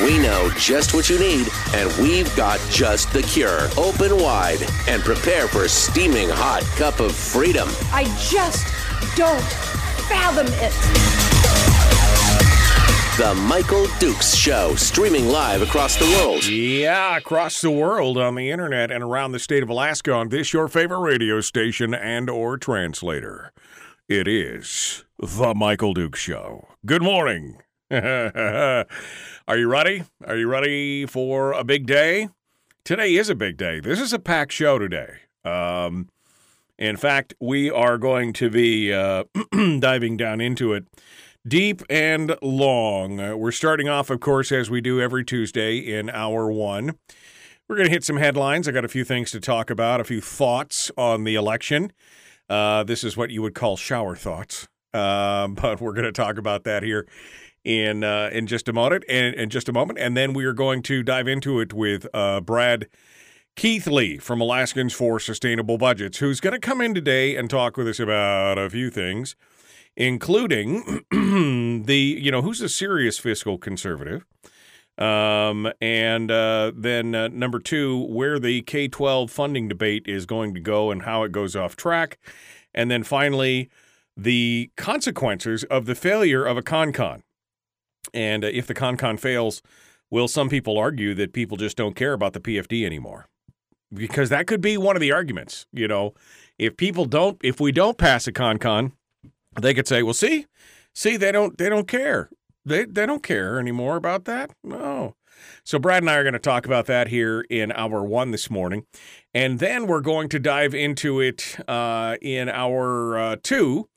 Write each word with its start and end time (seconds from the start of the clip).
We 0.00 0.18
know 0.18 0.50
just 0.56 0.94
what 0.94 1.10
you 1.10 1.18
need, 1.18 1.48
and 1.74 1.92
we've 1.98 2.34
got 2.34 2.60
just 2.70 3.12
the 3.12 3.22
cure. 3.22 3.68
Open 3.76 4.16
wide 4.16 4.62
and 4.88 5.02
prepare 5.02 5.46
for 5.46 5.64
a 5.64 5.68
steaming 5.68 6.30
hot 6.30 6.62
cup 6.76 6.98
of 6.98 7.14
freedom. 7.14 7.68
I 7.92 8.04
just 8.18 8.66
don't 9.16 9.42
fathom 10.08 10.46
it. 10.48 10.72
The 13.18 13.34
Michael 13.34 13.86
Dukes 13.98 14.34
Show, 14.34 14.74
streaming 14.76 15.28
live 15.28 15.60
across 15.60 15.96
the 15.96 16.06
world. 16.06 16.46
Yeah, 16.46 17.18
across 17.18 17.60
the 17.60 17.70
world 17.70 18.16
on 18.16 18.34
the 18.34 18.50
internet 18.50 18.90
and 18.90 19.04
around 19.04 19.32
the 19.32 19.38
state 19.38 19.62
of 19.62 19.68
Alaska 19.68 20.12
on 20.14 20.30
this 20.30 20.54
your 20.54 20.66
favorite 20.66 21.00
radio 21.00 21.42
station 21.42 21.92
and 21.92 22.30
or 22.30 22.56
translator. 22.56 23.52
It 24.08 24.26
is 24.26 25.04
the 25.18 25.54
Michael 25.54 25.92
Dukes 25.92 26.20
Show. 26.20 26.68
Good 26.86 27.02
morning. 27.02 27.58
Are 27.92 28.86
you 29.50 29.68
ready? 29.68 30.04
Are 30.26 30.36
you 30.38 30.48
ready 30.48 31.04
for 31.04 31.52
a 31.52 31.62
big 31.62 31.86
day? 31.86 32.30
Today 32.86 33.16
is 33.16 33.28
a 33.28 33.34
big 33.34 33.58
day. 33.58 33.80
This 33.80 34.00
is 34.00 34.14
a 34.14 34.18
packed 34.18 34.52
show 34.52 34.78
today. 34.78 35.16
Um, 35.44 36.08
in 36.78 36.96
fact, 36.96 37.34
we 37.38 37.70
are 37.70 37.98
going 37.98 38.32
to 38.32 38.48
be 38.48 38.94
uh, 38.94 39.24
diving 39.78 40.16
down 40.16 40.40
into 40.40 40.72
it 40.72 40.86
deep 41.46 41.82
and 41.90 42.34
long. 42.40 43.20
Uh, 43.20 43.36
we're 43.36 43.52
starting 43.52 43.90
off, 43.90 44.08
of 44.08 44.20
course, 44.20 44.52
as 44.52 44.70
we 44.70 44.80
do 44.80 44.98
every 44.98 45.22
Tuesday 45.22 45.76
in 45.76 46.08
hour 46.08 46.50
one. 46.50 46.94
We're 47.68 47.76
going 47.76 47.88
to 47.88 47.92
hit 47.92 48.04
some 48.04 48.16
headlines. 48.16 48.66
I 48.66 48.72
got 48.72 48.86
a 48.86 48.88
few 48.88 49.04
things 49.04 49.30
to 49.32 49.40
talk 49.40 49.68
about, 49.68 50.00
a 50.00 50.04
few 50.04 50.22
thoughts 50.22 50.90
on 50.96 51.24
the 51.24 51.34
election. 51.34 51.92
Uh, 52.48 52.84
this 52.84 53.04
is 53.04 53.18
what 53.18 53.28
you 53.28 53.42
would 53.42 53.54
call 53.54 53.76
shower 53.76 54.16
thoughts, 54.16 54.66
uh, 54.94 55.46
but 55.48 55.82
we're 55.82 55.92
going 55.92 56.06
to 56.06 56.12
talk 56.12 56.38
about 56.38 56.64
that 56.64 56.82
here 56.82 57.06
in 57.64 58.04
uh, 58.04 58.30
in 58.32 58.46
just 58.46 58.68
a 58.68 58.72
moment. 58.72 59.04
And 59.08 59.34
in 59.34 59.50
just 59.50 59.68
a 59.68 59.72
moment, 59.72 59.98
and 59.98 60.16
then 60.16 60.32
we 60.32 60.44
are 60.44 60.52
going 60.52 60.82
to 60.82 61.02
dive 61.02 61.28
into 61.28 61.60
it 61.60 61.72
with 61.72 62.06
uh, 62.14 62.40
Brad. 62.40 62.88
Keithley 63.54 64.16
from 64.16 64.40
Alaskans 64.40 64.94
for 64.94 65.20
Sustainable 65.20 65.76
Budgets, 65.76 66.20
who's 66.20 66.40
going 66.40 66.54
to 66.54 66.58
come 66.58 66.80
in 66.80 66.94
today 66.94 67.36
and 67.36 67.50
talk 67.50 67.76
with 67.76 67.86
us 67.86 68.00
about 68.00 68.56
a 68.56 68.70
few 68.70 68.88
things 68.88 69.36
including 69.96 71.04
the 71.10 72.18
you 72.20 72.30
know 72.30 72.42
who's 72.42 72.60
a 72.60 72.68
serious 72.68 73.18
fiscal 73.18 73.58
conservative, 73.58 74.24
um, 74.98 75.70
and 75.80 76.30
uh, 76.30 76.72
then 76.74 77.14
uh, 77.14 77.28
number 77.28 77.58
two 77.58 78.06
where 78.06 78.38
the 78.38 78.62
K 78.62 78.88
twelve 78.88 79.30
funding 79.30 79.68
debate 79.68 80.04
is 80.06 80.26
going 80.26 80.54
to 80.54 80.60
go 80.60 80.90
and 80.90 81.02
how 81.02 81.22
it 81.24 81.32
goes 81.32 81.54
off 81.56 81.76
track, 81.76 82.18
and 82.74 82.90
then 82.90 83.02
finally 83.02 83.70
the 84.16 84.70
consequences 84.76 85.64
of 85.64 85.86
the 85.86 85.94
failure 85.94 86.44
of 86.44 86.58
a 86.58 86.62
con-con, 86.62 87.22
and 88.12 88.44
uh, 88.44 88.48
if 88.48 88.66
the 88.66 88.74
con-con 88.74 89.16
fails, 89.16 89.62
will 90.10 90.28
some 90.28 90.48
people 90.48 90.78
argue 90.78 91.14
that 91.14 91.32
people 91.32 91.56
just 91.56 91.76
don't 91.76 91.96
care 91.96 92.12
about 92.12 92.32
the 92.32 92.40
PFD 92.40 92.84
anymore? 92.84 93.26
Because 93.92 94.30
that 94.30 94.46
could 94.46 94.60
be 94.60 94.76
one 94.76 94.96
of 94.96 95.00
the 95.00 95.12
arguments. 95.12 95.66
You 95.72 95.88
know, 95.88 96.14
if 96.58 96.76
people 96.76 97.04
don't, 97.04 97.38
if 97.42 97.60
we 97.60 97.72
don't 97.72 97.98
pass 97.98 98.26
a 98.26 98.32
con-con 98.32 98.92
they 99.60 99.74
could 99.74 99.88
say, 99.88 100.02
"Well, 100.02 100.14
see, 100.14 100.46
see, 100.94 101.16
they 101.16 101.32
don't 101.32 101.58
they 101.58 101.68
don't 101.68 101.88
care. 101.88 102.30
They 102.64 102.84
they 102.84 103.06
don't 103.06 103.22
care 103.22 103.58
anymore 103.58 103.96
about 103.96 104.24
that." 104.24 104.50
No. 104.62 105.16
So 105.64 105.78
Brad 105.78 106.02
and 106.02 106.10
I 106.10 106.16
are 106.16 106.22
going 106.22 106.34
to 106.34 106.38
talk 106.38 106.66
about 106.66 106.86
that 106.86 107.08
here 107.08 107.44
in 107.50 107.72
hour 107.72 108.04
one 108.04 108.30
this 108.30 108.48
morning, 108.48 108.84
and 109.34 109.58
then 109.58 109.86
we're 109.86 110.00
going 110.00 110.28
to 110.30 110.38
dive 110.38 110.74
into 110.74 111.20
it 111.20 111.56
uh, 111.68 112.16
in 112.22 112.48
hour 112.48 113.18
uh, 113.18 113.36
two 113.42 113.88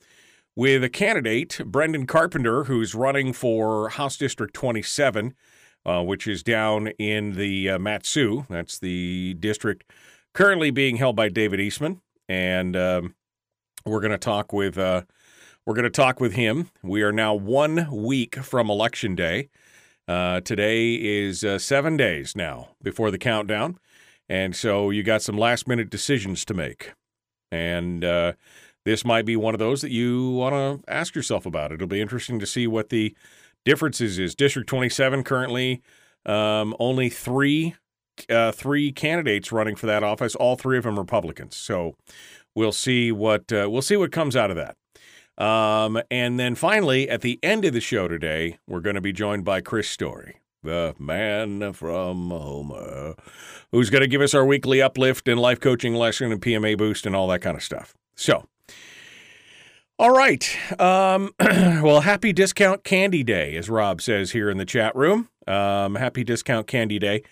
with 0.56 0.84
a 0.84 0.90
candidate, 0.90 1.60
Brendan 1.66 2.08
Carpenter, 2.08 2.66
who's 2.66 2.96
running 2.96 3.34
for 3.34 3.90
House 3.90 4.18
District 4.18 4.54
27, 4.54 5.34
uh, 5.86 6.04
which 6.04 6.28
is 6.28 6.44
down 6.44 6.88
in 7.00 7.34
the 7.34 7.72
uh, 7.72 7.80
Mat-Su. 7.80 8.46
That's 8.50 8.80
the 8.80 9.36
district 9.40 9.92
currently 10.34 10.72
being 10.72 10.98
held 10.98 11.16
by 11.16 11.30
David 11.30 11.60
Eastman, 11.60 12.02
and 12.30 12.76
um, 12.76 13.16
we're 13.86 14.02
going 14.02 14.12
to 14.12 14.18
talk 14.18 14.54
with 14.54 14.78
uh, 14.78 15.04
we're 15.66 15.76
going 15.76 15.84
to 15.84 15.90
talk 15.90 16.20
with 16.20 16.34
him. 16.34 16.70
We 16.84 17.02
are 17.02 17.12
now 17.12 17.34
one 17.34 17.88
week 17.92 18.36
from 18.36 18.70
Election 18.70 19.16
Day. 19.16 19.50
Uh, 20.08 20.40
today 20.42 20.94
is 20.94 21.44
uh, 21.44 21.58
seven 21.58 21.98
days 21.98 22.36
now 22.36 22.70
before 22.84 23.10
the 23.10 23.18
countdown. 23.18 23.80
And 24.30 24.56
so 24.56 24.92
you 24.92 25.02
got 25.02 25.24
some 25.24 25.38
last 25.38 25.68
minute 25.68 25.90
decisions 25.90 26.46
to 26.46 26.54
make. 26.54 26.94
And 27.52 28.04
uh, 28.04 28.34
this 28.86 29.04
might 29.04 29.26
be 29.26 29.36
one 29.36 29.54
of 29.54 29.60
those 29.60 29.82
that 29.82 29.92
you 29.92 30.30
want 30.32 30.54
to 30.54 30.92
ask 30.92 31.16
yourself 31.16 31.46
about. 31.46 31.72
It'll 31.72 31.88
be 31.88 32.02
interesting 32.02 32.40
to 32.40 32.46
see 32.46 32.68
what 32.68 32.90
the 32.90 33.16
differences 33.66 34.18
is. 34.20 34.36
District 34.36 34.70
27 34.70 35.24
currently 35.24 35.82
um, 36.26 36.76
only 36.80 37.10
three 37.10 37.76
uh, 38.30 38.52
three 38.52 38.92
candidates 38.92 39.52
running 39.52 39.76
for 39.76 39.88
that 39.88 40.04
office. 40.04 40.36
All 40.36 40.56
three 40.56 40.78
of 40.78 40.86
them 40.86 40.98
Republicans. 40.98 41.56
So 41.56 41.96
we'll 42.56 42.72
see 42.72 43.12
what 43.12 43.52
uh, 43.52 43.68
we'll 43.70 43.82
see 43.82 43.98
what 43.98 44.12
comes 44.12 44.36
out 44.36 44.52
of 44.52 44.58
that. 44.58 44.78
Um, 45.44 46.02
and 46.10 46.40
then 46.40 46.56
finally, 46.56 47.10
at 47.10 47.22
the 47.22 47.40
end 47.44 47.66
of 47.66 47.74
the 47.74 47.82
show 47.82 48.08
today, 48.08 48.58
we're 48.68 48.80
going 48.80 48.96
to 48.96 49.02
be 49.02 49.12
joined 49.12 49.44
by 49.44 49.60
Chris 49.60 49.90
Story, 49.90 50.38
the 50.64 50.96
man 50.98 51.74
from 51.74 52.30
Homer, 52.30 53.16
who's 53.74 53.90
going 53.90 54.02
to 54.02 54.08
give 54.08 54.22
us 54.22 54.34
our 54.34 54.46
weekly 54.46 54.82
uplift 54.82 55.28
and 55.28 55.40
life 55.40 55.60
coaching 55.60 55.94
lesson 55.94 56.32
and 56.32 56.42
PMA 56.42 56.78
boost 56.78 57.06
and 57.06 57.16
all 57.18 57.28
that 57.28 57.42
kind 57.42 57.58
of 57.58 57.64
stuff. 57.64 57.94
So, 58.16 58.46
all 59.98 60.12
right. 60.12 60.58
Um, 60.80 61.32
well, 61.40 62.02
happy 62.02 62.34
discount 62.34 62.84
candy 62.84 63.24
day, 63.24 63.56
as 63.56 63.70
Rob 63.70 64.02
says 64.02 64.32
here 64.32 64.50
in 64.50 64.58
the 64.58 64.66
chat 64.66 64.96
room. 64.96 65.30
Um, 65.48 65.96
happy 65.96 66.24
discount 66.24 66.68
candy 66.68 67.00
day. 67.00 67.24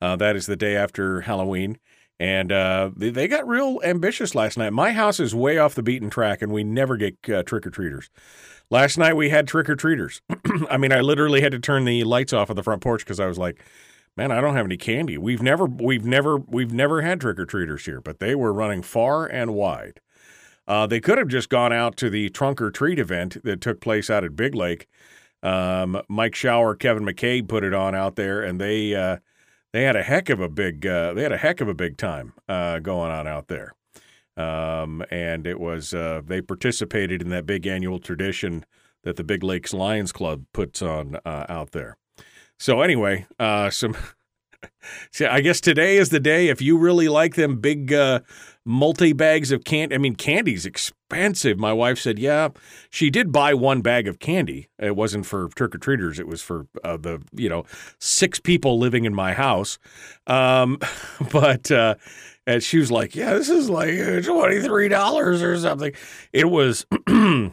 Uh, 0.00 0.16
that 0.16 0.36
is 0.36 0.46
the 0.46 0.56
day 0.56 0.76
after 0.76 1.22
Halloween. 1.22 1.78
And 2.18 2.52
uh, 2.52 2.90
they, 2.94 3.26
got 3.28 3.48
real 3.48 3.80
ambitious 3.82 4.34
last 4.34 4.58
night. 4.58 4.74
My 4.74 4.92
house 4.92 5.18
is 5.20 5.34
way 5.34 5.56
off 5.56 5.74
the 5.74 5.82
beaten 5.82 6.10
track, 6.10 6.42
and 6.42 6.52
we 6.52 6.62
never 6.62 6.98
get 6.98 7.16
uh, 7.30 7.42
trick 7.42 7.66
or 7.66 7.70
treaters. 7.70 8.10
Last 8.68 8.98
night 8.98 9.16
we 9.16 9.30
had 9.30 9.48
trick 9.48 9.70
or 9.70 9.74
treaters. 9.74 10.20
I 10.70 10.76
mean, 10.76 10.92
I 10.92 11.00
literally 11.00 11.40
had 11.40 11.52
to 11.52 11.58
turn 11.58 11.86
the 11.86 12.04
lights 12.04 12.34
off 12.34 12.50
of 12.50 12.56
the 12.56 12.62
front 12.62 12.82
porch 12.82 13.04
because 13.04 13.18
I 13.18 13.26
was 13.26 13.38
like, 13.38 13.64
"Man, 14.18 14.30
I 14.30 14.42
don't 14.42 14.54
have 14.54 14.66
any 14.66 14.76
candy." 14.76 15.16
We've 15.16 15.40
never, 15.40 15.64
we've 15.64 16.04
never, 16.04 16.36
we've 16.36 16.72
never 16.72 17.00
had 17.00 17.22
trick 17.22 17.38
or 17.38 17.46
treaters 17.46 17.86
here, 17.86 18.02
but 18.02 18.20
they 18.20 18.34
were 18.34 18.52
running 18.52 18.82
far 18.82 19.26
and 19.26 19.54
wide. 19.54 20.00
Uh, 20.66 20.86
they 20.86 21.00
could 21.00 21.18
have 21.18 21.28
just 21.28 21.48
gone 21.48 21.72
out 21.72 21.96
to 21.96 22.08
the 22.08 22.28
trunk 22.30 22.60
or 22.60 22.70
treat 22.70 22.98
event 22.98 23.42
that 23.44 23.60
took 23.60 23.80
place 23.80 24.08
out 24.08 24.24
at 24.24 24.36
Big 24.36 24.54
Lake. 24.54 24.86
Um, 25.42 26.00
Mike 26.08 26.34
Shower, 26.34 26.74
Kevin 26.74 27.04
McCabe 27.04 27.48
put 27.48 27.64
it 27.64 27.74
on 27.74 27.94
out 27.94 28.16
there, 28.16 28.42
and 28.42 28.60
they 28.60 28.94
uh, 28.94 29.18
they 29.72 29.82
had 29.82 29.96
a 29.96 30.02
heck 30.02 30.28
of 30.28 30.40
a 30.40 30.48
big 30.48 30.86
uh, 30.86 31.14
they 31.14 31.22
had 31.22 31.32
a 31.32 31.38
heck 31.38 31.60
of 31.60 31.68
a 31.68 31.74
big 31.74 31.96
time 31.96 32.34
uh, 32.48 32.78
going 32.78 33.10
on 33.10 33.26
out 33.26 33.48
there. 33.48 33.74
Um, 34.36 35.04
and 35.10 35.46
it 35.46 35.58
was 35.58 35.92
uh, 35.92 36.22
they 36.24 36.40
participated 36.40 37.20
in 37.22 37.30
that 37.30 37.46
big 37.46 37.66
annual 37.66 37.98
tradition 37.98 38.64
that 39.02 39.16
the 39.16 39.24
Big 39.24 39.42
Lakes 39.42 39.72
Lions 39.72 40.12
Club 40.12 40.44
puts 40.52 40.82
on 40.82 41.16
uh, 41.24 41.46
out 41.48 41.72
there. 41.72 41.96
So 42.58 42.82
anyway, 42.82 43.26
some 43.70 43.96
See, 45.10 45.26
I 45.26 45.40
guess 45.40 45.60
today 45.60 45.96
is 45.96 46.10
the 46.10 46.20
day 46.20 46.48
if 46.48 46.60
you 46.60 46.78
really 46.78 47.08
like 47.08 47.34
them 47.34 47.60
big 47.60 47.92
uh, 47.92 48.20
multi 48.64 49.12
bags 49.12 49.52
of 49.52 49.64
candy. 49.64 49.94
I 49.94 49.98
mean, 49.98 50.14
candy's 50.14 50.66
expensive. 50.66 51.58
My 51.58 51.72
wife 51.72 51.98
said, 51.98 52.18
yeah, 52.18 52.48
she 52.90 53.10
did 53.10 53.32
buy 53.32 53.54
one 53.54 53.80
bag 53.80 54.06
of 54.06 54.18
candy. 54.18 54.68
It 54.78 54.96
wasn't 54.96 55.26
for 55.26 55.48
trick 55.48 55.74
or 55.74 55.78
treaters. 55.78 56.18
It 56.18 56.26
was 56.26 56.42
for 56.42 56.66
uh, 56.84 56.96
the 56.96 57.22
you 57.32 57.48
know 57.48 57.64
six 57.98 58.38
people 58.40 58.78
living 58.78 59.04
in 59.04 59.14
my 59.14 59.32
house. 59.32 59.78
Um, 60.26 60.78
but 61.32 61.70
uh, 61.70 61.96
and 62.46 62.62
she 62.62 62.78
was 62.78 62.90
like, 62.90 63.14
yeah, 63.14 63.34
this 63.34 63.48
is 63.48 63.70
like 63.70 64.24
twenty 64.24 64.60
three 64.60 64.88
dollars 64.88 65.42
or 65.42 65.58
something. 65.58 65.92
It 66.32 66.50
was. 66.50 66.86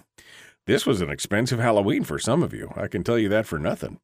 this 0.67 0.85
was 0.85 1.01
an 1.01 1.09
expensive 1.09 1.59
Halloween 1.59 2.03
for 2.03 2.19
some 2.19 2.43
of 2.43 2.53
you. 2.53 2.71
I 2.75 2.87
can 2.87 3.03
tell 3.03 3.17
you 3.17 3.29
that 3.29 3.45
for 3.45 3.57
nothing. 3.57 3.99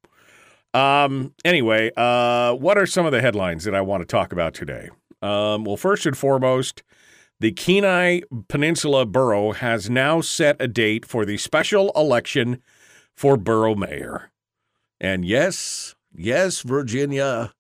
Um, 0.74 1.34
anyway, 1.46 1.92
uh, 1.96 2.54
what 2.54 2.78
are 2.78 2.88
some 2.88 3.06
of 3.06 3.12
the 3.12 3.22
headlines 3.22 3.64
that 3.66 3.76
I 3.76 3.82
want 3.82 4.02
to 4.02 4.06
talk 4.06 4.32
about 4.32 4.54
today? 4.54 4.90
Um, 5.24 5.64
well, 5.64 5.78
first 5.78 6.06
and 6.06 6.18
foremost, 6.18 6.84
the 7.40 7.54
Kenai 7.54 8.22
Peninsula 8.50 9.06
Borough 9.06 9.54
has 9.54 9.90
now 9.90 10.20
set 10.20 10.58
a 10.60 10.68
date 10.68 11.06
for 11.06 11.26
the 11.26 11.38
special 11.38 11.92
election 11.96 12.62
for 13.16 13.38
borough 13.38 13.76
mayor. 13.76 14.32
And 15.00 15.24
yes, 15.24 15.96
yes, 16.14 16.62
Virginia, 16.62 17.54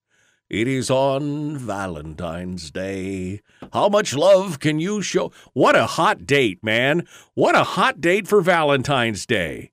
It 0.49 0.67
is 0.67 0.91
on 0.91 1.57
Valentine's 1.57 2.69
Day. 2.69 3.41
How 3.71 3.89
much 3.89 4.13
love 4.13 4.59
can 4.59 4.79
you 4.79 5.01
show? 5.01 5.31
What 5.53 5.75
a 5.75 5.87
hot 5.87 6.27
date, 6.27 6.63
man. 6.63 7.07
What 7.33 7.55
a 7.55 7.63
hot 7.63 7.99
date 7.99 8.27
for 8.27 8.39
Valentine's 8.41 9.25
Day. 9.25 9.72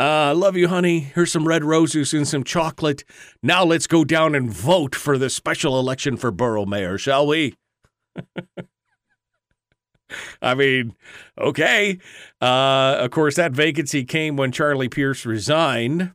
I 0.00 0.30
uh, 0.30 0.34
love 0.34 0.56
you, 0.56 0.68
honey. 0.68 1.00
Here's 1.00 1.30
some 1.30 1.46
red 1.46 1.62
roses 1.62 2.14
and 2.14 2.26
some 2.26 2.42
chocolate. 2.42 3.04
Now 3.42 3.64
let's 3.64 3.86
go 3.86 4.02
down 4.02 4.34
and 4.34 4.50
vote 4.50 4.94
for 4.94 5.18
the 5.18 5.28
special 5.28 5.78
election 5.78 6.16
for 6.16 6.30
borough 6.30 6.64
mayor, 6.64 6.96
shall 6.96 7.26
we? 7.26 7.54
I 10.40 10.54
mean, 10.54 10.94
okay. 11.38 11.98
Uh, 12.40 12.96
of 12.98 13.10
course, 13.10 13.36
that 13.36 13.52
vacancy 13.52 14.04
came 14.04 14.36
when 14.36 14.52
Charlie 14.52 14.88
Pierce 14.88 15.26
resigned. 15.26 16.14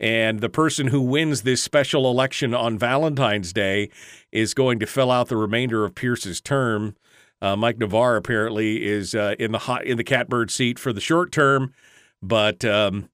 And 0.00 0.40
the 0.40 0.48
person 0.48 0.86
who 0.86 1.02
wins 1.02 1.42
this 1.42 1.62
special 1.62 2.10
election 2.10 2.54
on 2.54 2.78
Valentine's 2.78 3.52
Day 3.52 3.90
is 4.32 4.54
going 4.54 4.78
to 4.78 4.86
fill 4.86 5.10
out 5.10 5.28
the 5.28 5.36
remainder 5.36 5.84
of 5.84 5.94
Pierce's 5.94 6.40
term. 6.40 6.96
Uh, 7.42 7.56
Mike 7.56 7.76
Navarre 7.76 8.16
apparently 8.16 8.86
is 8.86 9.14
uh, 9.14 9.34
in 9.38 9.52
the 9.52 9.58
hot 9.58 9.84
in 9.84 9.98
the 9.98 10.04
catbird 10.04 10.50
seat 10.50 10.78
for 10.78 10.94
the 10.94 11.00
short 11.00 11.30
term, 11.30 11.74
but 12.22 12.64
um, 12.64 13.08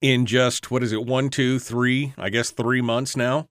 in 0.00 0.26
just 0.26 0.70
what 0.70 0.82
is 0.82 0.92
it 0.92 1.04
one, 1.04 1.28
two, 1.28 1.58
three? 1.58 2.14
I 2.16 2.30
guess 2.30 2.50
three 2.50 2.80
months 2.80 3.16
now, 3.16 3.48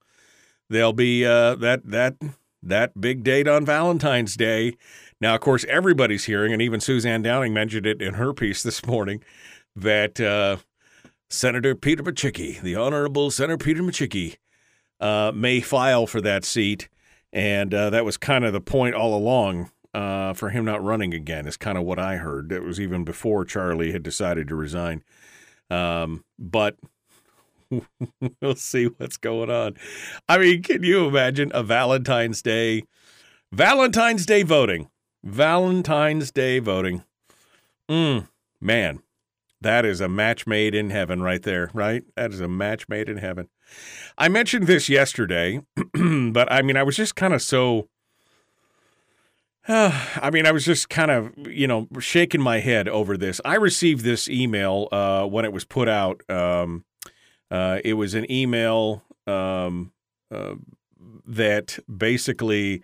there'll 0.69 0.93
be 0.93 1.25
uh, 1.25 1.55
that 1.55 1.81
that 1.85 2.15
that 2.63 2.99
big 2.99 3.23
date 3.23 3.47
on 3.47 3.65
Valentine's 3.65 4.35
Day. 4.35 4.77
Now, 5.19 5.35
of 5.35 5.41
course, 5.41 5.65
everybody's 5.65 6.25
hearing, 6.25 6.53
and 6.53 6.61
even 6.61 6.79
Suzanne 6.79 7.21
Downing 7.21 7.53
mentioned 7.53 7.85
it 7.85 8.01
in 8.01 8.15
her 8.15 8.33
piece 8.33 8.63
this 8.63 8.85
morning, 8.85 9.23
that 9.75 10.19
uh, 10.19 10.57
Senator 11.29 11.75
Peter 11.75 12.03
Micciche, 12.03 12.61
the 12.61 12.75
Honorable 12.75 13.29
Senator 13.29 13.57
Peter 13.57 13.83
Micciche, 13.83 14.37
uh, 14.99 15.31
may 15.33 15.61
file 15.61 16.07
for 16.07 16.21
that 16.21 16.43
seat. 16.43 16.89
And 17.33 17.73
uh, 17.73 17.89
that 17.91 18.03
was 18.03 18.17
kind 18.17 18.43
of 18.43 18.51
the 18.51 18.61
point 18.61 18.95
all 18.95 19.15
along 19.15 19.71
uh, 19.93 20.33
for 20.33 20.49
him 20.49 20.65
not 20.65 20.83
running 20.83 21.13
again, 21.13 21.47
is 21.47 21.57
kind 21.57 21.77
of 21.77 21.83
what 21.83 21.99
I 21.99 22.17
heard. 22.17 22.51
It 22.51 22.63
was 22.63 22.79
even 22.79 23.03
before 23.03 23.45
Charlie 23.45 23.91
had 23.91 24.03
decided 24.03 24.47
to 24.47 24.55
resign. 24.55 25.03
Um, 25.69 26.23
but 26.37 26.77
we'll 28.41 28.55
see 28.55 28.85
what's 28.85 29.17
going 29.17 29.49
on. 29.49 29.75
I 30.27 30.37
mean, 30.37 30.61
can 30.63 30.83
you 30.83 31.07
imagine 31.07 31.51
a 31.53 31.63
Valentine's 31.63 32.41
Day? 32.41 32.83
Valentine's 33.51 34.25
Day 34.25 34.43
voting 34.43 34.89
Valentine's 35.23 36.31
Day 36.31 36.59
voting. 36.59 37.03
Mm, 37.89 38.27
man, 38.59 39.01
that 39.61 39.85
is 39.85 40.01
a 40.01 40.07
match 40.07 40.47
made 40.47 40.73
in 40.73 40.89
heaven 40.89 41.21
right 41.21 41.43
there, 41.43 41.69
right? 41.73 42.03
That 42.15 42.31
is 42.31 42.41
a 42.41 42.47
match 42.47 42.89
made 42.89 43.07
in 43.07 43.17
heaven. 43.17 43.49
I 44.17 44.27
mentioned 44.29 44.67
this 44.67 44.89
yesterday, 44.89 45.61
but 45.93 46.51
I 46.51 46.61
mean, 46.61 46.77
I 46.77 46.83
was 46.83 46.95
just 46.95 47.15
kind 47.15 47.33
of 47.33 47.41
so. 47.41 47.87
Uh, 49.71 49.91
I 50.21 50.29
mean, 50.29 50.45
I 50.45 50.51
was 50.51 50.65
just 50.65 50.89
kind 50.89 51.11
of, 51.11 51.31
you 51.47 51.67
know, 51.67 51.87
shaking 51.99 52.41
my 52.41 52.59
head 52.59 52.87
over 52.87 53.17
this. 53.17 53.39
I 53.45 53.55
received 53.55 54.03
this 54.03 54.29
email 54.29 54.89
uh, 54.91 55.25
when 55.25 55.45
it 55.45 55.53
was 55.53 55.65
put 55.65 55.87
out. 55.87 56.21
Um, 56.29 56.83
uh, 57.49 57.79
it 57.83 57.93
was 57.93 58.13
an 58.13 58.29
email 58.31 59.03
um, 59.27 59.91
uh, 60.33 60.55
that 61.25 61.79
basically 61.85 62.83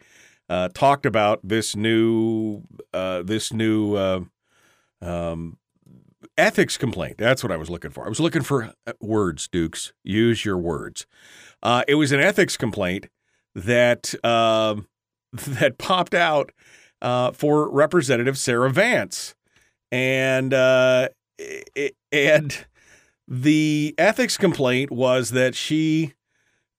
uh, 0.49 0.69
talked 0.73 1.05
about 1.05 1.39
this 1.43 1.75
new 1.75 2.63
uh, 2.93 3.21
this 3.23 3.53
new 3.53 3.97
um, 5.01 5.57
ethics 6.37 6.77
complaint. 6.77 7.17
That's 7.17 7.43
what 7.43 7.51
I 7.51 7.57
was 7.57 7.69
looking 7.69 7.91
for. 7.91 8.05
I 8.05 8.09
was 8.09 8.19
looking 8.19 8.43
for 8.43 8.73
words, 8.99 9.47
Dukes. 9.47 9.93
Use 10.03 10.43
your 10.43 10.57
words. 10.57 11.05
It 11.87 11.95
was 11.95 12.11
an 12.11 12.19
ethics 12.19 12.57
complaint 12.57 13.07
that 13.55 14.13
um, 14.25 14.87
that 15.47 15.77
popped 15.77 16.13
out 16.13 16.51
uh, 17.01 17.31
for 17.31 17.69
Representative 17.69 18.37
Sarah 18.37 18.71
Vance, 18.71 19.35
and 19.91 20.53
it, 20.53 21.95
and 22.11 22.65
the 23.27 23.93
ethics 23.97 24.37
complaint 24.37 24.91
was 24.91 25.31
that 25.31 25.55
she 25.55 26.13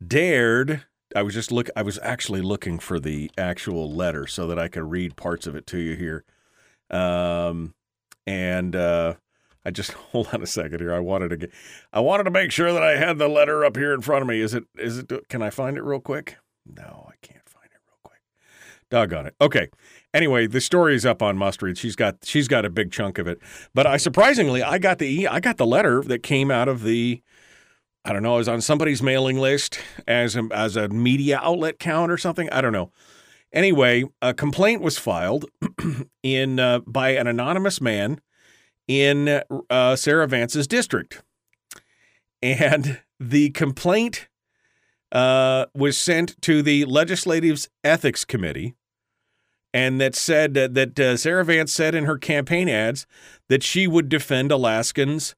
dared 0.04 0.84
I 1.16 1.22
was 1.22 1.34
just 1.34 1.50
look. 1.50 1.70
I 1.74 1.82
was 1.82 1.98
actually 2.02 2.42
looking 2.42 2.78
for 2.78 3.00
the 3.00 3.30
actual 3.38 3.92
letter 3.92 4.26
so 4.26 4.46
that 4.46 4.58
I 4.58 4.68
could 4.68 4.90
read 4.90 5.16
parts 5.16 5.46
of 5.46 5.56
it 5.56 5.66
to 5.68 5.78
you 5.78 5.96
here. 5.96 6.24
Um, 6.90 7.74
and 8.26 8.76
uh, 8.76 9.14
I 9.64 9.70
just 9.70 9.92
hold 10.12 10.28
on 10.32 10.42
a 10.42 10.46
second 10.46 10.80
here. 10.80 10.92
I 10.92 11.00
wanted 11.00 11.28
to 11.30 11.36
get. 11.36 11.50
I 11.92 12.00
wanted 12.00 12.24
to 12.24 12.30
make 12.30 12.52
sure 12.52 12.72
that 12.72 12.82
I 12.82 12.96
had 12.96 13.18
the 13.18 13.28
letter 13.28 13.64
up 13.64 13.76
here 13.76 13.94
in 13.94 14.02
front 14.02 14.22
of 14.22 14.28
me. 14.28 14.40
Is 14.40 14.54
it? 14.54 14.64
Is 14.76 14.98
it? 14.98 15.10
Can 15.28 15.42
I 15.42 15.50
find 15.50 15.76
it 15.76 15.82
real 15.82 16.00
quick? 16.00 16.36
No, 16.66 17.08
I 17.08 17.14
can't 17.22 17.48
find 17.48 17.66
it 17.66 17.80
real 17.86 18.00
quick. 18.02 18.20
Doggone 18.90 19.26
it. 19.26 19.34
Okay. 19.40 19.68
Anyway, 20.14 20.46
the 20.46 20.60
story 20.60 20.94
is 20.94 21.04
up 21.04 21.22
on 21.22 21.36
Mustread. 21.36 21.76
She's 21.76 21.94
got 21.96 22.16
she's 22.24 22.48
got 22.48 22.64
a 22.64 22.70
big 22.70 22.90
chunk 22.90 23.18
of 23.18 23.26
it. 23.26 23.38
But 23.74 23.86
I 23.86 23.98
surprisingly 23.98 24.62
I 24.62 24.78
got 24.78 24.98
the 24.98 25.28
I 25.28 25.40
got 25.40 25.58
the 25.58 25.66
letter 25.66 26.02
that 26.02 26.22
came 26.22 26.50
out 26.50 26.68
of 26.68 26.82
the 26.82 27.22
I 28.04 28.12
don't 28.14 28.22
know, 28.22 28.34
I 28.34 28.38
was 28.38 28.48
on 28.48 28.62
somebody's 28.62 29.02
mailing 29.02 29.38
list 29.38 29.78
as 30.06 30.34
a, 30.34 30.48
as 30.52 30.76
a 30.76 30.88
media 30.88 31.40
outlet 31.42 31.78
count 31.78 32.10
or 32.10 32.16
something. 32.16 32.48
I 32.50 32.62
don't 32.62 32.72
know. 32.72 32.90
Anyway, 33.52 34.04
a 34.22 34.32
complaint 34.32 34.80
was 34.80 34.98
filed 34.98 35.46
in 36.22 36.58
uh, 36.58 36.80
by 36.86 37.10
an 37.10 37.26
anonymous 37.26 37.80
man 37.80 38.20
in 38.86 39.42
uh, 39.68 39.96
Sarah 39.96 40.26
Vance's 40.26 40.66
district, 40.66 41.22
and 42.42 43.00
the 43.20 43.50
complaint 43.50 44.28
uh, 45.12 45.66
was 45.74 45.98
sent 45.98 46.40
to 46.42 46.62
the 46.62 46.84
Legislative's 46.84 47.68
Ethics 47.84 48.24
Committee, 48.24 48.74
and 49.72 50.00
that 50.00 50.14
said 50.14 50.54
that 50.54 50.98
uh, 50.98 51.16
Sarah 51.16 51.44
Vance 51.44 51.72
said 51.72 51.94
in 51.94 52.04
her 52.04 52.18
campaign 52.18 52.68
ads 52.68 53.06
that 53.48 53.62
she 53.62 53.86
would 53.86 54.08
defend 54.08 54.50
Alaskans' 54.50 55.34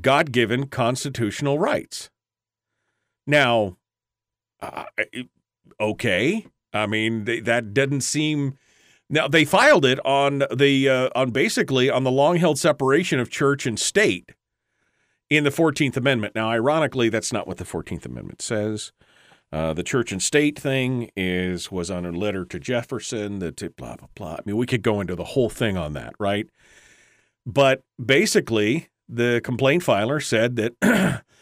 God-given 0.00 0.68
constitutional 0.68 1.58
rights. 1.58 2.10
Now, 3.26 3.76
uh, 4.60 4.84
okay. 5.78 6.46
I 6.72 6.86
mean, 6.86 7.24
they, 7.24 7.40
that 7.40 7.72
doesn't 7.72 8.00
seem. 8.00 8.58
Now 9.08 9.28
they 9.28 9.44
filed 9.44 9.84
it 9.84 10.04
on 10.04 10.44
the 10.54 10.88
uh, 10.88 11.10
on 11.14 11.30
basically 11.30 11.90
on 11.90 12.04
the 12.04 12.10
long 12.10 12.36
held 12.36 12.58
separation 12.58 13.20
of 13.20 13.30
church 13.30 13.66
and 13.66 13.78
state 13.78 14.32
in 15.30 15.44
the 15.44 15.50
Fourteenth 15.50 15.96
Amendment. 15.96 16.34
Now, 16.34 16.50
ironically, 16.50 17.10
that's 17.10 17.32
not 17.32 17.46
what 17.46 17.58
the 17.58 17.64
Fourteenth 17.64 18.06
Amendment 18.06 18.42
says. 18.42 18.92
Uh, 19.54 19.72
the 19.72 19.84
church 19.84 20.10
and 20.10 20.20
state 20.20 20.58
thing 20.58 21.10
is 21.16 21.70
was 21.70 21.90
on 21.90 22.04
a 22.04 22.10
letter 22.10 22.44
to 22.44 22.58
Jefferson. 22.58 23.38
That 23.38 23.56
blah 23.76 23.96
blah 23.96 24.08
blah. 24.14 24.32
I 24.32 24.40
mean, 24.44 24.56
we 24.56 24.66
could 24.66 24.82
go 24.82 25.00
into 25.00 25.14
the 25.14 25.24
whole 25.24 25.48
thing 25.48 25.76
on 25.76 25.92
that, 25.92 26.14
right? 26.18 26.48
But 27.46 27.84
basically, 28.04 28.88
the 29.08 29.40
complaint 29.44 29.84
filer 29.84 30.18
said 30.18 30.56
that 30.56 31.22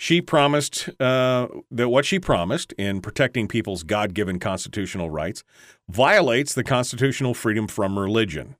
She 0.00 0.20
promised 0.20 0.88
uh, 1.00 1.48
that 1.72 1.88
what 1.88 2.04
she 2.04 2.20
promised 2.20 2.72
in 2.78 3.00
protecting 3.00 3.48
people's 3.48 3.82
God 3.82 4.14
given 4.14 4.38
constitutional 4.38 5.10
rights 5.10 5.42
violates 5.88 6.54
the 6.54 6.62
constitutional 6.62 7.34
freedom 7.34 7.66
from 7.66 7.98
religion. 7.98 8.54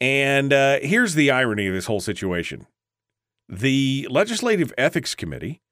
And 0.00 0.52
uh, 0.52 0.80
here's 0.82 1.14
the 1.14 1.30
irony 1.30 1.68
of 1.68 1.74
this 1.74 1.86
whole 1.86 2.00
situation 2.00 2.66
the 3.48 4.08
Legislative 4.10 4.72
Ethics 4.76 5.14
Committee 5.14 5.62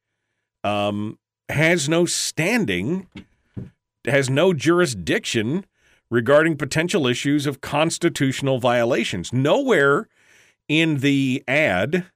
um, 0.63 1.19
has 1.49 1.89
no 1.89 2.07
standing, 2.07 3.07
has 4.07 4.31
no 4.31 4.53
jurisdiction 4.53 5.65
regarding 6.11 6.57
potential 6.57 7.07
issues 7.07 7.47
of 7.47 7.61
constitutional 7.61 8.59
violations. 8.59 9.33
Nowhere 9.33 10.09
in 10.69 10.99
the 10.99 11.43
ad 11.49 12.07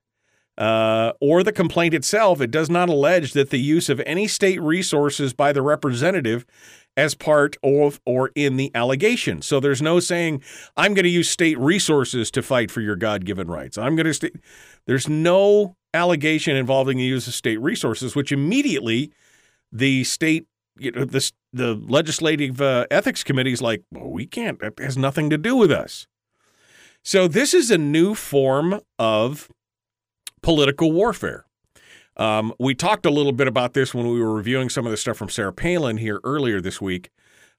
uh, 0.58 1.12
or 1.20 1.42
the 1.42 1.52
complaint 1.52 1.94
itself, 1.94 2.40
it 2.40 2.50
does 2.50 2.70
not 2.70 2.88
allege 2.88 3.32
that 3.32 3.50
the 3.50 3.58
use 3.58 3.88
of 3.88 4.00
any 4.06 4.26
state 4.26 4.60
resources 4.60 5.32
by 5.32 5.52
the 5.52 5.62
representative 5.62 6.46
as 6.96 7.14
part 7.14 7.56
of 7.62 8.00
or 8.06 8.30
in 8.34 8.56
the 8.56 8.70
allegation. 8.74 9.42
So 9.42 9.60
there's 9.60 9.82
no 9.82 10.00
saying, 10.00 10.42
I'm 10.76 10.94
going 10.94 11.04
to 11.04 11.10
use 11.10 11.28
state 11.28 11.58
resources 11.58 12.30
to 12.30 12.42
fight 12.42 12.70
for 12.70 12.80
your 12.80 12.96
God 12.96 13.24
given 13.24 13.48
rights. 13.48 13.76
I'm 13.76 13.96
going 13.96 14.06
to, 14.06 14.14
st-. 14.14 14.40
there's 14.86 15.08
no 15.08 15.76
allegation 15.96 16.56
involving 16.56 16.98
the 16.98 17.04
use 17.04 17.26
of 17.26 17.34
state 17.34 17.60
resources, 17.60 18.14
which 18.14 18.30
immediately 18.30 19.10
the 19.72 20.04
state, 20.04 20.46
you 20.78 20.92
know, 20.92 21.04
the, 21.04 21.32
the 21.52 21.74
legislative 21.74 22.60
uh, 22.60 22.86
ethics 22.90 23.24
committee 23.24 23.52
is 23.52 23.62
like, 23.62 23.82
well, 23.90 24.10
we 24.10 24.26
can't, 24.26 24.60
that 24.60 24.78
has 24.78 24.96
nothing 24.96 25.30
to 25.30 25.38
do 25.38 25.56
with 25.56 25.72
us. 25.72 26.06
So 27.02 27.26
this 27.26 27.54
is 27.54 27.70
a 27.70 27.78
new 27.78 28.14
form 28.14 28.80
of 28.98 29.48
political 30.42 30.92
warfare. 30.92 31.46
Um, 32.16 32.54
we 32.58 32.74
talked 32.74 33.04
a 33.06 33.10
little 33.10 33.32
bit 33.32 33.48
about 33.48 33.74
this 33.74 33.94
when 33.94 34.08
we 34.08 34.20
were 34.20 34.34
reviewing 34.34 34.68
some 34.68 34.86
of 34.86 34.90
the 34.90 34.96
stuff 34.96 35.16
from 35.16 35.28
Sarah 35.28 35.52
Palin 35.52 35.98
here 35.98 36.20
earlier 36.24 36.60
this 36.60 36.80
week 36.80 37.10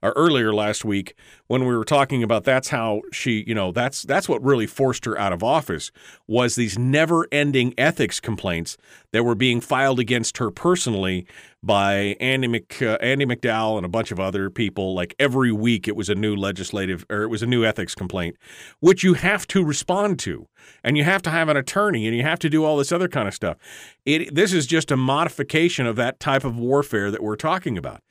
or 0.04 0.12
earlier 0.16 0.54
last 0.54 0.86
week 0.86 1.16
when 1.48 1.66
we 1.66 1.76
were 1.76 1.86
talking 1.86 2.22
about 2.22 2.44
that's 2.44 2.70
how 2.70 3.02
she, 3.12 3.44
you 3.48 3.56
know, 3.56 3.72
that's 3.72 4.04
that's 4.04 4.30
what 4.30 4.44
really 4.44 4.68
forced 4.68 5.06
her 5.06 5.18
out 5.18 5.34
of 5.34 5.44
office 5.44 5.92
was 6.28 6.56
these 6.56 6.78
never-ending 6.78 7.74
ethics 7.78 8.20
complaints 8.20 8.78
that 9.12 9.24
were 9.24 9.36
being 9.36 9.60
filed 9.60 10.00
against 10.00 10.38
her 10.38 10.52
personally 10.52 11.26
by 11.64 12.16
Andy 12.20 12.48
Mc, 12.48 12.82
uh, 12.82 12.98
Andy 13.02 13.26
McDowell 13.26 13.78
and 13.78 13.86
a 13.86 13.90
bunch 13.90 14.12
of 14.12 14.20
other 14.20 14.50
people. 14.50 14.94
Like 14.94 15.16
every 15.18 15.52
week, 15.52 15.88
it 15.88 15.96
was 15.96 16.10
a 16.10 16.16
new 16.16 16.36
legislative 16.36 17.06
or 17.10 17.24
it 17.24 17.30
was 17.30 17.42
a 17.42 17.48
new 17.48 17.66
ethics 17.66 17.96
complaint, 17.96 18.38
which 18.80 19.04
you 19.04 19.16
have 19.16 19.48
to 19.48 19.66
respond 19.66 20.20
to, 20.20 20.48
and 20.84 20.96
you 20.98 21.04
have 21.04 21.22
to 21.24 21.32
have 21.32 21.50
an 21.50 21.58
attorney, 21.58 22.06
and 22.06 22.16
you 22.16 22.24
have 22.24 22.40
to 22.40 22.50
do 22.50 22.64
all 22.64 22.78
this 22.78 22.92
other 22.92 23.08
kind 23.08 23.28
of 23.28 23.34
stuff. 23.34 23.58
It 24.06 24.36
this 24.36 24.54
is 24.54 24.68
just 24.68 24.92
a 24.92 24.98
modification 24.98 25.88
of 25.88 25.96
that 25.96 26.20
type 26.20 26.44
of 26.44 26.58
warfare 26.58 27.10
that 27.10 27.24
we're 27.24 27.36
talking 27.36 27.78
about. 27.78 28.02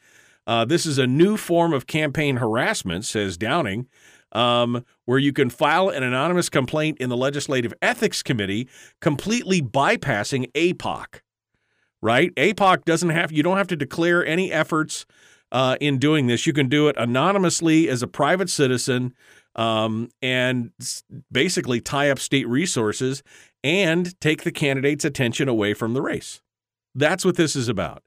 Uh, 0.46 0.64
this 0.64 0.86
is 0.86 0.98
a 0.98 1.06
new 1.06 1.36
form 1.36 1.72
of 1.72 1.86
campaign 1.86 2.36
harassment, 2.36 3.04
says 3.04 3.36
Downing, 3.36 3.88
um, 4.32 4.84
where 5.04 5.18
you 5.18 5.32
can 5.32 5.50
file 5.50 5.88
an 5.88 6.02
anonymous 6.02 6.48
complaint 6.48 6.98
in 6.98 7.08
the 7.08 7.16
Legislative 7.16 7.74
Ethics 7.82 8.22
Committee, 8.22 8.68
completely 9.00 9.60
bypassing 9.60 10.50
APOC. 10.52 11.20
Right? 12.02 12.34
APOC 12.36 12.84
doesn't 12.84 13.10
have 13.10 13.32
you 13.32 13.42
don't 13.42 13.56
have 13.56 13.66
to 13.68 13.76
declare 13.76 14.24
any 14.24 14.52
efforts 14.52 15.06
uh, 15.50 15.76
in 15.80 15.98
doing 15.98 16.26
this. 16.26 16.46
You 16.46 16.52
can 16.52 16.68
do 16.68 16.88
it 16.88 16.96
anonymously 16.98 17.88
as 17.88 18.02
a 18.02 18.06
private 18.06 18.50
citizen 18.50 19.14
um, 19.54 20.10
and 20.20 20.70
basically 21.32 21.80
tie 21.80 22.10
up 22.10 22.18
state 22.18 22.46
resources 22.46 23.22
and 23.64 24.18
take 24.20 24.44
the 24.44 24.52
candidate's 24.52 25.04
attention 25.04 25.48
away 25.48 25.74
from 25.74 25.94
the 25.94 26.02
race. 26.02 26.42
That's 26.94 27.24
what 27.24 27.36
this 27.36 27.56
is 27.56 27.68
about. 27.68 28.02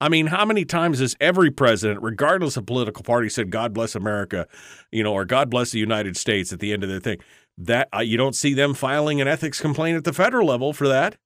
I 0.00 0.08
mean, 0.08 0.28
how 0.28 0.44
many 0.44 0.64
times 0.64 0.98
has 1.00 1.14
every 1.20 1.50
president, 1.50 2.02
regardless 2.02 2.56
of 2.56 2.66
political 2.66 3.02
party, 3.02 3.28
said 3.28 3.50
"God 3.50 3.74
bless 3.74 3.94
America," 3.94 4.46
you 4.90 5.02
know, 5.02 5.12
or 5.12 5.24
"God 5.24 5.50
bless 5.50 5.72
the 5.72 5.78
United 5.78 6.16
States" 6.16 6.52
at 6.52 6.60
the 6.60 6.72
end 6.72 6.82
of 6.82 6.88
their 6.88 7.00
thing? 7.00 7.18
That 7.58 7.88
uh, 7.94 8.00
you 8.00 8.16
don't 8.16 8.34
see 8.34 8.54
them 8.54 8.72
filing 8.72 9.20
an 9.20 9.28
ethics 9.28 9.60
complaint 9.60 9.98
at 9.98 10.04
the 10.04 10.12
federal 10.12 10.46
level 10.46 10.72
for 10.72 10.88
that. 10.88 11.16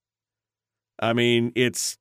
I 0.99 1.12
mean, 1.12 1.52
it's 1.54 1.99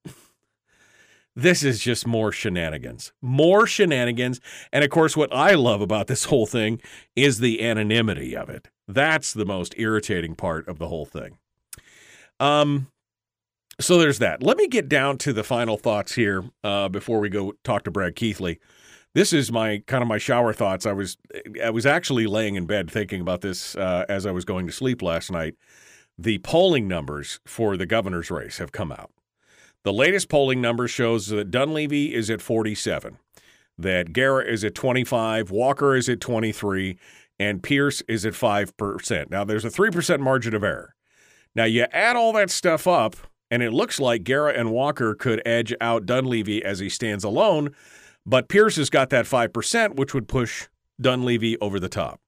this 1.36 1.64
is 1.64 1.80
just 1.80 2.08
more 2.08 2.32
shenanigans, 2.32 3.14
more 3.22 3.68
shenanigans, 3.68 4.42
and 4.72 4.84
of 4.84 4.90
course, 4.90 5.16
what 5.16 5.34
I 5.34 5.54
love 5.54 5.82
about 5.82 6.08
this 6.08 6.26
whole 6.26 6.48
thing 6.48 6.82
is 7.16 7.38
the 7.38 7.64
anonymity 7.64 8.36
of 8.36 8.50
it. 8.50 8.70
That's 8.88 9.32
the 9.32 9.46
most 9.46 9.76
irritating 9.78 10.36
part 10.36 10.68
of 10.68 10.80
the 10.80 10.88
whole 10.88 11.06
thing. 11.06 11.38
Um, 12.40 12.88
so 13.80 13.98
there's 13.98 14.20
that. 14.20 14.44
Let 14.44 14.58
me 14.58 14.68
get 14.68 14.88
down 14.88 15.18
to 15.20 15.34
the 15.34 15.44
final 15.44 15.78
thoughts 15.78 16.14
here 16.16 16.44
uh, 16.64 16.90
before 16.90 17.20
we 17.20 17.30
go 17.30 17.54
talk 17.64 17.84
to 17.84 17.92
Brad 17.92 18.16
Keithley. 18.16 18.60
This 19.16 19.32
is 19.34 19.52
my 19.52 19.84
kind 19.86 20.02
of 20.02 20.08
my 20.08 20.18
shower 20.18 20.54
thoughts. 20.54 20.86
I 20.86 20.94
was 20.94 21.18
I 21.64 21.70
was 21.70 21.86
actually 21.86 22.26
laying 22.26 22.56
in 22.56 22.66
bed 22.66 22.90
thinking 22.90 23.22
about 23.22 23.42
this 23.42 23.76
uh, 23.76 24.06
as 24.10 24.26
I 24.26 24.32
was 24.32 24.46
going 24.46 24.66
to 24.68 24.74
sleep 24.74 25.02
last 25.02 25.32
night. 25.32 25.56
The 26.18 26.40
polling 26.40 26.88
numbers 26.88 27.40
for 27.46 27.78
the 27.78 27.86
governor's 27.86 28.32
race 28.32 28.58
have 28.58 28.72
come 28.72 28.92
out. 28.92 29.12
The 29.84 29.94
latest 29.94 30.30
polling 30.30 30.62
number 30.62 30.88
shows 30.88 31.28
that 31.28 31.52
Dunleavy 31.52 32.14
is 32.14 32.30
at 32.30 32.42
47, 32.42 33.18
that 33.78 34.14
Gara 34.14 34.46
is 34.46 34.64
at 34.64 34.76
25, 34.76 35.52
Walker 35.52 35.96
is 35.96 36.08
at 36.08 36.22
23, 36.22 36.98
and 37.38 37.62
Pierce 37.62 38.02
is 38.08 38.26
at 38.26 38.34
5%. 38.34 39.30
Now 39.30 39.44
there's 39.44 39.66
a 39.66 39.70
3% 39.70 40.20
margin 40.22 40.56
of 40.56 40.64
error. 40.64 40.96
Now 41.54 41.66
you 41.66 41.84
add 41.92 42.16
all 42.16 42.32
that 42.34 42.50
stuff 42.50 42.88
up 42.88 43.18
and 43.54 43.62
it 43.62 43.72
looks 43.72 44.00
like 44.00 44.24
Gara 44.24 44.52
and 44.52 44.72
Walker 44.72 45.14
could 45.14 45.40
edge 45.46 45.76
out 45.80 46.08
Dunleavy 46.08 46.66
as 46.66 46.80
he 46.80 46.90
stands 46.90 47.24
alone, 47.24 47.70
but 48.26 48.48
Pierce 48.48 48.78
has 48.78 48.90
got 48.90 49.12
that 49.12 49.26
5%, 49.26 49.96
which 49.96 50.12
would 50.12 50.28
push 50.28 50.70
Dunleavy 51.00 51.60
over 51.60 51.80
the 51.80 51.88
top. 51.88 52.20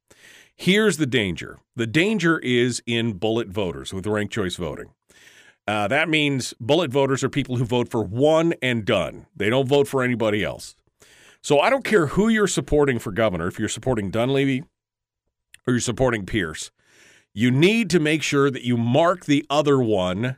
Here's 0.55 0.97
the 0.97 1.07
danger 1.07 1.57
the 1.75 1.87
danger 1.87 2.37
is 2.37 2.83
in 2.85 3.13
bullet 3.13 3.47
voters 3.47 3.91
with 3.91 4.05
ranked 4.05 4.35
choice 4.35 4.55
voting. 4.55 4.91
Uh, 5.67 5.87
that 5.87 6.09
means 6.09 6.53
bullet 6.59 6.91
voters 6.91 7.23
are 7.23 7.29
people 7.29 7.57
who 7.57 7.65
vote 7.65 7.89
for 7.89 8.03
one 8.03 8.53
and 8.61 8.85
done. 8.85 9.25
They 9.35 9.49
don't 9.49 9.67
vote 9.67 9.87
for 9.87 10.03
anybody 10.03 10.43
else. 10.43 10.75
So 11.41 11.59
I 11.59 11.71
don't 11.71 11.83
care 11.83 12.05
who 12.05 12.29
you're 12.29 12.45
supporting 12.45 12.99
for 12.99 13.11
governor, 13.11 13.47
if 13.47 13.57
you're 13.57 13.67
supporting 13.67 14.11
Dunleavy 14.11 14.63
or 15.65 15.73
you're 15.73 15.79
supporting 15.79 16.27
Pierce, 16.27 16.69
you 17.33 17.49
need 17.49 17.89
to 17.89 17.99
make 17.99 18.21
sure 18.21 18.51
that 18.51 18.61
you 18.61 18.77
mark 18.77 19.25
the 19.25 19.43
other 19.49 19.79
one 19.79 20.37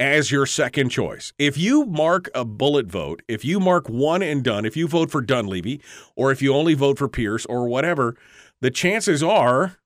as 0.00 0.30
your 0.30 0.46
second 0.46 0.90
choice. 0.90 1.32
If 1.38 1.58
you 1.58 1.84
mark 1.84 2.30
a 2.34 2.44
bullet 2.44 2.86
vote, 2.86 3.22
if 3.26 3.44
you 3.44 3.58
mark 3.58 3.88
one 3.88 4.22
and 4.22 4.44
done, 4.44 4.64
if 4.64 4.76
you 4.76 4.86
vote 4.86 5.10
for 5.10 5.20
Dunleavy, 5.20 5.80
or 6.16 6.30
if 6.30 6.40
you 6.40 6.54
only 6.54 6.74
vote 6.74 6.98
for 6.98 7.08
Pierce 7.08 7.44
or 7.46 7.66
whatever, 7.68 8.16
the 8.60 8.70
chances 8.70 9.22
are 9.22 9.78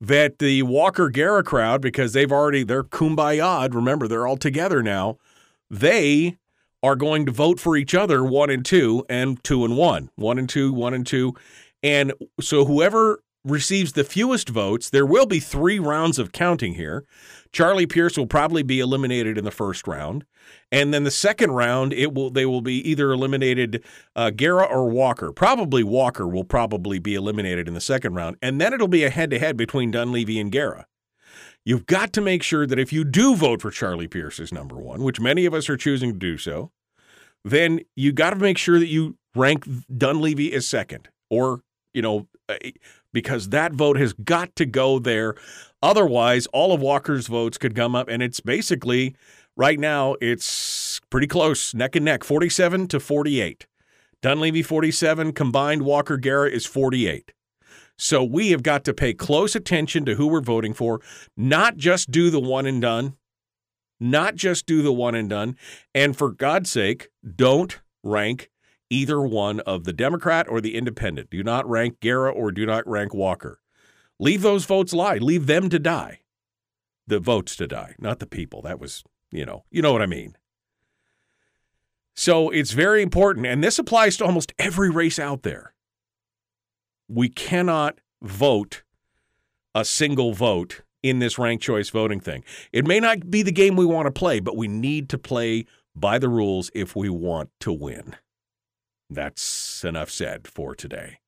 that 0.00 0.38
the 0.38 0.62
Walker 0.62 1.10
Gara 1.10 1.42
crowd, 1.42 1.82
because 1.82 2.12
they've 2.12 2.32
already, 2.32 2.62
they're 2.62 2.84
kumbaya, 2.84 3.72
remember, 3.74 4.08
they're 4.08 4.26
all 4.26 4.36
together 4.36 4.82
now, 4.82 5.18
they 5.68 6.38
are 6.82 6.96
going 6.96 7.26
to 7.26 7.32
vote 7.32 7.60
for 7.60 7.76
each 7.76 7.94
other 7.94 8.24
one 8.24 8.48
and 8.48 8.64
two 8.64 9.04
and 9.08 9.42
two 9.44 9.64
and 9.64 9.76
one, 9.76 10.10
one 10.16 10.38
and 10.38 10.48
two, 10.48 10.72
one 10.72 10.94
and 10.94 11.06
two. 11.06 11.34
And 11.82 12.12
so 12.40 12.64
whoever 12.64 13.22
receives 13.44 13.92
the 13.92 14.04
fewest 14.04 14.48
votes, 14.48 14.88
there 14.90 15.06
will 15.06 15.26
be 15.26 15.40
three 15.40 15.78
rounds 15.78 16.18
of 16.18 16.32
counting 16.32 16.74
here. 16.74 17.04
Charlie 17.52 17.86
Pierce 17.86 18.16
will 18.16 18.26
probably 18.26 18.62
be 18.62 18.78
eliminated 18.78 19.36
in 19.36 19.44
the 19.44 19.50
first 19.50 19.88
round, 19.88 20.24
and 20.70 20.94
then 20.94 21.04
the 21.04 21.10
second 21.10 21.50
round, 21.50 21.92
it 21.92 22.14
will 22.14 22.30
they 22.30 22.46
will 22.46 22.60
be 22.60 22.76
either 22.88 23.10
eliminated 23.10 23.82
uh, 24.14 24.30
Gara 24.30 24.64
or 24.64 24.88
Walker. 24.88 25.32
Probably 25.32 25.82
Walker 25.82 26.28
will 26.28 26.44
probably 26.44 26.98
be 26.98 27.14
eliminated 27.14 27.66
in 27.66 27.74
the 27.74 27.80
second 27.80 28.14
round, 28.14 28.36
and 28.40 28.60
then 28.60 28.72
it'll 28.72 28.88
be 28.88 29.04
a 29.04 29.10
head 29.10 29.30
to 29.30 29.38
head 29.38 29.56
between 29.56 29.90
Dunleavy 29.90 30.38
and 30.38 30.52
Gara. 30.52 30.86
You've 31.64 31.86
got 31.86 32.12
to 32.14 32.20
make 32.20 32.42
sure 32.42 32.66
that 32.66 32.78
if 32.78 32.92
you 32.92 33.04
do 33.04 33.34
vote 33.34 33.60
for 33.60 33.70
Charlie 33.70 34.08
Pierce 34.08 34.40
as 34.40 34.52
number 34.52 34.76
one, 34.76 35.02
which 35.02 35.20
many 35.20 35.44
of 35.44 35.52
us 35.52 35.68
are 35.68 35.76
choosing 35.76 36.12
to 36.12 36.18
do 36.18 36.38
so, 36.38 36.70
then 37.44 37.80
you 37.96 38.12
got 38.12 38.30
to 38.30 38.36
make 38.36 38.58
sure 38.58 38.78
that 38.78 38.88
you 38.88 39.16
rank 39.34 39.66
Dunleavy 39.94 40.52
as 40.52 40.66
second, 40.66 41.08
or 41.28 41.62
you 41.92 42.02
know, 42.02 42.28
because 43.12 43.48
that 43.48 43.72
vote 43.72 43.98
has 43.98 44.12
got 44.12 44.54
to 44.56 44.64
go 44.64 44.98
there. 44.98 45.34
Otherwise, 45.82 46.46
all 46.48 46.72
of 46.72 46.80
Walker's 46.80 47.26
votes 47.26 47.58
could 47.58 47.74
come 47.74 47.94
up, 47.94 48.08
and 48.08 48.22
it's 48.22 48.40
basically 48.40 49.14
right 49.56 49.78
now 49.78 50.14
it's 50.20 51.00
pretty 51.10 51.26
close, 51.26 51.74
neck 51.74 51.96
and 51.96 52.04
neck, 52.04 52.24
47 52.24 52.88
to 52.88 53.00
48. 53.00 53.66
Dunleavy 54.22 54.62
47, 54.62 55.32
combined 55.32 55.82
Walker 55.82 56.18
Gara 56.18 56.50
is 56.50 56.66
48. 56.66 57.32
So 57.96 58.22
we 58.22 58.50
have 58.50 58.62
got 58.62 58.84
to 58.84 58.94
pay 58.94 59.14
close 59.14 59.54
attention 59.54 60.04
to 60.04 60.14
who 60.14 60.26
we're 60.26 60.40
voting 60.40 60.74
for, 60.74 61.00
not 61.36 61.76
just 61.76 62.10
do 62.10 62.30
the 62.30 62.40
one 62.40 62.66
and 62.66 62.80
done, 62.80 63.16
not 63.98 64.34
just 64.34 64.66
do 64.66 64.82
the 64.82 64.92
one 64.92 65.14
and 65.14 65.28
done, 65.28 65.56
and 65.94 66.16
for 66.16 66.30
God's 66.30 66.70
sake, 66.70 67.08
don't 67.36 67.80
rank 68.02 68.50
either 68.88 69.20
one 69.20 69.60
of 69.60 69.84
the 69.84 69.92
Democrat 69.92 70.46
or 70.48 70.60
the 70.60 70.76
Independent. 70.76 71.30
Do 71.30 71.42
not 71.42 71.68
rank 71.68 72.00
Gara 72.00 72.30
or 72.30 72.50
do 72.50 72.66
not 72.66 72.86
rank 72.88 73.14
Walker. 73.14 73.60
Leave 74.20 74.42
those 74.42 74.66
votes 74.66 74.92
lie. 74.92 75.16
Leave 75.16 75.46
them 75.46 75.70
to 75.70 75.78
die. 75.78 76.20
The 77.06 77.18
votes 77.18 77.56
to 77.56 77.66
die, 77.66 77.94
not 77.98 78.18
the 78.18 78.26
people. 78.26 78.60
That 78.60 78.78
was, 78.78 79.02
you 79.32 79.46
know, 79.46 79.64
you 79.70 79.80
know 79.80 79.92
what 79.92 80.02
I 80.02 80.06
mean. 80.06 80.36
So 82.14 82.50
it's 82.50 82.72
very 82.72 83.00
important, 83.00 83.46
and 83.46 83.64
this 83.64 83.78
applies 83.78 84.18
to 84.18 84.26
almost 84.26 84.52
every 84.58 84.90
race 84.90 85.18
out 85.18 85.42
there. 85.42 85.72
We 87.08 87.30
cannot 87.30 87.98
vote 88.20 88.82
a 89.74 89.86
single 89.86 90.34
vote 90.34 90.82
in 91.02 91.20
this 91.20 91.38
ranked 91.38 91.64
choice 91.64 91.88
voting 91.88 92.20
thing. 92.20 92.44
It 92.72 92.86
may 92.86 93.00
not 93.00 93.30
be 93.30 93.42
the 93.42 93.50
game 93.50 93.74
we 93.74 93.86
want 93.86 94.04
to 94.04 94.12
play, 94.12 94.38
but 94.38 94.54
we 94.54 94.68
need 94.68 95.08
to 95.08 95.18
play 95.18 95.64
by 95.96 96.18
the 96.18 96.28
rules 96.28 96.70
if 96.74 96.94
we 96.94 97.08
want 97.08 97.48
to 97.60 97.72
win. 97.72 98.16
That's 99.08 99.82
enough 99.82 100.10
said 100.10 100.46
for 100.46 100.74
today. 100.74 101.19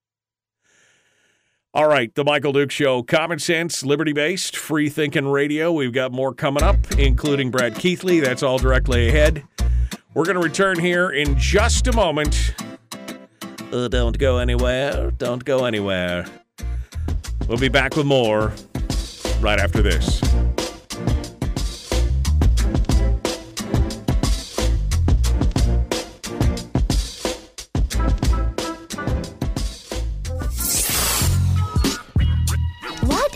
All 1.75 1.89
right, 1.89 2.15
the 2.15 2.23
Michael 2.23 2.53
Duke 2.53 2.71
Show, 2.71 3.03
common 3.03 3.39
sense, 3.39 3.83
liberty 3.83 4.13
based, 4.13 4.59
free 4.59 4.91
thinking 4.91 5.27
radio. 5.27 5.73
We've 5.73 5.93
got 5.93 6.13
more 6.13 6.35
coming 6.35 6.63
up, 6.63 6.77
including 6.99 7.51
Brad 7.51 7.77
Keithley. 7.77 8.21
That's 8.21 8.43
all 8.43 8.59
directly 8.59 9.09
ahead. 9.09 9.43
We're 10.13 10.27
going 10.27 10.37
to 10.37 10.43
return 10.43 10.79
here 10.79 11.09
in 11.09 11.39
just 11.39 11.87
a 11.87 11.93
moment. 11.95 12.55
Uh, 13.73 13.89
don't 13.89 14.19
go 14.19 14.37
anywhere. 14.37 15.13
Don't 15.13 15.43
go 15.47 15.65
anywhere. 15.65 16.27
We'll 17.49 17.57
be 17.57 17.71
back 17.71 17.97
with 17.97 18.05
more 18.05 18.53
right 19.41 19.59
after 19.59 19.81
this. 19.81 20.21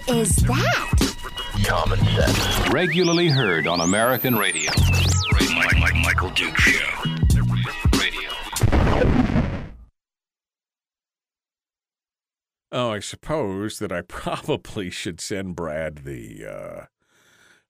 Is 0.08 0.36
that? 0.36 1.16
Common 1.64 1.98
sense. 1.98 2.68
Regularly 2.70 3.28
heard 3.28 3.66
on 3.66 3.80
American 3.80 4.36
radio. 4.36 4.70
Mike, 5.32 5.78
Mike, 5.78 5.94
Michael 5.96 6.30
Duke 6.30 6.58
Show. 6.58 7.16
Oh, 12.72 12.90
I 12.90 12.98
suppose 12.98 13.78
that 13.78 13.90
I 13.90 14.02
probably 14.06 14.90
should 14.90 15.20
send 15.20 15.56
Brad 15.56 16.04
the. 16.04 16.44
Uh, 16.44 16.84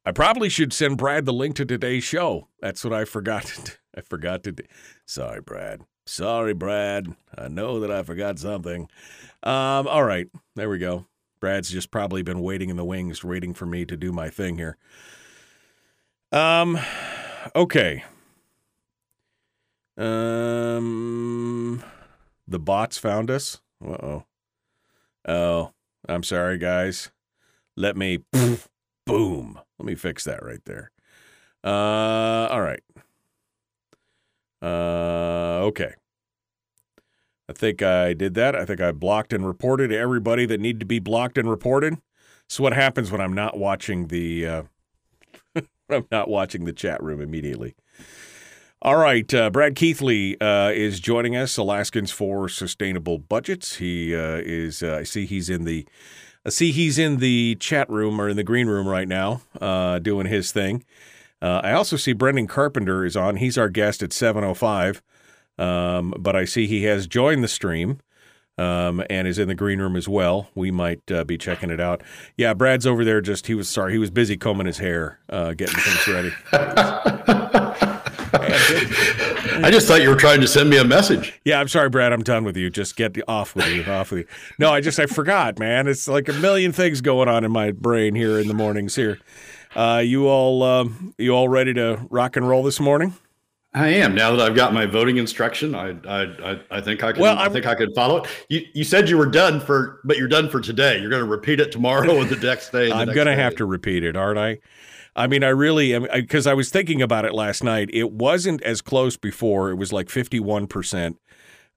I 0.05 0.13
probably 0.13 0.49
should 0.49 0.73
send 0.73 0.99
Brad 0.99 1.27
the 1.27 1.33
link 1.33 1.55
to 1.57 1.65
today's 1.65 2.05
show. 2.05 2.49
That's 2.61 2.83
what 2.83 2.93
I 2.93 3.05
forgot. 3.05 3.45
To, 3.45 3.73
I 3.97 4.01
forgot 4.01 4.43
to. 4.45 4.53
Do. 4.53 4.65
Sorry, 5.07 5.41
Brad. 5.41 5.83
Sorry, 6.07 6.55
Brad. 6.55 7.15
I 7.37 7.49
know 7.49 7.81
that 7.81 7.91
I 7.91 8.03
forgot 8.03 8.39
something. 8.39 8.89
Um, 9.43 9.87
all 9.87 10.05
right, 10.05 10.27
there 10.55 10.69
we 10.69 10.79
go. 10.79 11.07
Brad's 11.41 11.71
just 11.71 11.91
probably 11.91 12.23
been 12.23 12.41
waiting 12.41 12.71
in 12.71 12.77
the 12.77 12.85
wings, 12.85 13.23
waiting 13.23 13.55
for 13.55 13.67
me 13.67 13.85
to 13.85 13.97
do 13.97 14.13
my 14.13 14.31
thing 14.31 14.57
here. 14.57 14.77
Um, 16.33 16.79
okay. 17.55 18.05
Um, 19.97 21.83
the 22.47 22.59
bots 22.59 22.99
found 22.99 23.31
us. 23.31 23.61
Uh 23.85 23.91
oh. 23.93 24.25
Oh, 25.29 25.73
I'm 26.09 26.23
sorry, 26.23 26.59
guys. 26.59 27.11
Let 27.77 27.97
me 27.97 28.21
boom. 29.07 29.61
Let 29.79 29.87
me 29.87 29.95
fix 29.95 30.25
that 30.25 30.43
right 30.43 30.65
there. 30.65 30.91
Uh, 31.65 32.49
all 32.51 32.61
right. 32.61 32.83
Uh, 34.63 35.67
okay. 35.67 35.95
I 37.49 37.53
think 37.53 37.83
I 37.83 38.13
did 38.13 38.35
that. 38.35 38.57
I 38.57 38.65
think 38.65 38.81
I 38.81 38.93
blocked 38.93 39.33
and 39.33 39.47
reported 39.47 39.93
everybody 39.93 40.47
that 40.47 40.61
needed 40.61 40.81
to 40.81 40.87
be 40.87 40.99
blocked 40.99 41.39
and 41.39 41.49
reported. 41.49 41.99
So 42.49 42.63
what 42.63 42.73
happens 42.73 43.11
when 43.11 43.21
I'm 43.21 43.33
not 43.35 43.57
watching 43.57 44.09
the 44.09 44.47
uh, 44.47 44.63
I'm 45.91 46.07
not 46.11 46.29
watching 46.29 46.65
the 46.65 46.73
chat 46.73 47.03
room 47.03 47.21
immediately. 47.21 47.75
All 48.83 48.97
right, 48.97 49.33
uh, 49.33 49.51
Brad 49.51 49.75
Keithley 49.75 50.41
uh, 50.41 50.71
is 50.71 51.01
joining 51.01 51.35
us. 51.35 51.57
Alaskans 51.57 52.11
for 52.13 52.49
Sustainable 52.49 53.19
Budgets. 53.19 53.77
He 53.77 54.15
uh, 54.15 54.41
is. 54.45 54.83
Uh, 54.83 54.99
I 55.01 55.03
see 55.03 55.27
he's 55.27 55.49
in 55.49 55.65
the. 55.65 55.87
I 56.45 56.51
see 56.51 56.73
he's 56.73 56.99
in 56.99 57.17
the 57.17 57.57
chat 57.57 57.89
room 57.89 58.21
or 58.21 58.29
in 58.29 58.37
the 58.37 58.45
green 58.45 58.69
room 58.69 58.87
right 58.87 59.09
now, 59.09 59.41
uh, 59.61 59.99
doing 59.99 60.27
his 60.27 60.53
thing. 60.53 60.85
I 61.43 61.73
also 61.73 61.97
see 61.97 62.13
Brendan 62.13 62.49
Carpenter 62.49 63.05
is 63.05 63.17
on. 63.17 63.37
He's 63.37 63.57
our 63.57 63.69
guest 63.69 64.03
at 64.03 64.13
seven 64.13 64.43
oh 64.43 64.55
five. 64.55 65.01
Um, 65.59 66.15
but 66.19 66.37
I 66.37 66.45
see 66.45 66.67
he 66.67 66.85
has 66.85 67.07
joined 67.07 67.43
the 67.43 67.49
stream 67.49 68.01
um, 68.59 69.03
and 69.11 69.29
is 69.29 69.39
in 69.39 69.49
the 69.49 69.55
green 69.55 69.81
room 69.81 69.97
as 69.97 70.09
well. 70.09 70.49
We 70.55 70.71
might 70.71 71.11
uh, 71.11 71.25
be 71.25 71.39
checking 71.39 71.71
it 71.71 71.81
out. 71.81 72.03
Yeah, 72.37 72.55
Brad's 72.55 72.87
over 72.87 73.05
there. 73.05 73.21
Just 73.21 73.47
he 73.47 73.55
was 73.55 73.69
sorry, 73.69 73.93
he 73.93 73.99
was 73.99 74.11
busy 74.11 74.37
combing 74.37 74.67
his 74.67 74.79
hair, 74.79 75.21
uh, 75.29 75.55
getting 75.55 75.79
things 75.79 76.09
ready. 76.09 76.33
I 78.39 79.71
just 79.71 79.89
thought 79.89 80.03
you 80.03 80.11
were 80.11 80.17
trying 80.17 80.41
to 80.41 80.49
send 80.49 80.69
me 80.69 80.77
a 80.77 80.85
message. 80.85 81.41
Yeah, 81.45 81.61
I'm 81.61 81.69
sorry, 81.69 81.89
Brad. 81.89 82.13
I'm 82.13 82.23
done 82.23 82.45
with 82.45 82.57
you. 82.57 82.71
Just 82.71 82.97
get 82.97 83.17
off 83.29 83.55
with 83.55 83.67
you. 83.69 83.85
Off 83.85 84.11
with 84.11 84.21
you. 84.21 84.27
No, 84.59 84.71
I 84.71 84.81
just 84.81 84.99
I 84.99 85.07
forgot, 85.07 85.59
man. 85.59 85.87
It's 85.87 86.07
like 86.07 86.29
a 86.29 86.33
million 86.35 86.73
things 86.73 87.01
going 87.01 87.29
on 87.29 87.45
in 87.45 87.53
my 87.53 87.73
brain 87.73 88.15
here 88.15 88.39
in 88.39 88.49
the 88.49 88.55
mornings. 88.55 88.95
Here, 88.95 89.19
uh, 89.75 90.03
you 90.05 90.29
all 90.29 90.63
um, 90.63 91.15
you 91.19 91.31
all 91.33 91.49
ready 91.49 91.73
to 91.75 92.07
rock 92.11 92.37
and 92.37 92.49
roll 92.49 92.63
this 92.63 92.81
morning? 92.81 93.15
I 93.77 93.89
am 93.89 94.15
now 94.15 94.35
that 94.35 94.41
I've 94.41 94.57
got 94.57 94.73
my 94.73 94.87
voting 94.87 95.19
instruction. 95.19 95.75
I 95.75 95.91
I 96.09 96.23
I, 96.53 96.61
I 96.71 96.81
think 96.81 97.05
I 97.05 97.13
can. 97.13 97.21
Well, 97.21 97.39
I 97.39 97.51
think 97.51 97.67
I 97.67 97.75
can 97.75 97.93
follow 97.93 98.23
it. 98.23 98.31
You 98.49 98.63
you 98.73 98.85
said 98.85 99.09
you 99.11 99.19
were 99.19 99.27
done 99.27 99.61
for, 99.61 100.01
but 100.05 100.17
you're 100.17 100.29
done 100.29 100.49
for 100.49 100.61
today. 100.61 100.99
You're 100.99 101.11
going 101.11 101.23
to 101.23 101.29
repeat 101.29 101.61
it 101.61 101.73
tomorrow 101.73 102.21
and 102.21 102.31
the 102.31 102.37
next 102.37 102.71
day. 102.71 102.91
I'm 102.91 103.13
going 103.13 103.27
to 103.27 103.37
have 103.37 103.55
to 103.57 103.67
repeat 103.67 104.03
it, 104.03 104.17
aren't 104.17 104.39
I? 104.39 104.59
I 105.15 105.27
mean, 105.27 105.45
I 105.45 105.49
really 105.49 105.95
am 105.95 106.07
because 106.11 106.47
I, 106.47 106.55
was 106.55 106.71
thinking 106.71 107.03
about 107.03 107.27
it 107.27 107.35
last 107.35 107.63
night. 107.63 107.91
It 107.93 108.13
wasn't 108.13 108.63
as 108.63 108.81
close 108.81 109.19
before. 109.19 109.71
It 109.71 109.77
was 109.77 109.93
like 109.93 110.09
51 110.09 110.67
percent. 110.69 111.19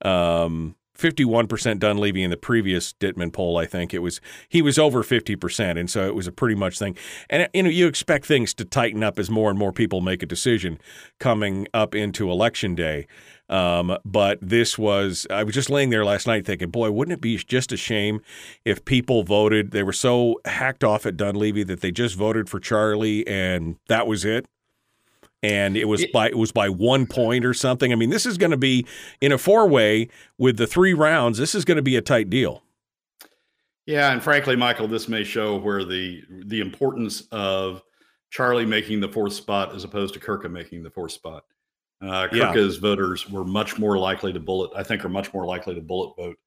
Um, 0.01 0.75
51% 0.99 1.79
Dunleavy 1.79 2.23
in 2.23 2.29
the 2.29 2.37
previous 2.37 2.93
Dittman 2.93 3.31
poll, 3.31 3.57
I 3.57 3.65
think 3.65 3.93
it 3.93 3.99
was 3.99 4.19
he 4.47 4.61
was 4.61 4.77
over 4.77 5.03
50%. 5.03 5.79
And 5.79 5.89
so 5.89 6.05
it 6.05 6.15
was 6.15 6.27
a 6.27 6.31
pretty 6.31 6.55
much 6.55 6.77
thing. 6.77 6.97
And 7.29 7.47
you 7.53 7.63
know, 7.63 7.69
you 7.69 7.87
expect 7.87 8.25
things 8.25 8.53
to 8.55 8.65
tighten 8.65 9.03
up 9.03 9.17
as 9.17 9.29
more 9.29 9.49
and 9.49 9.57
more 9.57 9.71
people 9.71 10.01
make 10.01 10.21
a 10.21 10.25
decision 10.25 10.79
coming 11.19 11.67
up 11.73 11.95
into 11.95 12.29
election 12.29 12.75
day. 12.75 13.07
Um, 13.49 13.97
but 14.05 14.37
this 14.41 14.77
was, 14.77 15.25
I 15.31 15.43
was 15.43 15.55
just 15.55 15.71
laying 15.71 15.89
there 15.89 16.05
last 16.05 16.27
night 16.27 16.45
thinking, 16.45 16.69
boy, 16.69 16.91
wouldn't 16.91 17.13
it 17.13 17.21
be 17.21 17.35
just 17.37 17.71
a 17.71 17.77
shame 17.77 18.21
if 18.63 18.85
people 18.85 19.23
voted? 19.23 19.71
They 19.71 19.81
were 19.81 19.93
so 19.93 20.39
hacked 20.45 20.83
off 20.83 21.07
at 21.07 21.17
Dunleavy 21.17 21.63
that 21.63 21.81
they 21.81 21.91
just 21.91 22.15
voted 22.15 22.47
for 22.47 22.59
Charlie 22.59 23.27
and 23.27 23.77
that 23.87 24.05
was 24.05 24.23
it 24.23 24.45
and 25.41 25.77
it 25.77 25.85
was 25.85 26.05
by 26.13 26.27
it 26.27 26.37
was 26.37 26.51
by 26.51 26.69
one 26.69 27.05
point 27.05 27.45
or 27.45 27.53
something. 27.53 27.91
I 27.91 27.95
mean, 27.95 28.09
this 28.09 28.25
is 28.25 28.37
going 28.37 28.51
to 28.51 28.57
be 28.57 28.85
in 29.21 29.31
a 29.31 29.37
four 29.37 29.67
way 29.67 30.09
with 30.37 30.57
the 30.57 30.67
three 30.67 30.93
rounds. 30.93 31.37
This 31.37 31.55
is 31.55 31.65
going 31.65 31.77
to 31.77 31.83
be 31.83 31.95
a 31.95 32.01
tight 32.01 32.29
deal. 32.29 32.63
Yeah, 33.85 34.11
and 34.11 34.21
frankly, 34.21 34.55
Michael, 34.55 34.87
this 34.87 35.07
may 35.07 35.23
show 35.23 35.57
where 35.57 35.83
the 35.83 36.21
the 36.45 36.61
importance 36.61 37.23
of 37.31 37.81
Charlie 38.29 38.65
making 38.65 38.99
the 38.99 39.09
fourth 39.09 39.33
spot 39.33 39.73
as 39.73 39.83
opposed 39.83 40.13
to 40.13 40.19
Gara 40.19 40.49
making 40.49 40.83
the 40.83 40.91
fourth 40.91 41.11
spot. 41.11 41.45
Uh, 42.01 42.27
Gara's 42.27 42.75
yeah. 42.75 42.81
voters 42.81 43.29
were 43.29 43.43
much 43.43 43.77
more 43.77 43.97
likely 43.97 44.31
to 44.31 44.39
bullet. 44.39 44.71
I 44.75 44.83
think 44.83 45.03
are 45.03 45.09
much 45.09 45.33
more 45.33 45.45
likely 45.45 45.75
to 45.75 45.81
bullet 45.81 46.15
vote. 46.15 46.37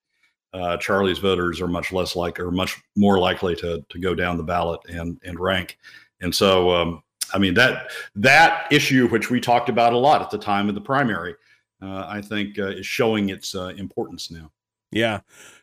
Uh, 0.54 0.76
Charlie's 0.76 1.18
voters 1.18 1.60
are 1.60 1.66
much 1.66 1.92
less 1.92 2.14
like, 2.14 2.38
or 2.38 2.50
much 2.50 2.80
more 2.96 3.18
likely 3.18 3.56
to 3.56 3.84
to 3.88 3.98
go 3.98 4.14
down 4.14 4.36
the 4.36 4.42
ballot 4.42 4.80
and 4.88 5.18
and 5.24 5.38
rank. 5.40 5.78
And 6.20 6.34
so, 6.34 6.70
um, 6.70 7.01
I 7.32 7.38
mean 7.38 7.54
that 7.54 7.90
that 8.16 8.66
issue, 8.70 9.08
which 9.08 9.30
we 9.30 9.40
talked 9.40 9.68
about 9.68 9.92
a 9.92 9.98
lot 9.98 10.22
at 10.22 10.30
the 10.30 10.38
time 10.38 10.68
of 10.68 10.74
the 10.74 10.80
primary, 10.80 11.34
uh, 11.80 12.06
I 12.08 12.20
think 12.20 12.58
uh, 12.58 12.68
is 12.68 12.86
showing 12.86 13.28
its 13.28 13.54
uh, 13.54 13.72
importance 13.76 14.30
now. 14.30 14.50
Yeah, 14.90 15.20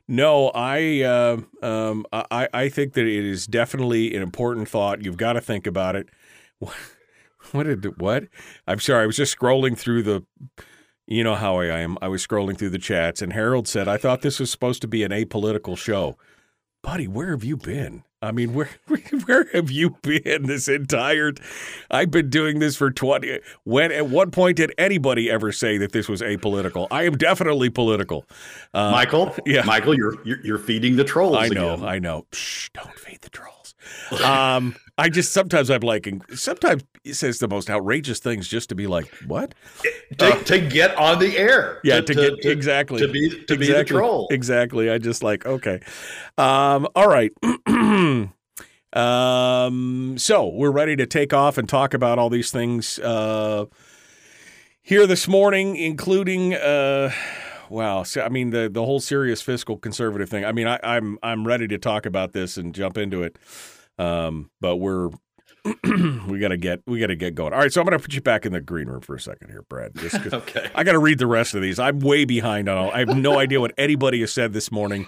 no, 0.08 0.49
I 0.55 1.01
uh, 1.01 1.38
um, 1.62 2.05
I 2.12 2.47
I 2.53 2.69
think 2.69 2.93
that 2.93 3.05
it 3.05 3.25
is 3.25 3.45
definitely 3.45 4.15
an 4.15 4.21
important 4.21 4.67
thought. 4.67 5.03
You've 5.03 5.17
got 5.17 5.34
to 5.34 5.41
think 5.41 5.67
about 5.67 5.95
it. 5.95 6.10
What 7.51 7.63
did 7.63 7.99
what? 7.99 8.25
I'm 8.67 8.79
sorry, 8.79 9.03
I 9.03 9.08
was 9.08 9.15
just 9.15 9.38
scrolling 9.38 9.77
through 9.77 10.03
the. 10.03 10.25
You 11.08 11.23
know 11.23 11.36
how 11.36 11.58
I 11.58 11.79
am. 11.79 11.97
I 12.01 12.08
was 12.08 12.25
scrolling 12.25 12.58
through 12.58 12.69
the 12.69 12.77
chats, 12.77 13.21
and 13.21 13.34
Harold 13.34 13.67
said, 13.67 13.88
"I 13.88 13.97
thought 13.97 14.21
this 14.21 14.39
was 14.39 14.51
supposed 14.51 14.82
to 14.82 14.88
be 14.88 15.03
an 15.03 15.12
apolitical 15.12 15.77
show." 15.77 16.17
Buddy, 16.84 17.08
where 17.08 17.32
have 17.32 17.43
you 17.43 17.58
been? 17.58 18.03
I 18.21 18.32
mean, 18.32 18.53
where 18.53 18.69
where 19.25 19.47
have 19.53 19.71
you 19.71 19.91
been 20.01 20.47
this 20.47 20.67
entire? 20.67 21.34
I've 21.89 22.12
been 22.12 22.29
doing 22.29 22.60
this 22.60 22.75
for 22.75 22.91
twenty. 22.91 23.39
When 23.63 23.91
at 23.91 24.10
what 24.10 24.32
point 24.32 24.58
did 24.58 24.73
anybody 24.77 25.29
ever 25.32 25.51
say 25.51 25.77
that 25.77 25.93
this 25.93 26.10
was 26.10 26.21
apolitical? 26.21 26.88
I 26.91 27.03
am 27.03 27.17
definitely 27.17 27.69
political. 27.69 28.25
Uh, 28.73 28.91
Michael, 28.91 29.36
yeah, 29.45 29.63
Michael, 29.63 29.95
you're, 29.95 30.15
you're, 30.25 30.41
you're 30.43 30.58
feeding 30.58 30.95
the 30.95 31.03
trolls. 31.03 31.38
I 31.38 31.47
know, 31.47 31.75
again. 31.75 31.86
I 31.86 31.99
know. 31.99 32.25
Shh, 32.34 32.69
don't 32.73 32.97
feed 32.99 33.21
the 33.21 33.29
trolls. 33.29 33.75
Um, 34.23 34.75
I 34.97 35.10
just 35.10 35.32
sometimes 35.32 35.69
I'm 35.69 35.82
like, 35.82 36.08
sometimes 36.36 36.84
he 37.03 37.13
says 37.13 37.39
the 37.39 37.47
most 37.47 37.69
outrageous 37.69 38.19
things 38.19 38.47
just 38.47 38.69
to 38.69 38.75
be 38.75 38.88
like, 38.88 39.08
what? 39.27 39.55
To, 40.17 40.25
uh, 40.25 40.43
to 40.43 40.60
get 40.60 40.95
on 40.97 41.19
the 41.19 41.38
air. 41.38 41.79
Yeah, 41.84 42.01
to, 42.01 42.01
to 42.01 42.13
get 42.13 42.41
to, 42.41 42.51
exactly 42.51 42.99
to 42.99 43.08
be 43.08 43.29
to 43.29 43.36
exactly, 43.36 43.58
be 43.58 43.73
the 43.73 43.84
troll. 43.86 44.27
Exactly. 44.32 44.89
I 44.89 44.97
just 44.97 45.23
like 45.23 45.45
okay. 45.45 45.79
Um, 46.38 46.88
all 46.95 47.08
right. 47.08 47.32
um, 48.93 50.15
so 50.17 50.47
we're 50.47 50.71
ready 50.71 50.95
to 50.95 51.06
take 51.06 51.34
off 51.34 51.58
and 51.58 51.69
talk 51.69 51.93
about 51.93 52.19
all 52.19 52.30
these 52.30 52.52
things 52.52 52.99
uh, 52.99 53.65
here 54.82 55.06
this 55.06 55.28
morning, 55.28 55.75
including. 55.75 56.54
Uh, 56.54 57.12
wow. 57.69 58.04
So, 58.04 58.21
I 58.21 58.30
mean, 58.30 58.49
the 58.49 58.69
the 58.69 58.84
whole 58.84 58.99
serious 58.99 59.41
fiscal 59.41 59.78
conservative 59.78 60.30
thing. 60.30 60.45
I 60.45 60.52
mean, 60.52 60.67
I, 60.67 60.80
I'm 60.84 61.19
I'm 61.21 61.45
ready 61.45 61.67
to 61.67 61.78
talk 61.78 62.06
about 62.06 62.34
this 62.34 62.58
and 62.58 62.73
jump 62.73 62.97
into 62.97 63.21
it. 63.23 63.38
Um, 63.97 64.49
but 64.62 64.78
we're 64.78 65.10
we 66.28 66.39
gotta 66.39 66.58
get 66.58 66.82
we 66.88 66.99
gotta 66.99 67.15
get 67.15 67.36
going. 67.36 67.54
All 67.54 67.60
right, 67.60 67.71
so 67.71 67.82
I'm 67.82 67.86
gonna 67.86 67.99
put 67.99 68.13
you 68.13 68.21
back 68.21 68.45
in 68.45 68.54
the 68.54 68.62
green 68.62 68.88
room 68.88 69.02
for 69.02 69.15
a 69.15 69.19
second 69.19 69.49
here, 69.49 69.62
Brad. 69.63 69.91
okay. 70.34 70.69
I 70.73 70.84
gotta 70.84 70.99
read 70.99 71.19
the 71.19 71.28
rest 71.28 71.54
of 71.54 71.62
these. 71.62 71.80
I'm 71.80 71.99
way 71.99 72.25
behind 72.25 72.69
on 72.69 72.78
all. 72.78 72.91
I 72.91 72.99
have 72.99 73.15
no 73.15 73.38
idea 73.38 73.60
what 73.60 73.73
anybody 73.78 74.21
has 74.21 74.32
said 74.32 74.54
this 74.54 74.71
morning, 74.71 75.06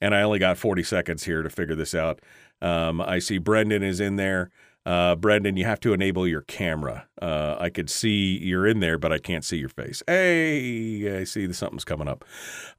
and 0.00 0.14
I 0.14 0.22
only 0.22 0.38
got 0.38 0.58
40 0.58 0.82
seconds 0.82 1.24
here 1.24 1.42
to 1.42 1.50
figure 1.50 1.76
this 1.76 1.94
out. 1.94 2.20
Um, 2.62 3.00
I 3.00 3.18
see 3.18 3.38
Brendan 3.38 3.82
is 3.82 4.00
in 4.00 4.16
there. 4.16 4.50
Uh, 4.84 5.14
Brendan, 5.14 5.56
you 5.56 5.64
have 5.64 5.80
to 5.80 5.92
enable 5.92 6.26
your 6.26 6.40
camera. 6.42 7.06
Uh, 7.20 7.56
I 7.58 7.70
could 7.70 7.88
see 7.88 8.38
you're 8.38 8.66
in 8.66 8.80
there, 8.80 8.98
but 8.98 9.12
I 9.12 9.18
can't 9.18 9.44
see 9.44 9.58
your 9.58 9.68
face. 9.68 10.02
Hey, 10.06 11.20
I 11.20 11.24
see 11.24 11.52
something's 11.52 11.84
coming 11.84 12.08
up. 12.08 12.24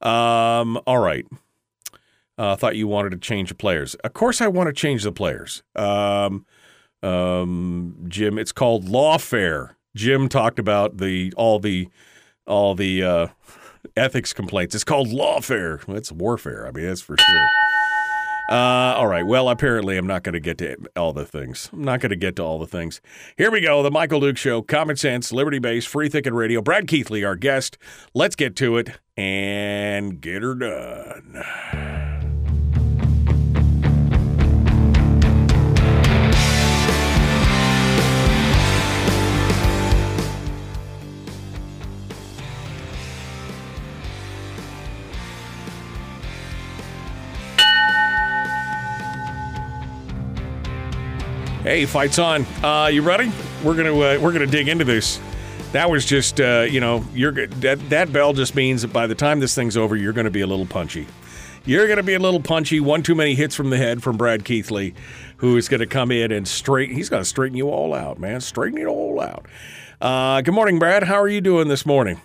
Um, 0.05 0.79
all 0.85 0.99
right. 0.99 1.25
Uh, 2.37 2.55
thought 2.55 2.75
you 2.75 2.87
wanted 2.87 3.11
to 3.11 3.17
change 3.17 3.49
the 3.49 3.55
players. 3.55 3.95
Of 3.95 4.13
course, 4.13 4.41
I 4.41 4.47
want 4.47 4.67
to 4.67 4.73
change 4.73 5.03
the 5.03 5.11
players. 5.11 5.63
Um, 5.75 6.45
um, 7.03 7.95
Jim, 8.07 8.37
it's 8.37 8.51
called 8.51 8.85
lawfare. 8.85 9.75
Jim 9.95 10.27
talked 10.27 10.57
about 10.57 10.97
the 10.97 11.31
all 11.37 11.59
the 11.59 11.89
all 12.47 12.73
the 12.75 13.03
uh, 13.03 13.27
ethics 13.97 14.33
complaints. 14.33 14.73
It's 14.73 14.83
called 14.83 15.09
lawfare. 15.09 15.87
It's 15.95 16.11
warfare. 16.11 16.67
I 16.67 16.71
mean, 16.71 16.87
that's 16.87 17.01
for 17.01 17.15
sure. 17.17 17.47
Uh, 18.49 18.53
all 18.97 19.07
right. 19.07 19.25
Well, 19.25 19.49
apparently, 19.49 19.97
I'm 19.97 20.07
not 20.07 20.23
going 20.23 20.33
to 20.33 20.39
get 20.39 20.57
to 20.57 20.75
all 20.97 21.13
the 21.13 21.25
things. 21.25 21.69
I'm 21.71 21.83
not 21.83 22.01
going 22.01 22.09
to 22.09 22.15
get 22.15 22.35
to 22.35 22.43
all 22.43 22.59
the 22.59 22.67
things. 22.67 23.01
Here 23.37 23.49
we 23.49 23.61
go. 23.61 23.81
The 23.81 23.91
Michael 23.91 24.19
Duke 24.19 24.37
Show, 24.37 24.61
Common 24.61 24.97
Sense, 24.97 25.31
Liberty 25.31 25.59
Base, 25.59 25.85
Free 25.85 26.09
Thinking 26.09 26.33
Radio. 26.33 26.61
Brad 26.61 26.87
Keithley, 26.87 27.23
our 27.23 27.35
guest. 27.35 27.77
Let's 28.13 28.35
get 28.35 28.55
to 28.57 28.77
it 28.77 28.99
and 29.15 30.19
get 30.19 30.41
her 30.41 30.55
done. 30.55 31.92
Hey, 51.63 51.85
fights 51.85 52.19
on. 52.19 52.45
Uh, 52.61 52.87
you 52.87 53.01
ready? 53.01 53.31
We're 53.63 53.75
gonna 53.75 53.95
uh, 53.95 54.19
we're 54.21 54.33
gonna 54.33 54.45
dig 54.45 54.67
into 54.67 54.83
this. 54.83 55.21
That 55.71 55.89
was 55.89 56.05
just 56.05 56.41
uh, 56.41 56.67
you 56.69 56.81
know 56.81 57.05
you're 57.13 57.31
that 57.31 57.89
that 57.89 58.11
bell 58.11 58.33
just 58.33 58.53
means 58.53 58.81
that 58.81 58.91
by 58.91 59.07
the 59.07 59.15
time 59.15 59.39
this 59.39 59.55
thing's 59.55 59.77
over, 59.77 59.95
you're 59.95 60.11
to 60.25 60.29
be 60.29 60.41
a 60.41 60.47
little 60.47 60.65
punchy. 60.65 61.07
You're 61.63 61.87
to 61.95 62.03
be 62.03 62.15
a 62.15 62.19
little 62.19 62.41
punchy. 62.41 62.81
One 62.81 63.01
too 63.01 63.15
many 63.15 63.33
hits 63.33 63.55
from 63.55 63.69
the 63.69 63.77
head 63.77 64.03
from 64.03 64.17
Brad 64.17 64.43
Keithley, 64.43 64.93
who 65.37 65.55
is 65.55 65.69
to 65.79 65.87
come 65.87 66.11
in 66.11 66.33
and 66.33 66.45
straighten. 66.45 66.97
He's 66.97 67.07
to 67.23 67.29
straighten 67.29 67.57
you 67.57 67.69
all 67.69 67.93
out, 67.93 68.19
man. 68.19 68.41
Straighten 68.41 68.77
it 68.77 68.87
all 68.87 69.21
out. 69.21 69.45
Uh, 70.01 70.41
good 70.41 70.53
morning, 70.53 70.79
Brad. 70.79 71.03
How 71.03 71.21
are 71.21 71.29
you 71.29 71.39
doing 71.39 71.69
this 71.69 71.85
morning? 71.85 72.19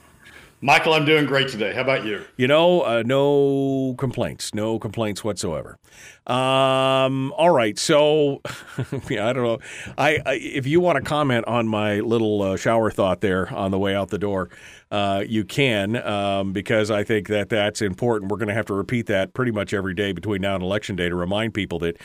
Michael, 0.60 0.92
I'm 0.92 1.04
doing 1.04 1.24
great 1.24 1.46
today. 1.46 1.72
How 1.72 1.82
about 1.82 2.04
you? 2.04 2.24
You 2.36 2.48
know, 2.48 2.80
uh, 2.80 3.04
no 3.06 3.94
complaints, 3.96 4.52
no 4.52 4.80
complaints 4.80 5.22
whatsoever. 5.22 5.78
Um, 6.26 7.32
all 7.34 7.50
right, 7.50 7.78
so 7.78 8.42
yeah, 9.08 9.28
I 9.28 9.32
don't 9.32 9.44
know. 9.44 9.58
I, 9.96 10.18
I, 10.26 10.34
if 10.34 10.66
you 10.66 10.80
want 10.80 10.96
to 10.96 11.02
comment 11.02 11.46
on 11.46 11.68
my 11.68 12.00
little 12.00 12.42
uh, 12.42 12.56
shower 12.56 12.90
thought 12.90 13.20
there 13.20 13.52
on 13.54 13.70
the 13.70 13.78
way 13.78 13.94
out 13.94 14.08
the 14.08 14.18
door, 14.18 14.50
uh, 14.90 15.22
you 15.24 15.44
can 15.44 15.94
um, 16.04 16.52
because 16.52 16.90
I 16.90 17.04
think 17.04 17.28
that 17.28 17.50
that's 17.50 17.80
important. 17.80 18.32
We're 18.32 18.38
going 18.38 18.48
to 18.48 18.54
have 18.54 18.66
to 18.66 18.74
repeat 18.74 19.06
that 19.06 19.34
pretty 19.34 19.52
much 19.52 19.72
every 19.72 19.94
day 19.94 20.10
between 20.10 20.42
now 20.42 20.56
and 20.56 20.64
election 20.64 20.96
day 20.96 21.08
to 21.08 21.14
remind 21.14 21.54
people 21.54 21.78
that, 21.80 21.98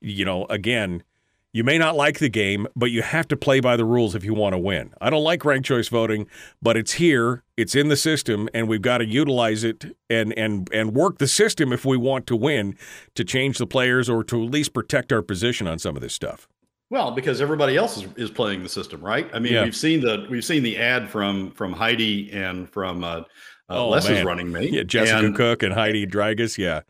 you 0.00 0.24
know, 0.24 0.46
again 0.46 1.04
you 1.52 1.64
may 1.64 1.78
not 1.78 1.96
like 1.96 2.18
the 2.18 2.28
game, 2.28 2.66
but 2.76 2.90
you 2.90 3.02
have 3.02 3.26
to 3.28 3.36
play 3.36 3.60
by 3.60 3.76
the 3.76 3.84
rules 3.84 4.14
if 4.14 4.24
you 4.24 4.34
want 4.34 4.52
to 4.52 4.58
win. 4.58 4.92
I 5.00 5.10
don't 5.10 5.24
like 5.24 5.44
ranked 5.44 5.66
choice 5.66 5.88
voting, 5.88 6.26
but 6.62 6.76
it's 6.76 6.92
here, 6.92 7.42
it's 7.56 7.74
in 7.74 7.88
the 7.88 7.96
system, 7.96 8.48
and 8.54 8.68
we've 8.68 8.82
got 8.82 8.98
to 8.98 9.06
utilize 9.06 9.64
it 9.64 9.96
and 10.08 10.32
and 10.38 10.68
and 10.72 10.94
work 10.94 11.18
the 11.18 11.26
system 11.26 11.72
if 11.72 11.84
we 11.84 11.96
want 11.96 12.26
to 12.28 12.36
win 12.36 12.76
to 13.14 13.24
change 13.24 13.58
the 13.58 13.66
players 13.66 14.08
or 14.08 14.22
to 14.24 14.44
at 14.44 14.50
least 14.50 14.72
protect 14.72 15.12
our 15.12 15.22
position 15.22 15.66
on 15.66 15.78
some 15.78 15.96
of 15.96 16.02
this 16.02 16.14
stuff. 16.14 16.48
Well, 16.88 17.12
because 17.12 17.40
everybody 17.40 17.76
else 17.76 17.96
is, 17.96 18.08
is 18.16 18.30
playing 18.30 18.64
the 18.64 18.68
system, 18.68 19.00
right? 19.00 19.28
I 19.32 19.38
mean, 19.38 19.52
yeah. 19.52 19.64
we've 19.64 19.76
seen 19.76 20.00
the 20.00 20.26
we've 20.30 20.44
seen 20.44 20.62
the 20.62 20.76
ad 20.78 21.08
from 21.08 21.50
from 21.52 21.72
Heidi 21.72 22.30
and 22.32 22.68
from 22.68 23.02
uh, 23.02 23.08
uh, 23.08 23.22
oh, 23.70 23.88
Les's 23.88 24.24
running 24.24 24.52
mate, 24.52 24.72
yeah, 24.72 24.82
Jessica 24.84 25.18
and, 25.18 25.34
Cook 25.34 25.64
and 25.64 25.72
Heidi 25.74 26.06
Drygas, 26.06 26.58
yeah 26.58 26.82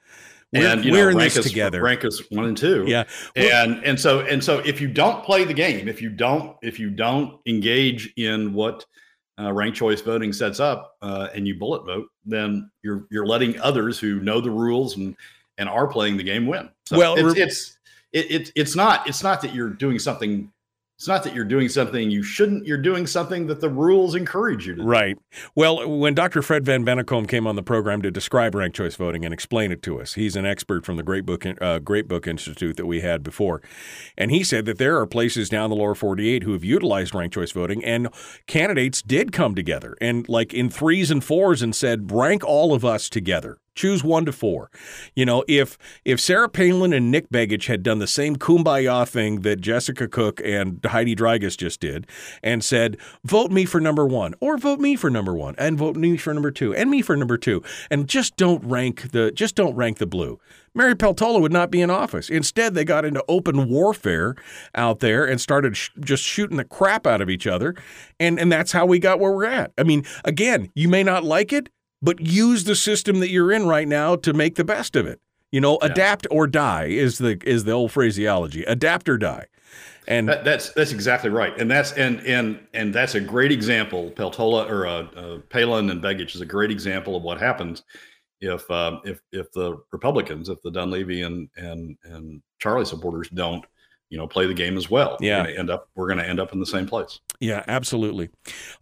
we're, 0.53 0.67
and 0.67 0.85
you 0.85 0.93
we're 0.93 1.13
know, 1.13 1.19
rank 1.19 1.37
us, 1.37 1.45
together. 1.45 1.83
Rank 1.83 2.05
us 2.05 2.21
one 2.31 2.47
and 2.47 2.57
two. 2.57 2.85
Yeah. 2.87 3.05
and 3.37 3.85
and 3.85 3.99
so 3.99 4.21
and 4.21 4.43
so 4.43 4.59
if 4.61 4.81
you 4.81 4.89
don't 4.89 5.25
play 5.25 5.45
the 5.45 5.55
game, 5.55 5.89
if 5.89 6.03
you 6.03 6.11
don't 6.11 6.57
if 6.63 6.79
you 6.81 6.91
don't 6.91 7.39
engage 7.47 8.13
in 8.17 8.53
what 8.53 8.85
uh, 9.39 9.53
ranked 9.53 9.79
choice 9.79 10.01
voting 10.01 10.33
sets 10.33 10.59
up, 10.61 10.97
uh, 11.03 11.29
and 11.35 11.47
you 11.47 11.55
bullet 11.55 11.87
vote, 11.87 12.09
then 12.25 12.71
you're 12.83 13.07
you're 13.11 13.27
letting 13.27 13.61
others 13.61 13.99
who 13.99 14.21
know 14.21 14.41
the 14.41 14.51
rules 14.51 14.97
and 14.97 15.17
and 15.59 15.69
are 15.69 15.87
playing 15.87 16.17
the 16.17 16.25
game 16.25 16.47
win. 16.47 16.69
So 16.87 16.99
well, 16.99 17.15
it's 17.17 17.39
it's 17.39 17.79
it, 18.13 18.31
it, 18.31 18.53
it's 18.57 18.75
not 18.75 19.09
it's 19.09 19.23
not 19.23 19.41
that 19.43 19.55
you're 19.55 19.71
doing 19.71 19.99
something 19.99 20.51
it's 21.01 21.09
not 21.09 21.25
that 21.25 21.35
you're 21.35 21.47
doing 21.47 21.71
something 21.71 22.11
you 22.11 22.23
shouldn't. 22.23 22.67
You're 22.67 22.77
doing 22.77 23.07
something 23.07 23.47
that 23.47 23.63
the 23.63 23.71
rules 23.71 24.15
encourage 24.15 24.67
you 24.67 24.75
to 24.75 24.83
do. 24.83 24.87
Right. 24.87 25.17
Well, 25.55 25.89
when 25.89 26.13
Dr. 26.13 26.43
Fred 26.43 26.67
Van 26.67 26.85
Bennekom 26.85 27.27
came 27.27 27.47
on 27.47 27.57
the 27.57 27.63
program 27.63 28.03
to 28.03 28.11
describe 28.11 28.55
ranked 28.55 28.77
choice 28.77 28.97
voting 28.97 29.25
and 29.25 29.33
explain 29.33 29.73
it 29.73 29.83
to 29.85 29.99
us, 29.99 30.13
he's 30.13 30.37
an 30.37 30.45
expert 30.45 30.85
from 30.85 30.99
the 30.99 31.03
Great 31.03 31.25
Book 31.25 31.47
uh, 31.59 31.79
Great 31.79 32.07
Book 32.07 32.27
Institute 32.27 32.77
that 32.77 32.85
we 32.85 33.01
had 33.01 33.23
before, 33.23 33.63
and 34.19 34.31
he 34.31 34.45
said 34.45 34.67
that 34.67 34.77
there 34.77 34.99
are 34.99 35.07
places 35.07 35.49
down 35.49 35.71
the 35.71 35.77
lower 35.77 35.95
48 35.95 36.43
who 36.43 36.53
have 36.53 36.65
utilized 36.65 37.15
ranked 37.15 37.33
choice 37.33 37.53
voting, 37.53 37.83
and 37.83 38.09
candidates 38.47 39.01
did 39.01 39.33
come 39.33 39.55
together 39.55 39.97
and 40.03 40.29
like 40.29 40.53
in 40.53 40.69
threes 40.69 41.11
and 41.11 41.25
fours 41.25 41.63
and 41.63 41.75
said, 41.75 42.13
rank 42.13 42.45
all 42.45 42.75
of 42.75 42.85
us 42.85 43.09
together. 43.09 43.57
Choose 43.81 44.05
one 44.05 44.27
to 44.27 44.33
four. 44.33 44.71
You 45.15 45.25
know, 45.25 45.43
if 45.49 45.79
if 46.05 46.21
Sarah 46.21 46.51
Palin 46.51 46.93
and 46.93 47.11
Nick 47.11 47.31
Begich 47.31 47.65
had 47.65 47.83
done 47.83 47.99
the 47.99 48.07
same 48.07 48.37
kumbaya 48.37 49.09
thing 49.09 49.41
that 49.41 49.63
Jessica 49.63 50.07
Cook 50.07 50.39
and 50.45 50.85
Heidi 50.85 51.17
Drygas 51.17 51.57
just 51.57 51.81
did, 51.81 52.07
and 52.43 52.63
said, 52.63 52.99
"Vote 53.25 53.51
me 53.51 53.65
for 53.65 53.81
number 53.81 54.07
one," 54.07 54.35
or 54.39 54.59
"Vote 54.59 54.81
me 54.81 54.97
for 54.97 55.09
number 55.09 55.33
one," 55.33 55.55
and 55.57 55.79
vote 55.79 55.97
me 55.97 56.19
for 56.19 56.35
number 56.35 56.51
two, 56.51 56.75
and 56.75 56.91
me 56.91 57.01
for 57.01 57.17
number 57.17 57.39
two, 57.39 57.63
and 57.91 58.07
just 58.07 58.37
don't 58.37 58.63
rank 58.63 59.13
the 59.13 59.33
just 59.33 59.55
don't 59.55 59.75
rank 59.75 59.97
the 59.97 60.07
blue. 60.07 60.39
Mary 60.75 60.95
Peltola 60.95 61.41
would 61.41 61.51
not 61.51 61.71
be 61.71 61.81
in 61.81 61.89
office. 61.89 62.29
Instead, 62.29 62.75
they 62.75 62.85
got 62.85 63.07
into 63.07 63.25
open 63.29 63.67
warfare 63.71 64.37
out 64.75 65.01
there 65.01 65.25
and 65.25 65.41
started 65.41 65.75
sh- 65.75 65.89
just 66.01 66.23
shooting 66.23 66.59
the 66.59 66.65
crap 66.65 67.07
out 67.07 67.23
of 67.23 67.31
each 67.31 67.47
other, 67.47 67.75
and 68.19 68.39
and 68.39 68.53
that's 68.53 68.73
how 68.73 68.85
we 68.85 68.99
got 68.99 69.19
where 69.19 69.33
we're 69.33 69.47
at. 69.47 69.73
I 69.79 69.85
mean, 69.85 70.05
again, 70.23 70.71
you 70.75 70.87
may 70.87 71.03
not 71.03 71.25
like 71.25 71.51
it 71.51 71.71
but 72.03 72.21
use 72.21 72.65
the 72.65 72.77
system 72.77 73.21
that 73.21 73.31
you're 73.31 73.53
in 73.53 73.67
right 73.67 73.89
now 73.89 74.17
to 74.17 74.33
make 74.33 74.55
the 74.57 74.65
best 74.65 74.97
of 74.97 75.07
it. 75.07 75.21
You 75.51 75.61
know, 75.61 75.79
yeah. 75.83 75.89
adapt 75.89 76.27
or 76.31 76.47
die 76.47 76.87
is 76.87 77.19
the 77.19 77.39
is 77.45 77.65
the 77.65 77.73
old 77.73 77.93
phraseology. 77.93 78.65
Adapt 78.65 79.09
or 79.09 79.19
die. 79.19 79.47
And 80.07 80.29
that, 80.29 80.45
that's 80.45 80.73
that's 80.73 80.93
exactly 80.93 81.31
right, 81.31 81.57
and 81.61 81.71
that's 81.71 81.93
and 81.93 82.21
and 82.27 82.59
and 82.75 82.95
that's 82.95 83.15
a 83.15 83.21
great 83.21 83.53
example. 83.53 84.11
Peltola 84.11 84.69
or 84.69 84.87
uh, 84.87 85.03
uh, 85.17 85.39
Palin 85.51 85.91
and 85.91 86.03
Begich 86.03 86.35
is 86.35 86.41
a 86.41 86.47
great 86.47 86.71
example 86.71 87.17
of 87.17 87.23
what 87.23 87.39
happens 87.39 87.83
if 88.41 88.69
uh, 88.71 89.01
if 89.05 89.21
if 89.33 89.53
the 89.53 89.77
Republicans, 89.93 90.49
if 90.49 90.61
the 90.63 90.71
Dunleavy 90.71 91.23
and 91.23 91.49
and 91.57 91.97
and 92.05 92.43
Charlie 92.59 92.87
supporters 92.87 93.29
don't 93.29 93.65
you 94.11 94.19
know 94.19 94.27
play 94.27 94.47
the 94.47 94.55
game 94.55 94.77
as 94.77 94.91
well. 94.91 95.17
Yeah, 95.21 95.45
we're 95.45 95.59
end 95.59 95.71
up 95.71 95.89
we're 95.95 96.07
going 96.07 96.19
to 96.19 96.29
end 96.29 96.39
up 96.39 96.53
in 96.53 96.61
the 96.61 96.67
same 96.67 96.87
place. 96.87 97.21
Yeah, 97.39 97.65
absolutely. 97.67 98.29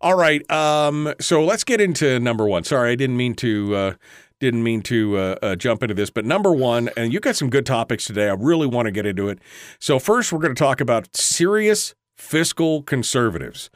All 0.01 0.17
right, 0.17 0.51
um, 0.51 1.15
so 1.21 1.45
let's 1.45 1.63
get 1.63 1.81
into 1.81 2.19
number 2.19 2.47
one. 2.47 2.65
Sorry, 2.65 2.91
I 2.91 2.95
didn't 2.97 3.17
mean 3.17 3.35
to. 3.37 3.75
Uh, 3.75 3.93
didn't 4.41 4.63
mean 4.63 4.83
to 4.83 5.17
uh, 5.17 5.35
uh, 5.43 5.57
jump 5.57 5.83
into 5.83 5.97
this, 5.97 6.11
but 6.11 6.25
number 6.25 6.53
one, 6.53 6.91
and 6.97 7.13
you 7.13 7.19
got 7.19 7.35
some 7.35 7.51
good 7.51 7.67
topics 7.67 8.05
today. 8.05 8.29
I 8.29 8.35
really 8.35 8.69
want 8.69 8.87
to 8.87 8.93
get 8.93 9.05
into 9.05 9.29
it. 9.29 9.41
So 9.81 9.99
first, 9.99 10.33
we're 10.33 10.39
going 10.39 10.55
to 10.55 10.59
talk 10.59 10.81
about 10.81 11.17
serious 11.17 11.97
fiscal 12.17 12.85
conservatives. 12.85 13.69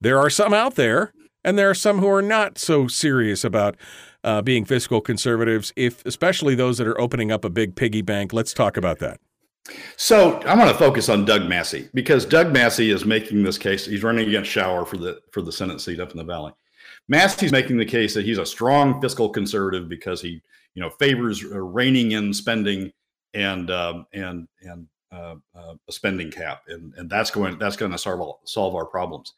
There 0.00 0.18
are 0.18 0.28
some 0.28 0.52
out 0.52 0.74
there, 0.74 1.12
and 1.44 1.56
there 1.56 1.70
are 1.70 1.74
some 1.74 2.00
who 2.00 2.08
are 2.08 2.20
not 2.20 2.58
so 2.58 2.88
serious 2.88 3.44
about 3.44 3.76
uh, 4.24 4.42
being 4.42 4.64
fiscal 4.64 5.00
conservatives. 5.00 5.72
If 5.76 6.04
especially 6.04 6.56
those 6.56 6.78
that 6.78 6.88
are 6.88 7.00
opening 7.00 7.30
up 7.30 7.44
a 7.44 7.50
big 7.50 7.76
piggy 7.76 8.02
bank. 8.02 8.32
Let's 8.32 8.52
talk 8.52 8.76
about 8.76 8.98
that. 8.98 9.20
So 9.96 10.40
I 10.40 10.56
want 10.56 10.70
to 10.70 10.76
focus 10.76 11.08
on 11.08 11.24
Doug 11.24 11.48
Massey 11.48 11.88
because 11.94 12.24
Doug 12.24 12.52
Massey 12.52 12.90
is 12.90 13.04
making 13.04 13.42
this 13.42 13.58
case. 13.58 13.86
He's 13.86 14.02
running 14.02 14.28
against 14.28 14.50
Shower 14.50 14.84
for 14.84 14.96
the 14.96 15.20
for 15.32 15.42
the 15.42 15.52
Senate 15.52 15.80
seat 15.80 16.00
up 16.00 16.10
in 16.10 16.16
the 16.16 16.24
Valley. 16.24 16.52
Massey's 17.08 17.52
making 17.52 17.78
the 17.78 17.84
case 17.84 18.14
that 18.14 18.24
he's 18.24 18.38
a 18.38 18.46
strong 18.46 19.00
fiscal 19.00 19.28
conservative 19.30 19.88
because 19.88 20.20
he, 20.20 20.42
you 20.74 20.82
know, 20.82 20.90
favors 20.90 21.44
uh, 21.44 21.58
reining 21.58 22.12
in 22.12 22.32
spending 22.34 22.92
and 23.34 23.70
um, 23.70 24.06
and 24.12 24.46
and 24.62 24.86
uh, 25.10 25.36
uh, 25.54 25.74
a 25.88 25.92
spending 25.92 26.30
cap, 26.30 26.62
and 26.68 26.92
and 26.94 27.08
that's 27.08 27.30
going 27.30 27.58
that's 27.58 27.76
going 27.76 27.92
to 27.92 27.98
solve 27.98 28.36
solve 28.44 28.74
our 28.74 28.86
problems. 28.86 29.34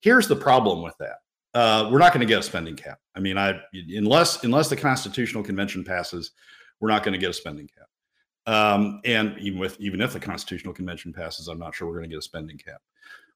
Here's 0.00 0.26
the 0.26 0.36
problem 0.36 0.82
with 0.82 0.96
that: 0.98 1.18
uh, 1.54 1.88
we're 1.92 1.98
not 1.98 2.12
going 2.12 2.26
to 2.26 2.26
get 2.26 2.38
a 2.38 2.42
spending 2.42 2.76
cap. 2.76 3.00
I 3.14 3.20
mean, 3.20 3.36
I 3.36 3.60
unless 3.94 4.42
unless 4.44 4.68
the 4.68 4.76
Constitutional 4.76 5.42
Convention 5.42 5.84
passes, 5.84 6.32
we're 6.80 6.88
not 6.88 7.02
going 7.02 7.12
to 7.12 7.18
get 7.18 7.30
a 7.30 7.34
spending 7.34 7.68
cap. 7.68 7.89
Um, 8.46 9.00
and 9.04 9.36
even 9.38 9.58
with 9.58 9.80
even 9.80 10.00
if 10.00 10.12
the 10.12 10.20
Constitutional 10.20 10.74
Convention 10.74 11.12
passes, 11.12 11.48
I'm 11.48 11.58
not 11.58 11.74
sure 11.74 11.86
we're 11.86 11.94
going 11.94 12.04
to 12.04 12.10
get 12.10 12.18
a 12.18 12.22
spending 12.22 12.58
cap. 12.58 12.80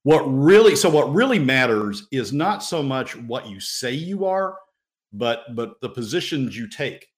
What 0.03 0.23
really 0.23 0.77
so 0.77 0.91
what 0.91 1.13
really 1.15 1.39
matters 1.39 2.07
is 2.11 2.33
not 2.33 2.63
so 2.63 2.83
much 2.83 3.17
what 3.17 3.49
you 3.49 3.61
say 3.61 3.93
you 3.93 4.25
are, 4.25 4.57
but 5.13 5.55
but 5.55 5.81
the 5.81 5.89
positions 5.89 6.57
you 6.57 6.69
take. 6.69 7.09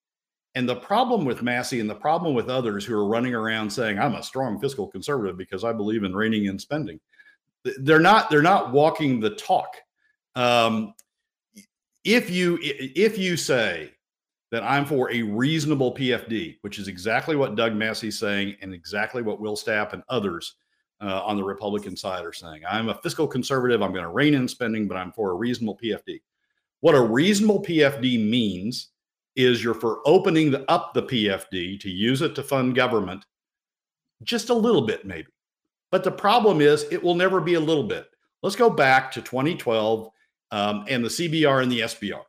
And 0.55 0.68
the 0.68 0.77
problem 0.77 1.25
with 1.25 1.42
Massey 1.42 1.81
and 1.81 1.90
the 1.90 1.94
problem 1.94 2.35
with 2.35 2.49
others 2.49 2.85
who 2.85 2.94
are 2.94 3.07
running 3.07 3.35
around 3.35 3.70
saying 3.70 3.99
I'm 3.99 4.14
a 4.14 4.22
strong 4.22 4.59
fiscal 4.59 4.87
conservative 4.87 5.37
because 5.37 5.64
I 5.64 5.72
believe 5.72 6.03
in 6.03 6.14
reining 6.14 6.46
in 6.46 6.59
spending, 6.59 6.99
they're 7.81 8.01
not 8.01 8.31
they're 8.31 8.42
not 8.42 8.72
walking 8.72 9.20
the 9.20 9.31
talk. 9.31 9.77
Um, 10.35 10.94
if 12.05 12.31
you 12.31 12.59
if 12.62 13.18
you 13.18 13.37
say 13.37 13.90
that 14.50 14.62
I'm 14.62 14.87
for 14.87 15.11
a 15.12 15.22
reasonable 15.22 15.94
PFD, 15.94 16.59
which 16.61 16.78
is 16.78 16.88
exactly 16.88 17.37
what 17.37 17.56
Doug 17.56 17.74
Massey's 17.74 18.18
saying 18.18 18.56
and 18.62 18.72
exactly 18.72 19.22
what 19.22 19.40
Will 19.40 19.56
Stapp 19.56 19.92
and 19.92 20.02
others 20.09 20.54
uh, 21.00 21.22
on 21.24 21.37
the 21.37 21.44
Republican 21.44 21.96
side 21.96 22.24
are 22.24 22.32
saying. 22.32 22.62
I'm 22.68 22.88
a 22.88 22.94
fiscal 23.02 23.26
conservative. 23.26 23.82
I'm 23.82 23.92
going 23.92 24.04
to 24.04 24.11
rein 24.11 24.35
in 24.35 24.48
spending, 24.48 24.87
but 24.87 24.96
I'm 24.96 25.12
for 25.12 25.30
a 25.30 25.35
reasonable 25.35 25.78
PFD. 25.82 26.20
What 26.80 26.94
a 26.94 27.00
reasonable 27.00 27.62
PFD 27.62 28.28
means 28.28 28.90
is 29.35 29.62
you're 29.62 29.74
for 29.74 30.00
opening 30.06 30.50
the, 30.50 30.70
up 30.70 30.94
the 30.94 31.02
PFD 31.02 31.80
to 31.80 31.90
use 31.90 32.22
it 32.22 32.35
to 32.37 32.42
fund 32.42 32.74
government 32.74 33.24
just 34.22 34.48
a 34.48 34.54
little 34.54 34.82
bit, 34.82 35.04
maybe. 35.04 35.28
But 35.90 36.04
the 36.04 36.11
problem 36.11 36.61
is 36.61 36.85
it 36.90 37.02
will 37.02 37.14
never 37.14 37.40
be 37.40 37.54
a 37.54 37.61
little 37.61 37.85
bit. 37.85 38.09
Let's 38.42 38.56
go 38.56 38.70
back 38.70 39.12
to 39.12 39.22
2012 39.22 40.09
um, 40.52 40.85
and 40.88 41.04
the 41.04 41.09
CBR 41.09 41.62
and 41.62 41.70
the 41.70 41.80
SBR 41.80 42.22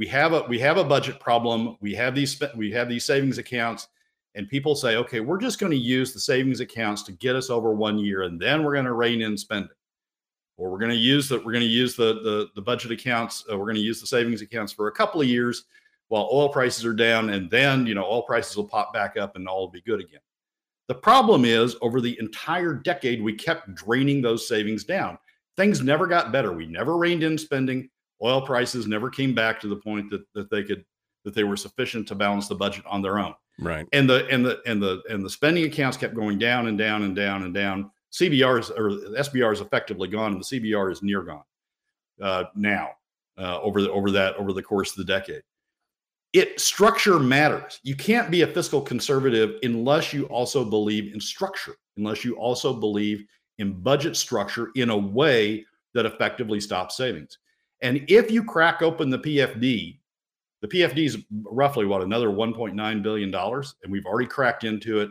we 0.00 0.06
have 0.06 0.32
a 0.32 0.44
we 0.48 0.58
have 0.58 0.78
a 0.78 0.82
budget 0.82 1.20
problem. 1.20 1.76
We 1.82 1.94
have 1.94 2.14
these 2.14 2.42
we 2.56 2.72
have 2.72 2.88
these 2.88 3.04
savings 3.04 3.36
accounts, 3.36 3.88
and 4.34 4.48
people 4.48 4.74
say, 4.74 4.96
okay, 4.96 5.20
we're 5.20 5.36
just 5.36 5.60
going 5.60 5.72
to 5.72 5.78
use 5.78 6.14
the 6.14 6.20
savings 6.20 6.60
accounts 6.60 7.02
to 7.02 7.12
get 7.12 7.36
us 7.36 7.50
over 7.50 7.74
one 7.74 7.98
year, 7.98 8.22
and 8.22 8.40
then 8.40 8.64
we're 8.64 8.72
going 8.72 8.86
to 8.86 8.94
rein 8.94 9.20
in 9.20 9.36
spending, 9.36 9.68
or 10.56 10.70
we're 10.70 10.78
going 10.78 10.90
to 10.90 10.96
use 10.96 11.28
the 11.28 11.36
we're 11.36 11.52
going 11.52 11.60
to 11.60 11.66
use 11.66 11.96
the 11.96 12.14
the, 12.22 12.48
the 12.54 12.62
budget 12.62 12.92
accounts. 12.92 13.44
Uh, 13.52 13.58
we're 13.58 13.66
going 13.66 13.76
to 13.76 13.82
use 13.82 14.00
the 14.00 14.06
savings 14.06 14.40
accounts 14.40 14.72
for 14.72 14.88
a 14.88 14.92
couple 14.92 15.20
of 15.20 15.26
years 15.26 15.64
while 16.08 16.30
oil 16.32 16.48
prices 16.48 16.86
are 16.86 16.94
down, 16.94 17.28
and 17.28 17.50
then 17.50 17.86
you 17.86 17.94
know 17.94 18.04
oil 18.04 18.22
prices 18.22 18.56
will 18.56 18.66
pop 18.66 18.94
back 18.94 19.18
up 19.18 19.36
and 19.36 19.46
all 19.46 19.60
will 19.60 19.70
be 19.70 19.82
good 19.82 20.00
again. 20.00 20.20
The 20.88 20.94
problem 20.94 21.44
is, 21.44 21.76
over 21.82 22.00
the 22.00 22.16
entire 22.20 22.72
decade, 22.72 23.22
we 23.22 23.34
kept 23.34 23.74
draining 23.74 24.22
those 24.22 24.48
savings 24.48 24.82
down. 24.82 25.18
Things 25.58 25.82
never 25.82 26.06
got 26.06 26.32
better. 26.32 26.54
We 26.54 26.64
never 26.64 26.96
reined 26.96 27.22
in 27.22 27.36
spending. 27.36 27.90
Oil 28.22 28.42
prices 28.42 28.86
never 28.86 29.10
came 29.10 29.34
back 29.34 29.60
to 29.60 29.68
the 29.68 29.76
point 29.76 30.10
that, 30.10 30.24
that 30.34 30.50
they 30.50 30.62
could 30.62 30.84
that 31.24 31.34
they 31.34 31.44
were 31.44 31.56
sufficient 31.56 32.08
to 32.08 32.14
balance 32.14 32.48
the 32.48 32.54
budget 32.54 32.84
on 32.86 33.02
their 33.02 33.18
own. 33.18 33.34
Right. 33.58 33.86
And 33.92 34.08
the 34.08 34.26
and 34.28 34.44
the 34.44 34.60
and 34.66 34.82
the 34.82 35.02
and 35.10 35.24
the 35.24 35.30
spending 35.30 35.64
accounts 35.64 35.96
kept 35.96 36.14
going 36.14 36.38
down 36.38 36.66
and 36.66 36.78
down 36.78 37.02
and 37.02 37.14
down 37.14 37.42
and 37.42 37.54
down. 37.54 37.90
CBRs 38.12 38.70
or 38.70 38.90
SBR 39.18 39.52
is 39.52 39.60
effectively 39.60 40.08
gone, 40.08 40.32
and 40.32 40.40
the 40.42 40.60
CBR 40.60 40.90
is 40.90 41.02
near 41.02 41.22
gone 41.22 41.44
uh, 42.20 42.44
now 42.54 42.90
uh, 43.38 43.60
over 43.60 43.82
the 43.82 43.90
over 43.90 44.10
that 44.10 44.34
over 44.36 44.52
the 44.52 44.62
course 44.62 44.90
of 44.90 44.96
the 44.96 45.04
decade. 45.04 45.42
It 46.32 46.60
structure 46.60 47.18
matters. 47.18 47.80
You 47.82 47.96
can't 47.96 48.30
be 48.30 48.42
a 48.42 48.46
fiscal 48.46 48.80
conservative 48.80 49.58
unless 49.62 50.12
you 50.12 50.26
also 50.26 50.64
believe 50.64 51.12
in 51.12 51.20
structure, 51.20 51.74
unless 51.96 52.24
you 52.24 52.36
also 52.36 52.72
believe 52.72 53.24
in 53.58 53.80
budget 53.82 54.16
structure 54.16 54.68
in 54.76 54.90
a 54.90 54.96
way 54.96 55.66
that 55.92 56.06
effectively 56.06 56.60
stops 56.60 56.96
savings. 56.96 57.38
And 57.82 58.04
if 58.08 58.30
you 58.30 58.44
crack 58.44 58.82
open 58.82 59.10
the 59.10 59.18
PFD, 59.18 59.98
the 60.60 60.68
PFD 60.68 61.06
is 61.06 61.18
roughly 61.44 61.86
what 61.86 62.02
another 62.02 62.28
1.9 62.28 63.02
billion 63.02 63.30
dollars, 63.30 63.76
and 63.82 63.90
we've 63.90 64.04
already 64.04 64.28
cracked 64.28 64.64
into 64.64 65.00
it 65.00 65.10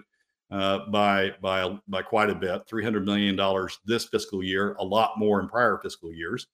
uh, 0.52 0.80
by 0.90 1.32
by 1.42 1.78
by 1.88 2.02
quite 2.02 2.30
a 2.30 2.36
bit, 2.36 2.62
300 2.68 3.06
million 3.06 3.36
dollars 3.36 3.80
this 3.86 4.06
fiscal 4.06 4.44
year, 4.44 4.76
a 4.80 4.84
lot 4.84 5.18
more 5.18 5.40
in 5.40 5.48
prior 5.48 5.80
fiscal 5.82 6.14
years. 6.14 6.48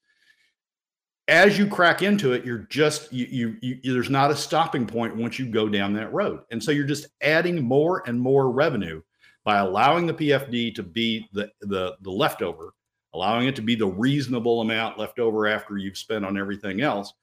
As 1.28 1.58
you 1.58 1.67
crack 1.67 2.04
into 2.04 2.34
it, 2.34 2.45
you're 2.45 2.67
just 2.69 3.12
you, 3.12 3.25
you, 3.25 3.58
you 3.62 3.93
there's 3.93 4.10
not 4.10 4.32
a 4.32 4.36
stopping 4.36 4.86
point 4.86 5.15
once 5.15 5.39
you 5.39 5.47
go 5.47 5.67
down 5.67 5.93
that 5.93 6.13
road, 6.13 6.41
and 6.51 6.63
so 6.63 6.71
you're 6.71 6.86
just 6.86 7.08
adding 7.21 7.63
more 7.63 8.04
and 8.08 8.19
more 8.19 8.51
revenue 8.51 9.01
by 9.43 9.58
allowing 9.58 10.08
the 10.08 10.13
PFD 10.13 10.73
to 10.75 10.84
be 10.84 11.28
the 11.34 11.49
the 11.62 11.97
the 12.01 12.12
leftover, 12.12 12.73
allowing 13.15 13.47
it 13.47 13.56
to 13.56 13.62
be 13.62 13.75
the 13.75 13.88
reasonable 13.88 14.62
amount 14.62 14.99
left 14.99 15.19
over 15.19 15.47
after 15.47 15.78
you've 15.78 15.97
spent 15.97 16.25
on 16.25 16.38
everything 16.38 16.82
else. 16.82 17.13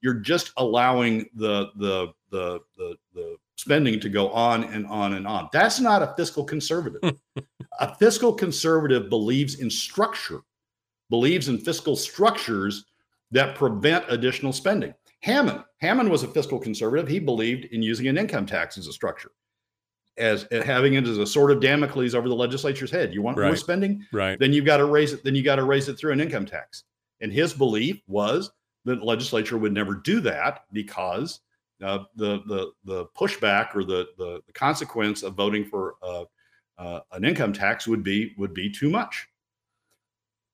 You're 0.00 0.14
just 0.14 0.52
allowing 0.56 1.26
the 1.34 1.68
the 1.76 2.08
the 2.30 2.60
the, 2.76 2.96
the 3.14 3.36
spending 3.54 4.00
to 4.00 4.08
go 4.08 4.30
on 4.30 4.64
and 4.64 4.86
on 4.88 5.14
and 5.14 5.26
on. 5.26 5.48
That's 5.52 5.80
not 5.80 6.02
a 6.02 6.14
fiscal 6.16 6.44
conservative. 6.44 7.16
a 7.80 7.94
fiscal 7.94 8.32
conservative 8.32 9.08
believes 9.08 9.60
in 9.60 9.70
structure, 9.70 10.40
believes 11.10 11.48
in 11.48 11.58
fiscal 11.58 11.96
structures 11.96 12.84
that 13.30 13.54
prevent 13.54 14.04
additional 14.08 14.52
spending. 14.52 14.92
Hammond, 15.20 15.62
Hammond 15.78 16.10
was 16.10 16.24
a 16.24 16.28
fiscal 16.28 16.58
conservative. 16.58 17.08
He 17.08 17.18
believed 17.18 17.66
in 17.66 17.82
using 17.82 18.08
an 18.08 18.18
income 18.18 18.46
tax 18.46 18.76
as 18.76 18.88
a 18.88 18.92
structure, 18.92 19.30
as 20.18 20.46
having 20.50 20.94
it 20.94 21.06
as 21.06 21.18
a 21.18 21.26
sort 21.26 21.50
of 21.50 21.60
Damocles 21.60 22.14
over 22.14 22.28
the 22.28 22.34
legislature's 22.34 22.90
head. 22.90 23.12
You 23.12 23.22
want 23.22 23.38
right. 23.38 23.48
more 23.48 23.56
spending, 23.56 24.04
right? 24.12 24.38
Then 24.38 24.52
you've 24.52 24.64
got 24.64 24.78
to 24.78 24.86
raise 24.86 25.12
it. 25.12 25.24
Then 25.24 25.34
you 25.34 25.42
got 25.42 25.56
to 25.56 25.64
raise 25.64 25.88
it 25.88 25.98
through 25.98 26.12
an 26.12 26.20
income 26.20 26.46
tax. 26.46 26.84
And 27.20 27.32
his 27.32 27.52
belief 27.52 28.00
was 28.06 28.50
that 28.84 29.00
the 29.00 29.04
legislature 29.04 29.58
would 29.58 29.72
never 29.72 29.94
do 29.94 30.20
that 30.20 30.64
because 30.72 31.40
uh, 31.82 32.04
the 32.14 32.42
the 32.46 32.72
the 32.84 33.06
pushback 33.16 33.74
or 33.74 33.84
the, 33.84 34.08
the, 34.18 34.40
the 34.46 34.52
consequence 34.52 35.22
of 35.22 35.34
voting 35.34 35.64
for 35.64 35.94
uh, 36.02 36.24
uh, 36.78 37.00
an 37.12 37.24
income 37.24 37.52
tax 37.52 37.86
would 37.86 38.02
be 38.02 38.34
would 38.38 38.54
be 38.54 38.70
too 38.70 38.90
much 38.90 39.28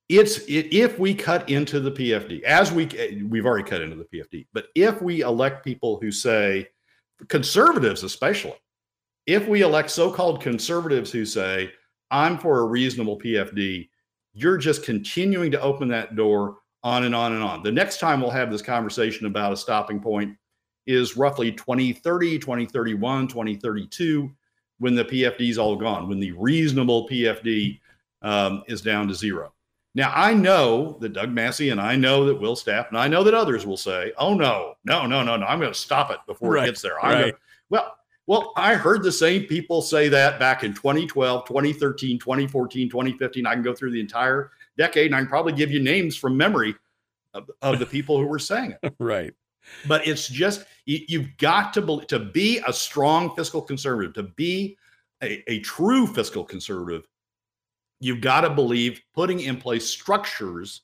it's 0.09 0.39
it, 0.39 0.73
if 0.73 0.99
we 0.99 1.13
cut 1.13 1.49
into 1.49 1.79
the 1.79 1.91
PFD 1.91 2.43
as 2.43 2.71
we 2.71 2.85
we've 3.29 3.45
already 3.45 3.67
cut 3.67 3.81
into 3.81 3.95
the 3.95 4.05
PFD, 4.05 4.47
but 4.53 4.67
if 4.75 5.01
we 5.01 5.21
elect 5.21 5.63
people 5.63 5.97
who 5.99 6.11
say 6.11 6.67
conservatives, 7.29 8.03
especially 8.03 8.55
if 9.25 9.47
we 9.47 9.61
elect 9.61 9.89
so-called 9.89 10.41
conservatives 10.41 11.11
who 11.11 11.25
say 11.25 11.71
I'm 12.11 12.37
for 12.37 12.59
a 12.59 12.65
reasonable 12.65 13.19
PFD, 13.19 13.89
you're 14.33 14.57
just 14.57 14.83
continuing 14.83 15.51
to 15.51 15.61
open 15.61 15.87
that 15.89 16.15
door 16.15 16.57
on 16.83 17.05
and 17.05 17.15
on 17.15 17.33
and 17.33 17.43
on. 17.43 17.63
The 17.63 17.71
next 17.71 17.99
time 17.99 18.21
we'll 18.21 18.29
have 18.29 18.51
this 18.51 18.61
conversation 18.61 19.25
about 19.25 19.53
a 19.53 19.57
stopping 19.57 19.99
point 19.99 20.35
is 20.85 21.15
roughly 21.15 21.51
2030, 21.51 22.39
2031, 22.39 23.27
2032, 23.27 24.31
when 24.79 24.95
the 24.95 25.05
PFD 25.05 25.49
is 25.49 25.57
all 25.57 25.75
gone, 25.75 26.09
when 26.09 26.19
the 26.19 26.33
reasonable 26.33 27.07
PFD 27.07 27.79
um, 28.21 28.63
is 28.67 28.81
down 28.81 29.07
to 29.07 29.13
zero. 29.13 29.53
Now, 29.95 30.11
I 30.13 30.33
know 30.33 30.97
that 31.01 31.13
Doug 31.13 31.29
Massey 31.29 31.69
and 31.69 31.79
I 31.79 31.95
know 31.95 32.25
that 32.25 32.35
Will 32.35 32.55
Stapp 32.55 32.89
and 32.89 32.97
I 32.97 33.07
know 33.07 33.23
that 33.23 33.35
others 33.35 33.65
will 33.65 33.77
say, 33.77 34.11
oh, 34.17 34.33
no, 34.33 34.73
no, 34.83 35.05
no, 35.05 35.21
no, 35.21 35.37
no, 35.37 35.45
I'm 35.45 35.59
going 35.59 35.71
to 35.71 35.79
stop 35.79 36.09
it 36.11 36.17
before 36.25 36.53
right, 36.53 36.63
it 36.63 36.71
gets 36.71 36.81
there. 36.81 37.03
I'm 37.03 37.13
right. 37.13 37.21
Gonna, 37.21 37.33
well, 37.69 37.97
well, 38.25 38.53
I 38.55 38.75
heard 38.75 39.03
the 39.03 39.11
same 39.11 39.43
people 39.43 39.81
say 39.81 40.07
that 40.09 40.39
back 40.39 40.63
in 40.63 40.73
2012, 40.73 41.45
2013, 41.45 42.19
2014, 42.19 42.89
2015. 42.89 43.45
I 43.45 43.53
can 43.53 43.63
go 43.63 43.73
through 43.73 43.91
the 43.91 43.99
entire 43.99 44.51
decade 44.77 45.07
and 45.07 45.15
I 45.15 45.19
can 45.19 45.27
probably 45.27 45.53
give 45.53 45.71
you 45.71 45.81
names 45.81 46.15
from 46.15 46.37
memory 46.37 46.75
of, 47.33 47.49
of 47.61 47.79
the 47.79 47.85
people 47.85 48.17
who 48.17 48.25
were 48.25 48.39
saying 48.39 48.75
it. 48.81 48.95
right. 48.99 49.33
But 49.87 50.07
it's 50.07 50.27
just, 50.27 50.65
you, 50.85 51.21
have 51.21 51.37
got 51.37 51.73
to 51.73 51.81
be, 51.81 52.05
to 52.07 52.19
be 52.19 52.61
a 52.65 52.73
strong 52.73 53.35
fiscal 53.35 53.61
conservative, 53.61 54.13
to 54.13 54.23
be 54.23 54.77
a, 55.21 55.51
a 55.51 55.59
true 55.59 56.07
fiscal 56.07 56.43
conservative, 56.43 57.07
you've 57.99 58.21
got 58.21 58.41
to 58.41 58.49
believe 58.49 59.01
putting 59.13 59.41
in 59.41 59.57
place 59.57 59.87
structures 59.87 60.81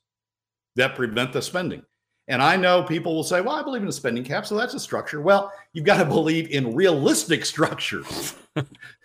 that 0.76 0.94
prevent 0.94 1.32
the 1.32 1.42
spending. 1.42 1.82
And 2.30 2.40
I 2.40 2.56
know 2.56 2.84
people 2.84 3.14
will 3.14 3.24
say, 3.24 3.40
well, 3.40 3.56
I 3.56 3.62
believe 3.62 3.82
in 3.82 3.88
a 3.88 3.92
spending 3.92 4.22
cap, 4.22 4.46
so 4.46 4.56
that's 4.56 4.72
a 4.74 4.80
structure. 4.80 5.20
Well, 5.20 5.52
you've 5.72 5.84
got 5.84 5.98
to 5.98 6.04
believe 6.04 6.48
in 6.50 6.76
realistic 6.76 7.44
structures 7.44 8.36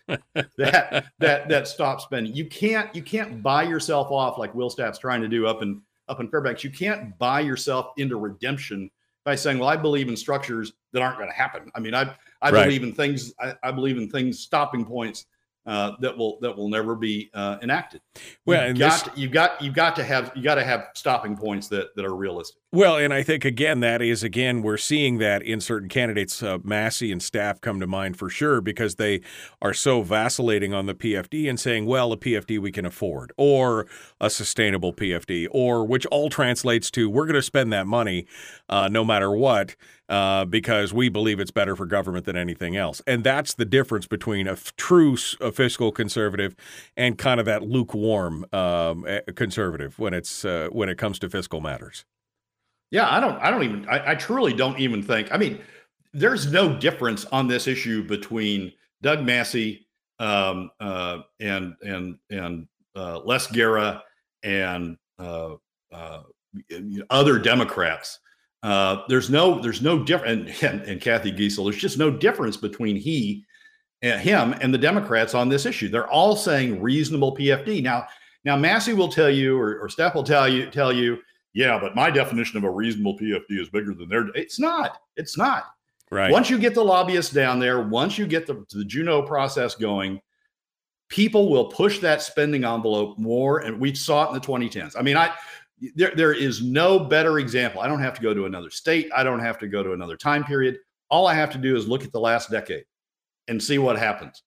that 0.08 1.06
that 1.18 1.50
that 1.50 1.68
stop 1.68 2.02
spending. 2.02 2.36
You 2.36 2.46
can't 2.46 2.94
you 2.96 3.02
can't 3.02 3.42
buy 3.42 3.64
yourself 3.64 4.12
off 4.12 4.38
like 4.38 4.54
Will 4.54 4.70
Stapp's 4.70 5.00
trying 5.00 5.22
to 5.22 5.28
do 5.28 5.48
up 5.48 5.64
in 5.64 5.82
up 6.08 6.20
in 6.20 6.30
Fairbanks. 6.30 6.64
You 6.64 6.70
can't 6.70 7.18
buy 7.18 7.40
yourself 7.40 7.94
into 7.98 8.16
redemption 8.16 8.92
by 9.24 9.34
saying, 9.34 9.58
well, 9.58 9.70
I 9.70 9.76
believe 9.76 10.08
in 10.08 10.16
structures 10.16 10.74
that 10.94 11.02
aren't 11.02 11.18
going 11.18 11.30
to 11.30 11.36
happen. 11.36 11.72
I 11.74 11.80
mean, 11.80 11.96
I 11.96 12.16
I 12.44 12.52
right. 12.52 12.66
believe 12.66 12.84
in 12.84 12.94
things, 12.94 13.34
I, 13.40 13.56
I 13.64 13.72
believe 13.72 13.98
in 13.98 14.08
things 14.08 14.40
stopping 14.40 14.86
points 14.86 15.26
uh, 15.66 15.94
that 16.00 16.16
will 16.16 16.38
that 16.42 16.56
will 16.56 16.70
never 16.70 16.96
be 16.96 17.30
uh, 17.34 17.58
enacted. 17.62 18.02
Well, 18.46 18.68
you've 18.68 18.78
got 18.78 19.04
this, 19.04 19.14
to, 19.14 19.20
you've 19.20 19.32
got 19.32 19.62
you've 19.62 19.74
got 19.74 19.96
to 19.96 20.04
have 20.04 20.32
you 20.36 20.44
got 20.44 20.56
to 20.56 20.64
have 20.64 20.90
stopping 20.94 21.36
points 21.36 21.68
that 21.70 21.96
that 21.96 22.06
are 22.06 22.16
realistic. 22.16 22.62
Well, 22.76 22.98
and 22.98 23.14
I 23.14 23.24
think 23.24 23.46
again 23.46 23.80
that 23.80 24.02
is 24.02 24.22
again 24.22 24.62
we're 24.62 24.76
seeing 24.76 25.18
that 25.20 25.42
in 25.42 25.62
certain 25.62 25.88
candidates, 25.88 26.44
uh, 26.44 26.58
Massey 26.62 27.10
and 27.10 27.22
Stapp 27.22 27.62
come 27.62 27.80
to 27.80 27.88
mind 27.88 28.18
for 28.18 28.30
sure 28.30 28.60
because 28.60 28.96
they 28.96 29.22
are 29.62 29.74
so 29.74 30.02
vacillating 30.02 30.74
on 30.74 30.86
the 30.86 30.94
PFD 30.94 31.50
and 31.50 31.58
saying, 31.58 31.86
well, 31.86 32.12
a 32.12 32.18
PFD 32.18 32.60
we 32.60 32.74
can 32.74 32.86
afford, 32.86 33.32
or 33.38 33.88
a 34.20 34.30
sustainable 34.30 34.92
PFD, 34.92 35.48
or 35.52 35.86
which 35.86 36.06
all 36.08 36.30
translates 36.30 36.92
to 36.92 37.10
we're 37.10 37.24
going 37.24 37.36
to 37.36 37.42
spend 37.42 37.72
that 37.72 37.88
money 37.88 38.28
uh, 38.68 38.90
no 38.90 39.06
matter 39.06 39.32
what 39.32 39.78
uh, 40.10 40.44
because 40.44 40.94
we 40.94 41.08
believe 41.08 41.40
it's 41.40 41.52
better 41.52 41.78
for 41.78 41.86
government 41.86 42.26
than 42.26 42.36
anything 42.36 42.76
else. 42.76 43.02
And 43.08 43.24
that's 43.24 43.54
the 43.54 43.64
difference 43.64 44.06
between 44.06 44.50
a 44.50 44.52
f- 44.52 44.76
true 44.76 45.16
a 45.40 45.54
fiscal 45.54 45.94
conservative 45.94 46.58
and 46.98 47.18
kind 47.18 47.40
of 47.40 47.46
that 47.46 47.64
lukewarm 47.64 48.46
um, 48.52 49.06
conservative 49.34 49.98
when 49.98 50.14
it's 50.14 50.44
uh, 50.44 50.68
when 50.74 50.90
it 50.90 50.98
comes 50.98 51.20
to 51.20 51.30
fiscal 51.30 51.62
matters. 51.62 52.04
Yeah, 52.92 53.10
I 53.10 53.20
don't. 53.20 53.38
I 53.42 53.52
don't 53.52 53.64
even. 53.64 53.88
I, 53.90 54.12
I 54.12 54.16
truly 54.16 54.54
don't 54.54 54.80
even 54.80 55.02
think. 55.02 55.32
I 55.34 55.38
mean, 55.38 55.60
there's 56.14 56.52
no 56.52 56.78
difference 56.78 57.26
on 57.26 57.48
this 57.48 57.68
issue 57.68 58.04
between 58.04 58.72
Doug 59.02 59.24
Massey 59.24 59.88
um, 60.20 60.72
uh, 60.80 61.20
and 61.40 61.76
and 61.82 62.18
and 62.30 62.68
uh, 62.96 63.20
Les 63.20 63.48
Gara 63.48 64.04
and 64.44 64.98
uh, 65.20 65.56
uh, 65.92 66.22
other 67.10 67.40
Democrats 67.40 68.20
uh, 68.66 69.04
there's 69.08 69.30
no 69.30 69.62
there's 69.62 69.84
no 69.84 70.04
difference 70.04 70.64
and, 70.64 70.82
and, 70.82 71.00
Cathy 71.00 71.32
Giessel, 71.32 71.66
there's 71.66 71.80
just 71.80 72.00
no 72.00 72.10
difference 72.10 72.58
between 72.58 72.96
he 72.96 73.46
and 74.02 74.20
him 74.20 74.56
and 74.60 74.74
the 74.74 74.78
Democrats 74.80 75.36
on 75.36 75.50
this 75.50 75.68
issue. 75.68 75.88
They're 75.88 76.10
all 76.10 76.36
saying 76.36 76.82
reasonable 76.82 77.36
PFD. 77.36 77.84
Now, 77.84 78.08
now 78.44 78.58
Massey 78.58 78.94
will 78.94 79.08
tell 79.08 79.30
you 79.30 79.56
or, 79.56 79.78
or 79.80 79.88
Stapp 79.88 80.16
will 80.16 80.24
tell 80.24 80.50
you 80.50 80.68
tell 80.72 80.92
you, 80.92 81.20
yeah, 81.56 81.80
but 81.80 81.96
my 81.96 82.12
definition 82.12 82.58
of 82.58 82.66
a 82.66 82.70
reasonable 82.70 83.18
PFD 83.18 83.62
is 83.62 83.70
bigger 83.70 83.94
than 83.94 84.10
their. 84.10 84.28
It's 84.36 84.60
not. 84.60 85.00
It's 85.16 85.38
not. 85.38 85.68
Right. 86.12 86.30
Once 86.30 86.50
you 86.50 86.60
get 86.60 86.76
the 86.76 86.84
lobbyists 86.84 87.34
down 87.34 87.60
there, 87.60 87.82
once 87.82 88.18
you 88.18 88.28
get 88.28 88.46
the, 88.46 88.66
the 88.72 88.84
Juneau 88.84 89.22
process 89.22 89.74
going, 89.74 90.20
people 91.08 91.50
will 91.50 91.70
push 91.70 92.00
that 92.00 92.22
spending 92.22 92.66
envelope 92.66 93.18
more. 93.18 93.60
And 93.60 93.80
we 93.80 93.96
saw 93.96 94.26
it 94.26 94.28
in 94.28 94.34
the 94.34 94.42
2010s. 94.42 94.96
I 95.00 95.02
mean, 95.02 95.16
I 95.16 95.32
there, 95.96 96.12
there 96.14 96.34
is 96.34 96.62
no 96.62 97.00
better 97.00 97.40
example. 97.40 97.80
I 97.80 97.88
don't 97.88 98.02
have 98.02 98.16
to 98.16 98.22
go 98.22 98.34
to 98.34 98.46
another 98.46 98.70
state. 98.70 99.10
I 99.16 99.24
don't 99.24 99.40
have 99.40 99.58
to 99.60 99.68
go 99.68 99.82
to 99.82 99.94
another 99.94 100.18
time 100.18 100.44
period. 100.44 100.80
All 101.10 101.26
I 101.26 101.36
have 101.36 101.52
to 101.52 101.58
do 101.58 101.78
is 101.78 101.88
look 101.88 102.04
at 102.04 102.12
the 102.12 102.20
last 102.20 102.52
decade 102.52 102.84
and 103.48 103.64
see 103.64 103.78
what 103.78 103.98
happens. 103.98 104.44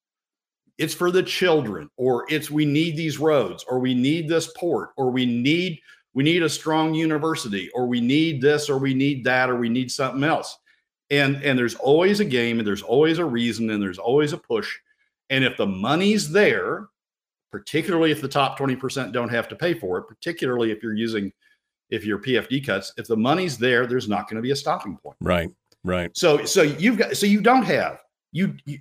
It's 0.77 0.94
for 0.94 1.11
the 1.11 1.23
children, 1.23 1.88
or 1.97 2.27
it's 2.29 2.51
we 2.51 2.64
need 2.64 2.97
these 2.97 3.18
roads, 3.18 3.64
or 3.66 3.81
we 3.81 3.94
need 3.94 4.29
this 4.29 4.53
port, 4.57 4.90
or 4.97 5.11
we 5.11 5.27
need 5.27 5.81
we 6.14 6.25
need 6.25 6.42
a 6.42 6.49
strong 6.49 6.94
university, 6.94 7.71
or 7.75 7.87
we 7.87 8.01
need 8.01 8.40
this, 8.40 8.68
or 8.68 8.79
we 8.79 8.94
need 8.94 9.25
that, 9.25 9.51
or 9.51 9.57
we 9.57 9.68
need 9.68 9.90
something 9.90 10.25
else. 10.25 10.59
And 11.11 11.37
and 11.42 11.59
there's 11.59 11.75
always 11.77 12.21
a 12.21 12.25
game, 12.25 12.59
and 12.59 12.66
there's 12.66 12.83
always 12.83 13.18
a 13.18 13.25
reason, 13.25 13.71
and 13.71 13.83
there's 13.83 13.99
always 13.99 14.33
a 14.33 14.38
push. 14.38 14.77
And 15.31 15.44
if 15.44 15.57
the 15.57 15.66
money's 15.66 16.31
there, 16.31 16.88
particularly 17.51 18.11
if 18.11 18.21
the 18.21 18.29
top 18.29 18.59
20% 18.59 19.12
don't 19.12 19.29
have 19.29 19.49
to 19.49 19.57
pay 19.57 19.75
for 19.75 19.99
it, 19.99 20.09
particularly 20.09 20.71
if 20.71 20.83
you're 20.83 20.94
using 20.94 21.33
if 21.90 22.05
your 22.05 22.18
PFD 22.18 22.66
cuts, 22.66 22.92
if 22.99 23.07
the 23.07 23.16
money's 23.16 23.57
there, 23.57 23.87
there's 23.87 24.09
not 24.09 24.29
going 24.29 24.37
to 24.37 24.42
be 24.42 24.51
a 24.51 24.57
stopping 24.57 24.99
point. 24.99 25.16
Right. 25.21 25.51
Right. 25.85 26.14
So 26.16 26.44
so 26.44 26.62
you've 26.62 26.99
got 26.99 27.16
so 27.16 27.27
you 27.27 27.40
don't 27.40 27.62
have 27.62 28.03
you 28.33 28.55
you, 28.64 28.79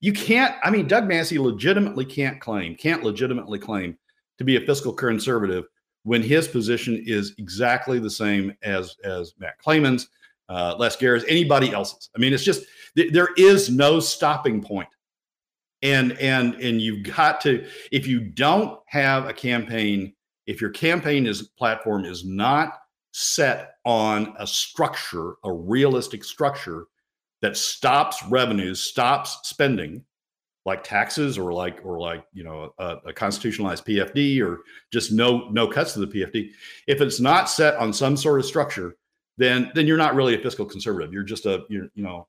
you 0.00 0.12
can't 0.12 0.54
I 0.62 0.70
mean 0.70 0.86
Doug 0.86 1.06
Massey 1.06 1.38
legitimately 1.38 2.04
can't 2.04 2.40
claim 2.40 2.74
can't 2.74 3.02
legitimately 3.02 3.58
claim 3.58 3.96
to 4.38 4.44
be 4.44 4.56
a 4.56 4.60
fiscal 4.60 4.92
conservative 4.92 5.64
when 6.04 6.22
his 6.22 6.46
position 6.46 7.02
is 7.06 7.34
exactly 7.38 7.98
the 7.98 8.10
same 8.10 8.54
as 8.62 8.96
as 9.04 9.34
Matt 9.38 9.58
Claman's, 9.58 10.08
uh, 10.48 10.76
Les 10.78 10.96
Gara's, 10.96 11.24
anybody 11.28 11.72
else's. 11.72 12.10
I 12.14 12.18
mean, 12.18 12.32
it's 12.32 12.44
just 12.44 12.64
th- 12.96 13.12
there 13.12 13.30
is 13.36 13.68
no 13.68 14.00
stopping 14.00 14.62
point 14.62 14.88
and 15.84 16.12
and 16.18 16.54
and 16.54 16.80
you've 16.80 17.04
got 17.04 17.40
to 17.42 17.64
if 17.92 18.06
you 18.06 18.18
don't 18.18 18.80
have 18.86 19.28
a 19.28 19.32
campaign 19.32 20.12
if 20.46 20.60
your 20.60 20.70
campaign 20.70 21.26
is 21.26 21.42
platform 21.58 22.04
is 22.04 22.24
not 22.24 22.80
set 23.12 23.74
on 23.84 24.34
a 24.38 24.46
structure 24.46 25.34
a 25.44 25.52
realistic 25.52 26.24
structure 26.24 26.86
that 27.42 27.56
stops 27.56 28.24
revenues 28.28 28.80
stops 28.80 29.38
spending 29.44 30.02
like 30.64 30.82
taxes 30.82 31.36
or 31.36 31.52
like 31.52 31.80
or 31.84 31.98
like 31.98 32.24
you 32.32 32.42
know 32.42 32.72
a, 32.78 32.96
a, 33.06 33.12
constitutionalized 33.12 33.84
pfd 33.84 34.40
or 34.42 34.60
just 34.90 35.12
no 35.12 35.48
no 35.50 35.68
cuts 35.68 35.92
to 35.92 36.00
the 36.00 36.06
pfd 36.06 36.50
if 36.86 37.00
it's 37.00 37.20
not 37.20 37.50
set 37.50 37.76
on 37.76 37.92
some 37.92 38.16
sort 38.16 38.40
of 38.40 38.46
structure 38.46 38.96
then 39.36 39.70
then 39.74 39.86
you're 39.86 39.98
not 39.98 40.14
really 40.14 40.34
a 40.34 40.38
fiscal 40.38 40.64
conservative 40.64 41.12
you're 41.12 41.22
just 41.22 41.46
a 41.46 41.64
you're 41.68 41.88
you 41.94 42.02
know 42.02 42.26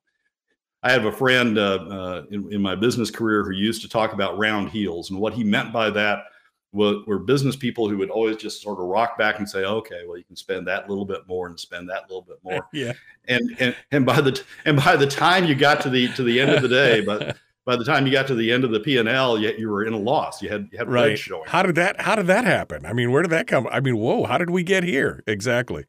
I 0.82 0.92
have 0.92 1.06
a 1.06 1.12
friend 1.12 1.58
uh, 1.58 1.78
uh, 1.90 2.22
in, 2.30 2.52
in, 2.52 2.62
my 2.62 2.76
business 2.76 3.10
career 3.10 3.42
who 3.42 3.50
used 3.50 3.82
to 3.82 3.88
talk 3.88 4.12
about 4.12 4.38
round 4.38 4.68
heels, 4.68 5.10
and 5.10 5.18
what 5.18 5.32
he 5.32 5.42
meant 5.42 5.72
by 5.72 5.90
that 5.90 6.26
were, 6.72 7.00
were, 7.06 7.18
business 7.18 7.56
people 7.56 7.88
who 7.88 7.96
would 7.98 8.10
always 8.10 8.36
just 8.36 8.62
sort 8.62 8.78
of 8.78 8.84
rock 8.84 9.18
back 9.18 9.38
and 9.38 9.48
say, 9.48 9.64
"Okay, 9.64 10.02
well, 10.06 10.16
you 10.16 10.22
can 10.22 10.36
spend 10.36 10.64
that 10.68 10.88
little 10.88 11.04
bit 11.04 11.26
more 11.26 11.48
and 11.48 11.58
spend 11.58 11.88
that 11.88 12.02
little 12.02 12.22
bit 12.22 12.36
more." 12.44 12.68
yeah. 12.72 12.92
And 13.26 13.56
and 13.58 13.74
and 13.90 14.06
by 14.06 14.20
the 14.20 14.40
and 14.64 14.76
by 14.76 14.94
the 14.94 15.06
time 15.06 15.44
you 15.44 15.56
got 15.56 15.80
to 15.80 15.90
the 15.90 16.06
to 16.14 16.22
the 16.22 16.38
end 16.38 16.52
of 16.52 16.62
the 16.62 16.68
day, 16.68 17.00
but 17.00 17.36
by 17.66 17.76
the 17.76 17.84
time 17.84 18.06
you 18.06 18.12
got 18.12 18.28
to 18.28 18.34
the 18.34 18.50
end 18.52 18.64
of 18.64 18.70
the 18.70 18.80
P 18.80 18.96
and 18.96 19.08
L, 19.08 19.38
yet 19.38 19.58
you 19.58 19.68
were 19.68 19.84
in 19.84 19.92
a 19.92 19.98
loss. 19.98 20.40
You 20.40 20.48
had 20.48 20.68
you 20.72 20.78
had 20.78 20.88
right. 20.88 21.18
showing. 21.18 21.48
How 21.48 21.62
did 21.62 21.74
that 21.74 22.00
How 22.00 22.14
did 22.14 22.28
that 22.28 22.44
happen? 22.44 22.86
I 22.86 22.94
mean, 22.94 23.10
where 23.10 23.22
did 23.22 23.32
that 23.32 23.46
come? 23.46 23.66
I 23.70 23.80
mean, 23.80 23.98
whoa! 23.98 24.24
How 24.24 24.38
did 24.38 24.48
we 24.48 24.62
get 24.62 24.84
here? 24.84 25.22
Exactly. 25.26 25.84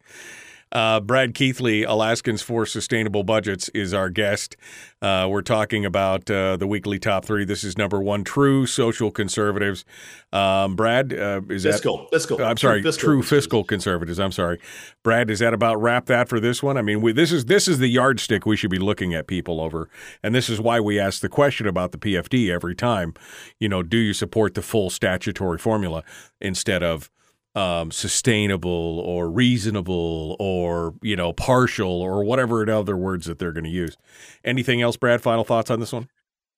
Uh, 0.71 0.99
Brad 0.99 1.34
Keithley, 1.34 1.84
Alaskans 1.84 2.41
for 2.41 2.65
Sustainable 2.65 3.23
Budgets, 3.23 3.69
is 3.69 3.93
our 3.93 4.10
guest. 4.10 4.58
Uh, 5.01 5.27
we're 5.30 5.41
talking 5.41 5.86
about 5.86 6.30
uh, 6.30 6.58
the 6.58 6.67
weekly 6.67 6.99
top 6.99 7.23
three. 7.23 7.45
This 7.45 7.63
is 7.63 7.77
number 7.77 8.01
one, 8.01 8.23
true 8.23 8.65
social 8.65 9.12
conservatives. 9.12 9.86
Um, 10.34 10.75
Brad, 10.75 11.13
uh, 11.13 11.41
is 11.49 11.63
fiscal, 11.63 11.97
that 11.97 12.10
fiscal? 12.12 12.43
I'm 12.43 12.58
sorry, 12.58 12.82
true, 12.82 12.91
fiscal, 12.91 13.08
true 13.08 13.23
fiscal 13.23 13.63
conservatives. 13.63 14.19
I'm 14.19 14.32
sorry, 14.32 14.60
Brad. 15.03 15.30
Is 15.30 15.39
that 15.39 15.53
about 15.53 15.82
wrap 15.82 16.08
that 16.08 16.27
for 16.27 16.39
this 16.39 16.62
one? 16.62 16.77
I 16.77 16.82
mean, 16.82 17.01
we, 17.01 17.13
this 17.13 17.32
is 17.32 17.45
this 17.45 17.67
is 17.67 17.80
the 17.80 17.88
yardstick 17.88 18.45
we 18.45 18.58
should 18.58 18.71
be 18.71 18.80
looking 18.80 19.13
at 19.13 19.27
people 19.27 19.62
over, 19.62 19.89
and 20.21 20.36
this 20.36 20.49
is 20.49 20.60
why 20.60 20.80
we 20.80 20.99
ask 20.99 21.21
the 21.21 21.30
question 21.30 21.67
about 21.67 21.91
the 21.91 21.97
PFD 21.97 22.49
every 22.49 22.75
time. 22.75 23.13
You 23.60 23.69
know, 23.69 23.84
do 23.84 23.97
you 23.97 24.13
support 24.13 24.53
the 24.53 24.62
full 24.62 24.89
statutory 24.89 25.58
formula 25.58 26.03
instead 26.41 26.84
of 26.84 27.10
um, 27.55 27.91
sustainable 27.91 28.99
or 28.99 29.29
reasonable 29.29 30.36
or 30.39 30.93
you 31.01 31.15
know 31.15 31.33
partial 31.33 32.01
or 32.01 32.23
whatever 32.23 32.69
other 32.69 32.97
words 32.97 33.25
that 33.25 33.39
they're 33.39 33.51
going 33.51 33.63
to 33.63 33.69
use. 33.69 33.97
Anything 34.43 34.81
else, 34.81 34.97
Brad? 34.97 35.21
Final 35.21 35.43
thoughts 35.43 35.71
on 35.71 35.79
this 35.79 35.93
one? 35.93 36.07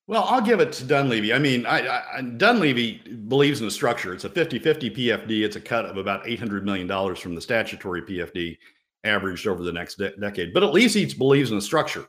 Well, 0.10 0.24
I'll 0.24 0.42
give 0.42 0.60
it 0.60 0.72
to 0.74 0.86
Dunleavy. 0.86 1.34
I 1.34 1.38
mean, 1.38 1.68
I, 1.68 1.88
I, 2.18 2.22
Dunleavy 2.22 2.98
believes 3.28 3.60
in 3.60 3.68
the 3.68 3.72
structure. 3.72 4.12
It's 4.12 4.24
a 4.24 4.30
50 4.30 4.58
50 4.58 4.90
PFD. 4.90 5.44
It's 5.44 5.56
a 5.56 5.62
cut 5.62 5.86
of 5.86 5.98
about 5.98 6.26
$800 6.26 6.64
million 6.64 6.88
from 7.16 7.36
the 7.36 7.42
statutory 7.42 8.02
PFD 8.02 8.58
averaged 9.04 9.46
over 9.46 9.64
the 9.64 9.72
next 9.72 10.00
de- 10.00 10.18
decade. 10.18 10.52
But 10.52 10.64
at 10.64 10.74
least 10.74 10.96
he 10.96 11.06
believes 11.14 11.52
in 11.52 11.58
the 11.58 11.62
structure, 11.62 12.08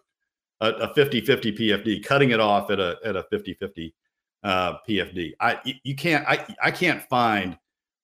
a 0.62 0.92
50 0.94 1.20
50 1.20 1.52
PFD, 1.52 2.02
cutting 2.02 2.30
it 2.30 2.40
off 2.40 2.70
at 2.70 2.80
a, 2.80 2.96
at 3.04 3.16
a 3.16 3.24
50 3.24 3.52
50 3.54 3.94
uh, 4.44 4.74
PFD. 4.88 5.32
I, 5.38 5.58
you 5.84 5.94
can't, 5.94 6.26
I, 6.26 6.46
I 6.62 6.70
can't 6.70 7.02
find 7.02 7.58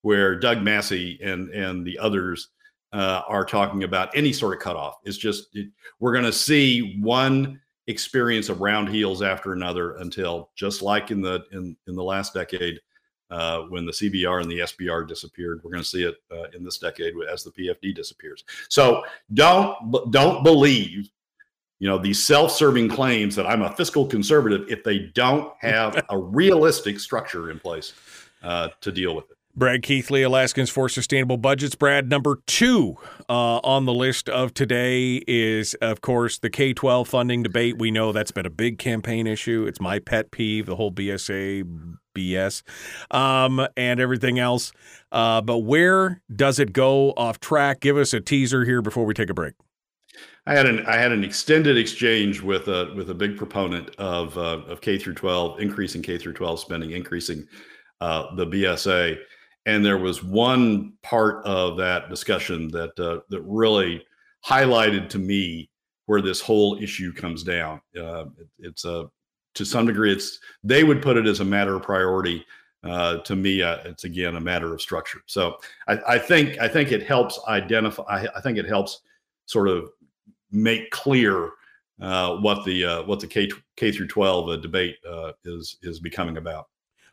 where 0.07 0.37
Doug 0.37 0.63
Massey 0.63 1.19
and 1.21 1.51
and 1.51 1.85
the 1.85 1.99
others 1.99 2.51
uh, 2.93 3.23
are 3.27 3.45
talking 3.45 3.83
about 3.83 4.17
any 4.17 4.33
sort 4.33 4.55
of 4.55 4.63
cutoff. 4.63 4.99
It's 5.03 5.17
just 5.17 5.49
it, 5.55 5.67
we're 5.99 6.13
going 6.13 6.25
to 6.25 6.33
see 6.33 6.97
one 7.01 7.61
experience 7.89 8.49
of 8.49 8.61
round 8.61 8.89
heels 8.89 9.21
after 9.21 9.53
another 9.53 9.97
until 9.97 10.51
just 10.55 10.81
like 10.81 11.11
in 11.11 11.21
the 11.21 11.45
in 11.51 11.77
in 11.89 11.97
the 11.97 12.05
last 12.05 12.35
decade 12.35 12.79
uh, 13.31 13.63
when 13.63 13.85
the 13.85 13.91
CBR 13.91 14.43
and 14.43 14.49
the 14.49 14.61
SBR 14.61 15.09
disappeared. 15.09 15.61
We're 15.65 15.73
going 15.73 15.83
to 15.83 15.89
see 15.89 16.05
it 16.05 16.15
uh, 16.31 16.57
in 16.57 16.63
this 16.63 16.79
decade 16.79 17.13
as 17.29 17.43
the 17.43 17.51
PFD 17.51 17.93
disappears. 17.93 18.45
So 18.69 19.03
don't 19.35 19.77
don't 20.13 20.45
believe 20.45 21.11
you 21.81 21.89
know 21.89 21.99
these 21.99 22.25
self-serving 22.25 22.91
claims 22.91 23.35
that 23.35 23.47
I'm 23.47 23.63
a 23.63 23.75
fiscal 23.75 24.07
conservative 24.07 24.71
if 24.71 24.85
they 24.85 25.11
don't 25.17 25.53
have 25.59 26.01
a 26.11 26.17
realistic 26.17 27.01
structure 27.01 27.51
in 27.51 27.59
place 27.59 27.93
uh, 28.45 28.69
to 28.83 28.93
deal 28.93 29.17
with 29.17 29.33
it. 29.33 29.36
Brad 29.57 29.83
Keithley, 29.83 30.23
Alaskans 30.23 30.69
for 30.69 30.87
Sustainable 30.87 31.39
Budgets. 31.39 31.75
Brad, 31.75 32.11
number 32.11 32.43
two 32.47 32.99
uh, 33.31 33.57
on 33.65 33.87
the 33.87 33.95
list 33.95 34.29
of 34.29 34.53
today 34.53 35.23
is, 35.27 35.73
of 35.81 36.03
course, 36.03 36.39
the 36.39 36.51
K 36.51 36.75
12 36.75 37.09
funding 37.09 37.43
debate. 37.43 37.79
We 37.79 37.91
know 37.91 38.13
that's 38.13 38.33
been 38.33 38.45
a 38.45 38.51
big 38.51 38.79
campaign 38.79 39.27
issue. 39.27 39.65
It's 39.67 39.81
my 39.81 39.99
pet 39.99 40.31
peeve, 40.31 40.67
the 40.67 40.77
whole 40.77 40.93
BSA 40.93 41.65
BS 42.15 42.63
um, 43.11 43.67
and 43.79 43.99
everything 43.99 44.39
else. 44.39 44.73
Uh, 45.11 45.41
but 45.41 45.59
where 45.59 46.21
does 46.35 46.59
it 46.59 46.75
go 46.75 47.13
off 47.13 47.41
track? 47.41 47.81
Give 47.81 47.97
us 47.97 48.13
a 48.13 48.21
teaser 48.21 48.67
here 48.67 48.83
before 48.83 49.07
we 49.07 49.15
take 49.15 49.31
a 49.31 49.35
break. 49.35 49.55
I 50.47 50.55
had 50.55 50.67
an 50.67 50.85
I 50.87 50.97
had 50.97 51.13
an 51.13 51.25
extended 51.25 51.79
exchange 51.79 52.43
with 52.43 52.69
a 52.69 52.93
with 52.95 53.09
a 53.09 53.15
big 53.15 53.39
proponent 53.39 53.89
of 53.97 54.37
uh, 54.37 54.61
of 54.69 54.83
K 54.83 54.99
through 54.99 55.15
12, 55.15 55.61
increasing 55.61 56.03
K 56.03 56.19
through 56.19 56.35
12 56.35 56.61
spending, 56.61 56.91
increasing 56.91 57.47
uh, 58.03 58.35
the 58.37 58.47
BSA 58.47 59.19
and 59.67 59.85
there 59.85 59.99
was 59.99 60.23
one 60.23 60.93
part 61.03 61.45
of 61.45 61.77
that 61.77 62.09
discussion 62.09 62.69
that 62.69 62.99
uh, 62.99 63.21
that 63.29 63.43
really 63.43 64.05
highlighted 64.47 65.09
to 65.11 65.19
me 65.19 65.69
where 66.07 66.23
this 66.23 66.41
whole 66.41 66.81
issue 66.81 67.13
comes 67.13 67.43
down. 67.43 67.81
Uh, 67.99 68.27
it, 68.39 68.49
it's 68.61 68.85
a 68.85 69.11
to 69.55 69.65
some 69.65 69.87
degree, 69.87 70.13
it's 70.13 70.39
they 70.63 70.85
would 70.85 71.03
put 71.03 71.17
it 71.17 71.27
as 71.27 71.41
a 71.41 71.45
matter 71.45 71.75
of 71.75 71.83
priority. 71.83 72.45
Uh, 72.85 73.17
to 73.19 73.35
me, 73.35 73.63
uh, 73.63 73.79
it's 73.85 74.05
again 74.05 74.37
a 74.37 74.41
matter 74.41 74.73
of 74.73 74.81
structure. 74.81 75.21
So 75.27 75.57
I, 75.89 75.99
I 76.09 76.19
think 76.19 76.59
I 76.61 76.69
think 76.69 76.93
it 76.93 77.03
helps 77.03 77.41
identify. 77.49 78.05
I, 78.05 78.29
I, 78.37 78.41
think 78.41 78.59
it 78.59 78.67
helps 78.67 79.01
sort 79.47 79.67
of 79.67 79.89
make 80.53 80.91
clear 80.91 81.51
uh, 82.01 82.37
what 82.37 82.65
the 82.65 82.85
uh, 82.85 83.03
what 83.03 83.19
the 83.19 83.27
K 83.27 83.51
K 83.77 83.91
through 83.91 84.07
twelve 84.07 84.63
debate 84.63 84.99
is 85.45 85.79
is 85.83 85.99
becoming 85.99 86.37
about. 86.37 86.69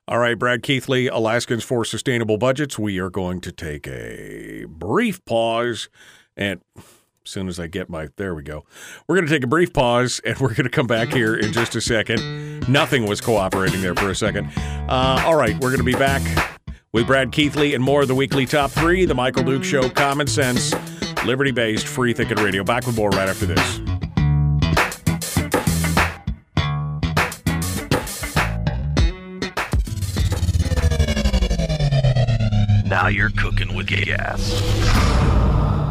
All 0.05 0.19
right, 0.19 0.37
Brad 0.37 0.63
Keithley, 0.63 1.07
Alaskans 1.07 1.63
for 1.63 1.85
Sustainable 1.85 2.37
Budgets. 2.37 2.77
We 2.77 2.99
are 2.99 3.09
going 3.09 3.39
to 3.39 3.53
take 3.53 3.87
a 3.87 4.65
brief 4.67 5.23
pause. 5.23 5.87
And 6.35 6.59
as 6.75 6.83
soon 7.23 7.47
as 7.47 7.57
I 7.57 7.67
get 7.67 7.89
my, 7.89 8.09
there 8.17 8.35
we 8.35 8.43
go. 8.43 8.65
We're 9.07 9.15
going 9.15 9.27
to 9.27 9.33
take 9.33 9.45
a 9.45 9.47
brief 9.47 9.71
pause 9.71 10.19
and 10.25 10.37
we're 10.39 10.49
going 10.49 10.65
to 10.65 10.69
come 10.69 10.87
back 10.87 11.13
here 11.13 11.35
in 11.35 11.53
just 11.53 11.73
a 11.77 11.81
second. 11.81 12.67
Nothing 12.67 13.07
was 13.07 13.21
cooperating 13.21 13.81
there 13.81 13.95
for 13.95 14.09
a 14.09 14.15
second. 14.15 14.51
Uh, 14.57 15.23
all 15.25 15.35
right, 15.35 15.53
we're 15.55 15.69
going 15.69 15.77
to 15.77 15.83
be 15.85 15.95
back 15.95 16.21
with 16.91 17.07
Brad 17.07 17.31
Keithley 17.31 17.73
and 17.73 17.81
more 17.81 18.01
of 18.01 18.09
the 18.09 18.15
weekly 18.15 18.45
top 18.45 18.71
three, 18.71 19.05
The 19.05 19.15
Michael 19.15 19.43
Duke 19.43 19.63
Show, 19.63 19.89
Common 19.89 20.27
Sense, 20.27 20.73
Liberty 21.25 21.51
based, 21.51 21.87
free 21.87 22.11
thinking 22.11 22.39
radio. 22.39 22.65
Back 22.65 22.85
with 22.85 22.97
more 22.97 23.09
right 23.11 23.29
after 23.29 23.45
this. 23.45 24.02
Now 32.93 33.07
you're 33.07 33.31
cooking 33.31 33.73
with 33.73 33.87
gas. 33.87 34.51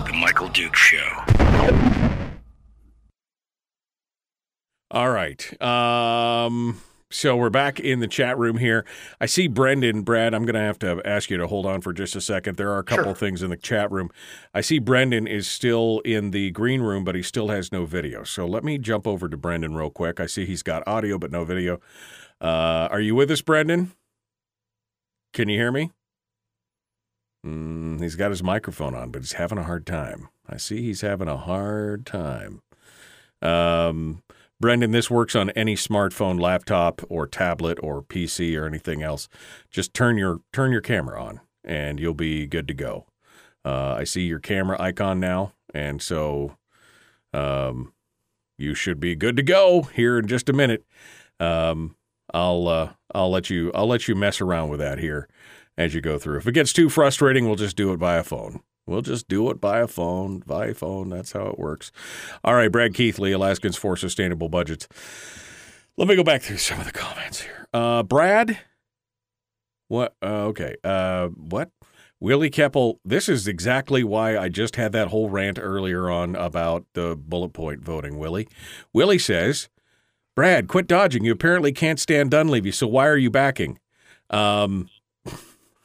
The 0.07 0.13
Michael 0.21 0.47
Duke 0.47 0.77
Show. 0.77 1.25
All 4.89 5.11
right. 5.11 5.61
Um, 5.61 6.81
so 7.11 7.37
we're 7.37 7.51
back 7.51 7.81
in 7.81 7.99
the 7.99 8.07
chat 8.07 8.39
room 8.39 8.57
here. 8.57 8.85
I 9.21 9.27
see 9.27 9.49
Brendan, 9.49 10.03
Brad. 10.03 10.33
I'm 10.33 10.45
going 10.45 10.55
to 10.55 10.61
have 10.61 10.79
to 10.79 11.03
ask 11.05 11.29
you 11.29 11.37
to 11.39 11.49
hold 11.49 11.67
on 11.67 11.81
for 11.81 11.93
just 11.93 12.15
a 12.15 12.21
second. 12.21 12.57
There 12.57 12.71
are 12.71 12.79
a 12.79 12.85
couple 12.85 13.07
sure. 13.07 13.15
things 13.17 13.43
in 13.43 13.51
the 13.51 13.57
chat 13.57 13.91
room. 13.91 14.09
I 14.55 14.61
see 14.61 14.79
Brendan 14.79 15.27
is 15.27 15.49
still 15.49 16.03
in 16.05 16.31
the 16.31 16.53
green 16.53 16.83
room, 16.83 17.03
but 17.03 17.17
he 17.17 17.23
still 17.23 17.49
has 17.49 17.73
no 17.73 17.85
video. 17.85 18.23
So 18.23 18.47
let 18.47 18.63
me 18.63 18.79
jump 18.79 19.09
over 19.09 19.29
to 19.29 19.37
Brendan 19.37 19.75
real 19.75 19.91
quick. 19.91 20.21
I 20.21 20.27
see 20.27 20.47
he's 20.47 20.63
got 20.63 20.87
audio 20.87 21.19
but 21.19 21.33
no 21.33 21.45
video. 21.45 21.81
Uh, 22.41 22.87
are 22.93 23.01
you 23.01 23.17
with 23.17 23.29
us, 23.33 23.41
Brendan? 23.41 23.91
Can 25.33 25.49
you 25.49 25.59
hear 25.59 25.73
me? 25.73 25.91
Mm, 27.45 28.01
he's 28.01 28.17
got 28.17 28.31
his 28.31 28.43
microphone 28.43 28.95
on, 28.95 29.11
but 29.11 29.23
he's 29.23 29.33
having 29.33 29.59
a 29.59 29.65
hard 29.65 29.87
time. 29.87 30.29
I 30.49 30.57
see 30.57 30.83
he's 30.83 31.01
having 31.01 31.29
a 31.29 31.37
hard 31.37 32.07
time. 32.07 32.63
Um, 33.41 34.23
Brendan, 34.61 34.93
this 34.93 35.11
works 35.11 35.35
on 35.35 35.51
any 35.51 35.75
smartphone, 35.75 36.41
laptop, 36.41 37.03
or 37.09 37.27
tablet, 37.27 37.79
or 37.83 38.03
PC, 38.03 38.57
or 38.57 38.67
anything 38.67 39.03
else. 39.03 39.29
Just 39.71 39.93
turn 39.93 40.17
your 40.17 40.41
turn 40.53 40.71
your 40.71 40.81
camera 40.81 41.21
on, 41.21 41.41
and 41.65 41.99
you'll 41.99 42.15
be 42.15 42.47
good 42.47 42.69
to 42.69 42.75
go. 42.75 43.07
Uh, 43.65 43.95
I 43.99 44.05
see 44.05 44.23
your 44.23 44.39
camera 44.39 44.81
icon 44.81 45.19
now, 45.19 45.53
and 45.75 46.01
so 46.01 46.57
um, 47.33 47.93
you 48.57 48.75
should 48.75 49.01
be 49.01 49.17
good 49.17 49.37
to 49.37 49.43
go 49.43 49.83
here 49.83 50.19
in 50.19 50.29
just 50.29 50.49
a 50.49 50.53
minute. 50.53 50.85
Um, 51.41 51.97
I'll 52.33 52.69
uh, 52.69 52.93
I'll 53.13 53.31
let 53.31 53.51
you 53.51 53.73
I'll 53.75 53.89
let 53.89 54.07
you 54.07 54.15
mess 54.15 54.41
around 54.41 54.69
with 54.69 54.79
that 54.79 55.01
here 55.01 55.29
as 55.77 55.95
you 55.95 56.01
go 56.01 56.19
through. 56.19 56.39
If 56.39 56.47
it 56.47 56.53
gets 56.53 56.73
too 56.73 56.89
frustrating, 56.89 57.47
we'll 57.47 57.57
just 57.57 57.77
do 57.77 57.93
it 57.93 57.99
by 57.99 58.17
a 58.17 58.25
phone. 58.25 58.61
We'll 58.87 59.03
just 59.03 59.29
do 59.29 59.49
it 59.51 59.61
by 59.61 59.79
a 59.79 59.87
phone, 59.87 60.41
by 60.41 60.69
a 60.69 60.75
phone. 60.75 61.09
That's 61.09 61.33
how 61.33 61.47
it 61.47 61.59
works. 61.59 61.93
All 62.43 62.55
right, 62.55 62.71
Brad 62.71 62.95
Keithley, 62.95 63.33
Alaskans 63.33 63.77
for 63.77 63.97
Sustainable 63.97 64.49
Budgets. 64.49 64.89
Let 65.97 66.09
me 66.09 66.17
go 66.17 66.25
back 66.25 66.43
through 66.43 66.57
some 66.57 66.81
of 66.81 66.87
the 66.87 66.93
comments 66.93 67.43
here. 67.43 67.69
Uh, 67.73 68.03
Brad, 68.03 68.59
what? 69.89 70.17
Uh, 70.23 70.47
okay. 70.47 70.77
Uh, 70.83 71.29
what? 71.29 71.71
Willie 72.19 72.51
Keppel, 72.51 73.01
this 73.05 73.29
is 73.29 73.49
exactly 73.49 74.05
why 74.05 74.39
I 74.39 74.49
just 74.49 74.77
had 74.77 74.93
that 74.93 75.09
whole 75.09 75.29
rant 75.29 75.59
earlier 75.61 76.09
on 76.09 76.37
about 76.37 76.87
the 76.95 77.17
bullet 77.17 77.53
point 77.53 77.83
voting, 77.83 78.17
Willie. 78.17 78.47
Willie 78.93 79.19
says, 79.19 79.69
Brad, 80.37 80.69
quit 80.69 80.87
dodging. 80.87 81.25
You 81.25 81.33
apparently 81.33 81.73
can't 81.73 81.99
stand 82.01 82.31
Dunleavy, 82.31 82.71
so 82.71 82.87
why 82.87 83.07
are 83.09 83.17
you 83.17 83.29
backing? 83.29 83.81
Um, 84.31 84.89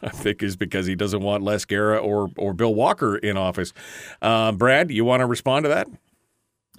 I 0.01 0.09
think 0.09 0.43
is 0.43 0.55
because 0.55 0.85
he 0.85 0.95
doesn't 0.95 1.21
want 1.21 1.43
Les 1.43 1.65
Gara 1.65 1.97
or 1.97 2.29
or 2.37 2.53
Bill 2.53 2.73
Walker 2.73 3.17
in 3.17 3.37
office. 3.37 3.73
Uh, 4.21 4.51
Brad, 4.51 4.91
you 4.91 5.05
want 5.05 5.21
to 5.21 5.25
respond 5.25 5.63
to 5.65 5.69
that? 5.69 5.87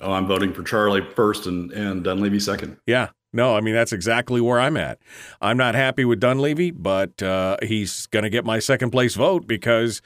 Oh, 0.01 0.13
I'm 0.13 0.27
voting 0.27 0.53
for 0.53 0.63
Charlie 0.63 1.07
first 1.15 1.47
and 1.47 1.73
and 1.73 2.05
Dunleavy 2.05 2.41
second. 2.41 2.77
Yeah, 2.87 3.09
no, 3.33 3.57
I 3.57 3.61
mean 3.61 3.75
that's 3.75 3.93
exactly 3.93 4.41
where 4.41 4.61
I'm 4.61 4.77
at. 4.77 4.99
I'm 5.41 5.57
not 5.57 5.75
happy 5.75 6.05
with 6.05 6.21
Dunleavy, 6.21 6.71
but 6.71 7.23
uh, 7.23 7.57
he's 7.63 8.07
going 8.07 8.23
to 8.23 8.31
get 8.31 8.45
my 8.45 8.59
second 8.59 8.91
place 8.91 9.15
vote 9.15 9.47
because 9.47 10.01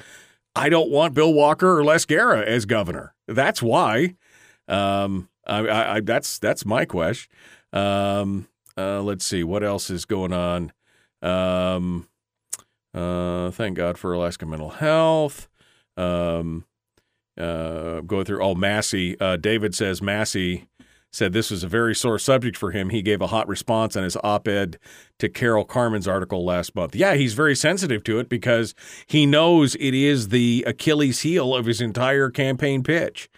I 0.57 0.69
don't 0.69 0.91
want 0.91 1.15
Bill 1.15 1.33
Walker 1.33 1.79
or 1.79 1.85
Les 1.85 2.05
Gara 2.05 2.41
as 2.41 2.65
governor. 2.65 3.15
That's 3.29 3.63
why. 3.63 4.17
Um, 4.69 5.29
I, 5.47 5.59
I, 5.59 5.95
I, 5.97 6.01
that's 6.01 6.39
that's 6.39 6.65
my 6.65 6.85
question. 6.85 7.31
Um, 7.73 8.49
uh, 8.77 9.03
let's 9.03 9.25
see 9.25 9.45
what 9.45 9.63
else 9.63 9.91
is 9.91 10.05
going 10.05 10.33
on. 10.33 10.73
Um, 11.21 12.09
uh, 12.95 13.51
thank 13.51 13.77
God 13.77 13.99
for 13.99 14.13
Alaska 14.13 14.47
mental 14.47 14.71
health. 14.71 15.49
Um, 15.97 16.65
uh, 17.39 18.01
going 18.01 18.25
through. 18.25 18.43
Oh, 18.43 18.55
Massey. 18.55 19.19
Uh, 19.19 19.37
David 19.37 19.75
says 19.75 20.03
Massey 20.03 20.69
said 21.13 21.33
this 21.33 21.51
was 21.51 21.63
a 21.63 21.69
very 21.69 21.95
sore 21.95 22.19
subject 22.19 22.57
for 22.57 22.71
him. 22.71 22.89
He 22.89 23.03
gave 23.03 23.21
a 23.21 23.27
hot 23.27 23.47
response 23.47 23.97
on 23.97 24.03
his 24.03 24.17
op 24.25 24.49
ed 24.49 24.79
to 25.19 25.29
Carol 25.29 25.65
Carmen's 25.65 26.09
article 26.09 26.45
last 26.45 26.75
month. 26.75 26.97
Yeah, 26.97 27.15
he's 27.15 27.35
very 27.35 27.55
sensitive 27.55 28.03
to 28.05 28.19
it 28.19 28.29
because 28.29 28.75
he 29.07 29.27
knows 29.27 29.75
it 29.75 29.95
is 29.95 30.29
the 30.29 30.65
Achilles 30.67 31.21
heel 31.21 31.55
of 31.55 31.67
his 31.67 31.81
entire 31.81 32.31
campaign 32.31 32.83
pitch. 32.83 33.29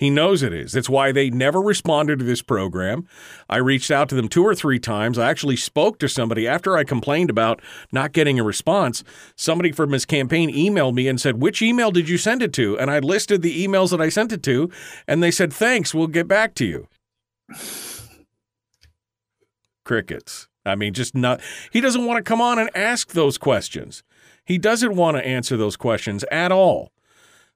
He 0.00 0.08
knows 0.08 0.42
it 0.42 0.54
is. 0.54 0.72
That's 0.72 0.88
why 0.88 1.12
they 1.12 1.28
never 1.28 1.60
responded 1.60 2.20
to 2.20 2.24
this 2.24 2.40
program. 2.40 3.06
I 3.50 3.58
reached 3.58 3.90
out 3.90 4.08
to 4.08 4.14
them 4.14 4.28
two 4.28 4.42
or 4.42 4.54
three 4.54 4.78
times. 4.78 5.18
I 5.18 5.28
actually 5.28 5.56
spoke 5.56 5.98
to 5.98 6.08
somebody 6.08 6.48
after 6.48 6.74
I 6.74 6.84
complained 6.84 7.28
about 7.28 7.60
not 7.92 8.12
getting 8.12 8.40
a 8.40 8.42
response. 8.42 9.04
Somebody 9.36 9.72
from 9.72 9.92
his 9.92 10.06
campaign 10.06 10.50
emailed 10.50 10.94
me 10.94 11.06
and 11.06 11.20
said, 11.20 11.42
Which 11.42 11.60
email 11.60 11.90
did 11.90 12.08
you 12.08 12.16
send 12.16 12.40
it 12.40 12.54
to? 12.54 12.78
And 12.78 12.90
I 12.90 13.00
listed 13.00 13.42
the 13.42 13.62
emails 13.62 13.90
that 13.90 14.00
I 14.00 14.08
sent 14.08 14.32
it 14.32 14.42
to, 14.44 14.70
and 15.06 15.22
they 15.22 15.30
said, 15.30 15.52
Thanks, 15.52 15.94
we'll 15.94 16.06
get 16.06 16.26
back 16.26 16.54
to 16.54 16.64
you. 16.64 16.88
Crickets. 19.84 20.48
I 20.64 20.76
mean, 20.76 20.94
just 20.94 21.14
not, 21.14 21.42
he 21.72 21.82
doesn't 21.82 22.06
want 22.06 22.16
to 22.16 22.26
come 22.26 22.40
on 22.40 22.58
and 22.58 22.70
ask 22.74 23.12
those 23.12 23.36
questions. 23.36 24.02
He 24.46 24.56
doesn't 24.56 24.96
want 24.96 25.18
to 25.18 25.26
answer 25.26 25.58
those 25.58 25.76
questions 25.76 26.24
at 26.30 26.52
all. 26.52 26.90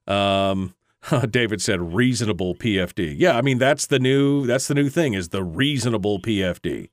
Um, 0.05 0.75
David 1.29 1.61
said 1.61 1.93
reasonable 1.93 2.55
PFD. 2.55 3.15
Yeah, 3.17 3.37
I 3.37 3.41
mean 3.41 3.57
that's 3.57 3.87
the 3.87 3.99
new 3.99 4.45
that's 4.45 4.67
the 4.67 4.75
new 4.75 4.89
thing 4.89 5.13
is 5.13 5.29
the 5.29 5.43
reasonable 5.43 6.19
PFD. 6.19 6.89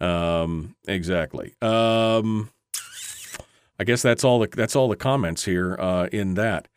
Um, 0.00 0.74
exactly. 0.86 1.54
Um, 1.62 2.50
I 3.78 3.84
guess 3.84 4.02
that's 4.02 4.24
all 4.24 4.40
the 4.40 4.48
that's 4.48 4.76
all 4.76 4.88
the 4.88 4.96
comments 4.96 5.44
here 5.44 5.76
uh, 5.78 6.08
in 6.12 6.34
that. 6.34 6.68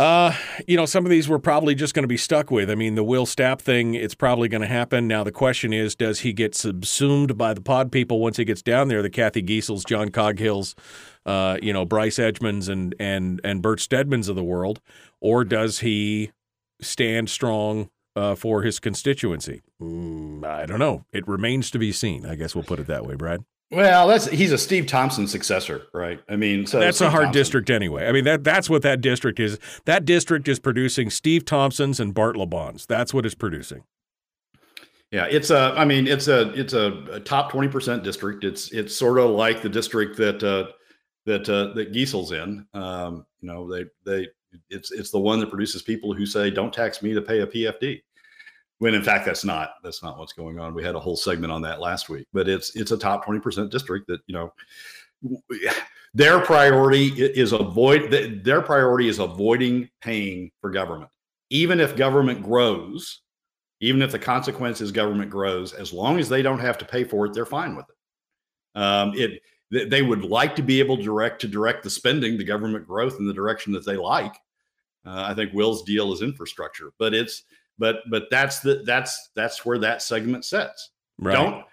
Uh, 0.00 0.34
you 0.66 0.78
know, 0.78 0.86
some 0.86 1.04
of 1.04 1.10
these 1.10 1.28
we're 1.28 1.38
probably 1.38 1.74
just 1.74 1.92
going 1.92 2.04
to 2.04 2.08
be 2.08 2.16
stuck 2.16 2.50
with. 2.50 2.70
I 2.70 2.74
mean, 2.74 2.94
the 2.94 3.04
Will 3.04 3.26
Stapp 3.26 3.60
thing, 3.60 3.92
it's 3.92 4.14
probably 4.14 4.48
going 4.48 4.62
to 4.62 4.66
happen. 4.66 5.06
Now, 5.06 5.22
the 5.24 5.30
question 5.30 5.74
is, 5.74 5.94
does 5.94 6.20
he 6.20 6.32
get 6.32 6.54
subsumed 6.54 7.36
by 7.36 7.52
the 7.52 7.60
pod 7.60 7.92
people 7.92 8.18
once 8.18 8.38
he 8.38 8.46
gets 8.46 8.62
down 8.62 8.88
there? 8.88 9.02
The 9.02 9.10
Kathy 9.10 9.42
Giessels, 9.42 9.84
John 9.84 10.08
Coghills, 10.08 10.74
uh, 11.26 11.58
you 11.60 11.74
know, 11.74 11.84
Bryce 11.84 12.16
Edgmons 12.16 12.70
and 12.70 12.94
and 12.98 13.42
and 13.44 13.60
Bert 13.60 13.78
Stedmans 13.78 14.30
of 14.30 14.36
the 14.36 14.44
world, 14.44 14.80
or 15.20 15.44
does 15.44 15.80
he 15.80 16.32
stand 16.80 17.28
strong 17.30 17.90
uh, 18.16 18.34
for 18.34 18.62
his 18.62 18.80
constituency? 18.80 19.62
Mm, 19.80 20.44
I 20.44 20.66
don't 20.66 20.78
know. 20.78 21.04
It 21.12 21.26
remains 21.28 21.70
to 21.72 21.78
be 21.78 21.92
seen. 21.92 22.26
I 22.26 22.34
guess 22.34 22.54
we'll 22.54 22.64
put 22.64 22.80
it 22.80 22.86
that 22.86 23.06
way, 23.06 23.14
Brad. 23.14 23.44
Well, 23.72 24.08
that's 24.08 24.26
he's 24.26 24.50
a 24.50 24.58
Steve 24.58 24.86
Thompson 24.86 25.28
successor, 25.28 25.82
right? 25.94 26.20
I 26.28 26.34
mean, 26.34 26.66
so 26.66 26.80
that's 26.80 26.96
Steve 26.96 27.06
a 27.06 27.10
hard 27.12 27.24
Thompson. 27.26 27.40
district 27.40 27.70
anyway. 27.70 28.08
I 28.08 28.12
mean 28.12 28.24
that 28.24 28.42
that's 28.42 28.68
what 28.68 28.82
that 28.82 29.00
district 29.00 29.38
is. 29.38 29.60
That 29.84 30.04
district 30.04 30.48
is 30.48 30.58
producing 30.58 31.08
Steve 31.08 31.44
Thompsons 31.44 32.00
and 32.00 32.12
Bart 32.12 32.34
LeBons. 32.34 32.88
That's 32.88 33.14
what 33.14 33.24
it's 33.24 33.36
producing. 33.36 33.84
Yeah, 35.12 35.26
it's 35.30 35.50
a. 35.50 35.74
I 35.76 35.84
mean, 35.84 36.06
it's 36.08 36.26
a 36.28 36.52
it's 36.54 36.72
a, 36.72 37.04
a 37.12 37.20
top 37.20 37.50
twenty 37.50 37.68
percent 37.68 38.02
district. 38.02 38.42
It's 38.42 38.72
it's 38.72 38.96
sort 38.96 39.18
of 39.18 39.30
like 39.30 39.62
the 39.62 39.68
district 39.68 40.16
that 40.18 40.42
uh, 40.42 40.66
that 41.26 41.48
uh, 41.48 41.72
that 41.74 41.92
Giessel's 41.92 42.32
in. 42.32 42.66
Um, 42.74 43.24
you 43.40 43.48
know, 43.48 43.68
they 43.72 43.84
they 44.04 44.28
it's 44.68 44.90
it's 44.90 45.10
the 45.10 45.18
one 45.18 45.40
that 45.40 45.50
produces 45.50 45.82
people 45.82 46.12
who 46.12 46.26
say, 46.26 46.50
"Don't 46.50 46.72
tax 46.72 47.02
me 47.02 47.14
to 47.14 47.22
pay 47.22 47.40
a 47.40 47.46
PFD." 47.46 48.02
when 48.80 48.94
in 48.94 49.02
fact 49.02 49.26
that's 49.26 49.44
not 49.44 49.74
that's 49.84 50.02
not 50.02 50.18
what's 50.18 50.32
going 50.32 50.58
on. 50.58 50.74
We 50.74 50.82
had 50.82 50.96
a 50.96 51.00
whole 51.00 51.16
segment 51.16 51.52
on 51.52 51.62
that 51.62 51.80
last 51.80 52.08
week 52.08 52.26
but 52.32 52.48
it's 52.48 52.74
it's 52.74 52.90
a 52.90 52.98
top 52.98 53.24
20% 53.24 53.70
district 53.70 54.08
that 54.08 54.20
you 54.26 54.34
know 54.34 54.52
their 56.14 56.40
priority 56.40 57.08
is 57.08 57.52
avoid 57.52 58.10
their 58.42 58.60
priority 58.60 59.08
is 59.08 59.20
avoiding 59.20 59.88
paying 60.00 60.50
for 60.60 60.70
government. 60.70 61.10
Even 61.50 61.78
if 61.78 61.96
government 61.96 62.42
grows 62.42 63.20
even 63.82 64.02
if 64.02 64.12
the 64.12 64.18
consequence 64.18 64.80
is 64.80 64.90
government 64.92 65.30
grows 65.30 65.72
as 65.72 65.92
long 65.92 66.18
as 66.18 66.28
they 66.28 66.42
don't 66.42 66.58
have 66.58 66.78
to 66.78 66.84
pay 66.84 67.04
for 67.04 67.26
it 67.26 67.34
they're 67.34 67.46
fine 67.46 67.76
with 67.76 67.86
it. 67.88 68.80
Um, 68.80 69.12
it 69.14 69.42
they 69.70 70.02
would 70.02 70.24
like 70.24 70.56
to 70.56 70.62
be 70.62 70.80
able 70.80 70.96
to 70.96 71.02
direct 71.02 71.40
to 71.40 71.48
direct 71.48 71.82
the 71.82 71.90
spending 71.90 72.36
the 72.36 72.44
government 72.44 72.86
growth 72.86 73.18
in 73.18 73.26
the 73.26 73.32
direction 73.32 73.72
that 73.72 73.86
they 73.86 73.96
like 73.96 74.34
uh, 75.06 75.24
i 75.28 75.34
think 75.34 75.52
will's 75.52 75.82
deal 75.82 76.12
is 76.12 76.22
infrastructure 76.22 76.92
but 76.98 77.14
it's 77.14 77.44
but 77.80 78.08
but 78.08 78.28
that's 78.30 78.60
the 78.60 78.82
that's 78.84 79.30
that's 79.34 79.64
where 79.64 79.78
that 79.78 80.02
segment 80.02 80.44
sets. 80.44 80.90
Right. 81.18 81.32
Don't 81.32 81.64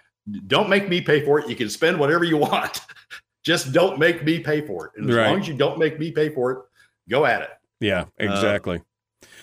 don't 0.48 0.70
make 0.70 0.89
me 0.89 1.02
pay 1.02 1.24
for 1.24 1.39
it. 1.39 1.50
You 1.50 1.56
can 1.56 1.70
spend 1.70 2.00
whatever 2.00 2.24
you 2.24 2.38
want. 2.38 2.82
Just 3.43 3.72
don't 3.72 4.00
make 4.00 4.24
me 4.24 4.39
pay 4.39 4.66
for 4.66 4.88
it. 4.88 4.93
And 4.98 5.10
as 5.10 5.16
right. 5.16 5.28
long 5.28 5.39
as 5.39 5.48
you 5.48 5.54
don't 5.54 5.78
make 5.78 6.00
me 6.00 6.12
pay 6.12 6.30
for 6.30 6.52
it, 6.52 6.60
go 7.10 7.26
at 7.26 7.41
it. 7.41 7.50
Yeah, 7.80 8.06
exactly. 8.18 8.78
Uh, 8.78 8.82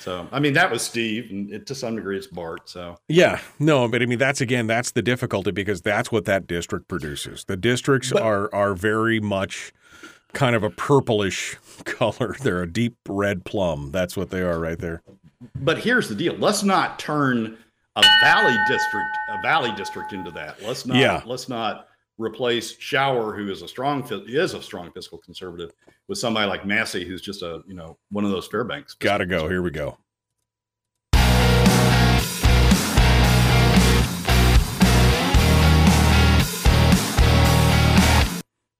so, 0.04 0.28
I 0.32 0.40
mean, 0.40 0.52
that 0.54 0.70
was 0.70 0.82
Steve, 0.82 1.30
and 1.30 1.52
it, 1.52 1.66
to 1.66 1.74
some 1.74 1.96
degree, 1.96 2.16
it's 2.16 2.26
Bart. 2.26 2.68
So, 2.68 2.96
yeah, 3.08 3.40
no, 3.58 3.88
but 3.88 4.02
I 4.02 4.06
mean, 4.06 4.18
that's 4.18 4.40
again, 4.40 4.66
that's 4.66 4.92
the 4.92 5.02
difficulty 5.02 5.50
because 5.50 5.82
that's 5.82 6.12
what 6.12 6.24
that 6.26 6.46
district 6.46 6.88
produces. 6.88 7.44
The 7.44 7.56
districts 7.56 8.12
but, 8.12 8.22
are 8.22 8.54
are 8.54 8.74
very 8.74 9.20
much 9.20 9.72
kind 10.32 10.56
of 10.56 10.62
a 10.62 10.70
purplish 10.70 11.56
color. 11.84 12.36
They're 12.40 12.62
a 12.62 12.70
deep 12.70 12.96
red 13.08 13.44
plum. 13.44 13.90
That's 13.92 14.16
what 14.16 14.30
they 14.30 14.42
are 14.42 14.58
right 14.58 14.78
there 14.78 15.02
but 15.56 15.78
here's 15.78 16.08
the 16.08 16.14
deal: 16.14 16.34
let's 16.34 16.62
not 16.62 16.98
turn 16.98 17.56
a 17.96 18.02
valley 18.22 18.56
district 18.68 19.08
a 19.30 19.42
valley 19.42 19.72
district 19.76 20.12
into 20.12 20.30
that. 20.32 20.62
Let's 20.62 20.86
not. 20.86 20.96
Yeah. 20.96 21.22
Let's 21.24 21.48
not 21.48 21.88
replace 22.18 22.78
Shower, 22.78 23.34
who 23.34 23.50
is 23.50 23.62
a 23.62 23.68
strong 23.68 24.02
is 24.10 24.54
a 24.54 24.62
strong 24.62 24.90
fiscal 24.92 25.18
conservative, 25.18 25.72
with 26.08 26.18
somebody 26.18 26.48
like 26.48 26.66
Massey, 26.66 27.04
who's 27.04 27.22
just 27.22 27.42
a 27.42 27.62
you 27.66 27.74
know 27.74 27.96
one 28.10 28.24
of 28.24 28.30
those 28.30 28.46
Fairbanks. 28.46 28.94
Got 28.94 29.18
to 29.18 29.26
go. 29.26 29.48
Here 29.48 29.62
we 29.62 29.70
go. 29.70 29.98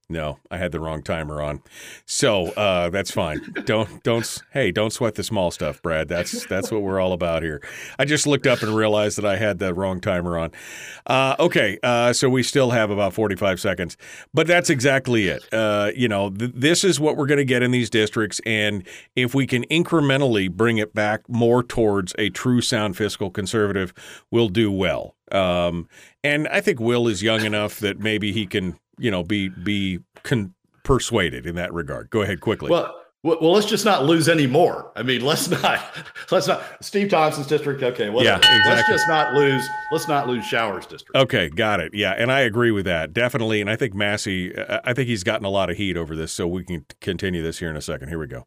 No, 0.07 0.37
I 0.51 0.57
had 0.57 0.71
the 0.71 0.79
wrong 0.79 1.01
timer 1.01 1.41
on. 1.41 1.63
So 2.05 2.47
uh, 2.51 2.89
that's 2.89 3.09
fine. 3.09 3.41
Don't 3.65 4.03
don't 4.03 4.43
hey, 4.51 4.71
don't 4.71 4.93
sweat 4.93 5.15
the 5.15 5.23
small 5.23 5.49
stuff, 5.49 5.81
Brad. 5.81 6.07
That's 6.07 6.45
that's 6.45 6.71
what 6.71 6.83
we're 6.83 6.99
all 6.99 7.11
about 7.11 7.41
here. 7.41 7.61
I 7.97 8.05
just 8.05 8.27
looked 8.27 8.45
up 8.45 8.61
and 8.61 8.75
realized 8.75 9.17
that 9.17 9.25
I 9.25 9.37
had 9.37 9.57
the 9.57 9.73
wrong 9.73 9.99
timer 9.99 10.37
on. 10.37 10.51
Uh, 11.07 11.35
okay, 11.39 11.79
uh, 11.81 12.13
so 12.13 12.29
we 12.29 12.43
still 12.43 12.69
have 12.69 12.91
about 12.91 13.13
forty 13.13 13.35
five 13.35 13.59
seconds, 13.59 13.97
but 14.31 14.45
that's 14.45 14.69
exactly 14.69 15.27
it. 15.27 15.43
Uh, 15.51 15.91
you 15.95 16.07
know, 16.07 16.29
th- 16.29 16.51
this 16.53 16.83
is 16.83 16.99
what 16.99 17.17
we're 17.17 17.25
going 17.25 17.39
to 17.39 17.45
get 17.45 17.63
in 17.63 17.71
these 17.71 17.89
districts, 17.89 18.39
and 18.45 18.87
if 19.15 19.33
we 19.33 19.47
can 19.47 19.65
incrementally 19.65 20.51
bring 20.51 20.77
it 20.77 20.93
back 20.93 21.27
more 21.27 21.63
towards 21.63 22.13
a 22.19 22.29
true 22.29 22.61
sound 22.61 22.95
fiscal 22.95 23.31
conservative, 23.31 23.91
we'll 24.29 24.49
do 24.49 24.71
well. 24.71 25.15
Um, 25.31 25.89
and 26.23 26.47
I 26.49 26.61
think 26.61 26.79
Will 26.79 27.07
is 27.07 27.23
young 27.23 27.43
enough 27.43 27.79
that 27.79 27.99
maybe 27.99 28.31
he 28.31 28.45
can 28.45 28.79
you 28.97 29.11
know 29.11 29.23
be 29.23 29.49
be 29.49 29.99
con- 30.23 30.53
persuaded 30.83 31.45
in 31.45 31.55
that 31.55 31.73
regard. 31.73 32.09
Go 32.09 32.21
ahead 32.21 32.41
quickly. 32.41 32.69
Well, 32.69 32.95
well, 33.25 33.53
let's 33.53 33.65
just 33.65 33.85
not 33.85 34.05
lose 34.05 34.29
any 34.29 34.45
more. 34.45 34.91
I 34.95 35.01
mean, 35.01 35.21
let's 35.21 35.49
not 35.63 35.83
let's 36.31 36.47
not 36.47 36.63
Steve 36.81 37.09
Thompson's 37.09 37.47
district. 37.47 37.81
Okay, 37.81 38.09
well, 38.09 38.23
yeah, 38.23 38.37
exactly. 38.37 38.71
let's 38.71 38.87
just 38.87 39.07
not 39.07 39.33
lose. 39.33 39.67
Let's 39.91 40.07
not 40.07 40.27
lose 40.27 40.45
Showers 40.45 40.85
district. 40.85 41.15
Okay, 41.15 41.49
got 41.49 41.79
it. 41.79 41.93
Yeah, 41.93 42.11
and 42.11 42.31
I 42.31 42.41
agree 42.41 42.71
with 42.71 42.85
that 42.85 43.13
definitely. 43.13 43.61
And 43.61 43.69
I 43.69 43.75
think 43.75 43.95
Massey, 43.95 44.53
I 44.57 44.93
think 44.93 45.07
he's 45.07 45.23
gotten 45.23 45.45
a 45.45 45.49
lot 45.49 45.69
of 45.69 45.77
heat 45.77 45.97
over 45.97 46.15
this. 46.15 46.31
So 46.31 46.47
we 46.47 46.63
can 46.63 46.85
continue 47.01 47.41
this 47.41 47.59
here 47.59 47.69
in 47.69 47.75
a 47.75 47.81
second. 47.81 48.09
Here 48.09 48.19
we 48.19 48.27
go. 48.27 48.45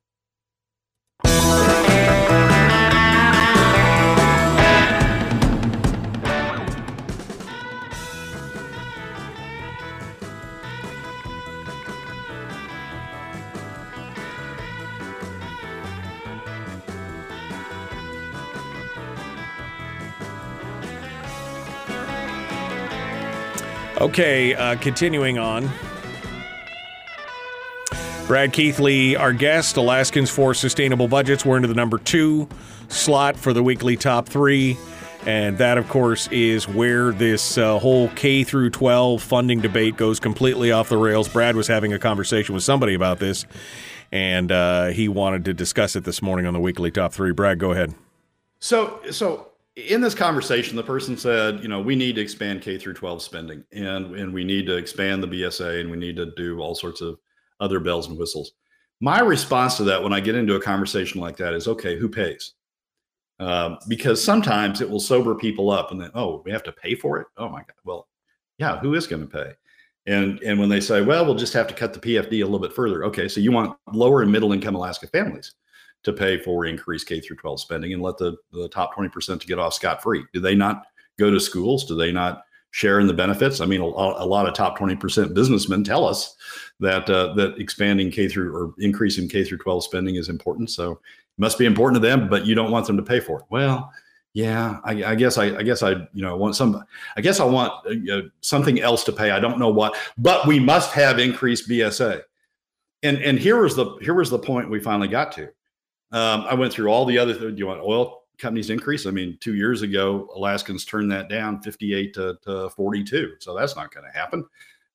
Okay, 24.01 24.55
uh, 24.55 24.77
continuing 24.77 25.39
on. 25.39 25.69
Brad 28.29 28.53
Keithley, 28.53 29.17
our 29.17 29.33
guest, 29.33 29.77
Alaskans 29.77 30.31
for 30.31 30.55
Sustainable 30.55 31.09
Budgets. 31.09 31.45
We're 31.45 31.57
into 31.57 31.67
the 31.67 31.75
number 31.75 31.99
two 31.99 32.49
slot 32.89 33.37
for 33.37 33.53
the 33.53 33.63
weekly 33.63 33.97
top 33.97 34.29
three. 34.29 34.79
And 35.27 35.59
that, 35.59 35.79
of 35.79 35.89
course, 35.89 36.29
is 36.29 36.69
where 36.69 37.11
this 37.11 37.59
uh, 37.59 37.81
whole 37.81 38.09
K 38.11 38.45
through 38.45 38.71
12 38.71 39.21
funding 39.21 39.61
debate 39.61 39.97
goes 39.97 40.21
completely 40.21 40.71
off 40.71 40.89
the 40.89 40.97
rails. 40.97 41.29
Brad 41.29 41.57
was 41.57 41.67
having 41.67 41.93
a 41.93 41.99
conversation 41.99 42.55
with 42.55 42.63
somebody 42.63 42.95
about 42.95 43.19
this, 43.19 43.47
and 44.13 44.53
uh, 44.53 44.87
he 44.87 45.09
wanted 45.09 45.45
to 45.47 45.55
discuss 45.55 45.97
it 45.97 46.05
this 46.05 46.23
morning 46.23 46.47
on 46.47 46.55
the 46.55 46.61
weekly 46.61 46.93
top 46.93 47.13
three. 47.13 47.33
Brad, 47.33 47.59
go 47.59 47.73
ahead. 47.73 47.95
So, 48.61 49.01
so 49.11 49.49
in 49.87 50.01
this 50.01 50.15
conversation, 50.15 50.77
the 50.77 50.83
person 50.83 51.17
said, 51.17 51.63
you 51.63 51.69
know, 51.69 51.81
we 51.81 51.95
need 51.95 52.17
to 52.17 52.21
expand 52.21 52.63
K 52.63 52.79
through 52.79 52.95
12 52.95 53.23
spending 53.23 53.63
and, 53.73 54.17
and 54.17 54.35
we 54.35 54.43
need 54.43 54.67
to 54.67 54.77
expand 54.77 55.23
the 55.23 55.29
BSA 55.29 55.81
and 55.81 55.91
we 55.91 55.97
need 55.97 56.17
to 56.17 56.33
do 56.37 56.61
all 56.61 56.75
sorts 56.75 57.01
of 57.01 57.19
other 57.61 57.79
bells 57.79 58.09
and 58.09 58.19
whistles. 58.19 58.53
My 59.01 59.21
response 59.21 59.77
to 59.77 59.85
that 59.85 60.03
when 60.03 60.13
I 60.13 60.19
get 60.19 60.35
into 60.35 60.57
a 60.57 60.61
conversation 60.61 61.21
like 61.21 61.37
that 61.37 61.55
is, 61.55 61.69
okay, 61.69 61.97
who 61.97 62.09
pays? 62.09 62.55
Um, 63.39 63.79
because 63.87 64.23
sometimes 64.23 64.81
it 64.81 64.91
will 64.91 64.99
sober 64.99 65.37
people 65.37 65.71
up 65.71 65.93
and 65.93 66.01
then, 66.01 66.11
oh, 66.15 66.43
we 66.45 66.51
have 66.51 66.65
to 66.65 66.73
pay 66.73 66.97
for 66.97 67.21
it. 67.21 67.29
Oh 67.37 67.49
my 67.49 67.61
God. 67.61 67.77
Well, 67.85 68.09
yeah, 68.59 68.81
who 68.81 68.95
is 68.95 69.07
going 69.07 69.23
to 69.23 69.29
pay? 69.29 69.53
And 70.07 70.41
and 70.43 70.59
when 70.59 70.71
they 70.71 70.81
say, 70.81 71.03
well, 71.03 71.25
we'll 71.25 71.35
just 71.35 71.53
have 71.53 71.69
to 71.69 71.75
cut 71.75 71.93
the 71.93 72.01
PFD 72.01 72.41
a 72.41 72.45
little 72.45 72.59
bit 72.59 72.73
further. 72.73 73.05
Okay, 73.05 73.29
so 73.29 73.41
you 73.41 73.53
want 73.53 73.77
lower 73.93 74.23
and 74.23 74.33
middle 74.33 74.53
income 74.53 74.75
Alaska 74.75 75.07
families 75.07 75.55
to 76.05 76.13
pay 76.13 76.39
for 76.39 76.67
increased 76.67 77.09
K 77.09 77.21
through 77.21 77.37
12 77.37 77.61
spending 77.61 77.93
and 77.93 78.03
let 78.03 78.19
the, 78.19 78.37
the 78.53 78.69
top 78.69 78.95
20% 78.95 79.41
to 79.41 79.47
get 79.47 79.59
off 79.59 79.75
scot 79.75 80.03
free? 80.03 80.25
Do 80.33 80.41
they 80.41 80.55
not 80.55 80.85
go 81.19 81.31
to 81.31 81.41
schools? 81.41 81.85
Do 81.85 81.97
they 81.97 82.13
not 82.13 82.43
share 82.71 83.01
in 83.01 83.07
the 83.07 83.15
benefits? 83.15 83.61
I 83.61 83.67
mean, 83.67 83.81
a, 83.81 83.85
a 83.85 84.27
lot 84.27 84.47
of 84.47 84.55
top 84.55 84.79
20% 84.79 85.35
businessmen 85.35 85.85
tell 85.85 86.05
us 86.05 86.37
that 86.81 87.09
uh, 87.11 87.35
that 87.35 87.59
expanding 87.59 88.11
K 88.11 88.29
through 88.29 88.55
or 88.55 88.75
increasing 88.79 89.29
K 89.29 89.45
through 89.45 89.59
12 89.59 89.85
spending 89.85 90.17
is 90.17 90.29
important. 90.29 90.71
So 90.71 90.93
it 90.93 90.99
must 91.39 91.59
be 91.59 91.67
important 91.67 92.03
to 92.03 92.07
them, 92.07 92.29
but 92.29 92.47
you 92.47 92.55
don't 92.55 92.71
want 92.71 92.87
them 92.87 92.97
to 92.97 93.03
pay 93.03 93.21
for 93.21 93.41
it. 93.41 93.45
Well, 93.51 93.93
yeah, 94.35 94.79
I, 94.85 95.05
I 95.05 95.15
guess 95.15 95.39
I, 95.39 95.47
I, 95.57 95.63
guess 95.63 95.83
I, 95.83 95.93
you 96.13 96.23
know, 96.23 96.37
want 96.37 96.55
some. 96.55 96.85
I 97.17 97.21
guess 97.21 97.41
I 97.41 97.45
want 97.45 97.73
uh, 98.11 98.21
something 98.41 98.81
else 98.81 99.03
to 99.05 99.13
pay. 99.13 99.31
I 99.31 99.41
don't 99.41 99.59
know 99.59 99.71
what, 99.71 99.97
but 100.17 100.47
we 100.47 100.61
must 100.61 100.93
have 100.93 101.19
increased 101.19 101.69
BSA. 101.69 102.23
And 103.03 103.19
and 103.19 103.39
here 103.39 103.61
was 103.61 103.75
the 103.75 103.97
here 104.01 104.15
was 104.15 104.31
the 104.31 104.39
point 104.39 104.71
we 104.71 104.81
finally 104.81 105.09
got 105.09 105.33
to. 105.33 105.49
Um, 106.13 106.43
I 106.43 106.55
went 106.55 106.73
through 106.73 106.89
all 106.89 107.05
the 107.05 107.19
other. 107.19 107.35
Do 107.35 107.55
you 107.57 107.67
want 107.67 107.81
oil 107.81 108.23
companies 108.39 108.71
increase? 108.71 109.07
I 109.07 109.11
mean, 109.11 109.37
two 109.41 109.55
years 109.55 109.83
ago, 109.83 110.29
Alaskans 110.35 110.85
turned 110.85 111.11
that 111.13 111.29
down 111.29 111.61
58 111.61 112.15
to, 112.15 112.39
to 112.43 112.71
42. 112.71 113.35
So 113.41 113.55
that's 113.55 113.77
not 113.77 113.93
going 113.93 114.07
to 114.11 114.19
happen. 114.19 114.45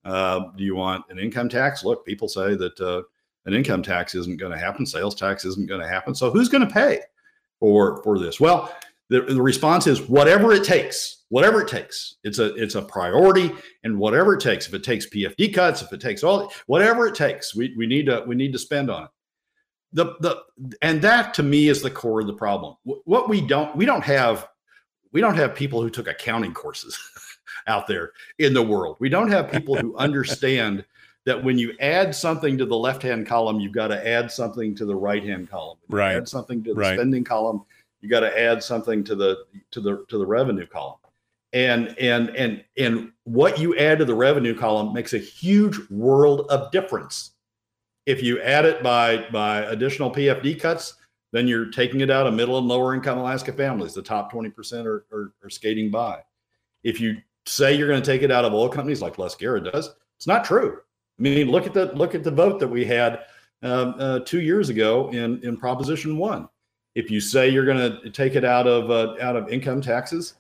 Uh, 0.04 0.52
do 0.58 0.64
you 0.64 0.76
want 0.76 1.06
an 1.10 1.20
income 1.20 1.50
tax? 1.50 1.84
Look, 1.84 2.06
people 2.06 2.28
say 2.28 2.56
that 2.56 2.80
uh, 2.80 3.04
an 3.46 3.54
income 3.54 3.84
tax 3.84 4.16
isn't 4.16 4.40
going 4.40 4.52
to 4.52 4.58
happen. 4.58 4.86
Sales 4.86 5.16
tax 5.16 5.46
isn't 5.46 5.68
going 5.68 5.82
to 5.82 5.88
happen. 5.88 6.16
So 6.16 6.32
who's 6.32 6.50
going 6.50 6.68
to 6.68 6.74
pay 6.74 7.00
for 7.60 8.02
for 8.04 8.20
this? 8.20 8.40
Well, 8.40 8.74
the, 9.10 9.22
the 9.22 9.42
response 9.42 9.88
is 9.88 10.02
whatever 10.02 10.52
it 10.54 10.64
takes. 10.64 11.24
Whatever 11.30 11.62
it 11.62 11.68
takes. 11.68 12.18
It's 12.24 12.40
a 12.40 12.54
it's 12.56 12.76
a 12.76 12.82
priority, 12.82 13.52
and 13.84 13.98
whatever 13.98 14.36
it 14.36 14.42
takes. 14.42 14.68
If 14.68 14.74
it 14.74 14.84
takes 14.84 15.10
PFD 15.10 15.54
cuts, 15.54 15.82
if 15.82 15.92
it 15.94 16.02
takes 16.02 16.24
all, 16.24 16.52
whatever 16.68 17.08
it 17.08 17.16
takes, 17.16 17.56
we, 17.56 17.74
we 17.78 17.88
need 17.88 18.06
to 18.08 18.24
we 18.28 18.36
need 18.36 18.54
to 18.54 18.60
spend 18.60 18.92
on 18.92 19.06
it 19.06 19.10
the 19.94 20.16
the 20.20 20.44
and 20.82 21.02
that 21.02 21.34
to 21.36 21.44
me 21.44 21.70
is 21.70 21.82
the 21.82 21.92
core 21.92 22.22
of 22.22 22.28
the 22.28 22.34
problem. 22.34 22.76
What 22.84 23.30
we 23.30 23.42
don't 23.42 23.76
we 23.76 23.86
don't 23.86 24.04
have 24.04 24.48
we 25.12 25.22
don't 25.22 25.36
have 25.36 25.56
people 25.56 25.82
who 25.82 25.90
took 25.90 26.08
accounting 26.08 26.54
courses 26.54 27.00
out 27.68 27.88
there 27.88 28.12
in 28.40 28.54
the 28.54 28.64
world. 28.64 28.98
We 29.00 29.10
don't 29.10 29.30
have 29.30 29.52
people 29.52 29.76
who 29.76 29.96
understand 29.96 30.84
that 31.26 31.42
when 31.42 31.58
you 31.58 31.74
add 31.80 32.14
something 32.14 32.58
to 32.58 32.66
the 32.66 32.76
left 32.76 33.02
hand 33.02 33.28
column, 33.28 33.60
you've 33.60 33.72
got 33.72 33.88
to 33.88 34.08
add 34.08 34.32
something 34.32 34.76
to 34.76 34.86
the 34.86 34.96
right 34.96 35.24
hand 35.24 35.50
column. 35.50 35.78
Right. 35.88 36.16
Add 36.16 36.28
something 36.28 36.64
to 36.64 36.74
the 36.74 36.80
right. 36.80 36.98
spending 36.98 37.24
column. 37.24 37.64
You 38.02 38.10
got 38.10 38.22
to 38.22 38.40
add 38.40 38.62
something 38.62 39.04
to 39.06 39.16
the 39.16 39.46
to 39.72 39.80
the 39.80 40.06
to 40.10 40.18
the 40.18 40.26
revenue 40.26 40.68
column. 40.68 40.98
And 41.54 41.96
and 42.00 42.30
and 42.32 42.64
and 42.78 43.12
what 43.26 43.60
you 43.60 43.78
add 43.78 44.00
to 44.00 44.06
the 44.06 44.16
revenue 44.16 44.58
column 44.58 44.92
makes 44.92 45.14
a 45.14 45.20
huge 45.20 45.78
world 45.92 46.48
of 46.50 46.72
difference 46.72 47.34
if 48.06 48.22
you 48.22 48.42
add 48.42 48.66
it 48.66 48.84
by 48.84 49.26
by 49.32 49.60
additional 49.64 50.12
PFD 50.12 50.60
cuts, 50.60 50.96
then 51.32 51.48
you're 51.48 51.72
taking 51.72 52.02
it 52.02 52.12
out 52.12 52.28
of 52.28 52.34
middle 52.34 52.58
and 52.58 52.68
lower 52.68 52.94
income 52.94 53.18
Alaska 53.18 53.52
families. 53.52 53.94
The 53.94 54.04
top 54.04 54.32
20% 54.32 54.86
are, 54.86 55.06
are, 55.12 55.34
are 55.44 55.50
skating 55.50 55.90
by. 55.90 56.20
If 56.84 57.02
you 57.02 57.18
say 57.48 57.74
you're 57.74 57.88
going 57.88 58.02
to 58.02 58.06
take 58.06 58.22
it 58.22 58.32
out 58.32 58.46
of 58.46 58.54
oil 58.54 58.70
companies 58.70 59.02
like 59.02 59.18
Les 59.18 59.36
Gara 59.36 59.60
does, 59.60 59.96
it's 60.16 60.28
not 60.28 60.46
true. 60.46 60.78
I 61.20 61.22
mean, 61.22 61.50
look 61.50 61.66
at 61.66 61.74
the 61.74 61.88
look 61.96 62.16
at 62.16 62.24
the 62.24 62.32
vote 62.32 62.60
that 62.60 62.68
we 62.68 62.86
had 62.86 63.22
um, 63.62 63.96
uh, 63.98 64.20
two 64.20 64.42
years 64.42 64.70
ago 64.70 65.10
in 65.10 65.44
in 65.44 65.58
Proposition 65.58 66.18
One. 66.18 66.48
If 66.96 67.10
you 67.10 67.20
say 67.20 67.50
you're 67.50 67.66
going 67.66 68.02
to 68.02 68.10
take 68.10 68.36
it 68.36 68.46
out 68.46 68.68
of 68.68 68.92
uh, 68.92 69.16
out 69.22 69.36
of 69.36 69.50
income 69.50 69.82
taxes, 69.82 70.36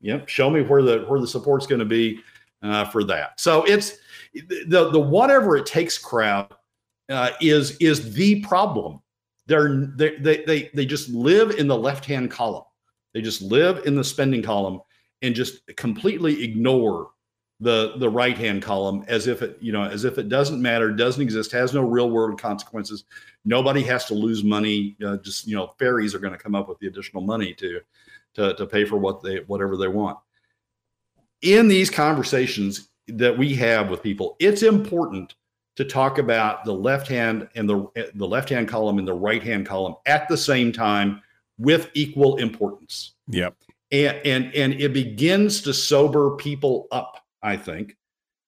yep, 0.00 0.28
show 0.28 0.50
me 0.50 0.62
where 0.62 0.82
the 0.82 1.04
where 1.08 1.20
the 1.20 1.26
support's 1.26 1.66
going 1.66 1.80
to 1.80 1.84
be 1.84 2.20
uh, 2.62 2.84
for 2.86 3.04
that. 3.04 3.40
So 3.40 3.64
it's 3.64 3.98
the 4.68 4.90
the 4.90 5.00
whatever 5.00 5.56
it 5.56 5.66
takes 5.66 5.98
crowd 5.98 6.54
uh, 7.08 7.30
is 7.40 7.76
is 7.78 8.14
the 8.14 8.40
problem. 8.42 9.00
They're 9.46 9.86
they, 9.96 10.16
they 10.16 10.44
they 10.44 10.70
they 10.74 10.86
just 10.86 11.08
live 11.10 11.50
in 11.52 11.68
the 11.68 11.76
left 11.76 12.04
hand 12.04 12.30
column. 12.30 12.64
They 13.12 13.20
just 13.20 13.42
live 13.42 13.86
in 13.86 13.94
the 13.94 14.04
spending 14.04 14.42
column 14.42 14.80
and 15.20 15.34
just 15.34 15.66
completely 15.76 16.42
ignore 16.42 17.10
the 17.60 17.94
the 17.98 18.08
right 18.08 18.36
hand 18.36 18.60
column 18.62 19.04
as 19.06 19.28
if 19.28 19.40
it 19.40 19.56
you 19.60 19.72
know 19.72 19.84
as 19.84 20.04
if 20.04 20.18
it 20.18 20.28
doesn't 20.28 20.60
matter, 20.60 20.90
doesn't 20.90 21.22
exist, 21.22 21.52
has 21.52 21.72
no 21.72 21.82
real 21.82 22.10
world 22.10 22.40
consequences. 22.40 23.04
Nobody 23.44 23.82
has 23.82 24.04
to 24.06 24.14
lose 24.14 24.42
money. 24.42 24.96
Uh, 25.04 25.16
just 25.18 25.46
you 25.46 25.56
know, 25.56 25.68
ferries 25.78 26.14
are 26.14 26.18
going 26.18 26.32
to 26.32 26.38
come 26.38 26.54
up 26.54 26.68
with 26.68 26.78
the 26.80 26.88
additional 26.88 27.22
money 27.22 27.54
to 27.54 27.80
to 28.34 28.54
to 28.54 28.66
pay 28.66 28.84
for 28.84 28.96
what 28.96 29.22
they 29.22 29.38
whatever 29.46 29.76
they 29.76 29.88
want. 29.88 30.18
In 31.42 31.68
these 31.68 31.90
conversations 31.90 32.88
that 33.08 33.36
we 33.36 33.54
have 33.54 33.90
with 33.90 34.02
people, 34.02 34.36
it's 34.38 34.62
important 34.62 35.34
to 35.76 35.84
talk 35.84 36.18
about 36.18 36.64
the 36.64 36.72
left 36.72 37.08
hand 37.08 37.48
and 37.54 37.68
the 37.68 38.10
the 38.14 38.26
left 38.26 38.48
hand 38.48 38.68
column 38.68 38.98
and 38.98 39.08
the 39.08 39.14
right 39.14 39.42
hand 39.42 39.66
column 39.66 39.94
at 40.06 40.28
the 40.28 40.36
same 40.36 40.72
time 40.72 41.22
with 41.58 41.90
equal 41.94 42.36
importance. 42.36 43.14
Yep. 43.28 43.56
And 43.90 44.20
and 44.24 44.54
and 44.54 44.74
it 44.74 44.92
begins 44.92 45.60
to 45.62 45.72
sober 45.74 46.36
people 46.36 46.88
up, 46.92 47.18
I 47.42 47.56
think, 47.56 47.96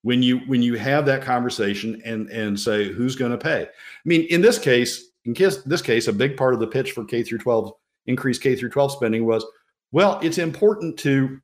when 0.03 0.23
you 0.23 0.39
when 0.41 0.63
you 0.63 0.75
have 0.75 1.07
that 1.07 1.23
conversation 1.23 2.01
and 2.05 2.29
and 2.31 2.59
say 2.59 2.93
who's 2.93 3.17
going 3.17 3.33
to 3.33 3.39
pay. 3.39 3.63
I 3.63 3.69
mean, 4.05 4.23
in 4.31 4.41
this 4.41 4.59
case, 4.59 5.11
in 5.25 5.33
this 5.33 5.83
case, 5.83 6.09
a 6.09 6.13
big 6.13 6.37
part 6.37 6.55
of 6.55 6.61
the 6.61 6.67
pitch 6.67 6.93
for 6.93 7.05
K 7.05 7.23
through 7.23 7.39
12 7.39 7.73
increased 8.07 8.43
K 8.43 8.55
through 8.55 8.71
12 8.71 8.93
spending 8.93 9.25
was, 9.25 9.45
well, 9.93 10.19
it's 10.23 10.39
important 10.39 10.99
to 11.01 11.41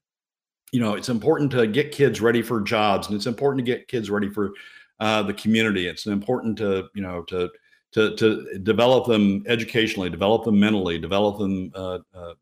you 0.72 0.78
know, 0.78 0.94
it's 0.94 1.08
important 1.08 1.50
to 1.50 1.66
get 1.66 1.90
kids 1.90 2.20
ready 2.20 2.42
for 2.42 2.60
jobs 2.60 3.08
and 3.08 3.16
it's 3.16 3.26
important 3.26 3.64
to 3.64 3.72
get 3.72 3.88
kids 3.88 4.08
ready 4.08 4.28
for 4.28 4.52
uh, 5.00 5.22
the 5.22 5.34
community. 5.34 5.88
It's 5.88 6.06
important 6.06 6.56
to 6.58 6.88
you 6.94 7.02
know 7.02 7.22
to 7.24 7.50
to 7.92 8.14
to 8.16 8.58
develop 8.62 9.06
them 9.06 9.42
educationally, 9.48 10.10
develop 10.10 10.44
them 10.44 10.60
mentally, 10.60 10.98
develop 10.98 11.38
them 11.38 11.72
uh, 11.74 11.98
uh, 12.14 12.34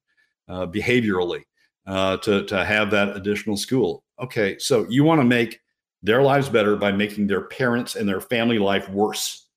uh 0.48 0.66
behaviorally. 0.66 1.42
Uh, 1.88 2.18
to 2.18 2.44
to 2.44 2.66
have 2.66 2.90
that 2.90 3.16
additional 3.16 3.56
school. 3.56 4.04
Okay, 4.20 4.58
so 4.58 4.86
you 4.90 5.04
want 5.04 5.22
to 5.22 5.24
make 5.24 5.58
their 6.02 6.20
lives 6.20 6.46
better 6.46 6.76
by 6.76 6.92
making 6.92 7.26
their 7.26 7.46
parents 7.48 7.96
and 7.96 8.06
their 8.06 8.20
family 8.20 8.58
life 8.58 8.86
worse 8.90 9.47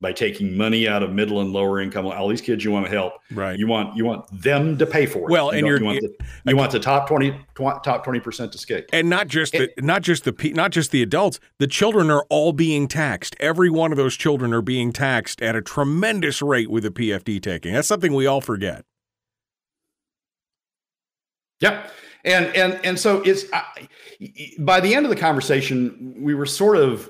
by 0.00 0.12
taking 0.12 0.56
money 0.56 0.86
out 0.86 1.02
of 1.02 1.12
middle 1.12 1.40
and 1.40 1.52
lower 1.52 1.80
income. 1.80 2.06
All 2.06 2.28
these 2.28 2.40
kids 2.40 2.62
you 2.62 2.70
want 2.70 2.84
to 2.84 2.90
help. 2.90 3.14
Right. 3.32 3.58
You 3.58 3.66
want 3.66 3.96
you 3.96 4.04
want 4.04 4.26
them 4.30 4.76
to 4.78 4.86
pay 4.86 5.06
for 5.06 5.20
it. 5.20 5.30
Well, 5.30 5.52
you 5.52 5.58
and 5.58 5.66
you're, 5.66 5.78
you 5.78 5.84
want 5.84 6.00
the, 6.00 6.50
you 6.50 6.56
want 6.56 6.72
the 6.72 6.80
top 6.80 7.08
20 7.08 7.30
top 7.54 8.04
20% 8.04 8.52
to 8.52 8.58
skate. 8.58 8.86
And 8.92 9.08
not 9.08 9.28
just 9.28 9.52
the 9.52 9.70
not 9.78 10.02
just 10.02 10.24
the 10.24 10.52
not 10.54 10.70
just 10.70 10.90
the 10.90 11.02
adults, 11.02 11.40
the 11.58 11.66
children 11.66 12.10
are 12.10 12.26
all 12.28 12.52
being 12.52 12.88
taxed. 12.88 13.36
Every 13.40 13.70
one 13.70 13.90
of 13.90 13.96
those 13.96 14.16
children 14.16 14.52
are 14.52 14.62
being 14.62 14.92
taxed 14.92 15.40
at 15.40 15.56
a 15.56 15.62
tremendous 15.62 16.42
rate 16.42 16.70
with 16.70 16.82
the 16.82 16.90
PFD 16.90 17.42
taking. 17.42 17.72
That's 17.72 17.88
something 17.88 18.12
we 18.12 18.26
all 18.26 18.42
forget. 18.42 18.84
Yep. 21.60 21.90
And 22.24 22.54
and 22.54 22.80
and 22.84 22.98
so 22.98 23.22
it's 23.22 23.44
I, 23.52 23.88
by 24.58 24.80
the 24.80 24.94
end 24.94 25.06
of 25.06 25.10
the 25.10 25.16
conversation, 25.16 26.14
we 26.18 26.34
were 26.34 26.44
sort 26.44 26.76
of 26.76 27.08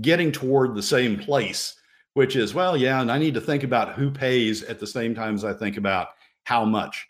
getting 0.00 0.32
toward 0.32 0.74
the 0.74 0.82
same 0.82 1.16
place 1.16 1.76
which 2.14 2.36
is, 2.36 2.54
well, 2.54 2.76
yeah, 2.76 3.00
and 3.00 3.12
I 3.12 3.18
need 3.18 3.34
to 3.34 3.40
think 3.40 3.64
about 3.64 3.94
who 3.94 4.10
pays 4.10 4.62
at 4.62 4.80
the 4.80 4.86
same 4.86 5.14
time 5.14 5.34
as 5.34 5.44
I 5.44 5.52
think 5.52 5.76
about 5.76 6.08
how 6.44 6.64
much. 6.64 7.08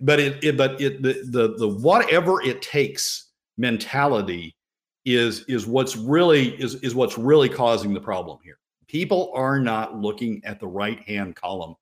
But 0.00 0.20
it, 0.20 0.44
it 0.44 0.56
but 0.56 0.80
it 0.80 1.02
the, 1.02 1.24
the 1.24 1.54
the 1.58 1.68
whatever 1.68 2.42
it 2.42 2.60
takes 2.60 3.30
mentality 3.56 4.56
is 5.04 5.44
is 5.44 5.66
what's 5.66 5.96
really 5.96 6.60
is 6.60 6.76
is 6.76 6.94
what's 6.94 7.16
really 7.16 7.48
causing 7.48 7.94
the 7.94 8.00
problem 8.00 8.38
here. 8.42 8.58
People 8.88 9.32
are 9.34 9.58
not 9.58 9.96
looking 9.96 10.42
at 10.44 10.60
the 10.60 10.66
right 10.66 11.00
hand 11.00 11.36
column 11.36 11.76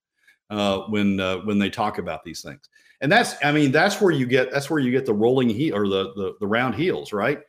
uh, 0.51 0.81
when 0.89 1.19
uh, 1.19 1.39
when 1.39 1.59
they 1.59 1.71
talk 1.71 1.99
about 1.99 2.23
these 2.23 2.43
things, 2.43 2.69
and 3.01 3.11
that's 3.11 3.35
I 3.43 3.53
mean 3.53 3.73
that's 3.73 4.01
where 4.01 4.13
you 4.13 4.27
get 4.27 4.53
that's 4.53 4.69
where 4.69 4.81
you 4.81 4.91
get 4.91 5.07
the 5.07 5.15
rolling 5.15 5.49
heel 5.49 5.77
or 5.77 5.89
the 5.89 6.13
the, 6.15 6.35
the 6.41 6.47
round 6.47 6.75
heels, 6.75 7.13
right? 7.13 7.41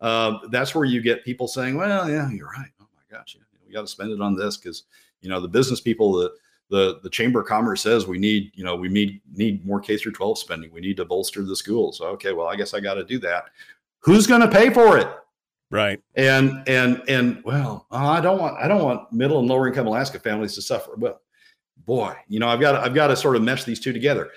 Uh, 0.00 0.38
that's 0.50 0.74
where 0.74 0.84
you 0.84 1.02
get 1.02 1.24
people 1.24 1.48
saying, 1.48 1.76
"Well, 1.76 2.08
yeah, 2.08 2.30
you're 2.30 2.48
right. 2.48 2.70
Oh 2.80 2.86
my 2.94 3.16
gosh, 3.16 3.36
yeah, 3.36 3.49
we 3.70 3.74
got 3.74 3.82
to 3.82 3.86
spend 3.86 4.10
it 4.10 4.20
on 4.20 4.34
this 4.34 4.56
because 4.56 4.82
you 5.20 5.30
know 5.30 5.40
the 5.40 5.48
business 5.48 5.80
people 5.80 6.12
the 6.12 6.32
the 6.70 6.98
the 7.02 7.10
chamber 7.10 7.40
of 7.40 7.46
commerce 7.46 7.82
says 7.82 8.06
we 8.06 8.18
need 8.18 8.50
you 8.54 8.64
know 8.64 8.74
we 8.74 8.88
need 8.88 9.20
need 9.32 9.64
more 9.64 9.80
k 9.80 9.96
through 9.96 10.12
12 10.12 10.38
spending. 10.38 10.72
We 10.72 10.80
need 10.80 10.96
to 10.96 11.04
bolster 11.04 11.44
the 11.44 11.56
schools. 11.56 12.00
Okay 12.00 12.32
well 12.32 12.48
i 12.48 12.56
guess 12.56 12.74
i 12.74 12.80
got 12.80 12.94
to 12.94 13.04
do 13.04 13.18
that. 13.20 13.44
Who's 14.00 14.26
going 14.26 14.40
to 14.40 14.48
pay 14.48 14.70
for 14.70 14.98
it? 14.98 15.08
Right. 15.70 16.00
And 16.16 16.62
and 16.66 17.02
and 17.08 17.42
well 17.44 17.86
uh, 17.92 18.08
i 18.08 18.20
don't 18.20 18.40
want 18.40 18.56
i 18.58 18.66
don't 18.66 18.82
want 18.82 19.12
middle 19.12 19.38
and 19.38 19.48
lower 19.48 19.68
income 19.68 19.86
alaska 19.86 20.18
families 20.18 20.54
to 20.56 20.62
suffer. 20.62 20.96
Well 20.96 21.20
boy 21.86 22.14
you 22.28 22.40
know 22.40 22.48
i've 22.48 22.60
got 22.60 22.72
to, 22.72 22.80
i've 22.80 22.94
got 22.94 23.06
to 23.06 23.16
sort 23.16 23.36
of 23.36 23.42
mesh 23.42 23.64
these 23.64 23.80
two 23.80 23.92
together. 23.92 24.30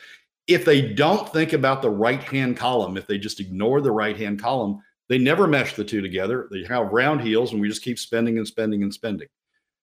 If 0.45 0.65
they 0.65 0.93
don't 0.93 1.31
think 1.31 1.53
about 1.53 1.81
the 1.81 1.89
right 1.89 2.21
hand 2.21 2.57
column 2.57 2.97
if 2.97 3.07
they 3.07 3.17
just 3.17 3.39
ignore 3.39 3.81
the 3.81 3.91
right 3.91 4.17
hand 4.17 4.39
column 4.39 4.81
they 5.13 5.19
never 5.19 5.45
mesh 5.47 5.75
the 5.75 5.83
two 5.83 6.01
together. 6.01 6.47
They 6.49 6.63
have 6.63 6.91
round 6.91 7.21
heels, 7.21 7.51
and 7.51 7.61
we 7.61 7.69
just 7.69 7.83
keep 7.83 7.99
spending 7.99 8.39
and 8.39 8.47
spending 8.47 8.81
and 8.81 8.91
spending. 8.91 9.27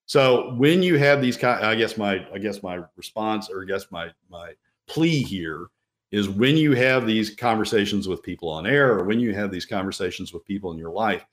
So 0.07 0.55
when 0.57 0.83
you 0.83 0.99
have 0.99 1.23
these, 1.23 1.41
I 1.45 1.77
guess 1.77 1.97
my, 1.97 2.27
I 2.35 2.39
guess 2.39 2.65
my 2.65 2.83
response, 2.97 3.49
or 3.49 3.63
I 3.63 3.65
guess 3.65 3.93
my 3.93 4.09
my 4.29 4.55
plea 4.89 5.23
here 5.23 5.69
is 6.11 6.29
when 6.29 6.57
you 6.57 6.73
have 6.73 7.07
these 7.07 7.37
conversations 7.37 8.09
with 8.09 8.25
people 8.25 8.49
on 8.49 8.67
air, 8.67 8.99
or 8.99 9.05
when 9.05 9.21
you 9.21 9.33
have 9.33 9.53
these 9.53 9.65
conversations 9.65 10.33
with 10.33 10.45
people 10.45 10.73
in 10.73 10.79
your 10.79 10.91
life, 10.91 11.25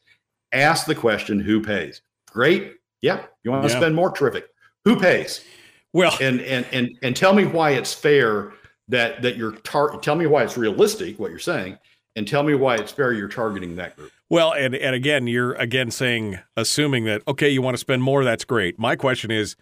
ask 0.51 0.85
the 0.85 0.93
question, 0.93 1.39
"Who 1.39 1.59
pays?" 1.59 2.03
Great, 2.29 2.75
yeah. 3.01 3.23
You 3.43 3.49
want 3.49 3.63
to 3.63 3.73
yeah. 3.73 3.79
spend 3.79 3.95
more? 3.95 4.11
Terrific. 4.11 4.45
Who 4.85 4.99
pays? 4.99 5.43
Well, 5.93 6.15
and 6.21 6.39
and 6.41 6.67
and 6.71 6.89
and 7.01 7.15
tell 7.15 7.33
me 7.33 7.45
why 7.45 7.71
it's 7.71 7.95
fair 7.95 8.53
that 8.89 9.23
that 9.23 9.37
you're 9.37 9.53
tar- 9.53 9.99
tell 10.01 10.15
me 10.15 10.27
why 10.27 10.43
it's 10.43 10.55
realistic 10.55 11.17
what 11.17 11.31
you're 11.31 11.39
saying 11.39 11.79
and 12.17 12.27
tell 12.27 12.43
me 12.43 12.55
why 12.55 12.75
it's 12.75 12.91
fair 12.91 13.13
you're 13.13 13.29
targeting 13.29 13.75
that 13.77 13.95
group. 13.95 14.11
Well, 14.29 14.51
and 14.51 14.75
and 14.75 14.93
again, 14.93 15.27
you're 15.27 15.53
again 15.53 15.91
saying 15.91 16.39
assuming 16.57 17.05
that 17.05 17.21
okay, 17.27 17.47
you 17.47 17.61
want 17.61 17.75
to 17.75 17.79
spend 17.79 18.03
more, 18.03 18.25
that's 18.25 18.43
great. 18.43 18.77
My 18.77 18.97
question 18.97 19.31
is 19.31 19.55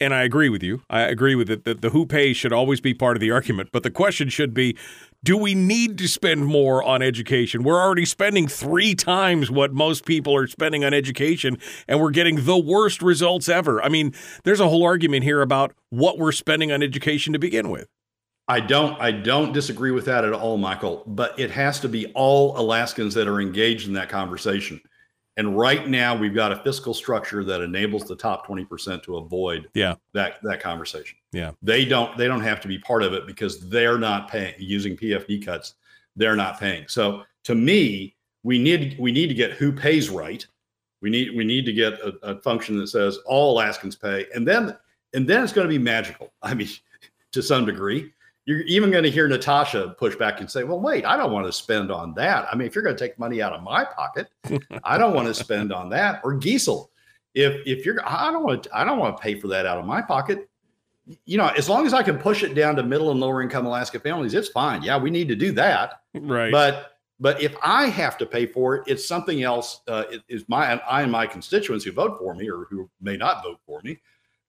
and 0.00 0.14
I 0.14 0.22
agree 0.22 0.48
with 0.48 0.62
you. 0.62 0.82
I 0.88 1.00
agree 1.00 1.34
with 1.34 1.50
it 1.50 1.64
that 1.64 1.82
the 1.82 1.90
who 1.90 2.06
pays 2.06 2.36
should 2.36 2.52
always 2.52 2.80
be 2.80 2.94
part 2.94 3.16
of 3.16 3.20
the 3.20 3.32
argument, 3.32 3.70
but 3.72 3.82
the 3.82 3.90
question 3.90 4.28
should 4.28 4.54
be 4.54 4.76
do 5.24 5.36
we 5.36 5.56
need 5.56 5.98
to 5.98 6.06
spend 6.06 6.46
more 6.46 6.84
on 6.84 7.02
education? 7.02 7.64
We're 7.64 7.82
already 7.82 8.04
spending 8.04 8.46
3 8.46 8.94
times 8.94 9.50
what 9.50 9.72
most 9.72 10.06
people 10.06 10.36
are 10.36 10.46
spending 10.46 10.84
on 10.84 10.94
education 10.94 11.58
and 11.88 12.00
we're 12.00 12.12
getting 12.12 12.44
the 12.44 12.56
worst 12.56 13.02
results 13.02 13.48
ever. 13.48 13.82
I 13.82 13.88
mean, 13.88 14.14
there's 14.44 14.60
a 14.60 14.68
whole 14.68 14.84
argument 14.84 15.24
here 15.24 15.42
about 15.42 15.74
what 15.90 16.16
we're 16.16 16.30
spending 16.30 16.70
on 16.70 16.80
education 16.80 17.32
to 17.32 17.40
begin 17.40 17.68
with. 17.68 17.88
I 18.48 18.60
don't 18.60 18.98
I 19.00 19.12
don't 19.12 19.52
disagree 19.52 19.90
with 19.90 20.06
that 20.06 20.24
at 20.24 20.32
all, 20.32 20.56
Michael, 20.56 21.04
but 21.06 21.38
it 21.38 21.50
has 21.50 21.78
to 21.80 21.88
be 21.88 22.06
all 22.14 22.58
Alaskans 22.58 23.12
that 23.14 23.28
are 23.28 23.40
engaged 23.40 23.86
in 23.86 23.92
that 23.94 24.08
conversation. 24.08 24.80
And 25.36 25.56
right 25.56 25.86
now 25.86 26.16
we've 26.16 26.34
got 26.34 26.50
a 26.50 26.56
fiscal 26.64 26.94
structure 26.94 27.44
that 27.44 27.60
enables 27.60 28.04
the 28.04 28.16
top 28.16 28.44
20% 28.46 29.04
to 29.04 29.18
avoid 29.18 29.68
yeah. 29.74 29.94
that 30.14 30.38
that 30.42 30.60
conversation. 30.60 31.18
Yeah. 31.32 31.52
They 31.62 31.84
don't 31.84 32.16
they 32.16 32.26
don't 32.26 32.40
have 32.40 32.60
to 32.62 32.68
be 32.68 32.78
part 32.78 33.02
of 33.02 33.12
it 33.12 33.26
because 33.26 33.68
they're 33.68 33.98
not 33.98 34.30
paying 34.30 34.54
using 34.58 34.96
PFD 34.96 35.44
cuts, 35.44 35.74
they're 36.16 36.36
not 36.36 36.58
paying. 36.58 36.88
So 36.88 37.24
to 37.44 37.54
me, 37.54 38.16
we 38.44 38.58
need 38.58 38.96
we 38.98 39.12
need 39.12 39.26
to 39.28 39.34
get 39.34 39.52
who 39.52 39.72
pays 39.72 40.08
right. 40.08 40.44
We 41.02 41.10
need 41.10 41.36
we 41.36 41.44
need 41.44 41.66
to 41.66 41.72
get 41.74 41.94
a, 42.00 42.14
a 42.22 42.40
function 42.40 42.78
that 42.78 42.88
says 42.88 43.18
all 43.26 43.52
Alaskans 43.52 43.94
pay 43.94 44.26
and 44.34 44.48
then 44.48 44.74
and 45.12 45.28
then 45.28 45.44
it's 45.44 45.52
going 45.52 45.66
to 45.66 45.72
be 45.72 45.78
magical. 45.78 46.32
I 46.42 46.54
mean, 46.54 46.68
to 47.32 47.42
some 47.42 47.66
degree 47.66 48.12
you're 48.48 48.62
even 48.62 48.90
going 48.90 49.04
to 49.04 49.10
hear 49.10 49.28
Natasha 49.28 49.94
push 49.98 50.16
back 50.16 50.40
and 50.40 50.50
say, 50.50 50.64
"Well, 50.64 50.80
wait, 50.80 51.04
I 51.04 51.18
don't 51.18 51.32
want 51.32 51.44
to 51.44 51.52
spend 51.52 51.92
on 51.92 52.14
that. 52.14 52.48
I 52.50 52.56
mean, 52.56 52.66
if 52.66 52.74
you're 52.74 52.82
going 52.82 52.96
to 52.96 52.98
take 52.98 53.18
money 53.18 53.42
out 53.42 53.52
of 53.52 53.62
my 53.62 53.84
pocket, 53.84 54.28
I 54.84 54.96
don't 54.96 55.12
want 55.14 55.28
to 55.28 55.34
spend 55.34 55.70
on 55.70 55.90
that." 55.90 56.22
Or 56.24 56.32
Giessel, 56.32 56.88
if 57.34 57.60
if 57.66 57.84
you're, 57.84 58.00
I 58.08 58.30
don't 58.32 58.44
want, 58.44 58.62
to, 58.62 58.74
I 58.74 58.84
don't 58.84 58.98
want 58.98 59.18
to 59.18 59.22
pay 59.22 59.38
for 59.38 59.48
that 59.48 59.66
out 59.66 59.76
of 59.76 59.84
my 59.84 60.00
pocket. 60.00 60.48
You 61.26 61.36
know, 61.36 61.48
as 61.48 61.68
long 61.68 61.86
as 61.86 61.92
I 61.92 62.02
can 62.02 62.16
push 62.16 62.42
it 62.42 62.54
down 62.54 62.74
to 62.76 62.82
middle 62.82 63.10
and 63.10 63.20
lower 63.20 63.42
income 63.42 63.66
Alaska 63.66 64.00
families, 64.00 64.32
it's 64.32 64.48
fine. 64.48 64.82
Yeah, 64.82 64.96
we 64.96 65.10
need 65.10 65.28
to 65.28 65.36
do 65.36 65.52
that. 65.52 66.00
Right. 66.14 66.50
But 66.50 66.92
but 67.20 67.42
if 67.42 67.54
I 67.62 67.88
have 67.88 68.16
to 68.16 68.24
pay 68.24 68.46
for 68.46 68.76
it, 68.76 68.84
it's 68.86 69.06
something 69.06 69.42
else. 69.42 69.82
Uh, 69.86 70.04
it, 70.10 70.22
is 70.26 70.48
my 70.48 70.80
I 70.88 71.02
and 71.02 71.12
my 71.12 71.26
constituents 71.26 71.84
who 71.84 71.92
vote 71.92 72.18
for 72.18 72.34
me 72.34 72.48
or 72.48 72.66
who 72.70 72.88
may 73.02 73.18
not 73.18 73.42
vote 73.42 73.60
for 73.66 73.82
me 73.82 74.00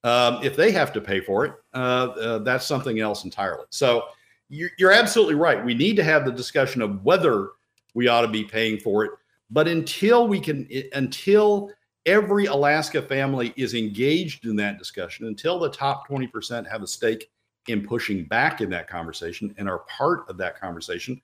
um, 0.04 0.40
if 0.44 0.56
they 0.56 0.72
have 0.72 0.94
to 0.94 1.02
pay 1.02 1.20
for 1.20 1.46
it, 1.46 1.54
uh, 1.74 1.78
uh, 1.78 2.38
that's 2.40 2.66
something 2.66 3.00
else 3.00 3.26
entirely. 3.26 3.66
So 3.70 4.06
you're, 4.50 4.72
you're 4.78 4.92
absolutely 4.92 5.36
right. 5.36 5.64
We 5.64 5.74
need 5.74 5.96
to 5.98 6.04
have 6.04 6.26
the 6.26 6.32
discussion 6.32 6.82
of 6.82 7.04
whether 7.04 7.50
we 7.94 8.08
ought 8.08 8.22
to 8.22 8.28
be 8.28 8.44
paying 8.44 8.80
for 8.80 9.06
it. 9.06 9.12
But 9.52 9.68
until 9.68 10.28
we 10.28 10.40
can, 10.40 10.70
until 10.94 11.72
every 12.06 12.46
Alaska 12.46 13.02
family 13.02 13.54
is 13.56 13.74
engaged 13.74 14.46
in 14.46 14.56
that 14.58 14.78
discussion, 14.78 15.28
until 15.28 15.60
the 15.60 15.70
top 15.70 16.08
20% 16.08 16.70
have 16.70 16.82
a 16.82 16.88
stake 16.88 17.30
in 17.68 17.86
pushing 17.86 18.26
back 18.26 18.62
in 18.62 18.70
that 18.70 18.88
conversation 18.88 19.54
and 19.58 19.70
are 19.70 19.80
part 19.80 20.30
of 20.30 20.38
that 20.38 20.60
conversation, 20.60 21.20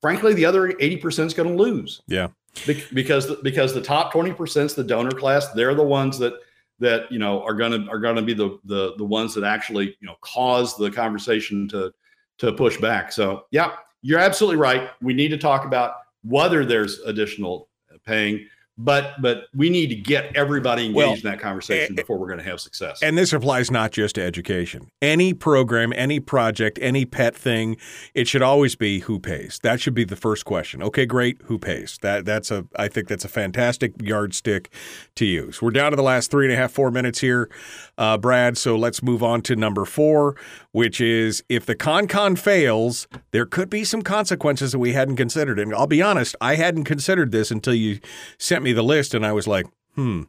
frankly, 0.00 0.34
the 0.34 0.44
other 0.44 0.72
80% 0.72 1.26
is 1.26 1.34
going 1.34 1.48
to 1.48 1.62
lose. 1.62 2.02
Yeah. 2.06 2.28
because, 2.66 3.34
because 3.36 3.72
the 3.72 3.80
top 3.80 4.12
20% 4.12 4.64
is 4.64 4.74
the 4.74 4.84
donor 4.84 5.12
class. 5.12 5.48
They're 5.52 5.74
the 5.74 5.82
ones 5.82 6.18
that 6.18 6.34
that 6.82 7.10
you 7.10 7.18
know 7.18 7.42
are 7.42 7.54
to 7.72 7.88
are 7.90 7.98
to 8.16 8.22
be 8.22 8.34
the 8.34 8.58
the 8.64 8.94
the 8.98 9.04
ones 9.04 9.34
that 9.34 9.44
actually 9.44 9.96
you 10.00 10.06
know 10.06 10.16
cause 10.20 10.76
the 10.76 10.90
conversation 10.90 11.66
to 11.68 11.92
to 12.38 12.52
push 12.52 12.76
back. 12.78 13.12
So 13.12 13.46
yeah, 13.50 13.72
you're 14.02 14.18
absolutely 14.18 14.58
right. 14.58 14.90
We 15.00 15.14
need 15.14 15.28
to 15.28 15.38
talk 15.38 15.64
about 15.64 15.94
whether 16.22 16.64
there's 16.64 17.00
additional 17.00 17.68
paying 18.04 18.46
but 18.78 19.20
but 19.20 19.44
we 19.54 19.68
need 19.68 19.88
to 19.88 19.94
get 19.94 20.34
everybody 20.34 20.86
engaged 20.86 20.96
well, 20.96 21.14
in 21.14 21.20
that 21.22 21.40
conversation 21.40 21.94
before 21.94 22.18
we're 22.18 22.26
going 22.26 22.38
to 22.38 22.44
have 22.44 22.60
success. 22.60 23.02
And 23.02 23.18
this 23.18 23.32
applies 23.32 23.70
not 23.70 23.92
just 23.92 24.14
to 24.14 24.22
education. 24.22 24.88
Any 25.02 25.34
program, 25.34 25.92
any 25.94 26.20
project, 26.20 26.78
any 26.80 27.04
pet 27.04 27.36
thing, 27.36 27.76
it 28.14 28.28
should 28.28 28.42
always 28.42 28.74
be 28.74 29.00
who 29.00 29.18
pays. 29.18 29.60
That 29.62 29.80
should 29.80 29.94
be 29.94 30.04
the 30.04 30.16
first 30.16 30.44
question. 30.44 30.82
Okay, 30.82 31.04
great, 31.04 31.38
who 31.44 31.58
pays? 31.58 31.98
That 32.02 32.24
that's 32.24 32.50
a 32.50 32.66
I 32.76 32.88
think 32.88 33.08
that's 33.08 33.24
a 33.24 33.28
fantastic 33.28 33.92
yardstick 34.02 34.72
to 35.16 35.26
use. 35.26 35.60
We're 35.60 35.70
down 35.70 35.92
to 35.92 35.96
the 35.96 36.02
last 36.02 36.30
three 36.30 36.46
and 36.46 36.52
a 36.52 36.56
half, 36.56 36.72
four 36.72 36.90
minutes 36.90 37.20
here, 37.20 37.50
uh, 37.98 38.16
Brad. 38.16 38.56
So 38.56 38.76
let's 38.76 39.02
move 39.02 39.22
on 39.22 39.42
to 39.42 39.56
number 39.56 39.84
four, 39.84 40.36
which 40.72 41.00
is 41.00 41.44
if 41.50 41.66
the 41.66 41.74
con 41.74 42.06
con 42.06 42.36
fails, 42.36 43.06
there 43.32 43.44
could 43.44 43.68
be 43.68 43.84
some 43.84 44.00
consequences 44.00 44.72
that 44.72 44.78
we 44.78 44.94
hadn't 44.94 45.16
considered. 45.16 45.58
And 45.58 45.74
I'll 45.74 45.86
be 45.86 46.00
honest, 46.00 46.34
I 46.40 46.54
hadn't 46.54 46.84
considered 46.84 47.32
this 47.32 47.50
until 47.50 47.74
you 47.74 48.00
sent 48.38 48.61
sent 48.62 48.64
me 48.64 48.72
the 48.72 48.82
list 48.82 49.12
and 49.14 49.26
I 49.26 49.32
was 49.32 49.48
like, 49.48 49.66
hmm, 49.96 50.22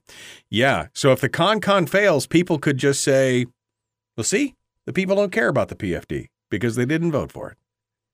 yeah. 0.50 0.88
So 0.94 1.12
if 1.12 1.22
the 1.22 1.30
con 1.30 1.62
con 1.62 1.86
fails, 1.86 2.26
people 2.26 2.58
could 2.58 2.78
just 2.78 3.04
say, 3.04 3.46
well, 4.18 4.24
see, 4.24 4.56
the 4.86 4.94
people 4.94 5.16
don't 5.16 5.32
care 5.32 5.50
about 5.50 5.68
the 5.68 5.76
PFD 5.76 6.30
because 6.50 6.76
they 6.76 6.86
didn't 6.86 7.12
vote 7.12 7.32
for 7.32 7.52
it. 7.52 7.58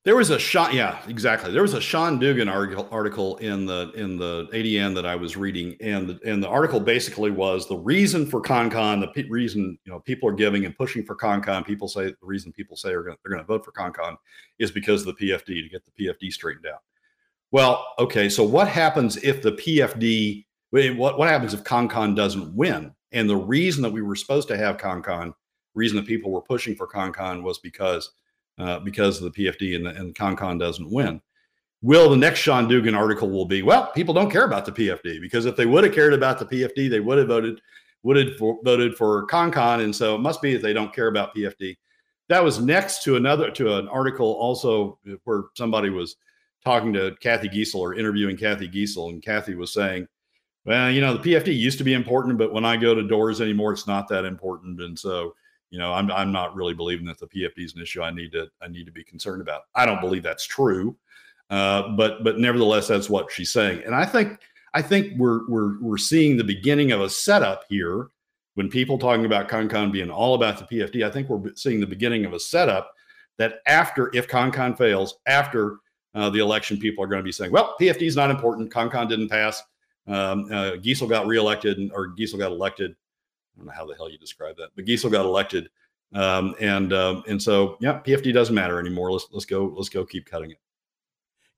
There 0.06 0.16
was 0.16 0.30
a 0.30 0.40
Sean, 0.40 0.74
yeah, 0.74 0.98
exactly. 1.08 1.52
There 1.52 1.62
was 1.62 1.74
a 1.74 1.82
Sean 1.82 2.20
Dugan 2.20 2.48
article 2.48 3.38
in 3.38 3.66
the 3.66 3.92
in 3.96 4.18
the 4.18 4.48
ADN 4.54 4.96
that 4.96 5.06
I 5.06 5.16
was 5.16 5.36
reading, 5.36 5.76
and 5.82 6.08
the, 6.08 6.20
and 6.26 6.42
the 6.42 6.48
article 6.48 6.80
basically 6.80 7.32
was 7.32 7.68
the 7.68 7.76
reason 7.78 8.26
for 8.26 8.42
ConCon, 8.42 9.02
the 9.02 9.24
reason 9.30 9.78
you 9.84 9.92
know 9.92 10.00
people 10.00 10.30
are 10.30 10.34
giving 10.34 10.66
and 10.66 10.76
pushing 10.76 11.04
for 11.04 11.18
ConCon. 11.18 11.66
People 11.66 11.90
say 11.90 12.06
the 12.06 12.16
reason 12.22 12.54
people 12.54 12.78
say 12.78 12.92
are 12.92 13.04
gonna, 13.04 13.18
they're 13.24 13.32
going 13.32 13.44
to 13.44 13.48
vote 13.48 13.66
for 13.66 13.74
ConCon 13.74 14.16
is 14.58 14.72
because 14.72 15.06
of 15.06 15.18
the 15.18 15.26
PFD 15.26 15.64
to 15.64 15.70
get 15.70 15.84
the 15.86 15.92
PFD 15.92 16.32
straightened 16.32 16.66
out. 16.66 16.80
Well, 17.52 17.86
okay, 17.97 18.30
so 18.30 18.43
what 18.43 18.68
happens 18.68 19.18
if 19.18 19.41
the 19.41 19.54
PFD? 19.54 20.45
What 20.72 21.18
what 21.18 21.30
happens 21.30 21.54
if 21.54 21.64
ConCon 21.64 22.16
doesn't 22.16 22.56
win? 22.56 22.93
And 23.12 23.30
the 23.30 23.36
reason 23.36 23.82
that 23.82 23.91
we 23.91 24.04
were 24.04 24.16
supposed 24.16 24.47
to 24.50 24.58
have 24.58 24.78
ConCon, 24.78 25.34
reason 25.74 25.97
that 25.97 26.06
people 26.06 26.32
were 26.32 26.41
pushing 26.41 26.76
for 26.76 26.88
ConCon 26.88 27.41
was 27.41 27.58
because 27.58 28.12
uh, 28.60 28.80
because 28.80 29.22
of 29.22 29.24
the 29.24 29.45
PFD 29.45 29.76
and, 29.76 29.86
the, 29.86 29.89
and 29.91 30.14
ConCon 30.14 30.60
doesn't 30.60 30.91
win. 30.91 31.22
Will 31.82 32.10
the 32.10 32.18
next 32.18 32.39
Sean 32.39 32.68
Dugan 32.68 32.93
article 32.93 33.30
will 33.30 33.45
be, 33.45 33.62
well, 33.64 33.89
people 33.93 34.14
don't 34.14 34.30
care 34.30 34.43
about 34.43 34.66
the 34.66 34.72
PFD 34.72 35.22
because 35.22 35.45
if 35.45 35.56
they 35.56 35.66
would 35.66 35.86
have 35.86 35.93
cared 35.93 36.14
about 36.14 36.38
the 36.38 36.45
PFD, 36.45 36.89
they 36.89 37.00
would 37.00 37.18
have 37.18 37.30
voted 37.30 37.62
would 38.04 38.18
have 38.18 38.38
voted 38.64 38.95
for 38.95 39.28
ConCon, 39.28 39.84
and 39.84 39.93
so 39.93 40.16
it 40.16 40.20
must 40.20 40.41
be 40.41 40.54
that 40.54 40.62
they 40.62 40.74
don't 40.74 40.93
care 40.93 41.08
about 41.08 41.36
PFD. 41.36 41.78
That 42.30 42.43
was 42.43 42.60
next 42.60 43.04
to 43.04 43.16
another 43.16 43.50
to 43.52 43.76
an 43.76 43.88
article 43.88 44.34
also 44.34 45.00
where 45.24 45.45
somebody 45.56 45.89
was 45.89 46.16
talking 46.64 46.93
to 46.93 47.16
Kathy 47.20 47.49
Giessel 47.49 47.80
or 47.80 47.93
interviewing 47.95 48.38
Kathy 48.38 48.68
Giessel, 48.68 49.10
and 49.10 49.24
Kathy 49.24 49.55
was 49.55 49.74
saying, 49.74 50.07
"Well, 50.66 50.91
you 50.91 51.01
know, 51.01 51.16
the 51.16 51.34
PFD 51.34 51.57
used 51.57 51.78
to 51.78 51.84
be 51.84 51.93
important, 51.93 52.38
but 52.38 52.53
when 52.53 52.66
I 52.66 52.78
go 52.78 52.93
to 52.93 53.07
doors 53.07 53.41
anymore, 53.41 53.74
it's 53.74 53.88
not 53.88 54.07
that 54.10 54.26
important." 54.26 54.82
And 54.82 54.97
so 54.97 55.36
you 55.72 55.78
know, 55.78 55.93
I'm 55.93 56.12
I'm 56.12 56.32
not 56.32 56.55
really 56.55 56.74
believing 56.74 57.05
that 57.07 57.20
the 57.20 57.28
PFD 57.28 57.66
is 57.66 57.76
an 57.76 57.82
issue 57.82 58.01
I 58.01 58.12
need 58.12 58.32
to 58.32 58.49
I 58.62 58.68
need 58.68 58.86
to 58.86 58.91
be 58.91 59.03
concerned 59.03 59.41
about. 59.41 59.64
I 59.76 59.86
don't 59.86 60.01
believe 60.01 60.24
that's 60.24 60.45
true, 60.45 60.95
uh, 61.49 61.89
but 61.89 62.24
but 62.24 62.39
nevertheless, 62.39 62.88
that's 62.88 63.10
what 63.10 63.32
she's 63.32 63.51
saying. 63.51 63.84
And 63.86 63.93
I 63.93 64.05
think 64.05 64.39
I 64.74 64.82
think 64.82 65.18
we're 65.18 65.47
we're 65.47 65.80
we're 65.80 65.97
seeing 65.97 66.38
the 66.38 66.43
beginning 66.43 66.91
of 66.91 67.01
a 67.01 67.10
setup 67.10 67.64
here. 67.70 68.07
When 68.55 68.68
people 68.68 68.97
talking 68.97 69.26
about 69.26 69.47
ConCon 69.47 69.91
being 69.91 70.10
all 70.10 70.34
about 70.34 70.57
the 70.57 70.66
PFD, 70.66 71.05
I 71.05 71.12
think 71.12 71.30
we're 71.30 71.53
seeing 71.55 71.80
the 71.80 71.88
beginning 71.88 72.26
of 72.26 72.34
a 72.34 72.39
setup 72.39 72.93
that 73.38 73.60
after 73.68 74.14
if 74.14 74.28
ConCon 74.28 74.78
fails, 74.78 75.20
after 75.28 75.78
uh, 76.16 76.30
the 76.30 76.39
election, 76.39 76.78
people 76.78 77.03
are 77.03 77.07
going 77.07 77.20
to 77.20 77.24
be 77.24 77.32
saying, 77.32 77.51
"Well, 77.51 77.76
PFD 77.80 78.03
is 78.03 78.16
not 78.16 78.32
important. 78.32 78.72
ConCon 78.72 79.07
didn't 79.10 79.30
pass. 79.30 79.62
Um, 80.07 80.45
uh, 80.45 80.72
Giessel 80.78 81.07
got 81.07 81.28
reelected, 81.28 81.91
or 81.93 82.10
Giessel 82.10 82.39
got 82.39 82.51
elected." 82.51 82.91
I 82.91 83.57
don't 83.57 83.68
know 83.68 83.74
how 83.74 83.86
the 83.86 83.95
hell 83.95 84.10
you 84.10 84.18
describe 84.18 84.55
that, 84.57 84.70
but 84.76 84.86
Giessel 84.86 85.12
got 85.12 85.26
elected, 85.26 85.70
um, 86.14 86.55
and 86.60 86.93
um, 86.93 87.24
and 87.28 87.41
so 87.41 87.78
yeah, 87.80 87.99
PFD 87.99 88.34
doesn't 88.34 88.55
matter 88.55 88.80
anymore. 88.80 89.12
Let's 89.12 89.28
let's 89.32 89.45
go 89.45 89.74
let's 89.76 89.89
go 89.89 90.05
keep 90.05 90.26
cutting 90.26 90.51
it. 90.51 90.57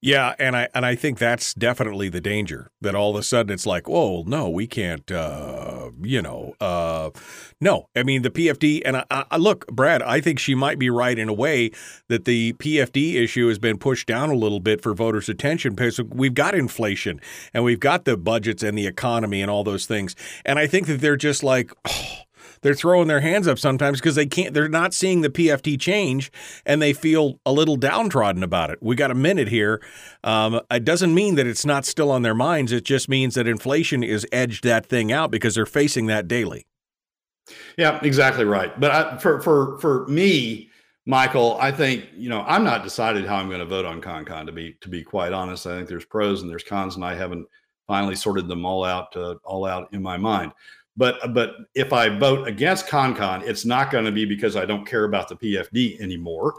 Yeah, 0.04 0.34
and 0.40 0.56
I 0.56 0.68
and 0.74 0.84
I 0.84 0.96
think 0.96 1.20
that's 1.20 1.54
definitely 1.54 2.10
the 2.10 2.22
danger 2.22 2.72
that 2.82 2.96
all 2.96 3.12
of 3.12 3.16
a 3.16 3.22
sudden 3.22 3.54
it's 3.54 3.68
like, 3.68 3.88
oh 3.88 4.24
no, 4.26 4.50
we 4.50 4.66
can't, 4.66 5.10
uh, 5.12 5.92
you 6.02 6.24
know, 6.24 6.56
uh, 6.60 7.12
no. 7.60 7.88
I 7.96 8.02
mean 8.02 8.24
the 8.24 8.32
PFD, 8.32 8.82
and 8.84 8.98
I, 8.98 9.06
I, 9.12 9.38
look, 9.38 9.68
Brad, 9.68 10.02
I 10.02 10.20
think 10.20 10.40
she 10.40 10.56
might 10.56 10.80
be 10.80 10.90
right 10.90 11.20
in 11.20 11.30
a 11.30 11.34
way 11.34 11.70
that 12.08 12.26
the 12.26 12.54
PFD 12.54 13.14
issue 13.22 13.48
has 13.48 13.60
been 13.60 13.78
pushed 13.78 14.08
down 14.08 14.32
a 14.32 14.36
little 14.36 14.60
bit 14.60 14.82
for 14.82 14.96
voters' 14.96 15.30
attention 15.30 15.76
because 15.76 16.02
we've 16.02 16.34
got 16.34 16.56
inflation 16.56 17.22
and 17.54 17.64
we've 17.64 17.80
got 17.80 18.06
the 18.06 18.18
budgets 18.18 18.64
and 18.64 18.76
the 18.76 18.88
economy 18.88 19.40
and 19.40 19.52
all 19.52 19.64
those 19.64 19.86
things, 19.86 20.16
and 20.46 20.58
I 20.58 20.66
think 20.66 20.88
that 20.88 21.00
they're 21.00 21.16
just 21.16 21.44
like. 21.44 21.72
Oh, 21.94 22.31
they're 22.62 22.74
throwing 22.74 23.08
their 23.08 23.22
hands 23.22 23.48
up 23.48 23.60
sometimes 23.60 24.00
because 24.00 24.16
they 24.16 24.26
can't 24.26 24.54
they're 24.54 24.70
not 24.70 24.94
seeing 24.94 25.22
the 25.22 25.30
PFD 25.30 25.80
change 25.80 26.32
and 26.66 26.82
they 26.82 26.94
feel 26.94 27.40
a 27.46 27.52
little 27.52 27.76
downtrodden 27.76 28.44
about 28.44 28.70
it. 28.70 28.80
We 28.82 28.96
got 28.96 29.12
a 29.12 29.16
minute 29.16 29.48
here. 29.48 29.82
Um, 30.24 30.62
it 30.70 30.86
doesn't 30.86 31.14
mean 31.14 31.36
that 31.36 31.48
it's 31.48 31.66
not 31.66 31.86
still 31.86 32.12
on 32.12 32.22
their 32.22 32.36
minds. 32.36 32.72
It 32.72 32.86
just 32.86 33.10
means 33.10 33.36
that 33.36 33.48
inflation 33.48 34.04
is 34.04 34.26
edged 34.32 34.64
that 34.64 34.86
thing 34.86 35.12
out 35.12 35.32
because 35.32 35.56
they're 35.56 35.66
facing 35.66 36.06
that 36.08 36.28
daily. 36.28 36.66
Yeah, 37.78 38.00
exactly 38.04 38.46
right. 38.46 38.78
But 38.80 38.92
I, 38.92 39.18
for 39.18 39.42
for 39.42 39.78
for 39.80 40.08
me, 40.08 40.70
Michael, 41.06 41.58
I 41.60 41.72
think 41.72 42.06
you 42.16 42.30
know 42.30 42.42
I'm 42.42 42.64
not 42.64 42.84
decided 42.84 43.26
how 43.26 43.38
I'm 43.38 43.48
going 43.48 43.60
to 43.60 43.66
vote 43.66 43.86
on 43.86 44.02
ConCon. 44.02 44.46
To 44.46 44.52
be 44.52 44.78
to 44.82 44.90
be 44.90 45.04
quite 45.04 45.34
honest, 45.34 45.66
I 45.66 45.76
think 45.76 45.88
there's 45.88 46.06
pros 46.06 46.42
and 46.42 46.50
there's 46.50 46.64
cons, 46.64 46.96
and 46.96 47.04
I 47.04 47.16
haven't 47.16 47.48
finally 47.88 48.16
sorted 48.16 48.48
them 48.48 48.66
all 48.66 48.84
out 48.84 49.16
uh, 49.18 49.36
all 49.44 49.66
out 49.66 49.90
in 49.94 50.02
my 50.02 50.18
mind. 50.18 50.52
But 51.02 51.34
but 51.34 51.56
if 51.74 51.94
I 51.94 52.10
vote 52.10 52.48
against 52.48 52.86
ConCon, 52.86 53.42
it's 53.42 53.66
not 53.66 53.90
going 53.90 54.06
to 54.06 54.12
be 54.12 54.24
because 54.24 54.56
I 54.56 54.66
don't 54.66 54.86
care 54.86 55.06
about 55.06 55.30
the 55.30 55.36
PFD 55.36 56.00
anymore. 56.00 56.54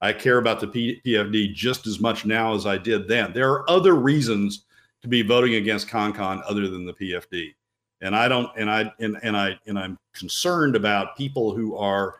I 0.00 0.12
care 0.12 0.38
about 0.38 0.58
the 0.58 0.66
P- 0.66 1.00
PFD 1.06 1.54
just 1.54 1.86
as 1.86 2.00
much 2.00 2.26
now 2.26 2.56
as 2.56 2.66
I 2.66 2.76
did 2.76 3.06
then. 3.06 3.32
There 3.32 3.52
are 3.52 3.70
other 3.70 3.94
reasons 3.94 4.64
to 5.02 5.06
be 5.06 5.22
voting 5.22 5.54
against 5.54 5.86
ConCon 5.86 6.42
other 6.44 6.68
than 6.68 6.84
the 6.84 6.92
PFD, 6.94 7.54
and 8.00 8.16
I 8.16 8.26
don't. 8.26 8.50
And 8.56 8.68
I 8.68 8.92
and, 8.98 9.16
and 9.22 9.36
I 9.36 9.56
and 9.68 9.78
I'm 9.78 9.96
concerned 10.12 10.74
about 10.74 11.16
people 11.16 11.54
who 11.54 11.76
are 11.76 12.16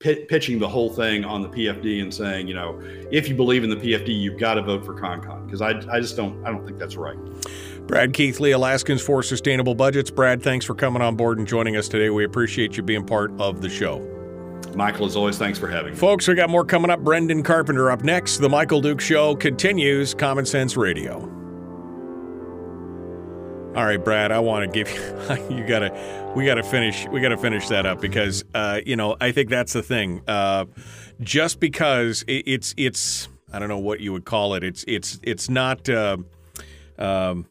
pitching 0.00 0.58
the 0.58 0.68
whole 0.68 0.92
thing 0.92 1.24
on 1.24 1.40
the 1.40 1.48
PFD 1.48 2.02
and 2.02 2.12
saying, 2.12 2.48
you 2.48 2.54
know, 2.54 2.78
if 3.10 3.30
you 3.30 3.34
believe 3.34 3.64
in 3.64 3.70
the 3.70 3.76
PFD, 3.76 4.08
you've 4.08 4.38
got 4.38 4.54
to 4.54 4.62
vote 4.62 4.84
for 4.84 4.92
ConCon 4.92 5.46
because 5.46 5.62
I 5.62 5.70
I 5.90 6.00
just 6.00 6.18
don't 6.18 6.44
I 6.44 6.50
don't 6.50 6.66
think 6.66 6.78
that's 6.78 6.96
right. 6.96 7.16
Brad 7.88 8.12
Keithley, 8.12 8.50
Alaskans 8.50 9.00
for 9.00 9.22
Sustainable 9.22 9.74
Budgets. 9.74 10.10
Brad, 10.10 10.42
thanks 10.42 10.66
for 10.66 10.74
coming 10.74 11.00
on 11.00 11.16
board 11.16 11.38
and 11.38 11.48
joining 11.48 11.74
us 11.74 11.88
today. 11.88 12.10
We 12.10 12.22
appreciate 12.24 12.76
you 12.76 12.82
being 12.82 13.02
part 13.02 13.32
of 13.40 13.62
the 13.62 13.70
show. 13.70 14.06
Michael, 14.74 15.06
as 15.06 15.16
always, 15.16 15.38
thanks 15.38 15.58
for 15.58 15.68
having 15.68 15.94
me. 15.94 15.98
Folks, 15.98 16.28
we 16.28 16.34
got 16.34 16.50
more 16.50 16.66
coming 16.66 16.90
up. 16.90 17.00
Brendan 17.00 17.42
Carpenter 17.42 17.90
up 17.90 18.04
next. 18.04 18.36
The 18.38 18.48
Michael 18.50 18.82
Duke 18.82 19.00
Show 19.00 19.34
continues. 19.34 20.12
Common 20.12 20.44
Sense 20.44 20.76
Radio. 20.76 21.14
All 23.74 23.86
right, 23.86 24.04
Brad, 24.04 24.32
I 24.32 24.38
want 24.40 24.70
to 24.70 24.84
give 24.84 24.92
you 24.94 25.56
you 25.56 25.66
got 25.66 25.78
to 25.78 26.32
we 26.36 26.44
got 26.44 26.56
to 26.56 26.62
finish 26.62 27.08
we 27.08 27.22
got 27.22 27.30
to 27.30 27.38
finish 27.38 27.68
that 27.68 27.86
up 27.86 28.02
because 28.02 28.44
uh, 28.52 28.80
you 28.84 28.96
know, 28.96 29.16
I 29.18 29.32
think 29.32 29.48
that's 29.48 29.72
the 29.72 29.82
thing. 29.82 30.20
Uh, 30.28 30.66
just 31.22 31.58
because 31.58 32.22
it, 32.28 32.42
it's 32.46 32.74
it's 32.76 33.30
I 33.50 33.58
don't 33.58 33.70
know 33.70 33.78
what 33.78 34.00
you 34.00 34.12
would 34.12 34.26
call 34.26 34.52
it. 34.52 34.62
It's 34.62 34.84
it's 34.86 35.18
it's 35.22 35.48
not 35.48 35.88
uh, 35.88 36.18
um, 36.98 37.46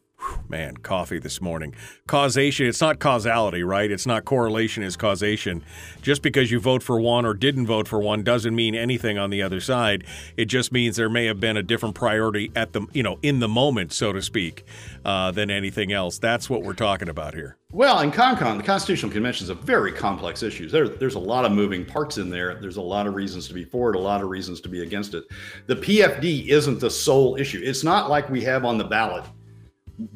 man, 0.48 0.76
coffee 0.78 1.18
this 1.18 1.40
morning. 1.40 1.74
Causation, 2.06 2.66
it's 2.66 2.80
not 2.80 2.98
causality, 2.98 3.62
right? 3.62 3.90
It's 3.90 4.06
not 4.06 4.24
correlation 4.24 4.82
is 4.82 4.96
causation. 4.96 5.62
Just 6.02 6.22
because 6.22 6.50
you 6.50 6.60
vote 6.60 6.82
for 6.82 7.00
one 7.00 7.26
or 7.26 7.34
didn't 7.34 7.66
vote 7.66 7.88
for 7.88 7.98
one 7.98 8.22
doesn't 8.22 8.54
mean 8.54 8.74
anything 8.74 9.18
on 9.18 9.30
the 9.30 9.42
other 9.42 9.60
side. 9.60 10.04
It 10.36 10.46
just 10.46 10.72
means 10.72 10.96
there 10.96 11.08
may 11.08 11.26
have 11.26 11.40
been 11.40 11.56
a 11.56 11.62
different 11.62 11.94
priority 11.94 12.50
at 12.56 12.72
the, 12.72 12.86
you 12.92 13.02
know, 13.02 13.18
in 13.22 13.40
the 13.40 13.48
moment, 13.48 13.92
so 13.92 14.12
to 14.12 14.22
speak, 14.22 14.64
uh, 15.04 15.30
than 15.30 15.50
anything 15.50 15.92
else. 15.92 16.18
That's 16.18 16.48
what 16.48 16.62
we're 16.62 16.74
talking 16.74 17.08
about 17.08 17.34
here. 17.34 17.56
Well, 17.70 18.00
in 18.00 18.10
ConCon, 18.10 18.56
the 18.56 18.62
Constitutional 18.62 19.12
Convention 19.12 19.44
is 19.44 19.50
a 19.50 19.54
very 19.54 19.92
complex 19.92 20.42
issue. 20.42 20.70
There, 20.70 20.88
there's 20.88 21.16
a 21.16 21.18
lot 21.18 21.44
of 21.44 21.52
moving 21.52 21.84
parts 21.84 22.16
in 22.16 22.30
there. 22.30 22.54
There's 22.54 22.78
a 22.78 22.82
lot 22.82 23.06
of 23.06 23.14
reasons 23.14 23.46
to 23.48 23.54
be 23.54 23.64
for 23.64 23.90
it, 23.90 23.96
a 23.96 24.00
lot 24.00 24.22
of 24.22 24.30
reasons 24.30 24.62
to 24.62 24.70
be 24.70 24.82
against 24.82 25.12
it. 25.12 25.24
The 25.66 25.76
PFD 25.76 26.46
isn't 26.48 26.80
the 26.80 26.90
sole 26.90 27.36
issue. 27.36 27.60
It's 27.62 27.84
not 27.84 28.08
like 28.08 28.30
we 28.30 28.42
have 28.44 28.64
on 28.64 28.78
the 28.78 28.84
ballot 28.84 29.24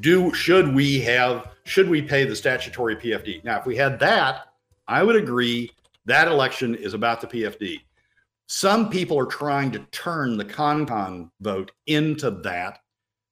do 0.01 0.33
should 0.33 0.75
we 0.75 1.01
have 1.01 1.49
should 1.65 1.89
we 1.89 2.03
pay 2.03 2.25
the 2.25 2.37
statutory 2.37 2.97
PFD? 2.97 3.45
Now, 3.45 3.59
if 3.59 3.67
we 3.67 3.77
had 3.77 3.99
that, 4.01 4.53
I 4.89 5.03
would 5.03 5.17
agree 5.17 5.71
that 6.07 6.29
election 6.29 6.75
is 6.75 6.95
about 6.95 7.21
the 7.21 7.27
PFD. 7.27 7.81
Some 8.47 8.91
people 8.91 9.19
are 9.19 9.27
trying 9.27 9.71
to 9.73 9.79
turn 9.93 10.37
the 10.37 10.45
ConCon 10.45 11.31
vote 11.41 11.71
into 11.87 12.31
that 12.43 12.81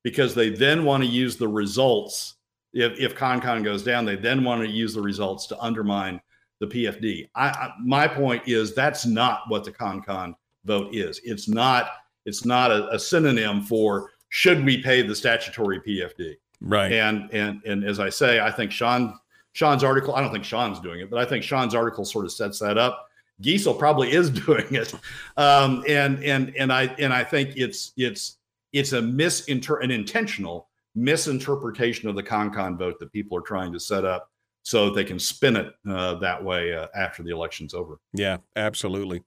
because 0.02 0.34
they 0.34 0.50
then 0.50 0.84
want 0.84 1.02
to 1.02 1.08
use 1.08 1.36
the 1.36 1.48
results. 1.48 2.36
If, 2.72 2.98
if 2.98 3.16
ConCon 3.16 3.64
goes 3.64 3.82
down, 3.82 4.04
they 4.04 4.16
then 4.16 4.44
want 4.44 4.62
to 4.62 4.68
use 4.68 4.94
the 4.94 5.02
results 5.02 5.46
to 5.48 5.58
undermine 5.58 6.20
the 6.60 6.66
PFD. 6.66 7.28
I, 7.34 7.48
I, 7.48 7.72
my 7.84 8.06
point 8.06 8.44
is 8.46 8.74
that's 8.74 9.04
not 9.04 9.42
what 9.48 9.64
the 9.64 9.72
ConCon 9.72 10.34
vote 10.64 10.94
is. 10.94 11.20
It's 11.24 11.48
not. 11.48 11.90
It's 12.26 12.44
not 12.44 12.70
a, 12.70 12.88
a 12.90 12.98
synonym 12.98 13.62
for 13.62 14.10
should 14.30 14.64
we 14.64 14.82
pay 14.82 15.02
the 15.02 15.14
statutory 15.14 15.80
PFD? 15.80 16.36
Right. 16.60 16.92
And 16.92 17.32
and 17.32 17.60
and 17.66 17.84
as 17.84 18.00
I 18.00 18.08
say, 18.08 18.40
I 18.40 18.50
think 18.50 18.72
Sean 18.72 19.18
Sean's 19.52 19.84
article. 19.84 20.14
I 20.14 20.20
don't 20.20 20.32
think 20.32 20.44
Sean's 20.44 20.80
doing 20.80 21.00
it, 21.00 21.10
but 21.10 21.18
I 21.18 21.24
think 21.24 21.44
Sean's 21.44 21.74
article 21.74 22.04
sort 22.04 22.24
of 22.24 22.32
sets 22.32 22.58
that 22.60 22.78
up. 22.78 23.06
Giessel 23.42 23.78
probably 23.78 24.12
is 24.12 24.30
doing 24.46 24.66
it, 24.70 24.94
um, 25.36 25.84
and 25.88 26.22
and 26.24 26.54
and 26.56 26.72
I 26.72 26.84
and 26.98 27.12
I 27.12 27.24
think 27.24 27.56
it's 27.56 27.92
it's 27.96 28.38
it's 28.72 28.92
a 28.92 29.00
misinter 29.00 29.82
an 29.82 29.90
intentional 29.90 30.68
misinterpretation 30.94 32.08
of 32.08 32.16
the 32.16 32.22
ConCon 32.22 32.76
vote 32.76 32.98
that 32.98 33.12
people 33.12 33.36
are 33.38 33.42
trying 33.42 33.72
to 33.72 33.80
set 33.80 34.04
up 34.04 34.29
so 34.62 34.86
that 34.86 34.94
they 34.94 35.04
can 35.04 35.18
spin 35.18 35.56
it 35.56 35.72
uh, 35.88 36.14
that 36.16 36.42
way 36.44 36.74
uh, 36.74 36.86
after 36.94 37.22
the 37.22 37.30
election's 37.30 37.74
over. 37.74 37.98
Yeah, 38.12 38.38
absolutely. 38.56 39.22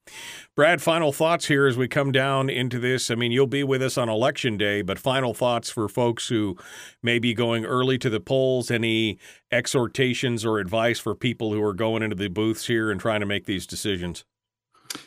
Brad, 0.56 0.82
final 0.82 1.12
thoughts 1.12 1.48
here 1.48 1.66
as 1.66 1.76
we 1.78 1.88
come 1.88 2.12
down 2.12 2.50
into 2.50 2.80
this. 2.80 3.10
I 3.10 3.16
mean, 3.16 3.32
you'll 3.32 3.48
be 3.48 3.64
with 3.64 3.82
us 3.82 3.98
on 3.98 4.10
election 4.10 4.58
day, 4.58 4.82
but 4.82 5.00
final 5.00 5.34
thoughts 5.34 5.70
for 5.70 5.90
folks 5.90 6.28
who 6.28 6.58
may 7.02 7.20
be 7.20 7.34
going 7.34 7.66
early 7.66 7.98
to 8.00 8.10
the 8.10 8.20
polls. 8.20 8.70
Any 8.70 9.18
exhortations 9.52 10.46
or 10.46 10.60
advice 10.60 11.00
for 11.00 11.16
people 11.16 11.52
who 11.52 11.64
are 11.64 11.74
going 11.74 12.04
into 12.04 12.16
the 12.16 12.28
booths 12.30 12.68
here 12.68 12.92
and 12.92 13.00
trying 13.00 13.22
to 13.22 13.26
make 13.26 13.46
these 13.46 13.66
decisions? 13.66 14.26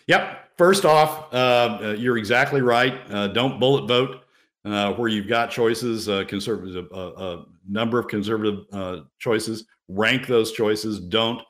Yep. 0.09 0.57
First 0.59 0.85
off, 0.85 1.33
uh, 1.33 1.95
you're 1.97 2.19
exactly 2.19 2.63
right. 2.63 3.01
Uh, 3.11 3.29
don't 3.29 3.61
bullet 3.61 3.87
vote 3.87 4.25
uh, 4.67 4.93
where 4.95 5.09
you've 5.09 5.29
got 5.29 5.51
choices, 5.51 6.09
uh, 6.09 6.25
conservative, 6.25 6.87
uh, 6.93 7.13
a 7.17 7.45
number 7.69 7.99
of 7.99 8.09
conservative 8.09 8.65
uh, 8.73 9.01
choices. 9.19 9.65
Rank 9.89 10.27
those 10.27 10.53
choices. 10.53 11.01
Don't 11.01 11.43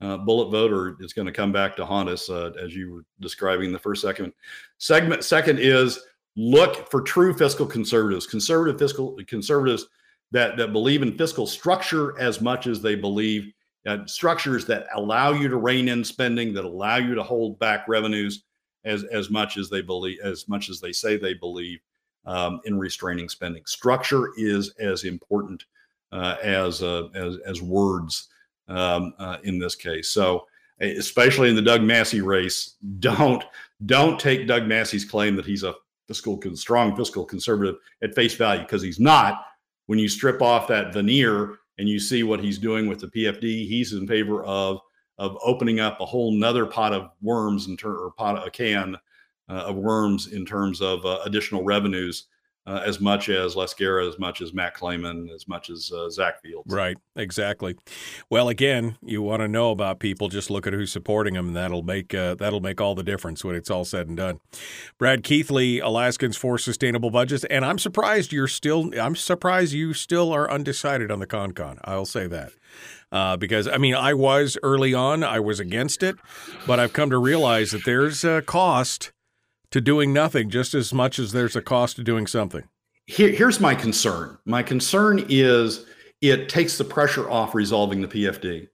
bullet 0.00 0.50
vote, 0.50 0.72
or 0.72 0.96
it's 1.00 1.12
going 1.12 1.26
to 1.26 1.32
come 1.32 1.52
back 1.52 1.76
to 1.76 1.86
haunt 1.86 2.08
us, 2.08 2.28
as 2.28 2.74
you 2.74 2.92
were 2.92 3.04
describing 3.20 3.72
the 3.72 3.78
first 3.78 4.02
segment. 4.02 4.34
Segment 4.78 5.24
second 5.24 5.58
is 5.58 5.98
look 6.36 6.90
for 6.90 7.00
true 7.00 7.32
fiscal 7.32 7.66
conservatives, 7.66 8.26
conservative 8.26 8.78
fiscal 8.78 9.16
conservatives 9.26 9.86
that 10.32 10.56
that 10.56 10.72
believe 10.72 11.02
in 11.02 11.16
fiscal 11.16 11.46
structure 11.46 12.18
as 12.18 12.40
much 12.40 12.66
as 12.66 12.82
they 12.82 12.94
believe 12.94 13.52
uh, 13.86 13.98
structures 14.06 14.64
that 14.66 14.86
allow 14.94 15.32
you 15.32 15.48
to 15.48 15.56
rein 15.56 15.88
in 15.88 16.02
spending, 16.02 16.52
that 16.54 16.64
allow 16.64 16.96
you 16.96 17.14
to 17.14 17.22
hold 17.22 17.58
back 17.58 17.86
revenues 17.88 18.44
as 18.84 19.04
as 19.04 19.30
much 19.30 19.56
as 19.56 19.70
they 19.70 19.82
believe, 19.82 20.18
as 20.22 20.48
much 20.48 20.68
as 20.68 20.80
they 20.80 20.92
say 20.92 21.16
they 21.16 21.34
believe 21.34 21.78
um, 22.26 22.60
in 22.64 22.78
restraining 22.78 23.28
spending. 23.28 23.64
Structure 23.66 24.30
is 24.36 24.74
as 24.78 25.04
important 25.04 25.62
uh, 25.62 25.66
as, 26.42 26.82
uh, 26.82 27.08
as 27.14 27.38
as 27.46 27.62
words 27.62 28.28
um, 28.68 29.14
uh, 29.18 29.38
in 29.44 29.58
this 29.58 29.74
case. 29.74 30.10
So, 30.10 30.46
especially 30.80 31.50
in 31.50 31.56
the 31.56 31.62
Doug 31.62 31.82
Massey 31.82 32.20
race, 32.20 32.76
don't 32.98 33.44
don't 33.86 34.18
take 34.18 34.46
Doug 34.46 34.66
Massey's 34.66 35.04
claim 35.04 35.36
that 35.36 35.46
he's 35.46 35.62
a 35.62 35.74
fiscal 36.06 36.40
strong 36.54 36.96
fiscal 36.96 37.24
conservative 37.24 37.76
at 38.02 38.14
face 38.14 38.34
value 38.34 38.62
because 38.62 38.82
he's 38.82 39.00
not. 39.00 39.46
When 39.86 39.98
you 39.98 40.08
strip 40.08 40.40
off 40.40 40.68
that 40.68 40.92
veneer 40.92 41.58
and 41.78 41.88
you 41.88 41.98
see 41.98 42.22
what 42.22 42.40
he's 42.40 42.58
doing 42.58 42.88
with 42.88 43.00
the 43.00 43.08
PFD, 43.08 43.68
he's 43.68 43.92
in 43.92 44.06
favor 44.06 44.44
of 44.44 44.80
of 45.18 45.36
opening 45.44 45.78
up 45.78 46.00
a 46.00 46.06
whole 46.06 46.32
nother 46.32 46.66
pot 46.66 46.92
of 46.92 47.10
worms 47.22 47.68
in 47.68 47.76
ter- 47.76 47.96
or 47.96 48.10
pot 48.12 48.46
a 48.46 48.50
can 48.50 48.96
uh, 49.48 49.52
of 49.52 49.76
worms 49.76 50.32
in 50.32 50.44
terms 50.44 50.80
of 50.80 51.04
uh, 51.04 51.20
additional 51.24 51.62
revenues 51.62 52.26
uh, 52.66 52.82
as 52.84 53.00
much 53.00 53.28
as 53.28 53.56
Les 53.56 53.74
Gara, 53.74 54.06
as 54.06 54.18
much 54.18 54.40
as 54.40 54.54
Matt 54.54 54.74
Claman, 54.74 55.28
as 55.34 55.46
much 55.46 55.68
as 55.68 55.92
uh, 55.92 56.08
Zach 56.08 56.40
Fields. 56.40 56.72
Right, 56.72 56.96
exactly. 57.14 57.76
Well, 58.30 58.48
again, 58.48 58.96
you 59.02 59.20
want 59.20 59.40
to 59.40 59.48
know 59.48 59.70
about 59.70 59.98
people, 59.98 60.28
just 60.28 60.50
look 60.50 60.66
at 60.66 60.72
who's 60.72 60.90
supporting 60.90 61.34
them, 61.34 61.48
and 61.48 61.56
that'll 61.56 61.82
make 61.82 62.14
uh, 62.14 62.34
that'll 62.36 62.60
make 62.60 62.80
all 62.80 62.94
the 62.94 63.02
difference 63.02 63.44
when 63.44 63.54
it's 63.54 63.70
all 63.70 63.84
said 63.84 64.08
and 64.08 64.16
done. 64.16 64.40
Brad 64.98 65.22
Keithley, 65.22 65.78
Alaskans 65.78 66.36
for 66.36 66.56
Sustainable 66.56 67.10
Budgets, 67.10 67.44
and 67.44 67.64
I'm 67.64 67.78
surprised 67.78 68.32
you're 68.32 68.48
still. 68.48 68.90
I'm 68.98 69.16
surprised 69.16 69.72
you 69.72 69.92
still 69.92 70.32
are 70.32 70.50
undecided 70.50 71.10
on 71.10 71.18
the 71.18 71.26
ConCon. 71.26 71.78
I'll 71.84 72.06
say 72.06 72.26
that. 72.28 72.52
Uh, 73.12 73.36
because 73.36 73.68
I 73.68 73.76
mean, 73.76 73.94
I 73.94 74.14
was 74.14 74.58
early 74.62 74.94
on, 74.94 75.22
I 75.22 75.38
was 75.38 75.60
against 75.60 76.02
it, 76.02 76.16
but 76.66 76.80
I've 76.80 76.92
come 76.92 77.10
to 77.10 77.18
realize 77.18 77.70
that 77.70 77.84
there's 77.84 78.24
a 78.24 78.42
cost 78.42 79.12
to 79.74 79.80
doing 79.80 80.12
nothing 80.12 80.48
just 80.48 80.72
as 80.72 80.94
much 80.94 81.18
as 81.18 81.32
there's 81.32 81.56
a 81.56 81.60
cost 81.60 81.96
to 81.96 82.04
doing 82.04 82.28
something. 82.28 82.62
Here, 83.06 83.30
here's 83.30 83.58
my 83.58 83.74
concern. 83.74 84.38
My 84.44 84.62
concern 84.62 85.26
is 85.28 85.86
it 86.20 86.48
takes 86.48 86.78
the 86.78 86.84
pressure 86.84 87.28
off 87.28 87.56
resolving 87.56 88.00
the 88.00 88.06
PFD. 88.06 88.68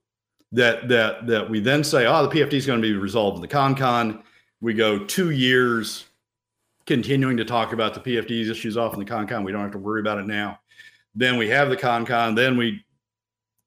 That 0.53 0.91
that 0.91 1.27
that 1.27 1.49
we 1.49 1.59
then 1.59 1.85
say, 1.85 2.05
oh, 2.05 2.27
the 2.27 2.29
PFD 2.29 2.53
is 2.53 2.67
going 2.67 2.83
to 2.83 2.87
be 2.87 2.93
resolved 2.93 3.37
in 3.37 3.41
the 3.41 3.49
ConCon. 3.49 4.23
We 4.61 4.75
go 4.75 5.03
two 5.07 5.31
years 5.31 6.05
continuing 6.85 7.39
to 7.39 7.47
talk 7.47 7.73
about 7.73 7.95
the 7.95 8.01
PFD's 8.01 8.51
issues 8.51 8.77
off 8.77 8.93
in 8.93 8.99
the 8.99 9.07
ConCon. 9.07 9.43
We 9.43 9.53
don't 9.53 9.63
have 9.63 9.73
to 9.73 9.79
worry 9.79 10.03
about 10.03 10.19
it 10.19 10.27
now. 10.27 10.61
Then 11.15 11.39
we 11.39 11.49
have 11.49 11.71
the 11.71 11.79
ConCon. 11.79 12.37
Then 12.37 12.59
we, 12.59 12.85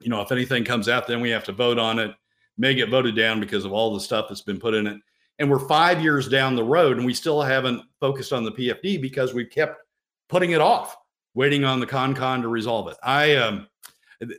you 0.01 0.09
know, 0.09 0.21
if 0.21 0.31
anything 0.31 0.65
comes 0.65 0.88
out, 0.88 1.07
then 1.07 1.19
we 1.19 1.31
have 1.31 1.45
to 1.45 1.51
vote 1.51 1.79
on 1.79 1.97
it. 1.97 2.11
May 2.59 2.75
get 2.75 2.91
voted 2.91 3.15
down 3.15 3.39
because 3.39 3.65
of 3.65 3.73
all 3.73 3.91
the 3.91 3.99
stuff 3.99 4.27
that's 4.29 4.41
been 4.41 4.59
put 4.59 4.75
in 4.75 4.86
it 4.86 5.01
and 5.39 5.49
we're 5.49 5.59
five 5.59 6.01
years 6.01 6.27
down 6.27 6.55
the 6.55 6.63
road 6.63 6.97
and 6.97 7.05
we 7.05 7.13
still 7.13 7.41
haven't 7.41 7.81
focused 7.99 8.34
on 8.34 8.43
the 8.43 8.51
PFD 8.51 9.01
because 9.01 9.34
we've 9.34 9.49
kept 9.49 9.81
putting 10.29 10.51
it 10.51 10.61
off, 10.61 10.95
waiting 11.34 11.65
on 11.65 11.79
the 11.79 11.88
ConCon 11.88 12.41
to 12.41 12.47
resolve 12.47 12.88
it. 12.88 12.97
I 13.03 13.36
um, 13.36 13.67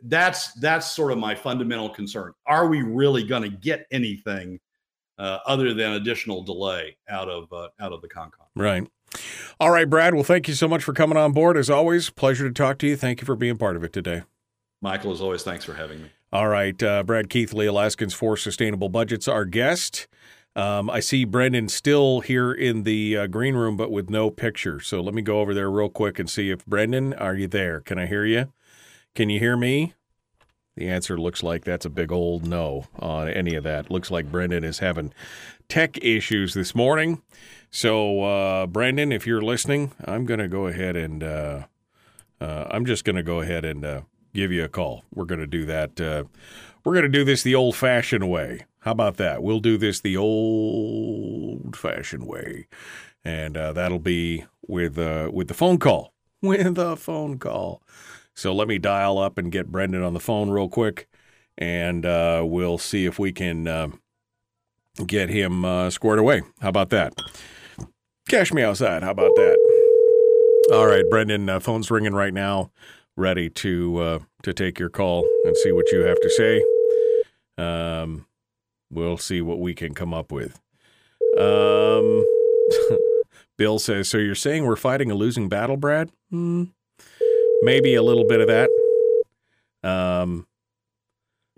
that's 0.05 0.53
that's 0.55 0.91
sort 0.91 1.13
of 1.13 1.19
my 1.19 1.35
fundamental 1.35 1.89
concern. 1.89 2.33
Are 2.47 2.69
we 2.69 2.83
really 2.83 3.25
going 3.25 3.43
to 3.43 3.57
get 3.57 3.87
anything 3.91 4.61
uh, 5.19 5.39
other 5.47 5.75
than 5.75 5.93
additional 5.93 6.43
delay 6.43 6.97
out 7.09 7.29
of 7.29 7.53
uh, 7.53 7.69
out 7.81 7.93
of 7.93 8.01
the 8.03 8.09
ConCon? 8.09 8.47
Right. 8.57 8.87
All 9.61 9.71
right, 9.71 9.89
Brad. 9.89 10.15
Well, 10.15 10.25
thank 10.25 10.49
you 10.49 10.55
so 10.55 10.67
much 10.67 10.83
for 10.83 10.93
coming 10.93 11.17
on 11.17 11.33
board. 11.33 11.57
As 11.57 11.71
always, 11.71 12.11
pleasure 12.11 12.49
to 12.49 12.53
talk 12.53 12.79
to 12.79 12.87
you. 12.87 12.97
Thank 12.97 13.21
you 13.21 13.27
for 13.27 13.37
being 13.37 13.57
part 13.57 13.77
of 13.77 13.85
it 13.85 13.93
today. 13.93 14.23
Michael, 14.81 15.13
as 15.13 15.21
always, 15.21 15.43
thanks 15.43 15.65
for 15.65 15.75
having 15.75 16.03
me. 16.03 16.11
All 16.33 16.49
right, 16.49 16.81
uh, 16.83 17.05
Brad 17.05 17.31
Keithley, 17.31 17.67
Alaskans 17.67 18.13
for 18.13 18.37
Sustainable 18.37 18.89
Budgets, 18.89 19.29
our 19.29 19.45
guest. 19.45 20.09
Um, 20.57 20.89
I 20.89 21.01
see 21.01 21.25
Brendan 21.25 21.69
still 21.69 22.21
here 22.21 22.53
in 22.53 22.85
the 22.85 23.17
uh, 23.17 23.27
green 23.27 23.57
room, 23.57 23.77
but 23.77 23.91
with 23.91 24.09
no 24.09 24.31
picture. 24.31 24.79
So 24.81 25.01
let 25.01 25.15
me 25.15 25.23
go 25.23 25.41
over 25.41 25.53
there 25.53 25.71
real 25.71 25.89
quick 25.89 26.19
and 26.19 26.31
see 26.31 26.51
if 26.51 26.65
Brendan, 26.65 27.13
are 27.15 27.35
you 27.35 27.49
there? 27.49 27.81
Can 27.81 27.99
I 27.99 28.07
hear 28.07 28.25
you? 28.25 28.53
Can 29.15 29.31
you 29.31 29.41
hear 29.41 29.57
me? 29.57 29.95
The 30.77 30.89
answer 30.89 31.17
looks 31.19 31.43
like 31.43 31.65
that's 31.65 31.87
a 31.87 31.91
big 31.91 32.11
old 32.11 32.47
no 32.47 32.87
on 32.99 33.29
any 33.29 33.55
of 33.55 33.65
that. 33.65 33.91
Looks 33.91 34.11
like 34.11 34.31
Brendan 34.31 34.65
is 34.65 34.81
having 34.81 35.13
tech 35.69 35.99
issues 36.03 36.55
this 36.55 36.75
morning. 36.75 37.23
So, 37.71 38.23
uh, 38.23 38.67
Brendan, 38.67 39.13
if 39.13 39.27
you're 39.27 39.43
listening, 39.43 39.93
I'm 40.05 40.25
going 40.25 40.41
to 40.41 40.49
go 40.49 40.67
ahead 40.67 40.97
and 40.97 41.23
uh, 41.23 41.63
uh, 42.41 42.67
I'm 42.71 42.87
just 42.87 43.05
going 43.05 43.17
to 43.17 43.23
go 43.23 43.41
ahead 43.41 43.65
and 43.65 43.85
uh, 43.85 44.01
give 44.33 44.53
you 44.53 44.65
a 44.65 44.69
call. 44.69 45.05
We're 45.15 45.25
going 45.25 45.41
to 45.41 45.47
do 45.47 45.65
that. 45.67 46.01
Uh, 46.01 46.25
we're 46.85 46.93
going 46.95 47.05
to 47.05 47.09
do 47.09 47.25
this 47.25 47.43
the 47.43 47.55
old 47.55 47.77
fashioned 47.77 48.29
way. 48.29 48.67
How 48.85 48.91
about 48.93 49.17
that? 49.17 49.43
We'll 49.43 49.61
do 49.61 49.79
this 49.79 50.01
the 50.01 50.17
old 50.17 51.75
fashioned 51.75 52.27
way. 52.27 52.67
And 53.25 53.57
uh, 53.57 53.73
that'll 53.73 53.99
be 53.99 54.45
with, 54.67 54.99
uh, 54.99 55.31
with 55.33 55.49
the 55.49 55.55
phone 55.55 55.79
call. 55.79 56.13
With 56.43 56.77
a 56.77 56.95
phone 56.95 57.39
call. 57.39 57.83
So 58.35 58.55
let 58.55 58.69
me 58.69 58.77
dial 58.79 59.17
up 59.17 59.39
and 59.39 59.51
get 59.51 59.73
Brendan 59.73 60.03
on 60.03 60.13
the 60.13 60.21
phone 60.21 60.51
real 60.51 60.69
quick. 60.69 61.09
And 61.57 62.05
uh, 62.05 62.43
we'll 62.45 62.77
see 62.77 63.07
if 63.07 63.19
we 63.19 63.33
can 63.33 63.67
uh, 63.67 63.89
get 65.07 65.31
him 65.31 65.65
uh, 65.65 65.89
squared 65.89 66.19
away. 66.19 66.43
How 66.61 66.69
about 66.69 66.91
that? 66.91 67.15
Cash 68.29 68.53
me 68.53 68.63
outside. 68.63 69.03
How 69.03 69.13
about 69.13 69.35
that? 69.37 69.57
All 70.75 70.87
right, 70.87 71.05
Brendan, 71.09 71.49
uh, 71.49 71.61
phone's 71.61 71.91
ringing 71.91 72.15
right 72.15 72.35
now 72.35 72.71
ready 73.17 73.49
to 73.49 73.99
uh, 73.99 74.19
to 74.43 74.53
take 74.53 74.79
your 74.79 74.91
call 74.91 75.27
and 75.45 75.57
see 75.57 75.73
what 75.73 75.91
you 75.91 76.01
have 76.01 76.21
to 76.21 76.31
say. 76.31 76.63
Um, 77.57 78.27
we'll 78.95 79.19
see 79.19 79.41
what 79.41 79.61
we 79.61 79.75
can 79.75 79.95
come 79.95 80.15
up 80.15 80.33
with. 80.33 80.61
Um, 81.39 82.25
Bill 83.57 83.79
says, 83.79 84.09
"So 84.09 84.19
you're 84.19 84.35
saying 84.35 84.65
we're 84.65 84.77
fighting 84.77 85.11
a 85.11 85.15
losing 85.15 85.49
battle, 85.49 85.77
Brad? 85.77 86.11
Hmm. 86.31 86.65
Maybe 87.63 87.95
a 87.95 88.03
little 88.03 88.27
bit 88.27 88.41
of 88.41 88.49
that." 88.49 88.71
Um, 89.89 90.47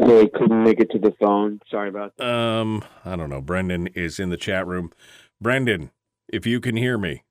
I 0.00 0.28
couldn't 0.34 0.62
make 0.62 0.80
it 0.80 0.90
to 0.90 0.98
the 0.98 1.14
phone. 1.20 1.60
Sorry 1.70 1.88
about 1.88 2.16
that. 2.16 2.26
Um, 2.26 2.84
I 3.04 3.16
don't 3.16 3.30
know. 3.30 3.40
Brendan 3.40 3.86
is 3.88 4.18
in 4.18 4.30
the 4.30 4.36
chat 4.36 4.66
room. 4.66 4.92
Brendan, 5.40 5.90
if 6.28 6.46
you 6.46 6.60
can 6.60 6.76
hear 6.76 6.98
me, 6.98 7.22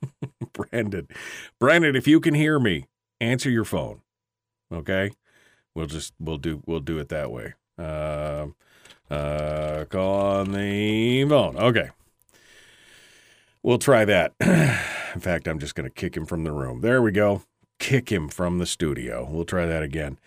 Brendan, 0.52 1.08
Brendan, 1.58 1.96
if 1.96 2.06
you 2.06 2.20
can 2.20 2.34
hear 2.34 2.58
me, 2.58 2.86
answer 3.20 3.50
your 3.50 3.64
phone. 3.64 4.02
Okay, 4.72 5.12
we'll 5.74 5.86
just 5.86 6.14
we'll 6.18 6.38
do 6.38 6.62
we'll 6.66 6.80
do 6.80 6.98
it 6.98 7.08
that 7.08 7.30
way. 7.30 7.54
Uh, 7.78 8.48
uh, 9.12 9.84
call 9.86 10.38
on 10.38 10.52
the 10.52 11.24
phone. 11.28 11.56
Okay, 11.56 11.90
we'll 13.62 13.78
try 13.78 14.04
that. 14.04 14.32
In 14.40 15.20
fact, 15.20 15.46
I'm 15.46 15.58
just 15.58 15.74
going 15.74 15.84
to 15.84 15.94
kick 15.94 16.16
him 16.16 16.24
from 16.24 16.44
the 16.44 16.52
room. 16.52 16.80
There 16.80 17.02
we 17.02 17.12
go. 17.12 17.42
Kick 17.78 18.10
him 18.10 18.28
from 18.28 18.58
the 18.58 18.66
studio. 18.66 19.28
We'll 19.30 19.44
try 19.44 19.66
that 19.66 19.82
again. 19.82 20.18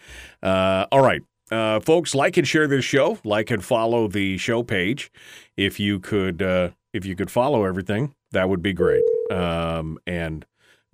Uh, 0.43 0.85
all 0.91 1.01
right. 1.01 1.23
Uh, 1.51 1.79
folks, 1.79 2.13
like 2.13 2.37
and 2.37 2.47
share 2.47 2.67
this 2.67 2.85
show. 2.85 3.19
Like 3.23 3.51
and 3.51 3.63
follow 3.63 4.07
the 4.07 4.37
show 4.37 4.63
page. 4.63 5.11
If 5.57 5.79
you 5.79 5.99
could, 5.99 6.41
uh, 6.41 6.69
if 6.93 7.05
you 7.05 7.15
could 7.15 7.31
follow 7.31 7.65
everything, 7.65 8.13
that 8.31 8.49
would 8.49 8.61
be 8.61 8.73
great. 8.73 9.03
Um, 9.31 9.99
and 10.05 10.45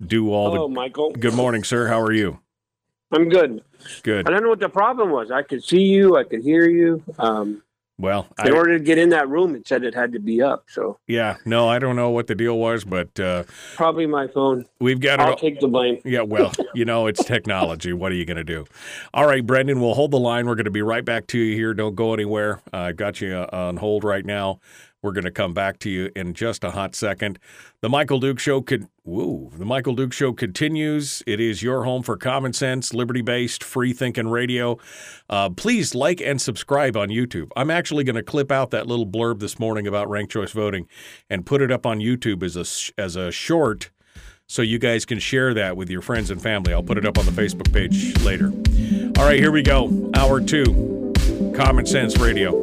do 0.04 0.30
all 0.32 0.52
Hello, 0.52 0.68
the. 0.68 0.74
Michael. 0.74 1.10
Good 1.12 1.34
morning, 1.34 1.64
sir. 1.64 1.88
How 1.88 2.00
are 2.00 2.12
you? 2.12 2.38
I'm 3.12 3.28
good. 3.28 3.62
Good. 4.02 4.26
I 4.26 4.30
don't 4.30 4.42
know 4.42 4.48
what 4.48 4.60
the 4.60 4.68
problem 4.68 5.10
was. 5.10 5.30
I 5.30 5.42
could 5.42 5.62
see 5.62 5.82
you. 5.82 6.16
I 6.16 6.24
could 6.24 6.42
hear 6.42 6.68
you. 6.68 7.02
Um, 7.18 7.62
well, 7.98 8.26
in 8.44 8.52
I, 8.52 8.56
order 8.56 8.78
to 8.78 8.82
get 8.82 8.98
in 8.98 9.10
that 9.10 9.28
room, 9.28 9.54
it 9.54 9.68
said 9.68 9.84
it 9.84 9.94
had 9.94 10.12
to 10.12 10.18
be 10.18 10.42
up. 10.42 10.64
So 10.68 10.98
yeah, 11.06 11.36
no, 11.44 11.68
I 11.68 11.78
don't 11.78 11.96
know 11.96 12.10
what 12.10 12.26
the 12.26 12.34
deal 12.34 12.58
was, 12.58 12.84
but 12.84 13.18
uh, 13.20 13.44
probably 13.76 14.06
my 14.06 14.28
phone. 14.28 14.66
We've 14.80 15.00
got 15.00 15.20
I'll 15.20 15.34
it. 15.34 15.38
take 15.38 15.60
the 15.60 15.68
blame. 15.68 16.00
Yeah, 16.04 16.22
well, 16.22 16.52
you 16.74 16.84
know, 16.84 17.06
it's 17.06 17.22
technology. 17.24 17.92
What 17.92 18.12
are 18.12 18.16
you 18.16 18.24
going 18.24 18.38
to 18.38 18.44
do? 18.44 18.64
All 19.14 19.26
right, 19.26 19.44
Brendan, 19.44 19.80
we'll 19.80 19.94
hold 19.94 20.10
the 20.10 20.18
line. 20.18 20.46
We're 20.46 20.54
going 20.54 20.64
to 20.64 20.70
be 20.70 20.82
right 20.82 21.04
back 21.04 21.26
to 21.28 21.38
you 21.38 21.54
here. 21.54 21.74
Don't 21.74 21.94
go 21.94 22.14
anywhere. 22.14 22.60
I 22.72 22.88
uh, 22.88 22.92
got 22.92 23.20
you 23.20 23.34
uh, 23.36 23.48
on 23.52 23.76
hold 23.76 24.04
right 24.04 24.24
now. 24.24 24.60
We're 25.02 25.12
going 25.12 25.24
to 25.24 25.32
come 25.32 25.52
back 25.52 25.80
to 25.80 25.90
you 25.90 26.10
in 26.14 26.32
just 26.32 26.62
a 26.62 26.70
hot 26.70 26.94
second. 26.94 27.40
The 27.80 27.88
Michael 27.88 28.20
Duke 28.20 28.38
Show 28.38 28.60
could 28.60 28.86
woo. 29.04 29.50
The 29.56 29.64
Michael 29.64 29.96
Duke 29.96 30.12
Show 30.12 30.32
continues. 30.32 31.24
It 31.26 31.40
is 31.40 31.60
your 31.60 31.82
home 31.82 32.04
for 32.04 32.16
common 32.16 32.52
sense, 32.52 32.94
liberty-based, 32.94 33.64
free-thinking 33.64 34.28
radio. 34.28 34.78
Uh, 35.28 35.50
please 35.50 35.94
like 35.96 36.20
and 36.20 36.40
subscribe 36.40 36.96
on 36.96 37.08
YouTube. 37.08 37.48
I'm 37.56 37.70
actually 37.70 38.04
going 38.04 38.14
to 38.14 38.22
clip 38.22 38.52
out 38.52 38.70
that 38.70 38.86
little 38.86 39.06
blurb 39.06 39.40
this 39.40 39.58
morning 39.58 39.88
about 39.88 40.08
ranked 40.08 40.32
choice 40.32 40.52
voting 40.52 40.86
and 41.28 41.44
put 41.44 41.62
it 41.62 41.72
up 41.72 41.84
on 41.84 41.98
YouTube 41.98 42.44
as 42.44 42.56
a 42.56 43.00
as 43.00 43.16
a 43.16 43.32
short 43.32 43.90
so 44.46 44.62
you 44.62 44.78
guys 44.78 45.04
can 45.04 45.18
share 45.18 45.52
that 45.54 45.76
with 45.76 45.90
your 45.90 46.02
friends 46.02 46.30
and 46.30 46.40
family. 46.40 46.72
I'll 46.72 46.82
put 46.82 46.98
it 46.98 47.06
up 47.06 47.18
on 47.18 47.26
the 47.26 47.32
Facebook 47.32 47.72
page 47.72 48.16
later. 48.22 48.52
All 49.18 49.26
right, 49.26 49.40
here 49.40 49.50
we 49.50 49.62
go. 49.62 50.10
Hour 50.14 50.40
2. 50.40 51.54
Common 51.56 51.86
Sense 51.86 52.18
Radio. 52.18 52.62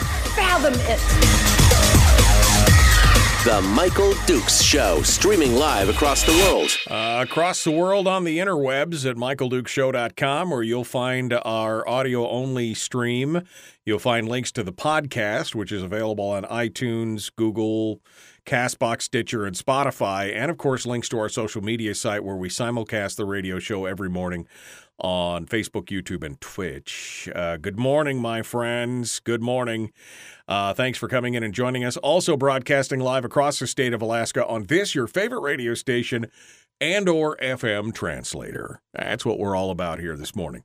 fathom 0.35 0.73
it. 0.75 0.99
The 3.43 3.59
Michael 3.59 4.13
Dukes 4.27 4.61
Show, 4.61 5.01
streaming 5.01 5.55
live 5.55 5.89
across 5.89 6.23
the 6.23 6.31
world. 6.31 6.69
Uh, 6.87 7.23
across 7.27 7.63
the 7.63 7.71
world 7.71 8.07
on 8.07 8.23
the 8.23 8.37
interwebs 8.37 9.09
at 9.09 9.15
michaeldukeshow.com, 9.15 10.51
where 10.51 10.61
you'll 10.61 10.83
find 10.83 11.33
our 11.33 11.87
audio 11.89 12.29
only 12.29 12.75
stream. 12.75 13.41
You'll 13.83 13.97
find 13.97 14.29
links 14.29 14.51
to 14.51 14.63
the 14.63 14.71
podcast, 14.71 15.55
which 15.55 15.71
is 15.71 15.81
available 15.81 16.29
on 16.29 16.43
iTunes, 16.43 17.31
Google, 17.35 17.99
Castbox, 18.45 19.01
Stitcher, 19.01 19.47
and 19.47 19.55
Spotify. 19.55 20.31
And 20.35 20.51
of 20.51 20.59
course, 20.59 20.85
links 20.85 21.09
to 21.09 21.17
our 21.17 21.29
social 21.29 21.63
media 21.63 21.95
site 21.95 22.23
where 22.23 22.35
we 22.35 22.47
simulcast 22.47 23.15
the 23.15 23.25
radio 23.25 23.57
show 23.57 23.85
every 23.85 24.09
morning 24.09 24.47
on 25.01 25.45
Facebook, 25.45 25.85
YouTube, 25.85 26.23
and 26.23 26.39
Twitch. 26.39 27.27
Uh, 27.35 27.57
good 27.57 27.77
morning, 27.77 28.21
my 28.21 28.41
friends. 28.41 29.19
Good 29.19 29.41
morning. 29.41 29.91
Uh, 30.47 30.73
thanks 30.73 30.97
for 30.97 31.07
coming 31.07 31.33
in 31.33 31.43
and 31.43 31.53
joining 31.53 31.83
us. 31.83 31.97
Also 31.97 32.37
broadcasting 32.37 32.99
live 32.99 33.25
across 33.25 33.59
the 33.59 33.67
state 33.67 33.93
of 33.93 34.01
Alaska 34.01 34.45
on 34.47 34.65
this, 34.65 34.93
your 34.93 35.07
favorite 35.07 35.41
radio 35.41 35.73
station, 35.73 36.27
and 36.81 37.07
or 37.07 37.37
FM 37.37 37.93
translator. 37.93 38.81
That's 38.91 39.23
what 39.23 39.37
we're 39.37 39.55
all 39.55 39.69
about 39.69 39.99
here 39.99 40.17
this 40.17 40.35
morning. 40.35 40.63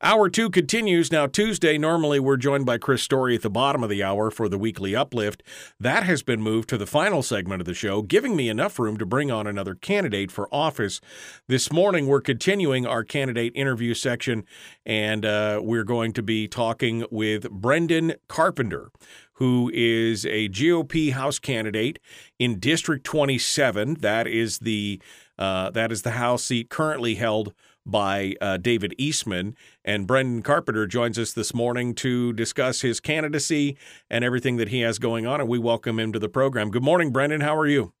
Hour 0.00 0.30
two 0.30 0.48
continues. 0.48 1.10
Now, 1.10 1.26
Tuesday, 1.26 1.76
normally 1.76 2.20
we're 2.20 2.36
joined 2.36 2.64
by 2.64 2.78
Chris 2.78 3.02
Story 3.02 3.34
at 3.34 3.42
the 3.42 3.50
bottom 3.50 3.82
of 3.82 3.90
the 3.90 4.02
hour 4.02 4.30
for 4.30 4.48
the 4.48 4.58
weekly 4.58 4.94
uplift. 4.94 5.42
That 5.80 6.04
has 6.04 6.22
been 6.22 6.40
moved 6.40 6.68
to 6.68 6.78
the 6.78 6.86
final 6.86 7.22
segment 7.22 7.60
of 7.60 7.66
the 7.66 7.74
show, 7.74 8.00
giving 8.00 8.36
me 8.36 8.48
enough 8.48 8.78
room 8.78 8.96
to 8.96 9.04
bring 9.04 9.32
on 9.32 9.48
another 9.48 9.74
candidate 9.74 10.30
for 10.30 10.48
office. 10.54 11.00
This 11.48 11.72
morning, 11.72 12.06
we're 12.06 12.20
continuing 12.20 12.86
our 12.86 13.02
candidate 13.02 13.52
interview 13.56 13.92
section, 13.92 14.44
and 14.86 15.26
uh, 15.26 15.60
we're 15.62 15.84
going 15.84 16.12
to 16.12 16.22
be 16.22 16.46
talking 16.46 17.04
with 17.10 17.50
Brendan 17.50 18.14
Carpenter 18.28 18.92
who 19.38 19.70
is 19.74 20.24
a 20.24 20.48
GOP 20.48 21.12
House 21.12 21.38
candidate 21.38 21.98
in 22.38 22.58
District 22.58 23.04
27. 23.04 23.98
That 24.00 24.26
is 24.26 24.60
the 24.60 24.98
uh, 25.38 25.70
that 25.70 25.92
is 25.92 26.02
the 26.02 26.12
House 26.12 26.44
seat 26.44 26.68
currently 26.70 27.16
held 27.16 27.52
by 27.84 28.34
uh, 28.40 28.56
David 28.56 28.94
Eastman. 28.98 29.56
And 29.84 30.06
Brendan 30.06 30.42
Carpenter 30.42 30.86
joins 30.86 31.18
us 31.18 31.32
this 31.32 31.54
morning 31.54 31.94
to 31.96 32.32
discuss 32.32 32.80
his 32.80 33.00
candidacy 33.00 33.76
and 34.10 34.24
everything 34.24 34.56
that 34.56 34.68
he 34.68 34.80
has 34.80 34.98
going 34.98 35.26
on. 35.26 35.40
And 35.40 35.48
we 35.48 35.58
welcome 35.58 35.98
him 35.98 36.12
to 36.12 36.18
the 36.18 36.28
program. 36.28 36.70
Good 36.70 36.82
morning, 36.82 37.10
Brendan. 37.12 37.40
How 37.40 37.56
are 37.56 37.66
you? 37.66 37.92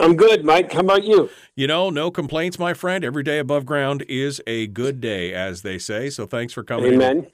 I'm 0.00 0.16
good, 0.16 0.46
Mike. 0.46 0.72
How 0.72 0.80
about 0.80 1.04
you? 1.04 1.28
You 1.54 1.66
know, 1.66 1.90
no 1.90 2.10
complaints, 2.10 2.58
my 2.58 2.72
friend. 2.72 3.04
Every 3.04 3.22
day 3.22 3.38
above 3.38 3.66
ground 3.66 4.02
is 4.08 4.40
a 4.46 4.66
good 4.68 4.98
day, 4.98 5.34
as 5.34 5.60
they 5.60 5.76
say. 5.76 6.08
So 6.08 6.26
thanks 6.26 6.54
for 6.54 6.64
coming 6.64 6.94
Amen. 6.94 7.18
in. 7.18 7.26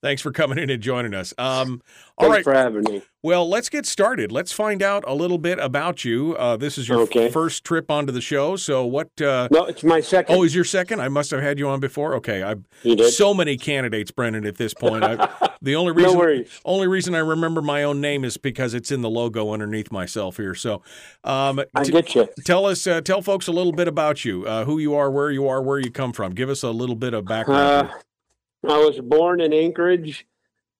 Thanks 0.00 0.22
for 0.22 0.32
coming 0.32 0.58
in 0.58 0.70
and 0.70 0.82
joining 0.82 1.12
us. 1.12 1.34
Um, 1.36 1.82
all 2.16 2.30
Thanks 2.30 2.46
right. 2.46 2.52
for 2.52 2.54
having 2.54 2.84
me. 2.84 3.02
Well, 3.24 3.48
let's 3.48 3.68
get 3.68 3.86
started. 3.86 4.30
Let's 4.30 4.52
find 4.52 4.82
out 4.84 5.02
a 5.04 5.14
little 5.14 5.38
bit 5.38 5.58
about 5.58 6.04
you. 6.04 6.36
Uh, 6.36 6.56
this 6.56 6.78
is 6.78 6.88
your 6.88 7.00
okay. 7.00 7.28
first 7.28 7.64
trip 7.64 7.90
onto 7.90 8.12
the 8.12 8.20
show. 8.20 8.54
So 8.54 8.86
what? 8.86 9.08
Uh, 9.20 9.48
no, 9.50 9.64
it's 9.64 9.82
my 9.82 10.00
second. 10.00 10.36
Oh, 10.36 10.44
is 10.44 10.54
your 10.54 10.62
second? 10.64 11.00
I 11.00 11.08
must 11.08 11.32
have 11.32 11.40
had 11.40 11.58
you 11.58 11.68
on 11.68 11.80
before. 11.80 12.14
Okay, 12.16 12.44
I 12.44 12.54
you 12.84 12.94
did. 12.94 13.12
so 13.12 13.34
many 13.34 13.56
candidates, 13.56 14.12
Brendan. 14.12 14.46
At 14.46 14.58
this 14.58 14.74
point, 14.74 15.02
I, 15.02 15.28
the 15.62 15.74
only 15.74 15.90
reason 15.90 16.16
no 16.16 16.44
only 16.64 16.86
reason 16.86 17.16
I 17.16 17.18
remember 17.18 17.60
my 17.60 17.82
own 17.82 18.00
name 18.00 18.24
is 18.24 18.36
because 18.36 18.74
it's 18.74 18.92
in 18.92 19.00
the 19.00 19.10
logo 19.10 19.52
underneath 19.52 19.90
myself 19.90 20.36
here. 20.36 20.54
So, 20.54 20.82
um, 21.24 21.60
I 21.74 21.82
t- 21.82 21.90
get 21.90 22.14
you. 22.14 22.28
Tell 22.44 22.64
us, 22.66 22.86
uh, 22.86 23.00
tell 23.00 23.22
folks 23.22 23.48
a 23.48 23.52
little 23.52 23.72
bit 23.72 23.88
about 23.88 24.24
you, 24.24 24.46
uh, 24.46 24.66
who 24.66 24.78
you 24.78 24.94
are, 24.94 25.10
where 25.10 25.32
you 25.32 25.48
are, 25.48 25.60
where 25.60 25.80
you 25.80 25.90
come 25.90 26.12
from. 26.12 26.32
Give 26.32 26.48
us 26.48 26.62
a 26.62 26.70
little 26.70 26.96
bit 26.96 27.12
of 27.12 27.24
background. 27.24 27.88
Uh, 27.88 28.72
I 28.72 28.78
was 28.78 29.00
born 29.00 29.40
in 29.40 29.52
Anchorage 29.52 30.26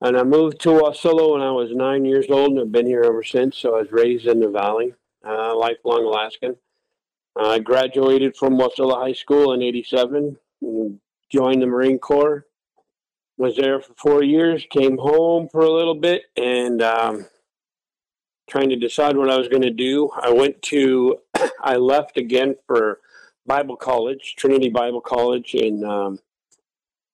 and 0.01 0.17
I 0.17 0.23
moved 0.23 0.61
to 0.61 0.71
Wasilla 0.71 1.33
when 1.33 1.43
I 1.43 1.51
was 1.51 1.71
nine 1.73 2.05
years 2.05 2.27
old, 2.29 2.53
and 2.53 2.61
I've 2.61 2.73
been 2.73 2.87
here 2.87 3.03
ever 3.03 3.23
since. 3.23 3.59
So 3.59 3.77
I 3.77 3.83
was 3.83 3.93
raised 3.93 4.27
in 4.27 4.41
the 4.41 4.49
valley, 4.49 4.95
uh, 5.27 5.57
lifelong 5.57 6.05
Alaskan. 6.05 6.57
I 7.37 7.59
graduated 7.59 8.37
from 8.37 8.59
Wasilla 8.59 8.99
High 8.99 9.13
School 9.13 9.53
in 9.53 9.63
'87, 9.63 10.37
and 10.63 11.01
joined 11.31 11.63
the 11.63 11.67
Marine 11.67 11.99
Corps. 11.99 12.47
Was 13.37 13.57
there 13.57 13.81
for 13.81 13.95
four 13.95 14.23
years. 14.23 14.65
Came 14.71 14.97
home 14.97 15.49
for 15.49 15.63
a 15.63 15.71
little 15.71 15.97
bit, 15.97 16.23
and 16.37 16.81
um, 16.83 17.27
trying 18.49 18.69
to 18.69 18.77
decide 18.77 19.17
what 19.17 19.31
I 19.31 19.39
was 19.39 19.49
going 19.49 19.63
to 19.63 19.71
do. 19.71 20.11
I 20.21 20.31
went 20.31 20.61
to, 20.63 21.19
I 21.61 21.77
left 21.77 22.17
again 22.19 22.57
for 22.67 23.01
Bible 23.47 23.77
College, 23.77 24.37
Trinity 24.37 24.69
Bible 24.69 25.01
College 25.01 25.55
in 25.55 25.85
um, 25.85 26.19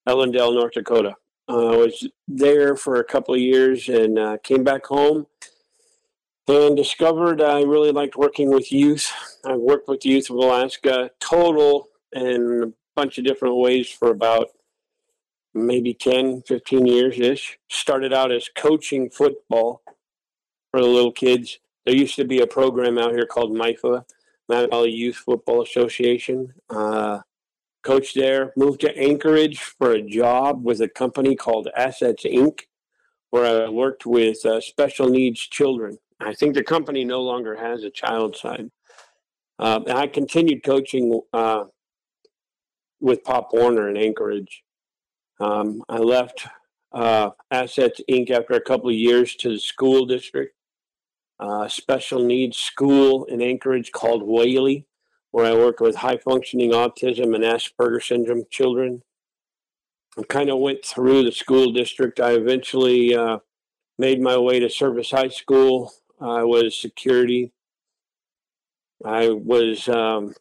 Ellendale, 0.08 0.54
North 0.54 0.72
Dakota. 0.72 1.14
I 1.50 1.76
was 1.76 2.08
there 2.28 2.76
for 2.76 2.96
a 2.96 3.04
couple 3.04 3.34
of 3.34 3.40
years 3.40 3.88
and 3.88 4.18
uh, 4.18 4.36
came 4.42 4.62
back 4.62 4.86
home 4.86 5.26
and 6.46 6.76
discovered 6.76 7.42
I 7.42 7.62
really 7.62 7.90
liked 7.90 8.16
working 8.16 8.50
with 8.50 8.70
youth. 8.70 9.12
I've 9.44 9.58
worked 9.58 9.88
with 9.88 10.06
youth 10.06 10.30
of 10.30 10.36
Alaska 10.36 11.10
total 11.18 11.88
in 12.12 12.62
a 12.62 12.72
bunch 12.94 13.18
of 13.18 13.24
different 13.24 13.56
ways 13.56 13.90
for 13.90 14.10
about 14.10 14.48
maybe 15.52 15.92
10, 15.92 16.42
15 16.42 16.86
years 16.86 17.18
ish. 17.18 17.58
Started 17.68 18.12
out 18.12 18.30
as 18.30 18.48
coaching 18.56 19.10
football 19.10 19.82
for 20.70 20.80
the 20.80 20.86
little 20.86 21.12
kids. 21.12 21.58
There 21.84 21.96
used 21.96 22.16
to 22.16 22.24
be 22.24 22.40
a 22.40 22.46
program 22.46 22.96
out 22.96 23.10
here 23.10 23.26
called 23.26 23.52
MIFA, 23.52 24.04
Mount 24.48 24.70
Valley 24.70 24.92
Youth 24.92 25.16
Football 25.16 25.62
Association. 25.62 26.52
Uh, 26.68 27.20
coached 27.82 28.14
there, 28.14 28.52
moved 28.56 28.80
to 28.80 28.96
Anchorage 28.96 29.58
for 29.58 29.92
a 29.92 30.02
job 30.02 30.64
with 30.64 30.80
a 30.80 30.88
company 30.88 31.36
called 31.36 31.68
Assets 31.76 32.24
Inc., 32.24 32.62
where 33.30 33.64
I 33.64 33.68
worked 33.68 34.06
with 34.06 34.44
uh, 34.44 34.60
special 34.60 35.08
needs 35.08 35.40
children. 35.40 35.98
I 36.20 36.34
think 36.34 36.54
the 36.54 36.64
company 36.64 37.04
no 37.04 37.22
longer 37.22 37.56
has 37.56 37.82
a 37.82 37.90
child 37.90 38.36
side. 38.36 38.70
Uh, 39.58 39.80
I 39.88 40.06
continued 40.06 40.62
coaching 40.64 41.20
uh, 41.32 41.64
with 43.00 43.24
Pop 43.24 43.50
Warner 43.52 43.88
in 43.88 43.96
Anchorage. 43.96 44.62
Um, 45.38 45.82
I 45.88 45.98
left 45.98 46.46
uh, 46.92 47.30
Assets 47.50 48.00
Inc. 48.10 48.30
after 48.30 48.54
a 48.54 48.60
couple 48.60 48.90
of 48.90 48.96
years 48.96 49.34
to 49.36 49.50
the 49.50 49.58
school 49.58 50.06
district, 50.06 50.54
uh, 51.38 51.68
special 51.68 52.22
needs 52.22 52.58
school 52.58 53.24
in 53.24 53.40
Anchorage 53.40 53.92
called 53.92 54.22
Whaley 54.22 54.86
where 55.30 55.46
I 55.46 55.54
work 55.54 55.80
with 55.80 55.96
high 55.96 56.18
functioning 56.18 56.72
autism 56.72 57.34
and 57.34 57.44
Asperger 57.44 58.02
syndrome 58.02 58.44
children. 58.50 59.02
I 60.18 60.22
kind 60.24 60.50
of 60.50 60.58
went 60.58 60.84
through 60.84 61.24
the 61.24 61.32
school 61.32 61.72
district. 61.72 62.20
I 62.20 62.32
eventually 62.32 63.14
uh, 63.14 63.38
made 63.98 64.20
my 64.20 64.36
way 64.36 64.58
to 64.58 64.68
Service 64.68 65.12
High 65.12 65.28
School, 65.28 65.92
I 66.20 66.44
was 66.44 66.76
security. 66.76 67.52
I 69.04 69.30
was. 69.30 69.88
Um, 69.88 70.34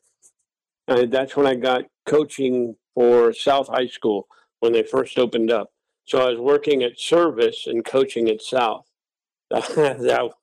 I, 0.88 1.06
that's 1.06 1.36
when 1.36 1.48
I 1.48 1.56
got 1.56 1.84
coaching 2.06 2.76
for 2.94 3.32
South 3.32 3.70
High 3.70 3.88
School 3.88 4.28
when 4.60 4.74
they 4.74 4.84
first 4.84 5.18
opened 5.18 5.52
up. 5.52 5.72
So 6.06 6.20
I 6.20 6.32
was 6.32 6.40
working 6.40 6.84
at 6.84 7.00
service 7.00 7.66
and 7.68 7.86
coaching 7.86 8.28
at 8.30 8.42
South. 8.42 8.86
that 9.50 10.34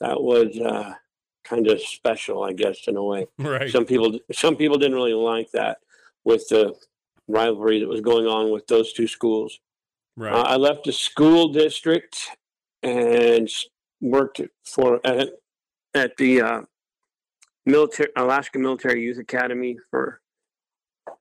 that 0.00 0.20
was 0.20 0.58
uh, 0.58 0.94
kind 1.44 1.66
of 1.68 1.80
special, 1.80 2.42
I 2.42 2.52
guess, 2.52 2.88
in 2.88 2.96
a 2.96 3.02
way. 3.02 3.26
Right. 3.38 3.70
Some 3.70 3.84
people 3.84 4.18
some 4.32 4.56
people 4.56 4.78
didn't 4.78 4.96
really 4.96 5.14
like 5.14 5.50
that 5.52 5.78
with 6.24 6.48
the 6.48 6.74
rivalry 7.28 7.80
that 7.80 7.88
was 7.88 8.00
going 8.00 8.26
on 8.26 8.50
with 8.50 8.66
those 8.66 8.92
two 8.92 9.06
schools. 9.06 9.60
Right. 10.16 10.32
Uh, 10.32 10.42
I 10.42 10.56
left 10.56 10.84
the 10.84 10.92
school 10.92 11.48
district 11.48 12.28
and 12.82 13.48
worked 14.00 14.40
for 14.64 15.00
at, 15.04 15.30
at 15.94 16.16
the 16.16 16.42
uh, 16.42 16.60
military 17.66 18.10
Alaska 18.16 18.58
Military 18.58 19.02
Youth 19.02 19.18
Academy 19.18 19.76
for 19.90 20.20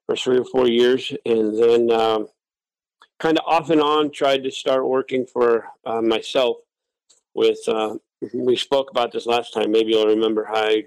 for 0.06 0.16
three 0.16 0.38
or 0.38 0.46
four 0.46 0.68
years, 0.68 1.14
and 1.26 1.58
then 1.58 1.92
um, 1.92 2.28
kind 3.20 3.38
of 3.38 3.46
off 3.46 3.70
and 3.70 3.82
on 3.82 4.12
tried 4.12 4.44
to 4.44 4.52
start 4.52 4.88
working 4.88 5.26
for 5.26 5.66
uh, 5.86 6.02
myself. 6.02 6.58
With 7.36 7.68
uh, 7.68 7.96
we 8.34 8.56
spoke 8.56 8.92
about 8.92 9.12
this 9.12 9.26
last 9.26 9.54
time. 9.54 9.72
Maybe 9.72 9.92
you'll 9.92 10.08
remember 10.08 10.46
how 10.46 10.56
I 10.64 10.84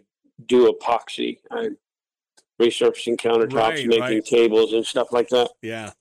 do 0.47 0.72
epoxy. 0.72 1.39
I 1.51 1.68
resurfacing 2.61 3.16
countertops, 3.18 3.53
Right, 3.55 3.87
making 3.87 4.01
right. 4.01 4.24
tables 4.24 4.72
and 4.72 4.84
stuff 4.87 5.09
like 5.12 5.28
that. 5.28 5.51
Yeah. 5.62 5.93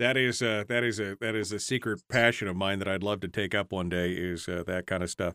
That 0.00 0.16
is 0.16 0.40
uh, 0.40 0.64
that 0.68 0.82
is 0.82 0.98
a 0.98 1.18
that 1.20 1.34
is 1.34 1.52
a 1.52 1.60
secret 1.60 2.00
passion 2.08 2.48
of 2.48 2.56
mine 2.56 2.78
that 2.78 2.88
I'd 2.88 3.02
love 3.02 3.20
to 3.20 3.28
take 3.28 3.54
up 3.54 3.70
one 3.70 3.90
day 3.90 4.12
is 4.12 4.48
uh, 4.48 4.64
that 4.66 4.86
kind 4.86 5.02
of 5.02 5.10
stuff. 5.10 5.34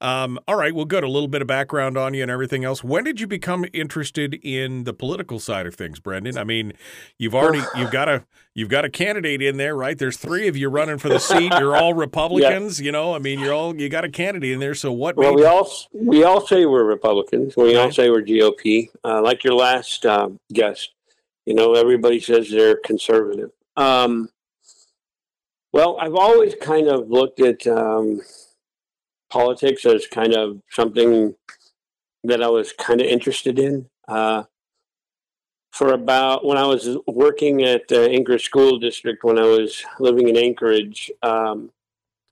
Um, 0.00 0.38
all 0.48 0.56
right, 0.56 0.74
well, 0.74 0.86
good. 0.86 1.04
A 1.04 1.08
little 1.08 1.28
bit 1.28 1.42
of 1.42 1.48
background 1.48 1.98
on 1.98 2.14
you 2.14 2.22
and 2.22 2.30
everything 2.30 2.64
else. 2.64 2.82
When 2.82 3.04
did 3.04 3.20
you 3.20 3.26
become 3.26 3.66
interested 3.74 4.40
in 4.42 4.84
the 4.84 4.94
political 4.94 5.38
side 5.38 5.66
of 5.66 5.74
things, 5.74 6.00
Brendan? 6.00 6.38
I 6.38 6.44
mean, 6.44 6.72
you've 7.18 7.34
already 7.34 7.60
you've 7.76 7.90
got 7.90 8.08
a 8.08 8.24
you've 8.54 8.70
got 8.70 8.86
a 8.86 8.88
candidate 8.88 9.42
in 9.42 9.58
there, 9.58 9.76
right? 9.76 9.98
There's 9.98 10.16
three 10.16 10.48
of 10.48 10.56
you 10.56 10.70
running 10.70 10.96
for 10.96 11.10
the 11.10 11.18
seat. 11.18 11.52
You're 11.58 11.76
all 11.76 11.92
Republicans, 12.06 12.80
you 12.80 12.92
know. 12.92 13.14
I 13.14 13.18
mean, 13.18 13.38
you're 13.38 13.52
all 13.52 13.78
you 13.78 13.90
got 13.90 14.06
a 14.06 14.10
candidate 14.10 14.52
in 14.52 14.60
there. 14.60 14.74
So 14.74 14.92
what? 14.92 15.18
Well, 15.18 15.34
we 15.34 15.44
all 15.44 15.70
we 15.92 16.24
all 16.24 16.40
say 16.46 16.64
we're 16.64 16.84
Republicans. 16.84 17.54
We 17.54 17.76
all 17.76 17.92
say 17.92 18.08
we're 18.08 18.22
GOP. 18.22 18.88
Uh, 19.04 19.20
like 19.20 19.44
your 19.44 19.52
last 19.52 20.06
uh, 20.06 20.30
guest, 20.50 20.92
you 21.44 21.52
know, 21.52 21.74
everybody 21.74 22.18
says 22.18 22.48
they're 22.48 22.76
conservative. 22.76 23.50
Um, 23.76 24.28
well, 25.72 25.98
I've 26.00 26.14
always 26.14 26.54
kind 26.60 26.88
of 26.88 27.10
looked 27.10 27.40
at 27.40 27.66
um, 27.66 28.20
politics 29.30 29.86
as 29.86 30.06
kind 30.06 30.34
of 30.34 30.60
something 30.70 31.34
that 32.24 32.42
I 32.42 32.48
was 32.48 32.72
kind 32.72 33.00
of 33.00 33.06
interested 33.06 33.58
in. 33.58 33.88
Uh, 34.08 34.44
for 35.72 35.92
about 35.92 36.44
when 36.44 36.58
I 36.58 36.66
was 36.66 36.98
working 37.06 37.62
at 37.62 37.86
the 37.88 38.10
Anchorage 38.10 38.44
School 38.44 38.78
District, 38.78 39.22
when 39.22 39.38
I 39.38 39.44
was 39.44 39.84
living 40.00 40.28
in 40.28 40.36
Anchorage, 40.36 41.10
um, 41.22 41.70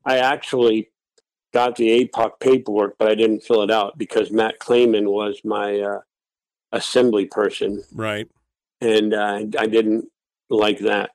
I 0.05 0.19
actually 0.19 0.91
got 1.55 1.77
the 1.77 2.05
APOC 2.05 2.41
paperwork, 2.41 2.97
but 2.99 3.09
I 3.09 3.15
didn't 3.15 3.45
fill 3.45 3.63
it 3.63 3.71
out 3.71 3.97
because 3.97 4.31
Matt 4.31 4.59
Claman 4.59 5.09
was 5.09 5.41
my 5.45 5.81
uh, 5.81 6.01
assembly 6.73 7.27
person, 7.27 7.85
right? 7.95 8.29
and 8.81 9.15
uh, 9.15 9.45
I 9.59 9.67
didn't 9.67 10.07
like 10.51 10.81
that. 10.81 11.11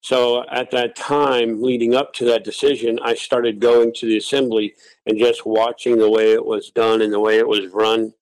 So 0.00 0.44
at 0.48 0.70
that 0.70 0.96
time, 0.96 1.62
leading 1.62 1.94
up 1.94 2.12
to 2.14 2.24
that 2.26 2.44
decision, 2.44 2.98
I 3.02 3.14
started 3.14 3.60
going 3.60 3.92
to 3.94 4.06
the 4.06 4.16
assembly 4.16 4.74
and 5.06 5.18
just 5.18 5.44
watching 5.44 5.98
the 5.98 6.10
way 6.10 6.32
it 6.32 6.44
was 6.44 6.70
done 6.70 7.02
and 7.02 7.12
the 7.12 7.20
way 7.20 7.38
it 7.38 7.46
was 7.46 7.66
run. 7.68 8.14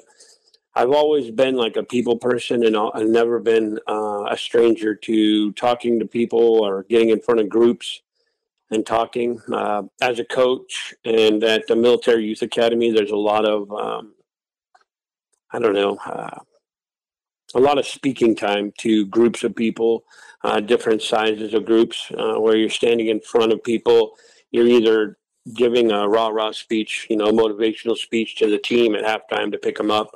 I've 0.73 0.91
always 0.91 1.31
been 1.31 1.55
like 1.55 1.75
a 1.75 1.83
people 1.83 2.17
person, 2.17 2.65
and 2.65 2.77
I've 2.77 3.07
never 3.07 3.39
been 3.39 3.79
uh, 3.87 4.25
a 4.29 4.37
stranger 4.37 4.95
to 4.95 5.51
talking 5.53 5.99
to 5.99 6.05
people 6.05 6.63
or 6.63 6.83
getting 6.83 7.09
in 7.09 7.19
front 7.19 7.41
of 7.41 7.49
groups 7.49 8.01
and 8.69 8.85
talking. 8.85 9.41
Uh, 9.51 9.83
as 10.01 10.19
a 10.19 10.23
coach 10.23 10.93
and 11.03 11.43
at 11.43 11.67
the 11.67 11.75
Military 11.75 12.25
Youth 12.25 12.41
Academy, 12.41 12.89
there's 12.91 13.11
a 13.11 13.17
lot 13.17 13.45
of, 13.45 13.69
um, 13.71 14.13
I 15.51 15.59
don't 15.59 15.73
know, 15.73 15.97
uh, 16.05 16.39
a 17.53 17.59
lot 17.59 17.77
of 17.77 17.85
speaking 17.85 18.33
time 18.33 18.71
to 18.77 19.05
groups 19.07 19.43
of 19.43 19.53
people, 19.53 20.05
uh, 20.45 20.61
different 20.61 21.01
sizes 21.01 21.53
of 21.53 21.65
groups, 21.65 22.09
uh, 22.17 22.35
where 22.39 22.55
you're 22.55 22.69
standing 22.69 23.07
in 23.07 23.19
front 23.19 23.51
of 23.51 23.61
people. 23.61 24.13
You're 24.51 24.67
either 24.67 25.17
giving 25.53 25.91
a 25.91 26.07
rah 26.07 26.29
rah 26.29 26.51
speech, 26.51 27.07
you 27.09 27.17
know, 27.17 27.31
motivational 27.31 27.97
speech 27.97 28.37
to 28.37 28.49
the 28.49 28.57
team 28.57 28.95
at 28.95 29.03
halftime 29.03 29.51
to 29.51 29.57
pick 29.57 29.75
them 29.75 29.91
up, 29.91 30.15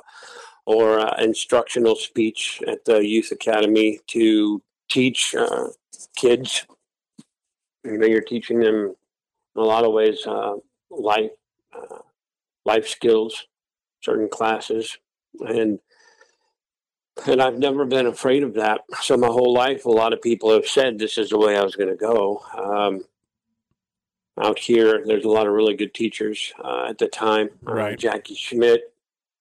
or 0.66 0.98
uh, 0.98 1.14
instructional 1.22 1.94
speech 1.94 2.62
at 2.66 2.84
the 2.84 3.06
youth 3.06 3.30
academy 3.32 4.00
to 4.08 4.60
teach 4.90 5.34
uh, 5.34 5.68
kids. 6.16 6.66
You 7.84 7.98
know, 7.98 8.06
you're 8.06 8.20
teaching 8.20 8.58
them 8.58 8.94
in 9.54 9.62
a 9.62 9.64
lot 9.64 9.84
of 9.84 9.92
ways 9.92 10.26
uh, 10.26 10.56
life 10.90 11.30
uh, 11.74 11.98
life 12.64 12.88
skills, 12.88 13.46
certain 14.02 14.28
classes, 14.28 14.98
and 15.40 15.78
and 17.26 17.40
I've 17.40 17.58
never 17.58 17.86
been 17.86 18.06
afraid 18.06 18.42
of 18.42 18.54
that. 18.54 18.82
So 19.00 19.16
my 19.16 19.28
whole 19.28 19.54
life, 19.54 19.86
a 19.86 19.90
lot 19.90 20.12
of 20.12 20.20
people 20.20 20.52
have 20.52 20.66
said 20.66 20.98
this 20.98 21.16
is 21.16 21.30
the 21.30 21.38
way 21.38 21.56
I 21.56 21.62
was 21.62 21.76
going 21.76 21.88
to 21.88 21.96
go. 21.96 22.42
Um, 22.54 23.04
out 24.38 24.58
here, 24.58 25.02
there's 25.06 25.24
a 25.24 25.30
lot 25.30 25.46
of 25.46 25.54
really 25.54 25.74
good 25.74 25.94
teachers 25.94 26.52
uh, 26.62 26.86
at 26.90 26.98
the 26.98 27.08
time. 27.08 27.48
Uh, 27.66 27.72
Right. 27.72 27.98
Jackie 27.98 28.34
Schmidt, 28.34 28.92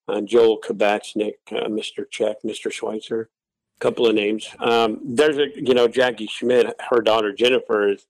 uh, 0.08 0.22
Joel 0.22 0.60
Kabatsnik, 0.62 1.36
uh, 1.51 1.68
Mr. 1.68 2.10
Check, 2.10 2.38
Mr. 2.43 2.72
Schweitzer, 2.72 3.30
a 3.78 3.80
couple 3.80 4.08
of 4.08 4.16
names. 4.16 4.47
Um, 4.60 4.99
there's 5.03 5.38
a, 5.38 5.47
you 5.56 5.74
know, 5.74 5.88
Jackie 5.88 6.28
Schmidt, 6.28 6.74
her 6.89 7.01
daughter 7.01 7.34
Jennifer 7.34 7.89
is, 7.89 8.06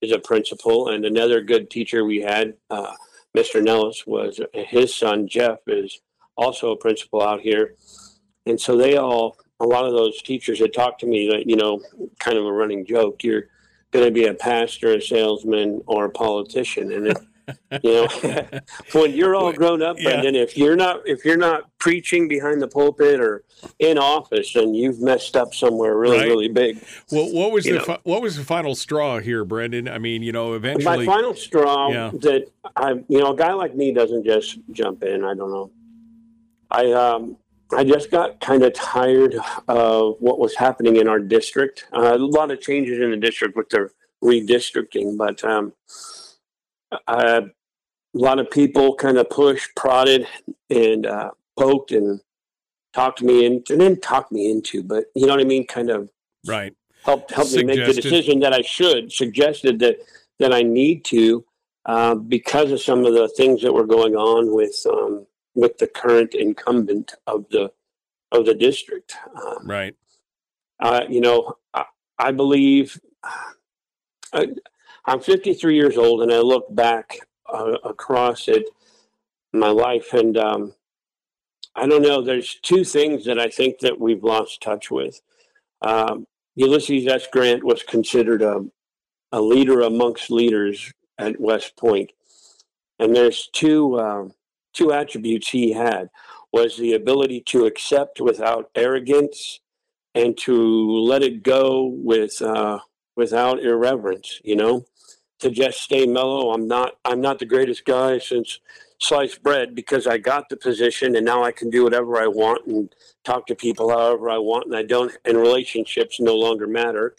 is 0.00 0.12
a 0.12 0.18
principal, 0.18 0.88
and 0.88 1.04
another 1.04 1.40
good 1.40 1.70
teacher 1.70 2.04
we 2.04 2.20
had, 2.20 2.54
uh, 2.70 2.94
Mr. 3.36 3.62
Nellis, 3.62 4.06
was 4.06 4.40
his 4.52 4.94
son 4.94 5.28
Jeff 5.28 5.58
is 5.66 6.00
also 6.36 6.72
a 6.72 6.76
principal 6.76 7.22
out 7.22 7.40
here. 7.40 7.74
And 8.46 8.60
so 8.60 8.76
they 8.76 8.96
all, 8.96 9.36
a 9.60 9.66
lot 9.66 9.84
of 9.84 9.92
those 9.92 10.22
teachers 10.22 10.58
had 10.58 10.72
talked 10.72 11.00
to 11.00 11.06
me, 11.06 11.28
that, 11.30 11.46
you 11.46 11.56
know, 11.56 11.80
kind 12.18 12.38
of 12.38 12.46
a 12.46 12.52
running 12.52 12.86
joke. 12.86 13.22
You're 13.22 13.48
going 13.90 14.06
to 14.06 14.10
be 14.10 14.26
a 14.26 14.34
pastor, 14.34 14.94
a 14.94 15.02
salesman, 15.02 15.82
or 15.86 16.06
a 16.06 16.10
politician, 16.10 16.92
and 16.92 17.08
it, 17.08 17.18
you 17.82 17.92
know, 17.92 18.08
when 18.92 19.12
you're 19.12 19.34
all 19.34 19.52
grown 19.52 19.82
up, 19.82 19.96
Yeah. 19.98 20.10
Brendan, 20.10 20.34
if 20.36 20.56
you're 20.56 20.76
not 20.76 21.00
if 21.06 21.24
you're 21.24 21.36
not 21.36 21.70
preaching 21.78 22.28
behind 22.28 22.60
the 22.62 22.68
pulpit 22.68 23.20
or 23.20 23.42
in 23.78 23.98
office, 23.98 24.52
then 24.52 24.74
you've 24.74 25.00
messed 25.00 25.36
up 25.36 25.54
somewhere 25.54 25.96
really, 25.96 26.18
Right. 26.18 26.26
really 26.28 26.48
big. 26.48 26.82
Well, 27.10 27.32
what 27.32 27.52
was 27.52 27.66
You 27.66 27.74
the 27.74 27.80
fi- 27.80 28.00
what 28.04 28.22
was 28.22 28.36
the 28.36 28.44
final 28.44 28.74
straw 28.74 29.18
here, 29.20 29.44
Brendan? 29.44 29.88
I 29.88 29.98
mean, 29.98 30.22
you 30.22 30.32
know, 30.32 30.54
eventually. 30.54 30.98
My 30.98 31.04
final 31.06 31.34
straw 31.34 31.90
Yeah. 31.90 32.10
that 32.20 32.46
I, 32.76 32.92
you 33.08 33.18
know, 33.18 33.32
a 33.32 33.36
guy 33.36 33.52
like 33.52 33.74
me 33.74 33.92
doesn't 33.92 34.24
just 34.24 34.58
jump 34.72 35.02
in. 35.02 35.24
I 35.24 35.34
don't 35.34 35.50
know. 35.50 35.70
I 36.70 36.92
um, 36.92 37.36
I 37.76 37.84
just 37.84 38.10
got 38.10 38.40
kind 38.40 38.62
of 38.64 38.72
tired 38.74 39.36
of 39.68 40.16
what 40.20 40.38
was 40.38 40.54
happening 40.56 40.96
in 40.96 41.06
our 41.08 41.20
district. 41.20 41.86
Uh, 41.92 42.14
a 42.14 42.18
lot 42.18 42.50
of 42.50 42.60
changes 42.60 43.00
in 43.00 43.10
the 43.10 43.16
district 43.16 43.56
with 43.56 43.68
the 43.68 43.90
redistricting, 44.22 45.16
but 45.16 45.42
um, 45.44 45.72
I, 47.06 47.42
a 48.14 48.18
lot 48.18 48.38
of 48.38 48.50
people 48.50 48.94
kind 48.94 49.18
of 49.18 49.30
pushed, 49.30 49.74
prodded, 49.76 50.26
and 50.68 51.06
uh, 51.06 51.30
poked 51.58 51.92
and 51.92 52.20
talked 52.92 53.22
me 53.22 53.44
into, 53.44 53.72
and 53.72 53.80
didn't 53.80 54.02
talk 54.02 54.32
me 54.32 54.50
into, 54.50 54.82
but 54.82 55.04
you 55.14 55.26
know 55.26 55.34
what 55.34 55.40
I 55.40 55.44
mean, 55.44 55.66
kind 55.66 55.90
of 55.90 56.10
right. 56.46 56.74
helped 57.04 57.30
helped 57.30 57.54
me 57.54 57.62
make 57.62 57.84
the 57.84 57.92
decision 57.92 58.40
that 58.40 58.52
I 58.52 58.62
should 58.62 59.12
suggested 59.12 59.78
that 59.80 59.98
that 60.38 60.52
I 60.52 60.62
need 60.62 61.04
to 61.06 61.44
uh, 61.86 62.14
because 62.14 62.72
of 62.72 62.80
some 62.80 63.04
of 63.04 63.14
the 63.14 63.28
things 63.28 63.62
that 63.62 63.72
were 63.72 63.86
going 63.86 64.16
on 64.16 64.54
with 64.54 64.84
um, 64.90 65.26
with 65.54 65.78
the 65.78 65.86
current 65.86 66.34
incumbent 66.34 67.14
of 67.26 67.48
the 67.50 67.70
of 68.32 68.46
the 68.46 68.54
district. 68.54 69.16
Um, 69.34 69.66
right. 69.66 69.96
Uh, 70.80 71.02
you 71.08 71.20
know, 71.20 71.56
I, 71.74 71.84
I 72.18 72.32
believe 72.32 72.98
I, 74.32 74.48
am 75.06 75.20
53 75.20 75.74
years 75.74 75.96
old, 75.96 76.22
and 76.22 76.32
I 76.32 76.38
look 76.38 76.74
back 76.74 77.18
uh, 77.52 77.76
across 77.84 78.48
it 78.48 78.64
my 79.52 79.68
life, 79.68 80.12
and 80.12 80.36
um, 80.36 80.74
I 81.74 81.86
don't 81.86 82.02
know. 82.02 82.22
There's 82.22 82.58
two 82.62 82.84
things 82.84 83.24
that 83.24 83.38
I 83.38 83.48
think 83.48 83.80
that 83.80 83.98
we've 83.98 84.22
lost 84.22 84.62
touch 84.62 84.90
with. 84.90 85.20
Um, 85.82 86.26
Ulysses 86.56 87.06
S. 87.06 87.26
Grant 87.32 87.64
was 87.64 87.82
considered 87.82 88.42
a 88.42 88.64
a 89.32 89.40
leader 89.40 89.82
amongst 89.82 90.30
leaders 90.30 90.92
at 91.18 91.40
West 91.40 91.76
Point, 91.76 92.10
and 92.98 93.14
there's 93.14 93.48
two 93.52 93.94
uh, 93.96 94.28
two 94.72 94.92
attributes 94.92 95.48
he 95.48 95.72
had 95.72 96.10
was 96.52 96.76
the 96.76 96.94
ability 96.94 97.40
to 97.46 97.64
accept 97.64 98.20
without 98.20 98.70
arrogance 98.74 99.60
and 100.16 100.36
to 100.36 100.90
let 101.00 101.22
it 101.22 101.44
go 101.44 101.84
with 101.86 102.42
uh, 102.42 102.78
without 103.16 103.62
irreverence. 103.62 104.40
You 104.44 104.56
know, 104.56 104.84
to 105.40 105.50
just 105.50 105.80
stay 105.80 106.06
mellow. 106.06 106.52
I'm 106.52 106.68
not 106.68 106.96
I'm 107.04 107.20
not 107.20 107.38
the 107.38 107.46
greatest 107.46 107.84
guy 107.84 108.18
since 108.18 108.60
sliced 108.98 109.42
bread 109.42 109.74
because 109.74 110.06
I 110.06 110.18
got 110.18 110.48
the 110.48 110.56
position 110.56 111.16
and 111.16 111.24
now 111.24 111.42
I 111.42 111.52
can 111.52 111.70
do 111.70 111.84
whatever 111.84 112.18
I 112.18 112.26
want 112.26 112.66
and 112.66 112.94
talk 113.24 113.46
to 113.46 113.54
people 113.54 113.90
however 113.90 114.28
I 114.30 114.38
want 114.38 114.66
and 114.66 114.76
I 114.76 114.82
don't 114.82 115.16
and 115.24 115.38
relationships 115.38 116.20
no 116.20 116.36
longer 116.36 116.66
matter. 116.66 117.16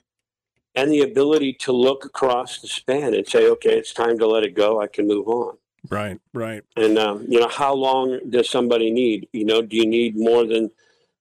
And 0.74 0.90
the 0.92 1.02
ability 1.02 1.54
to 1.62 1.74
look 1.74 2.06
across 2.06 2.60
the 2.60 2.68
span 2.68 3.14
and 3.14 3.28
say, 3.28 3.50
okay, 3.50 3.78
it's 3.78 3.94
time 3.94 4.18
to 4.20 4.28
let 4.28 4.44
it 4.44 4.56
go. 4.56 4.80
I 4.80 4.88
can 4.88 5.06
move 5.06 5.28
on. 5.28 5.58
Right, 5.90 6.18
right. 6.34 6.64
And 6.78 6.98
um, 6.98 7.26
you 7.28 7.40
know, 7.40 7.50
how 7.50 7.74
long 7.74 8.20
does 8.30 8.50
somebody 8.50 8.92
need? 8.92 9.28
You 9.34 9.46
know, 9.46 9.62
do 9.62 9.76
you 9.76 9.88
need 9.88 10.16
more 10.16 10.46
than 10.46 10.70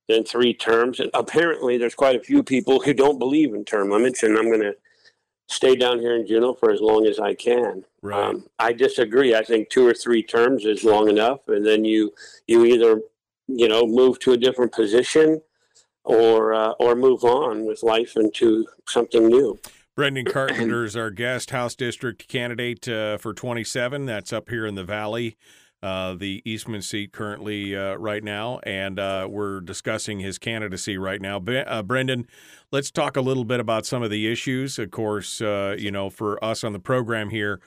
than 0.08 0.24
three 0.24 0.52
terms? 0.52 1.00
And 1.00 1.10
apparently, 1.14 1.78
there's 1.78 1.94
quite 1.94 2.14
a 2.14 2.20
few 2.20 2.42
people 2.42 2.80
who 2.80 2.92
don't 2.92 3.18
believe 3.18 3.54
in 3.54 3.64
term 3.64 3.90
limits, 3.90 4.22
and 4.22 4.36
I'm 4.36 4.48
going 4.48 4.60
to 4.60 4.76
stay 5.50 5.74
down 5.74 5.98
here 5.98 6.14
in 6.14 6.26
Juneau 6.26 6.54
for 6.54 6.70
as 6.70 6.80
long 6.80 7.06
as 7.06 7.18
I 7.18 7.34
can. 7.34 7.84
Right. 8.02 8.28
Um, 8.28 8.46
I 8.58 8.72
disagree. 8.72 9.34
I 9.34 9.42
think 9.42 9.68
two 9.68 9.86
or 9.86 9.92
three 9.92 10.22
terms 10.22 10.64
is 10.64 10.84
long 10.84 11.08
enough, 11.08 11.48
and 11.48 11.66
then 11.66 11.84
you 11.84 12.14
you 12.46 12.64
either 12.64 13.02
you 13.46 13.68
know 13.68 13.86
move 13.86 14.18
to 14.20 14.32
a 14.32 14.36
different 14.36 14.72
position 14.72 15.42
or 16.04 16.54
uh, 16.54 16.70
or 16.78 16.94
move 16.94 17.24
on 17.24 17.66
with 17.66 17.82
life 17.82 18.16
into 18.16 18.66
something 18.88 19.26
new. 19.26 19.58
Brendan 19.96 20.24
Carpenter 20.24 20.84
is 20.84 20.96
our 20.96 21.10
guest, 21.10 21.50
House 21.50 21.74
District 21.74 22.26
candidate 22.28 22.88
uh, 22.88 23.18
for 23.18 23.34
27. 23.34 24.06
That's 24.06 24.32
up 24.32 24.48
here 24.48 24.64
in 24.64 24.74
the 24.74 24.84
Valley, 24.84 25.36
uh, 25.82 26.14
the 26.14 26.42
Eastman 26.44 26.82
seat 26.82 27.12
currently 27.12 27.76
uh, 27.76 27.94
right 27.94 28.22
now, 28.22 28.60
and 28.64 28.98
uh, 28.98 29.26
we're 29.30 29.60
discussing 29.60 30.20
his 30.20 30.38
candidacy 30.38 30.98
right 30.98 31.20
now. 31.20 31.38
Uh, 31.38 31.82
Brendan, 31.82 32.26
let's 32.70 32.90
talk 32.90 33.16
a 33.16 33.20
little 33.20 33.44
bit 33.44 33.60
about 33.60 33.86
some 33.86 34.02
of 34.02 34.10
the 34.10 34.30
issues. 34.30 34.78
Of 34.78 34.90
course, 34.90 35.40
uh, 35.40 35.76
you 35.78 35.90
know, 35.90 36.10
for 36.10 36.42
us 36.44 36.64
on 36.64 36.72
the 36.72 36.78
program 36.78 37.30
here, 37.30 37.60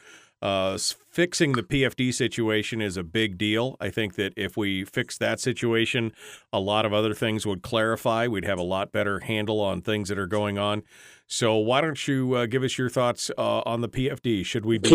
uh, 0.43 0.77
fixing 1.09 1.53
the 1.53 1.63
PFD 1.63 2.13
situation 2.13 2.81
is 2.81 2.97
a 2.97 3.03
big 3.03 3.37
deal. 3.37 3.77
I 3.79 3.89
think 3.89 4.15
that 4.15 4.33
if 4.35 4.57
we 4.57 4.83
fix 4.83 5.17
that 5.17 5.39
situation, 5.39 6.11
a 6.51 6.59
lot 6.59 6.85
of 6.85 6.91
other 6.91 7.13
things 7.13 7.47
would 7.47 7.61
clarify. 7.61 8.27
We'd 8.27 8.43
have 8.43 8.59
a 8.59 8.63
lot 8.63 8.91
better 8.91 9.21
handle 9.21 9.61
on 9.61 9.81
things 9.81 10.09
that 10.09 10.19
are 10.19 10.27
going 10.27 10.57
on. 10.57 10.83
So 11.27 11.55
why 11.55 11.79
don't 11.79 12.07
you 12.09 12.33
uh, 12.33 12.45
give 12.45 12.61
us 12.61 12.77
your 12.77 12.89
thoughts 12.89 13.31
uh, 13.37 13.61
on 13.61 13.79
the 13.79 13.87
PFD? 13.87 14.45
Should 14.45 14.65
we 14.65 14.77
be, 14.77 14.89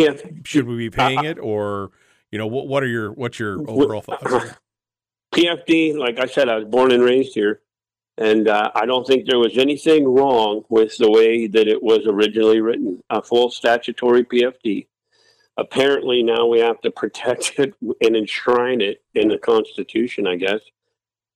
should 0.44 0.68
we 0.68 0.76
be 0.76 0.90
paying 0.90 1.24
it, 1.24 1.38
or 1.38 1.92
you 2.30 2.38
know 2.38 2.46
what? 2.46 2.68
What 2.68 2.82
are 2.82 2.88
your 2.88 3.12
what's 3.12 3.38
your 3.38 3.58
overall 3.68 4.02
thoughts? 4.02 4.24
PFD, 5.34 5.96
like 5.96 6.18
I 6.18 6.26
said, 6.26 6.48
I 6.48 6.56
was 6.56 6.64
born 6.64 6.90
and 6.90 7.02
raised 7.02 7.34
here, 7.34 7.60
and 8.16 8.48
uh, 8.48 8.70
I 8.74 8.86
don't 8.86 9.06
think 9.06 9.26
there 9.26 9.38
was 9.38 9.58
anything 9.58 10.08
wrong 10.08 10.64
with 10.68 10.96
the 10.96 11.10
way 11.10 11.46
that 11.46 11.68
it 11.68 11.82
was 11.82 12.00
originally 12.06 12.60
written. 12.60 13.02
A 13.10 13.22
full 13.22 13.50
statutory 13.50 14.24
PFD 14.24 14.86
apparently 15.58 16.22
now 16.22 16.46
we 16.46 16.60
have 16.60 16.80
to 16.80 16.90
protect 17.02 17.58
it 17.58 17.74
and 18.00 18.16
enshrine 18.16 18.80
it 18.80 19.02
in 19.14 19.28
the 19.28 19.38
Constitution, 19.38 20.26
I 20.26 20.36
guess. 20.36 20.60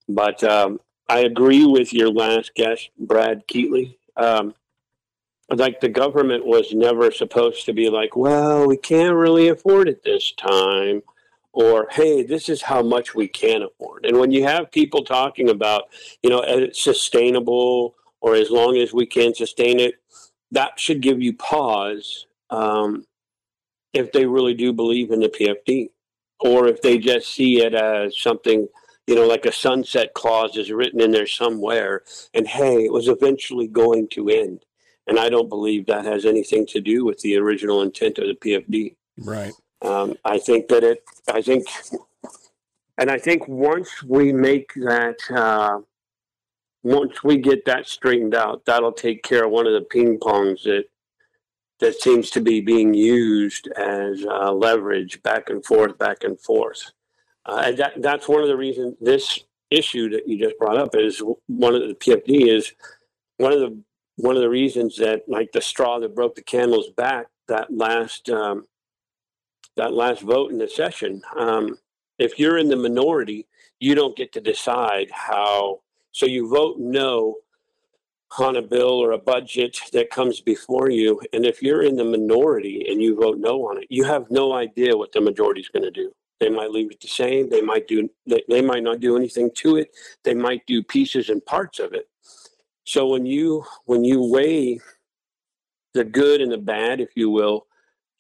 But 0.09 0.43
um, 0.45 0.81
I 1.09 1.21
agree 1.21 1.67
with 1.67 1.93
your 1.93 2.11
last 2.11 2.55
guest, 2.55 2.91
Brad 2.99 3.47
Keithley. 3.47 3.99
Um, 4.17 4.55
like 5.59 5.81
the 5.81 5.89
government 5.89 6.47
was 6.47 6.73
never 6.73 7.11
supposed 7.11 7.67
to 7.67 7.73
be 7.73 7.91
like, 7.91 8.17
well, 8.17 8.67
we 8.67 8.77
can't 8.77 9.15
really 9.15 9.49
afford 9.49 9.89
it 9.89 10.03
this 10.03 10.33
time, 10.33 11.03
or 11.53 11.89
hey, 11.91 12.23
this 12.23 12.49
is 12.49 12.63
how 12.63 12.83
much 12.83 13.15
we 13.15 13.29
can 13.29 13.63
afford. 13.63 14.07
And 14.07 14.19
when 14.19 14.31
you 14.31 14.45
have 14.45 14.73
people 14.73 15.05
talking 15.05 15.51
about, 15.51 15.85
you 16.23 16.31
know, 16.31 16.41
it's 16.41 16.83
sustainable 16.83 17.95
or 18.21 18.35
as 18.35 18.51
long 18.51 18.77
as 18.77 18.93
we 18.93 19.05
can 19.05 19.35
sustain 19.35 19.81
it, 19.81 19.97
that 20.53 20.79
should 20.79 21.01
give 21.01 21.21
you 21.21 21.35
pause. 21.35 22.27
Um, 22.51 23.05
if 23.93 24.13
they 24.13 24.25
really 24.27 24.55
do 24.55 24.73
believe 24.73 25.11
in 25.11 25.21
the 25.21 25.29
PFD, 25.29 25.91
or 26.41 26.67
if 26.67 26.81
they 26.81 26.99
just 26.99 27.29
see 27.29 27.63
it 27.63 27.75
as 27.75 28.19
something, 28.19 28.67
you 29.07 29.15
know, 29.15 29.27
like 29.27 29.45
a 29.45 29.53
sunset 29.53 30.15
clause 30.15 30.57
is 30.57 30.71
written 30.71 31.01
in 31.01 31.11
there 31.11 31.27
somewhere, 31.27 32.03
and 32.33 32.47
hey, 32.47 32.85
it 32.85 32.93
was 32.93 33.09
eventually 33.09 33.67
going 33.67 34.09
to 34.09 34.29
end. 34.29 34.65
And 35.07 35.19
I 35.19 35.29
don't 35.29 35.49
believe 35.49 35.87
that 35.87 36.05
has 36.05 36.25
anything 36.25 36.67
to 36.67 36.81
do 36.81 37.05
with 37.05 37.19
the 37.21 37.37
original 37.37 37.83
intent 37.83 38.19
of 38.19 38.27
the 38.29 38.35
PFD. 38.35 38.95
Right. 39.19 39.53
Um, 39.83 40.15
I 40.25 40.39
think 40.39 40.69
that 40.69 40.85
it, 40.85 41.03
I 41.33 41.43
think, 41.43 41.67
and 42.99 43.11
I 43.11 43.19
think 43.19 43.49
once 43.49 44.03
we 44.03 44.33
make 44.33 44.73
that, 44.75 45.17
uh, 45.31 45.81
once 46.85 47.25
we 47.25 47.39
get 47.39 47.65
that 47.65 47.89
straightened 47.89 48.35
out, 48.35 48.65
that'll 48.65 48.93
take 48.93 49.23
care 49.25 49.45
of 49.45 49.51
one 49.51 49.67
of 49.67 49.73
the 49.73 49.83
ping 49.83 50.19
pongs 50.19 50.63
that 50.65 50.85
that 51.83 52.01
seems 52.01 52.31
to 52.31 52.41
be 52.41 52.61
being 52.61 52.95
used 52.95 53.67
as 53.77 54.25
uh, 54.25 54.53
leverage 54.53 55.21
back 55.25 55.51
and 55.51 55.65
forth, 55.65 55.99
back 55.99 56.23
and 56.23 56.41
forth. 56.41 56.93
Uh, 57.45 57.65
and 57.67 57.77
that, 57.77 58.01
that's 58.01 58.29
one 58.29 58.41
of 58.41 58.47
the 58.47 58.57
reasons 58.57 58.95
this 59.01 59.41
issue 59.69 60.09
that 60.11 60.29
you 60.29 60.39
just 60.39 60.57
brought 60.59 60.79
up 60.79 60.95
is 60.95 61.21
one 61.49 61.75
of 61.75 61.81
the 61.81 61.95
PFD 61.95 62.47
is 62.49 62.73
one 63.39 63.53
of 63.53 63.59
the 63.59 63.77
one 64.17 64.37
of 64.37 64.43
the 64.43 64.49
reasons 64.49 64.97
that 64.97 65.23
like 65.29 65.53
the 65.53 65.61
straw 65.61 65.99
that 66.01 66.15
broke 66.15 66.35
the 66.35 66.43
camel's 66.43 66.91
back 66.91 67.27
that 67.49 67.75
last 67.75 68.29
um, 68.31 68.67
that 69.77 69.93
last 69.93 70.23
vote 70.23 70.51
in 70.51 70.59
the 70.59 70.69
session. 70.69 71.23
Um, 71.37 71.79
if 72.19 72.39
you're 72.39 72.59
in 72.59 72.69
the 72.69 72.77
minority, 72.77 73.47
you 73.81 73.95
don't 73.95 74.17
get 74.17 74.33
to 74.33 74.41
decide 74.41 75.11
how. 75.11 75.81
So 76.13 76.27
you 76.27 76.49
vote 76.49 76.77
no 76.79 77.37
on 78.39 78.57
a 78.57 78.63
bill 78.63 79.03
or 79.03 79.13
a 79.13 79.19
budget 79.19 79.79
that 79.93 80.11
comes 80.11 80.41
before 80.41 80.91
you. 80.91 81.21
And 81.33 81.45
if 81.45 81.63
you're 81.63 81.83
in 81.83 81.97
the 81.97 82.05
minority 82.05 82.87
and 82.89 83.03
you 83.03 83.17
vote 83.17 83.39
no 83.39 83.67
on 83.69 83.79
it, 83.79 83.87
you 83.91 84.05
have 84.05 84.31
no 84.31 84.53
idea 84.55 84.97
what 84.97 85.13
the 85.13 85.21
majority 85.21 85.61
is 85.61 85.69
going 85.69 85.83
to 85.83 85.91
do. 85.91 86.13
They 86.41 86.49
might 86.49 86.71
leave 86.71 86.91
it 86.91 87.01
the 87.01 87.09
same. 87.09 87.49
They 87.49 87.61
might 87.61 87.87
do. 87.87 88.09
They, 88.27 88.43
they 88.49 88.63
might 88.63 88.83
not 88.83 89.01
do 89.01 89.17
anything 89.17 89.51
to 89.59 89.77
it. 89.77 89.91
They 90.25 90.35
might 90.35 90.67
do 90.67 90.83
pieces 90.83 91.29
and 91.29 91.45
parts 91.45 91.79
of 91.79 91.93
it. 91.93 92.09
So 92.93 93.07
when 93.07 93.25
you 93.25 93.65
when 93.87 94.05
you 94.05 94.23
weigh 94.23 94.79
the 95.95 96.05
good 96.05 96.43
and 96.43 96.53
the 96.53 96.59
bad, 96.59 97.01
if 97.01 97.09
you 97.17 97.31
will, 97.31 97.67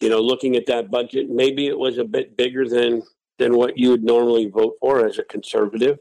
you 0.00 0.08
know, 0.08 0.18
looking 0.18 0.56
at 0.56 0.64
that 0.64 0.90
budget, 0.90 1.28
maybe 1.28 1.66
it 1.66 1.78
was 1.78 1.98
a 1.98 2.04
bit 2.04 2.38
bigger 2.38 2.66
than 2.66 3.02
than 3.38 3.54
what 3.54 3.76
you 3.76 3.90
would 3.90 4.02
normally 4.02 4.46
vote 4.46 4.76
for 4.80 5.06
as 5.06 5.18
a 5.18 5.24
conservative. 5.24 5.98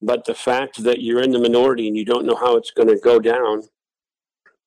But 0.00 0.24
the 0.24 0.34
fact 0.34 0.82
that 0.82 1.02
you're 1.02 1.20
in 1.20 1.30
the 1.30 1.38
minority 1.38 1.88
and 1.88 1.96
you 1.96 2.06
don't 2.06 2.24
know 2.24 2.36
how 2.36 2.56
it's 2.56 2.70
going 2.70 2.88
to 2.88 2.96
go 2.96 3.18
down, 3.18 3.64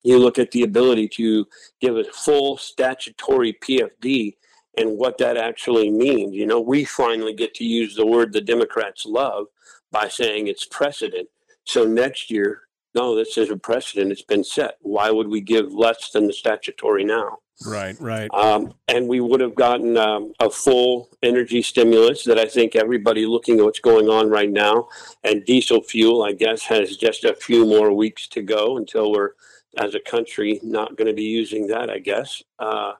you 0.04 0.20
look 0.20 0.38
at 0.38 0.52
the 0.52 0.62
ability 0.62 1.08
to 1.16 1.44
give 1.80 1.96
a 1.96 2.04
full 2.04 2.56
statutory 2.56 3.54
PFD 3.54 4.36
and 4.78 4.96
what 4.96 5.18
that 5.18 5.36
actually 5.36 5.90
means. 5.90 6.36
You 6.36 6.46
know, 6.46 6.60
we 6.60 6.84
finally 6.84 7.34
get 7.34 7.52
to 7.54 7.64
use 7.64 7.96
the 7.96 8.06
word 8.06 8.32
the 8.32 8.40
Democrats 8.40 9.04
love 9.04 9.46
by 9.90 10.06
saying 10.06 10.46
it's 10.46 10.66
precedent. 10.66 11.28
So 11.64 11.84
next 11.84 12.30
year, 12.30 12.60
no, 12.94 13.16
this 13.16 13.36
is 13.36 13.50
a 13.50 13.56
precedent. 13.56 14.12
It's 14.12 14.22
been 14.22 14.44
set. 14.44 14.78
Why 14.80 15.10
would 15.10 15.28
we 15.28 15.40
give 15.40 15.72
less 15.72 16.10
than 16.10 16.26
the 16.26 16.32
statutory 16.32 17.04
now? 17.04 17.38
Right, 17.66 17.98
right. 18.00 18.28
Um, 18.34 18.74
and 18.88 19.08
we 19.08 19.20
would 19.20 19.40
have 19.40 19.54
gotten 19.54 19.96
um, 19.96 20.32
a 20.40 20.50
full 20.50 21.08
energy 21.22 21.62
stimulus 21.62 22.24
that 22.24 22.38
I 22.38 22.46
think 22.46 22.74
everybody 22.74 23.26
looking 23.26 23.58
at 23.58 23.64
what's 23.64 23.80
going 23.80 24.08
on 24.08 24.28
right 24.28 24.50
now, 24.50 24.88
and 25.22 25.44
diesel 25.44 25.82
fuel, 25.82 26.22
I 26.24 26.32
guess, 26.32 26.62
has 26.62 26.96
just 26.96 27.24
a 27.24 27.34
few 27.34 27.64
more 27.64 27.92
weeks 27.92 28.26
to 28.28 28.42
go 28.42 28.76
until 28.76 29.12
we're, 29.12 29.30
as 29.78 29.94
a 29.94 30.00
country, 30.00 30.60
not 30.62 30.96
going 30.96 31.08
to 31.08 31.14
be 31.14 31.24
using 31.24 31.68
that, 31.68 31.90
I 31.90 31.98
guess. 31.98 32.42
Uh, 32.58 32.92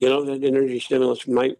you 0.00 0.08
know, 0.08 0.24
that 0.24 0.44
energy 0.44 0.80
stimulus 0.80 1.26
might 1.26 1.58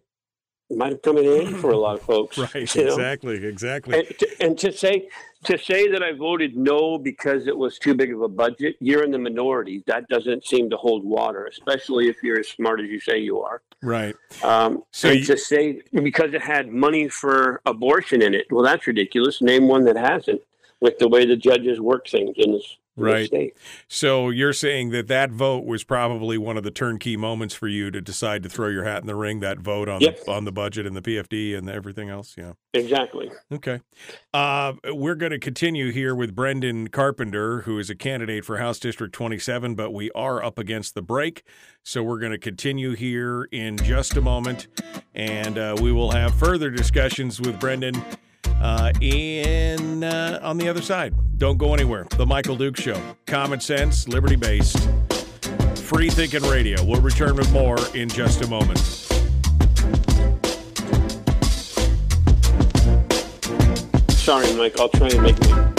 might 0.69 0.91
have 0.91 1.01
come 1.01 1.17
in 1.17 1.25
handy 1.25 1.53
for 1.53 1.71
a 1.71 1.77
lot 1.77 1.95
of 1.95 2.01
folks. 2.01 2.37
right. 2.55 2.55
Exactly. 2.55 3.39
Know? 3.39 3.47
Exactly. 3.47 3.99
And 3.99 4.19
to, 4.19 4.27
and 4.39 4.57
to 4.59 4.71
say 4.71 5.09
to 5.45 5.57
say 5.57 5.89
that 5.89 6.03
I 6.03 6.11
voted 6.11 6.57
no 6.57 6.97
because 6.97 7.47
it 7.47 7.57
was 7.57 7.79
too 7.79 7.93
big 7.93 8.13
of 8.13 8.21
a 8.21 8.27
budget, 8.27 8.75
you're 8.79 9.03
in 9.03 9.11
the 9.11 9.17
minority. 9.17 9.83
That 9.87 10.07
doesn't 10.09 10.45
seem 10.45 10.69
to 10.69 10.77
hold 10.77 11.03
water, 11.03 11.45
especially 11.45 12.09
if 12.09 12.17
you're 12.21 12.39
as 12.39 12.49
smart 12.49 12.81
as 12.81 12.89
you 12.89 12.99
say 12.99 13.19
you 13.19 13.39
are. 13.39 13.61
Right. 13.81 14.15
Um, 14.43 14.83
so 14.91 15.11
you, 15.11 15.23
to 15.25 15.37
say 15.37 15.81
because 15.93 16.33
it 16.33 16.41
had 16.41 16.69
money 16.69 17.07
for 17.07 17.61
abortion 17.65 18.21
in 18.21 18.33
it, 18.33 18.47
well, 18.51 18.63
that's 18.63 18.85
ridiculous. 18.85 19.41
Name 19.41 19.67
one 19.67 19.85
that 19.85 19.95
hasn't. 19.95 20.41
With 20.81 20.97
the 20.97 21.09
way 21.09 21.25
the 21.25 21.35
judges 21.35 21.81
work 21.81 22.07
things 22.07 22.35
in 22.37 22.53
this 22.53 22.77
right. 22.99 23.53
So 23.87 24.29
you're 24.29 24.53
saying 24.53 24.89
that 24.91 25.07
that 25.07 25.31
vote 25.31 25.65
was 25.65 25.83
probably 25.83 26.37
one 26.37 26.57
of 26.57 26.63
the 26.63 26.71
turnkey 26.71 27.17
moments 27.17 27.53
for 27.53 27.67
you 27.67 27.91
to 27.91 28.01
decide 28.01 28.43
to 28.43 28.49
throw 28.49 28.67
your 28.67 28.83
hat 28.83 29.01
in 29.01 29.07
the 29.07 29.15
ring. 29.15 29.39
That 29.39 29.59
vote 29.59 29.89
on 29.89 30.01
yep. 30.01 30.23
the 30.23 30.31
on 30.31 30.45
the 30.45 30.51
budget 30.51 30.85
and 30.85 30.95
the 30.95 31.01
PFD 31.01 31.57
and 31.57 31.69
everything 31.69 32.09
else. 32.09 32.35
Yeah, 32.37 32.53
exactly. 32.73 33.31
Okay, 33.51 33.81
uh, 34.33 34.73
we're 34.85 35.15
going 35.15 35.31
to 35.31 35.39
continue 35.39 35.91
here 35.91 36.13
with 36.13 36.35
Brendan 36.35 36.89
Carpenter, 36.89 37.61
who 37.61 37.79
is 37.79 37.89
a 37.89 37.95
candidate 37.95 38.45
for 38.45 38.57
House 38.57 38.79
District 38.79 39.13
27, 39.13 39.75
but 39.75 39.91
we 39.91 40.11
are 40.11 40.43
up 40.43 40.59
against 40.59 40.95
the 40.95 41.01
break, 41.01 41.43
so 41.83 42.03
we're 42.03 42.19
going 42.19 42.31
to 42.31 42.37
continue 42.37 42.95
here 42.95 43.47
in 43.51 43.77
just 43.77 44.17
a 44.17 44.21
moment, 44.21 44.67
and 45.15 45.57
uh, 45.57 45.75
we 45.81 45.91
will 45.91 46.11
have 46.11 46.35
further 46.35 46.69
discussions 46.69 47.39
with 47.39 47.59
Brendan 47.59 48.03
uh, 48.61 48.91
in 49.01 50.03
uh, 50.03 50.39
on 50.41 50.57
the 50.57 50.67
other 50.67 50.81
side. 50.81 51.13
Don't 51.37 51.57
go 51.57 51.73
anywhere. 51.73 52.05
The 52.17 52.25
Michael 52.25 52.55
Duke 52.55 52.77
Show. 52.77 52.99
Common 53.25 53.59
sense, 53.59 54.07
liberty 54.07 54.35
based, 54.35 54.77
free 55.75 56.09
thinking 56.09 56.43
radio. 56.43 56.83
We'll 56.83 57.01
return 57.01 57.35
with 57.35 57.51
more 57.51 57.77
in 57.95 58.09
just 58.09 58.41
a 58.43 58.47
moment. 58.47 58.79
Sorry, 64.11 64.53
Mike. 64.55 64.79
I'll 64.79 64.89
try 64.89 65.07
and 65.07 65.23
make 65.23 65.37
it. 65.39 65.78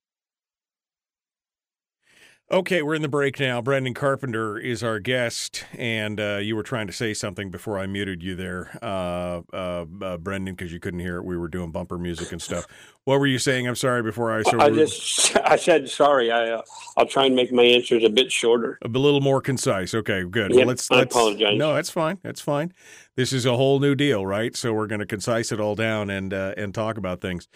Okay, 2.51 2.81
we're 2.81 2.95
in 2.95 3.01
the 3.01 3.07
break 3.07 3.39
now. 3.39 3.61
Brendan 3.61 3.93
Carpenter 3.93 4.57
is 4.57 4.83
our 4.83 4.99
guest, 4.99 5.63
and 5.77 6.19
uh, 6.19 6.39
you 6.41 6.57
were 6.57 6.63
trying 6.63 6.85
to 6.87 6.91
say 6.91 7.13
something 7.13 7.49
before 7.49 7.79
I 7.79 7.87
muted 7.87 8.21
you 8.21 8.35
there, 8.35 8.77
uh, 8.81 9.39
uh, 9.53 9.85
uh 10.01 10.17
Brendan, 10.17 10.55
because 10.55 10.73
you 10.73 10.81
couldn't 10.81 10.99
hear 10.99 11.15
it. 11.15 11.23
We 11.23 11.37
were 11.37 11.47
doing 11.47 11.71
bumper 11.71 11.97
music 11.97 12.33
and 12.33 12.41
stuff. 12.41 12.67
What 13.05 13.21
were 13.21 13.27
you 13.27 13.39
saying? 13.39 13.69
I'm 13.69 13.75
sorry. 13.75 14.03
Before 14.03 14.37
I, 14.37 14.41
so 14.43 14.59
I 14.59 14.69
just 14.69 15.33
I 15.45 15.55
said 15.55 15.89
sorry. 15.89 16.29
I 16.29 16.49
uh, 16.49 16.61
I'll 16.97 17.05
try 17.05 17.25
and 17.25 17.37
make 17.37 17.53
my 17.53 17.63
answers 17.63 18.03
a 18.03 18.09
bit 18.09 18.33
shorter, 18.33 18.77
a 18.83 18.89
little 18.89 19.21
more 19.21 19.39
concise. 19.39 19.93
Okay, 19.95 20.25
good. 20.25 20.51
Yep, 20.51 20.57
well, 20.57 20.67
let's, 20.67 20.91
let's. 20.91 21.15
I 21.15 21.19
apologize. 21.19 21.57
No, 21.57 21.73
that's 21.73 21.89
fine. 21.89 22.17
That's 22.21 22.41
fine 22.41 22.73
this 23.15 23.33
is 23.33 23.45
a 23.45 23.55
whole 23.55 23.79
new 23.79 23.95
deal, 23.95 24.25
right? 24.25 24.55
So 24.55 24.73
we're 24.73 24.87
going 24.87 24.99
to 24.99 25.05
concise 25.05 25.51
it 25.51 25.59
all 25.59 25.75
down 25.75 26.09
and 26.09 26.33
uh, 26.33 26.53
and 26.55 26.73
talk 26.73 26.97
about 26.97 27.21
things. 27.21 27.47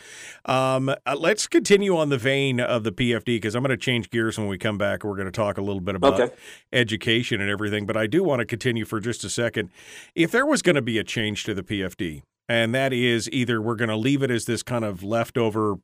Um, 0.45 0.89
uh, 0.89 1.15
let's 1.17 1.47
continue 1.47 1.95
on 1.97 2.09
the 2.09 2.17
vein 2.17 2.59
of 2.59 2.83
the 2.83 2.91
PFD 2.91 3.25
because 3.25 3.55
I'm 3.55 3.63
going 3.63 3.69
to 3.69 3.77
change 3.77 4.09
gears 4.09 4.37
when 4.37 4.47
we 4.47 4.57
come 4.57 4.77
back. 4.77 5.03
We're 5.03 5.15
going 5.15 5.27
to 5.27 5.31
talk 5.31 5.57
a 5.57 5.61
little 5.61 5.81
bit 5.81 5.95
about 5.95 6.19
okay. 6.19 6.35
education 6.73 7.41
and 7.41 7.49
everything, 7.49 7.85
but 7.85 7.95
I 7.95 8.07
do 8.07 8.23
want 8.23 8.39
to 8.39 8.45
continue 8.45 8.85
for 8.85 8.99
just 8.99 9.23
a 9.23 9.29
second. 9.29 9.69
If 10.13 10.31
there 10.31 10.45
was 10.45 10.61
going 10.61 10.75
to 10.75 10.81
be 10.81 10.97
a 10.97 11.03
change 11.03 11.43
to 11.45 11.53
the 11.53 11.63
PFD, 11.63 12.23
and 12.49 12.75
that 12.75 12.93
is 12.93 13.29
either 13.31 13.61
we're 13.61 13.75
going 13.75 13.89
to 13.89 13.97
leave 13.97 14.21
it 14.21 14.31
as 14.31 14.45
this 14.45 14.61
kind 14.63 14.85
of 14.85 15.03
leftover 15.03 15.75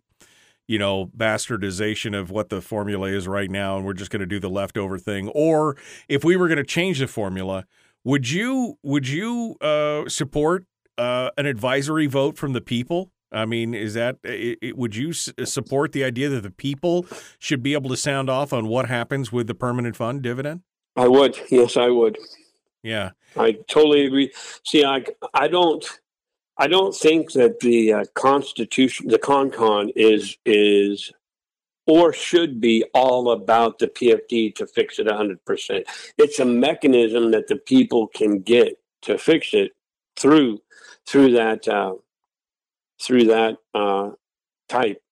you 0.68 0.80
know, 0.80 1.08
bastardization 1.08 2.18
of 2.18 2.32
what 2.32 2.48
the 2.48 2.62
formula 2.62 3.10
is 3.10 3.28
right 3.28 3.50
now, 3.50 3.76
and 3.76 3.86
we're 3.86 3.92
just 3.92 4.10
going 4.10 4.22
to 4.22 4.26
do 4.26 4.40
the 4.40 4.50
leftover 4.50 4.98
thing. 4.98 5.28
Or 5.30 5.76
if 6.08 6.24
we 6.24 6.38
were 6.38 6.48
going 6.48 6.60
to 6.60 6.64
change 6.64 7.00
the 7.00 7.08
formula, 7.08 7.66
would 8.04 8.30
you 8.30 8.78
would 8.84 9.08
you 9.08 9.56
uh, 9.62 10.08
support 10.08 10.66
uh, 10.98 11.30
an 11.38 11.46
advisory 11.46 12.08
vote 12.08 12.38
from 12.38 12.54
the 12.54 12.62
people? 12.62 13.12
I 13.32 13.46
mean, 13.46 13.74
is 13.74 13.94
that 13.94 14.18
it, 14.24 14.58
it, 14.62 14.78
would 14.78 14.96
you 14.96 15.12
s- 15.12 15.32
support 15.46 15.94
the 15.94 16.04
idea 16.04 16.28
that 16.30 16.42
the 16.42 16.52
people 16.52 17.06
should 17.40 17.64
be 17.64 17.74
able 17.74 17.90
to 17.90 17.98
sound 17.98 18.30
off 18.30 18.52
on 18.52 18.68
what 18.68 18.88
happens 18.88 19.32
with 19.32 19.48
the 19.48 19.56
permanent 19.56 19.96
fund 19.96 20.22
dividend? 20.22 20.62
I 20.98 21.08
would. 21.08 21.40
Yes, 21.50 21.78
I 21.78 21.88
would. 21.88 22.18
Yeah, 22.84 23.12
I 23.38 23.54
totally 23.70 24.06
agree. 24.06 24.32
See, 24.66 24.84
I 24.84 25.06
I 25.34 25.48
don't 25.48 25.86
I 26.58 26.68
don't 26.68 26.96
think 26.96 27.32
that 27.34 27.60
the 27.62 27.94
uh, 27.94 28.06
Constitution, 28.16 29.08
the 29.08 29.20
CONCON, 29.20 29.92
is 29.96 30.38
is 30.46 31.12
or 31.92 32.14
should 32.14 32.62
be 32.62 32.86
all 32.94 33.32
about 33.32 33.78
the 33.78 33.88
PFD 33.88 34.56
to 34.56 34.66
fix 34.66 34.98
it 34.98 35.08
100%. 35.08 35.84
It's 36.18 36.40
a 36.40 36.46
mechanism 36.46 37.32
that 37.32 37.48
the 37.48 37.58
people 37.58 38.08
can 38.08 38.40
get 38.40 38.80
to 39.02 39.18
fix 39.18 39.54
it 39.54 39.74
through 40.16 40.62
through 41.06 41.34
that 41.34 41.68
uh, 41.68 41.96
through 43.02 43.26
that 43.26 43.58
uh, 43.74 44.12
type 44.70 45.04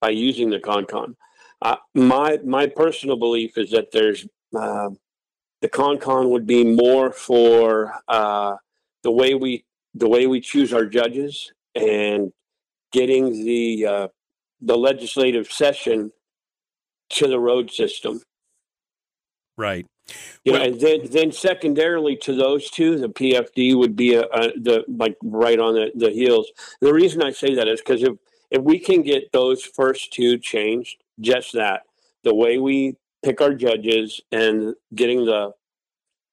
by 0.00 0.10
using 0.10 0.50
the 0.50 0.60
CONCON. 0.60 1.16
Uh, 1.60 1.76
my 1.92 2.38
my 2.44 2.68
personal 2.68 3.16
belief 3.16 3.58
is 3.58 3.72
that 3.72 3.90
there's 3.90 4.24
uh, 4.56 4.90
the 5.60 5.68
CONCON 5.68 6.30
would 6.30 6.46
be 6.46 6.62
more 6.62 7.10
for 7.10 7.94
uh, 8.06 8.54
the 9.02 9.10
way 9.10 9.34
we 9.34 9.64
the 9.92 10.08
way 10.08 10.28
we 10.28 10.40
choose 10.40 10.72
our 10.72 10.86
judges 10.86 11.52
and 11.74 12.32
getting 12.92 13.44
the 13.44 13.86
uh, 13.86 14.08
the 14.62 14.76
legislative 14.76 15.50
session 15.50 16.12
to 17.10 17.28
the 17.28 17.38
road 17.38 17.70
system. 17.70 18.22
Right. 19.58 19.86
You 20.44 20.52
well, 20.52 20.60
know, 20.60 20.66
and 20.68 20.80
then 20.80 21.00
then 21.10 21.32
secondarily 21.32 22.16
to 22.16 22.34
those 22.34 22.70
two, 22.70 22.98
the 22.98 23.08
PFD 23.08 23.76
would 23.76 23.94
be 23.94 24.14
a, 24.14 24.22
a, 24.22 24.52
the 24.58 24.84
like 24.88 25.16
right 25.22 25.58
on 25.58 25.74
the, 25.74 25.92
the 25.94 26.10
heels. 26.10 26.50
The 26.80 26.92
reason 26.92 27.22
I 27.22 27.30
say 27.30 27.54
that 27.54 27.68
is 27.68 27.80
because 27.80 28.02
if 28.02 28.14
if 28.50 28.62
we 28.62 28.78
can 28.78 29.02
get 29.02 29.30
those 29.32 29.62
first 29.62 30.12
two 30.12 30.38
changed, 30.38 31.02
just 31.20 31.52
that 31.52 31.82
the 32.24 32.34
way 32.34 32.58
we 32.58 32.96
pick 33.24 33.40
our 33.40 33.54
judges 33.54 34.20
and 34.32 34.74
getting 34.94 35.24
the 35.24 35.52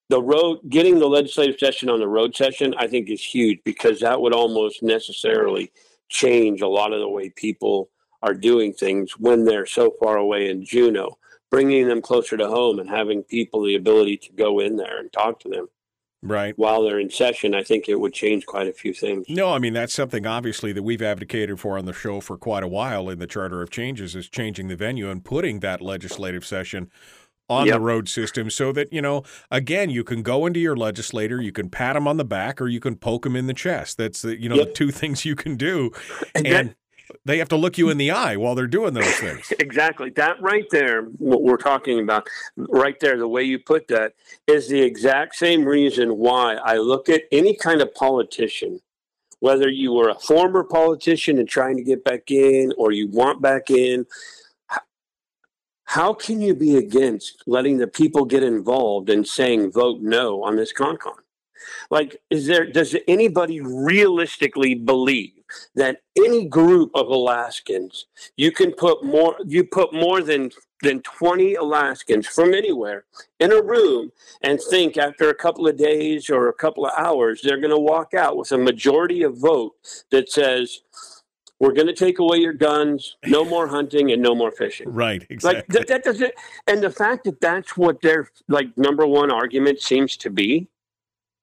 the 0.08 0.20
road 0.20 0.58
getting 0.68 0.98
the 0.98 1.06
legislative 1.06 1.58
session 1.58 1.88
on 1.88 2.00
the 2.00 2.08
road 2.08 2.34
session, 2.34 2.74
I 2.76 2.88
think 2.88 3.08
is 3.08 3.22
huge 3.22 3.60
because 3.64 4.00
that 4.00 4.20
would 4.20 4.34
almost 4.34 4.82
necessarily 4.82 5.70
change 6.08 6.60
a 6.60 6.68
lot 6.68 6.92
of 6.92 6.98
the 6.98 7.08
way 7.08 7.30
people 7.30 7.90
are 8.22 8.34
doing 8.34 8.72
things 8.72 9.12
when 9.18 9.44
they're 9.44 9.66
so 9.66 9.94
far 10.00 10.16
away 10.16 10.50
in 10.50 10.64
Juneau, 10.64 11.18
bringing 11.50 11.88
them 11.88 12.02
closer 12.02 12.36
to 12.36 12.48
home 12.48 12.78
and 12.78 12.88
having 12.88 13.22
people 13.22 13.62
the 13.62 13.74
ability 13.74 14.16
to 14.18 14.32
go 14.32 14.60
in 14.60 14.76
there 14.76 14.98
and 14.98 15.12
talk 15.12 15.40
to 15.40 15.48
them. 15.48 15.68
Right. 16.22 16.52
While 16.58 16.82
they're 16.82 17.00
in 17.00 17.08
session, 17.08 17.54
I 17.54 17.62
think 17.62 17.88
it 17.88 17.98
would 17.98 18.12
change 18.12 18.44
quite 18.44 18.68
a 18.68 18.74
few 18.74 18.92
things. 18.92 19.24
No, 19.30 19.54
I 19.54 19.58
mean, 19.58 19.72
that's 19.72 19.94
something 19.94 20.26
obviously 20.26 20.72
that 20.72 20.82
we've 20.82 21.00
advocated 21.00 21.58
for 21.58 21.78
on 21.78 21.86
the 21.86 21.94
show 21.94 22.20
for 22.20 22.36
quite 22.36 22.62
a 22.62 22.68
while 22.68 23.08
in 23.08 23.18
the 23.18 23.26
Charter 23.26 23.62
of 23.62 23.70
Changes 23.70 24.14
is 24.14 24.28
changing 24.28 24.68
the 24.68 24.76
venue 24.76 25.08
and 25.10 25.24
putting 25.24 25.60
that 25.60 25.80
legislative 25.80 26.44
session 26.44 26.90
on 27.48 27.66
yep. 27.66 27.74
the 27.74 27.80
road 27.80 28.08
system 28.08 28.50
so 28.50 28.70
that, 28.70 28.92
you 28.92 29.02
know, 29.02 29.24
again, 29.50 29.90
you 29.90 30.04
can 30.04 30.22
go 30.22 30.46
into 30.46 30.60
your 30.60 30.76
legislator, 30.76 31.40
you 31.40 31.52
can 31.52 31.68
pat 31.70 31.96
him 31.96 32.06
on 32.06 32.18
the 32.18 32.24
back 32.24 32.60
or 32.60 32.68
you 32.68 32.80
can 32.80 32.96
poke 32.96 33.24
him 33.24 33.34
in 33.34 33.46
the 33.46 33.54
chest. 33.54 33.96
That's 33.96 34.22
the, 34.22 34.40
you 34.40 34.48
know, 34.48 34.56
yep. 34.56 34.68
the 34.68 34.72
two 34.74 34.90
things 34.92 35.24
you 35.24 35.34
can 35.34 35.56
do. 35.56 35.90
And, 36.34 36.46
and 36.46 36.68
that, 36.68 36.76
they 37.24 37.38
have 37.38 37.48
to 37.50 37.56
look 37.56 37.78
you 37.78 37.90
in 37.90 37.98
the 37.98 38.10
eye 38.10 38.36
while 38.36 38.54
they're 38.54 38.66
doing 38.66 38.94
those 38.94 39.14
things. 39.16 39.52
exactly. 39.58 40.10
That 40.10 40.40
right 40.40 40.66
there, 40.70 41.02
what 41.18 41.42
we're 41.42 41.56
talking 41.56 42.00
about, 42.00 42.28
right 42.56 42.98
there, 43.00 43.18
the 43.18 43.28
way 43.28 43.42
you 43.42 43.58
put 43.58 43.88
that 43.88 44.14
is 44.46 44.68
the 44.68 44.80
exact 44.80 45.36
same 45.36 45.64
reason 45.64 46.16
why 46.16 46.54
I 46.54 46.76
look 46.76 47.08
at 47.08 47.22
any 47.32 47.54
kind 47.54 47.80
of 47.80 47.94
politician, 47.94 48.80
whether 49.40 49.68
you 49.68 49.92
were 49.92 50.08
a 50.08 50.18
former 50.18 50.64
politician 50.64 51.38
and 51.38 51.48
trying 51.48 51.76
to 51.76 51.82
get 51.82 52.04
back 52.04 52.30
in 52.30 52.72
or 52.76 52.92
you 52.92 53.08
want 53.08 53.42
back 53.42 53.70
in. 53.70 54.06
How 55.84 56.14
can 56.14 56.40
you 56.40 56.54
be 56.54 56.76
against 56.76 57.42
letting 57.48 57.78
the 57.78 57.88
people 57.88 58.24
get 58.24 58.44
involved 58.44 59.10
and 59.10 59.26
saying 59.26 59.72
vote 59.72 60.00
no 60.00 60.44
on 60.44 60.54
this 60.54 60.72
con 60.72 60.96
con? 60.96 61.14
Like, 61.90 62.22
is 62.30 62.46
there, 62.46 62.70
does 62.70 62.94
anybody 63.08 63.60
realistically 63.60 64.76
believe 64.76 65.39
that 65.74 66.02
any 66.16 66.46
group 66.46 66.90
of 66.94 67.08
Alaskans, 67.08 68.06
you 68.36 68.52
can 68.52 68.72
put 68.72 69.04
more, 69.04 69.36
you 69.46 69.64
put 69.64 69.92
more 69.92 70.22
than 70.22 70.50
than 70.82 71.02
20 71.02 71.54
Alaskans 71.56 72.26
from 72.26 72.54
anywhere 72.54 73.04
in 73.38 73.52
a 73.52 73.60
room 73.60 74.10
and 74.42 74.58
think 74.70 74.96
after 74.96 75.28
a 75.28 75.34
couple 75.34 75.68
of 75.68 75.76
days 75.76 76.30
or 76.30 76.48
a 76.48 76.54
couple 76.54 76.86
of 76.86 76.92
hours, 76.96 77.42
they're 77.42 77.60
going 77.60 77.68
to 77.68 77.78
walk 77.78 78.14
out 78.14 78.36
with 78.36 78.50
a 78.52 78.58
majority 78.58 79.22
of 79.22 79.36
vote 79.36 79.74
that 80.10 80.30
says, 80.30 80.80
we're 81.58 81.74
going 81.74 81.86
to 81.86 81.94
take 81.94 82.18
away 82.18 82.38
your 82.38 82.54
guns, 82.54 83.16
no 83.26 83.44
more 83.44 83.68
hunting, 83.68 84.10
and 84.12 84.22
no 84.22 84.34
more 84.34 84.50
fishing. 84.50 84.88
Right, 84.88 85.24
exactly. 85.28 85.58
Like 85.58 85.66
that, 85.68 85.88
that 85.88 86.04
doesn't, 86.04 86.32
and 86.66 86.82
the 86.82 86.90
fact 86.90 87.24
that 87.24 87.40
that's 87.40 87.76
what 87.76 88.00
their 88.00 88.30
like 88.48 88.76
number 88.78 89.06
one 89.06 89.30
argument 89.30 89.80
seems 89.80 90.16
to 90.18 90.30
be. 90.30 90.68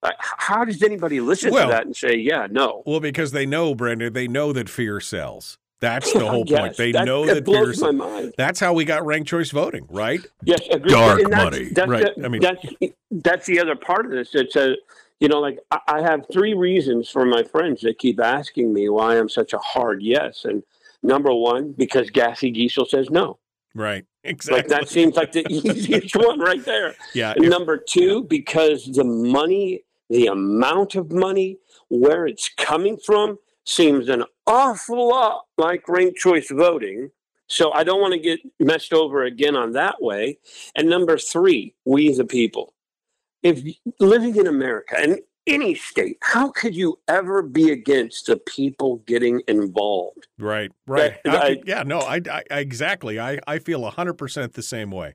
Uh, 0.02 0.10
how 0.18 0.64
does 0.64 0.82
anybody 0.82 1.20
listen 1.20 1.52
Well- 1.52 1.66
to 1.68 1.72
that 1.72 1.86
and 1.86 1.96
say, 1.96 2.14
"Yeah, 2.16 2.46
no"? 2.50 2.82
Well, 2.86 3.00
because 3.00 3.32
they 3.32 3.46
know, 3.46 3.74
Brendan, 3.74 4.12
they 4.12 4.28
know 4.28 4.52
that 4.52 4.68
fear 4.68 5.00
sells. 5.00 5.58
That's 5.80 6.12
the 6.12 6.26
whole 6.28 6.44
point. 6.44 6.76
They 6.76 6.92
that- 6.92 7.04
know 7.04 7.26
that 7.26 7.44
that 7.44 7.44
fear 7.50 7.62
blows 7.64 7.80
my 7.80 7.86
sells. 7.88 7.94
mind. 7.96 8.34
That's 8.36 8.60
how 8.60 8.72
we 8.72 8.84
got 8.84 9.04
ranked 9.06 9.28
choice 9.28 9.50
voting, 9.50 9.86
right? 9.88 10.20
Yes, 10.44 10.60
agreed. 10.70 10.90
Dark 10.92 11.20
And 11.20 11.32
that's, 11.32 11.44
money. 11.44 11.68
That's 11.72 11.88
Right. 11.88 12.14
The, 12.16 12.24
I 12.24 12.28
mean- 12.28 12.40
that's 12.42 12.64
that's 13.10 13.46
the 13.46 13.60
other 13.60 13.74
part 13.76 14.04
of 14.06 14.12
this. 14.12 14.34
It's 14.34 14.54
a, 14.56 14.76
you 15.20 15.28
know, 15.28 15.40
like 15.40 15.58
I, 15.72 15.78
I 15.88 16.00
have 16.02 16.26
three 16.32 16.54
reasons 16.54 17.08
for 17.10 17.24
my 17.24 17.42
friends 17.42 17.80
that 17.82 17.98
keep 17.98 18.20
asking 18.20 18.72
me 18.72 18.88
why 18.88 19.18
I'm 19.18 19.28
such 19.28 19.52
a 19.52 19.58
hard 19.58 20.02
yes. 20.02 20.44
And 20.44 20.62
number 21.02 21.32
one, 21.34 21.72
because 21.72 22.10
Gassy 22.10 22.52
Giessel 22.52 22.86
says 22.86 23.10
no. 23.10 23.38
Right. 23.74 24.04
Exactly. 24.24 24.58
Like 24.58 24.68
that 24.68 24.88
seems 24.88 25.14
like 25.16 25.32
the 25.32 25.44
easiest 25.52 26.14
one 26.16 26.38
right 26.40 26.64
there. 26.64 26.94
Yeah. 27.14 27.34
If- 27.36 27.48
number 27.48 27.76
two, 27.78 28.24
because 28.24 28.84
the 28.86 29.04
money, 29.04 29.82
the 30.10 30.26
amount 30.26 30.94
of 30.94 31.12
money, 31.12 31.58
where 31.88 32.26
it's 32.26 32.48
coming 32.56 32.96
from, 32.96 33.38
seems 33.64 34.08
an 34.08 34.24
awful 34.46 35.08
lot 35.08 35.42
like 35.58 35.88
ranked 35.88 36.16
choice 36.18 36.50
voting. 36.50 37.10
So 37.48 37.72
I 37.72 37.82
don't 37.84 38.00
want 38.00 38.12
to 38.14 38.18
get 38.20 38.40
messed 38.60 38.92
over 38.92 39.24
again 39.24 39.56
on 39.56 39.72
that 39.72 40.02
way. 40.02 40.38
And 40.76 40.88
number 40.88 41.16
three, 41.16 41.74
we 41.84 42.12
the 42.14 42.24
people. 42.24 42.74
If 43.42 43.62
living 44.00 44.36
in 44.36 44.46
America 44.46 44.96
and 44.98 45.20
any 45.46 45.74
state, 45.74 46.18
how 46.20 46.50
could 46.50 46.74
you 46.76 46.98
ever 47.08 47.40
be 47.40 47.70
against 47.70 48.26
the 48.26 48.36
people 48.36 48.96
getting 49.06 49.40
involved? 49.48 50.26
Right, 50.38 50.70
right. 50.86 51.14
That- 51.24 51.42
I- 51.42 51.46
I- 51.48 51.62
yeah, 51.64 51.82
no, 51.84 52.00
I, 52.00 52.20
I 52.30 52.42
exactly. 52.50 53.18
I, 53.18 53.38
I 53.46 53.58
feel 53.58 53.82
hundred 53.88 54.14
percent 54.14 54.52
the 54.54 54.62
same 54.62 54.90
way. 54.90 55.14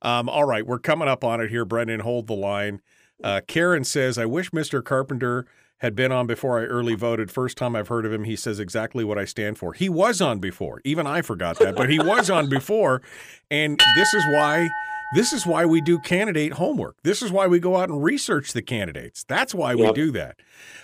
Um, 0.00 0.28
all 0.28 0.44
right, 0.44 0.66
we're 0.66 0.78
coming 0.78 1.08
up 1.08 1.22
on 1.24 1.40
it 1.40 1.50
here, 1.50 1.64
Brendan. 1.66 2.00
Hold 2.00 2.28
the 2.28 2.34
line. 2.34 2.80
Uh, 3.22 3.40
Karen 3.46 3.84
says, 3.84 4.18
"I 4.18 4.26
wish 4.26 4.50
Mr. 4.50 4.82
Carpenter 4.84 5.46
had 5.78 5.94
been 5.94 6.10
on 6.10 6.26
before 6.26 6.58
I 6.58 6.64
early 6.64 6.94
voted. 6.94 7.30
First 7.30 7.56
time 7.56 7.76
I've 7.76 7.88
heard 7.88 8.04
of 8.04 8.12
him. 8.12 8.24
He 8.24 8.36
says 8.36 8.58
exactly 8.58 9.04
what 9.04 9.18
I 9.18 9.24
stand 9.24 9.58
for. 9.58 9.72
He 9.72 9.88
was 9.88 10.20
on 10.20 10.38
before. 10.40 10.80
Even 10.84 11.06
I 11.06 11.22
forgot 11.22 11.58
that, 11.60 11.76
but 11.76 11.88
he 11.88 11.98
was 11.98 12.30
on 12.30 12.48
before, 12.50 13.02
and 13.50 13.80
this 13.96 14.14
is 14.14 14.24
why." 14.26 14.68
This 15.14 15.32
is 15.32 15.46
why 15.46 15.64
we 15.64 15.80
do 15.80 15.98
candidate 15.98 16.52
homework. 16.52 16.96
This 17.02 17.22
is 17.22 17.32
why 17.32 17.46
we 17.46 17.60
go 17.60 17.76
out 17.76 17.88
and 17.88 18.04
research 18.04 18.52
the 18.52 18.60
candidates. 18.60 19.24
That's 19.24 19.54
why 19.54 19.74
we 19.74 19.90
do 19.92 20.10
that. 20.12 20.36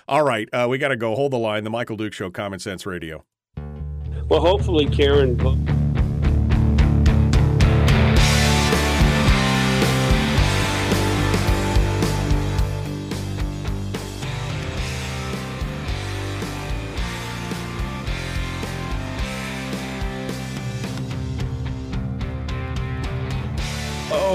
All 0.08 0.22
right, 0.24 0.48
uh, 0.50 0.66
we 0.66 0.78
got 0.78 0.88
to 0.88 0.96
go. 0.96 1.14
Hold 1.14 1.32
the 1.32 1.38
line. 1.38 1.62
The 1.62 1.68
Michael 1.68 1.98
Duke 1.98 2.14
Show, 2.14 2.30
Common 2.30 2.58
Sense 2.58 2.86
Radio. 2.86 3.26
Well, 4.30 4.40
hopefully, 4.40 4.86
Karen. 4.86 5.36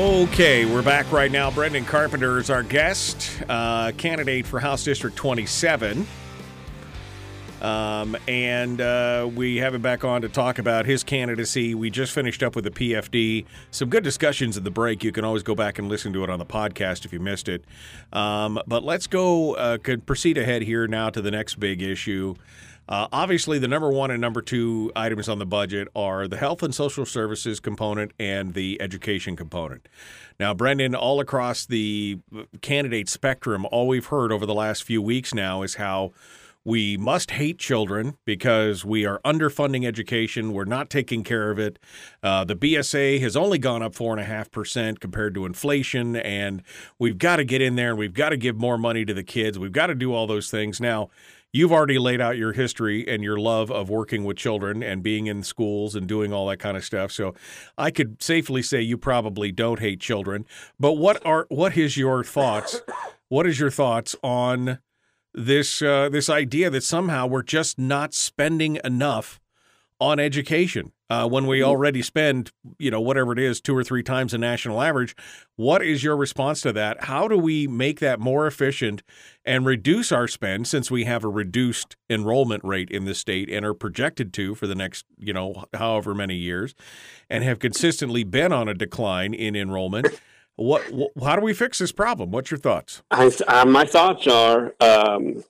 Okay, 0.09 0.65
we're 0.65 0.81
back 0.81 1.11
right 1.11 1.31
now. 1.31 1.51
Brendan 1.51 1.85
Carpenter 1.85 2.39
is 2.39 2.49
our 2.49 2.63
guest, 2.63 3.43
uh, 3.47 3.91
candidate 3.95 4.47
for 4.47 4.59
House 4.59 4.83
District 4.83 5.15
27. 5.15 6.07
Um, 7.61 8.17
and 8.27 8.81
uh, 8.81 9.29
we 9.35 9.57
have 9.57 9.75
him 9.75 9.83
back 9.83 10.03
on 10.03 10.23
to 10.23 10.27
talk 10.27 10.57
about 10.57 10.87
his 10.87 11.03
candidacy. 11.03 11.75
We 11.75 11.91
just 11.91 12.11
finished 12.11 12.41
up 12.41 12.55
with 12.55 12.63
the 12.63 12.71
PFD. 12.71 13.45
Some 13.69 13.89
good 13.89 14.03
discussions 14.03 14.57
at 14.57 14.63
the 14.63 14.71
break. 14.71 15.03
You 15.03 15.11
can 15.11 15.23
always 15.23 15.43
go 15.43 15.53
back 15.53 15.77
and 15.77 15.87
listen 15.87 16.11
to 16.13 16.23
it 16.23 16.29
on 16.31 16.39
the 16.39 16.45
podcast 16.45 17.05
if 17.05 17.13
you 17.13 17.19
missed 17.19 17.47
it. 17.47 17.63
Um, 18.11 18.59
but 18.65 18.83
let's 18.83 19.05
go, 19.05 19.53
uh, 19.53 19.77
could 19.77 20.07
proceed 20.07 20.39
ahead 20.39 20.63
here 20.63 20.87
now 20.87 21.11
to 21.11 21.21
the 21.21 21.29
next 21.29 21.59
big 21.59 21.83
issue. 21.83 22.33
Uh, 22.89 23.07
obviously, 23.13 23.59
the 23.59 23.67
number 23.67 23.91
one 23.91 24.09
and 24.09 24.19
number 24.19 24.41
two 24.41 24.91
items 24.95 25.29
on 25.29 25.37
the 25.37 25.45
budget 25.45 25.87
are 25.95 26.27
the 26.27 26.37
health 26.37 26.63
and 26.63 26.73
social 26.73 27.05
services 27.05 27.59
component 27.59 28.11
and 28.19 28.55
the 28.55 28.81
education 28.81 29.35
component. 29.35 29.87
Now, 30.39 30.55
Brendan, 30.55 30.95
all 30.95 31.19
across 31.19 31.67
the 31.67 32.17
candidate 32.61 33.07
spectrum, 33.07 33.67
all 33.71 33.87
we've 33.87 34.07
heard 34.07 34.31
over 34.31 34.47
the 34.47 34.55
last 34.55 34.83
few 34.83 35.03
weeks 35.03 35.35
now 35.35 35.61
is 35.61 35.75
how 35.75 36.13
we 36.65 36.97
must 36.97 37.31
hate 37.31 37.57
children 37.57 38.17
because 38.25 38.83
we 38.83 39.05
are 39.05 39.19
underfunding 39.23 39.85
education. 39.85 40.51
We're 40.51 40.65
not 40.65 40.89
taking 40.89 41.23
care 41.23 41.51
of 41.51 41.59
it. 41.59 41.79
Uh, 42.21 42.43
the 42.43 42.55
BSA 42.55 43.21
has 43.21 43.37
only 43.37 43.57
gone 43.57 43.81
up 43.81 43.95
four 43.95 44.13
and 44.13 44.19
a 44.19 44.25
half 44.25 44.51
percent 44.51 44.99
compared 44.99 45.33
to 45.35 45.45
inflation, 45.45 46.15
and 46.15 46.63
we've 46.97 47.17
got 47.17 47.37
to 47.37 47.45
get 47.45 47.61
in 47.61 47.75
there 47.75 47.89
and 47.89 47.97
we've 47.99 48.13
got 48.13 48.29
to 48.29 48.37
give 48.37 48.57
more 48.57 48.77
money 48.77 49.05
to 49.05 49.13
the 49.13 49.23
kids. 49.23 49.57
We've 49.57 49.71
got 49.71 49.87
to 49.87 49.95
do 49.95 50.13
all 50.13 50.27
those 50.27 50.51
things. 50.51 50.81
Now, 50.81 51.09
you've 51.51 51.71
already 51.71 51.99
laid 51.99 52.21
out 52.21 52.37
your 52.37 52.53
history 52.53 53.07
and 53.07 53.23
your 53.23 53.37
love 53.37 53.71
of 53.71 53.89
working 53.89 54.23
with 54.23 54.37
children 54.37 54.83
and 54.83 55.03
being 55.03 55.27
in 55.27 55.43
schools 55.43 55.95
and 55.95 56.07
doing 56.07 56.33
all 56.33 56.47
that 56.47 56.57
kind 56.57 56.77
of 56.77 56.83
stuff. 56.83 57.11
So, 57.11 57.33
I 57.77 57.91
could 57.91 58.21
safely 58.21 58.61
say 58.61 58.81
you 58.81 58.97
probably 58.97 59.51
don't 59.51 59.79
hate 59.79 59.99
children. 59.99 60.45
But 60.79 60.93
what 60.93 61.25
are 61.25 61.45
what 61.49 61.77
is 61.77 61.97
your 61.97 62.23
thoughts? 62.23 62.81
What 63.29 63.45
is 63.45 63.59
your 63.59 63.71
thoughts 63.71 64.15
on? 64.23 64.79
this 65.33 65.81
uh, 65.81 66.09
this 66.09 66.29
idea 66.29 66.69
that 66.69 66.83
somehow 66.83 67.27
we're 67.27 67.43
just 67.43 67.77
not 67.77 68.13
spending 68.13 68.79
enough 68.83 69.39
on 69.99 70.19
education 70.19 70.91
uh, 71.09 71.27
when 71.27 71.47
we 71.47 71.63
already 71.63 72.01
spend 72.01 72.51
you 72.77 72.91
know 72.91 73.01
whatever 73.01 73.33
it 73.33 73.39
is 73.39 73.59
two 73.59 73.75
or 73.75 73.83
three 73.83 74.03
times 74.03 74.31
the 74.31 74.37
national 74.37 74.81
average. 74.81 75.15
What 75.55 75.83
is 75.83 76.03
your 76.03 76.15
response 76.15 76.61
to 76.61 76.73
that? 76.73 77.05
How 77.05 77.27
do 77.27 77.37
we 77.37 77.67
make 77.67 77.99
that 77.99 78.19
more 78.19 78.47
efficient 78.47 79.03
and 79.43 79.65
reduce 79.65 80.11
our 80.11 80.27
spend 80.27 80.67
since 80.67 80.91
we 80.91 81.05
have 81.05 81.23
a 81.23 81.29
reduced 81.29 81.95
enrollment 82.09 82.63
rate 82.63 82.89
in 82.89 83.05
the 83.05 83.15
state 83.15 83.49
and 83.49 83.65
are 83.65 83.73
projected 83.73 84.33
to 84.33 84.55
for 84.55 84.67
the 84.67 84.75
next 84.75 85.05
you 85.17 85.33
know 85.33 85.65
however 85.73 86.13
many 86.13 86.35
years 86.35 86.75
and 87.29 87.43
have 87.43 87.59
consistently 87.59 88.23
been 88.23 88.53
on 88.53 88.67
a 88.67 88.73
decline 88.73 89.33
in 89.33 89.55
enrollment? 89.55 90.07
What, 90.55 90.83
wh- 90.91 91.23
how 91.23 91.37
do 91.37 91.41
we 91.41 91.53
fix 91.53 91.79
this 91.79 91.93
problem? 91.93 92.31
What's 92.31 92.51
your 92.51 92.57
thoughts? 92.57 93.01
I, 93.11 93.31
uh, 93.47 93.63
my 93.63 93.85
thoughts 93.85 94.27
are 94.27 94.73
um, 94.81 95.41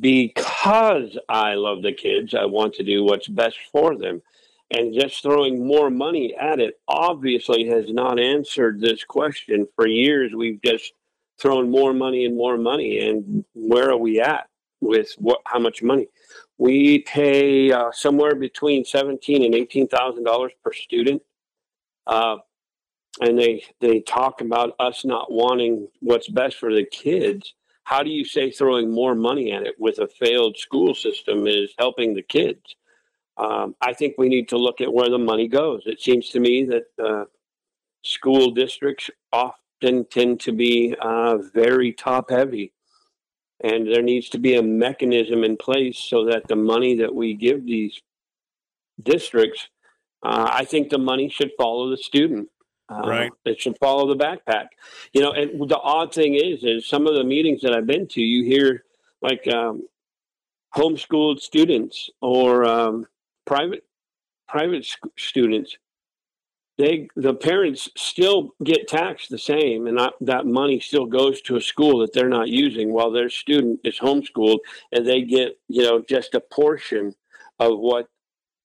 because 0.00 1.18
I 1.28 1.54
love 1.54 1.82
the 1.82 1.92
kids, 1.92 2.34
I 2.34 2.44
want 2.44 2.74
to 2.74 2.84
do 2.84 3.04
what's 3.04 3.28
best 3.28 3.58
for 3.72 3.96
them. 3.96 4.22
And 4.70 4.92
just 4.98 5.22
throwing 5.22 5.66
more 5.66 5.90
money 5.90 6.34
at 6.34 6.58
it 6.58 6.74
obviously 6.88 7.68
has 7.68 7.92
not 7.92 8.18
answered 8.18 8.80
this 8.80 9.04
question. 9.04 9.66
For 9.76 9.86
years, 9.86 10.32
we've 10.34 10.60
just 10.62 10.92
thrown 11.40 11.70
more 11.70 11.94
money 11.94 12.24
and 12.24 12.36
more 12.36 12.58
money. 12.58 12.98
And 12.98 13.44
where 13.54 13.90
are 13.90 13.96
we 13.96 14.20
at 14.20 14.48
with 14.80 15.12
what? 15.18 15.40
How 15.46 15.60
much 15.60 15.82
money? 15.82 16.08
We 16.58 17.00
pay 17.00 17.70
uh, 17.70 17.92
somewhere 17.92 18.34
between 18.34 18.84
seventeen 18.84 19.44
and 19.44 19.54
eighteen 19.54 19.86
thousand 19.86 20.24
dollars 20.24 20.52
per 20.64 20.72
student. 20.72 21.22
Uh, 22.06 22.38
and 23.20 23.38
they 23.38 23.64
they 23.80 24.00
talk 24.00 24.40
about 24.40 24.74
us 24.80 25.04
not 25.04 25.30
wanting 25.30 25.88
what's 26.00 26.28
best 26.28 26.56
for 26.56 26.74
the 26.74 26.84
kids 26.84 27.54
how 27.86 28.02
do 28.02 28.10
you 28.10 28.24
say 28.24 28.50
throwing 28.50 28.90
more 28.90 29.14
money 29.14 29.52
at 29.52 29.62
it 29.62 29.76
with 29.78 29.98
a 29.98 30.08
failed 30.08 30.58
school 30.58 30.92
system 30.92 31.46
is 31.46 31.72
helping 31.78 32.14
the 32.14 32.22
kids 32.22 32.74
um, 33.38 33.74
i 33.80 33.92
think 33.92 34.14
we 34.16 34.28
need 34.28 34.48
to 34.48 34.56
look 34.56 34.80
at 34.80 34.92
where 34.92 35.08
the 35.08 35.18
money 35.18 35.48
goes 35.48 35.82
it 35.86 36.00
seems 36.00 36.28
to 36.30 36.40
me 36.40 36.64
that 36.64 36.86
uh, 37.04 37.24
school 38.02 38.50
districts 38.50 39.10
often 39.32 40.04
tend 40.10 40.40
to 40.40 40.52
be 40.52 40.94
uh, 41.00 41.36
very 41.54 41.92
top 41.92 42.30
heavy 42.30 42.72
and 43.64 43.86
there 43.86 44.02
needs 44.02 44.28
to 44.28 44.38
be 44.38 44.56
a 44.56 44.62
mechanism 44.62 45.42
in 45.42 45.56
place 45.56 45.98
so 45.98 46.24
that 46.24 46.46
the 46.48 46.56
money 46.56 46.96
that 46.96 47.14
we 47.14 47.34
give 47.34 47.64
these 47.64 48.00
districts 49.02 49.68
uh, 50.22 50.48
i 50.52 50.64
think 50.64 50.88
the 50.88 50.98
money 50.98 51.28
should 51.28 51.50
follow 51.58 51.90
the 51.90 51.96
student 51.96 52.48
uh, 52.88 53.02
Right. 53.04 53.32
It 53.44 53.60
should 53.60 53.76
follow 53.78 54.06
the 54.06 54.24
backpack. 54.24 54.68
You 55.12 55.20
know, 55.20 55.32
and 55.32 55.68
the 55.68 55.78
odd 55.78 56.14
thing 56.14 56.34
is, 56.34 56.62
is 56.62 56.86
some 56.86 57.06
of 57.06 57.14
the 57.14 57.24
meetings 57.24 57.62
that 57.62 57.72
I've 57.72 57.86
been 57.86 58.06
to, 58.08 58.20
you 58.20 58.44
hear 58.44 58.84
like 59.22 59.46
um, 59.48 59.88
homeschooled 60.74 61.40
students 61.40 62.10
or 62.20 62.64
um, 62.64 63.06
private 63.46 63.84
private 64.48 64.86
students. 65.16 65.76
They 66.78 67.08
the 67.16 67.34
parents 67.34 67.88
still 67.96 68.50
get 68.62 68.86
taxed 68.86 69.30
the 69.30 69.38
same, 69.38 69.86
and 69.86 69.98
that, 69.98 70.12
that 70.20 70.44
money 70.44 70.78
still 70.78 71.06
goes 71.06 71.40
to 71.42 71.56
a 71.56 71.60
school 71.60 72.00
that 72.00 72.12
they're 72.12 72.28
not 72.28 72.48
using, 72.48 72.92
while 72.92 73.10
their 73.10 73.30
student 73.30 73.80
is 73.82 73.98
homeschooled, 73.98 74.58
and 74.92 75.06
they 75.06 75.22
get 75.22 75.58
you 75.68 75.82
know 75.82 76.04
just 76.06 76.34
a 76.34 76.40
portion 76.40 77.14
of 77.58 77.78
what 77.78 78.08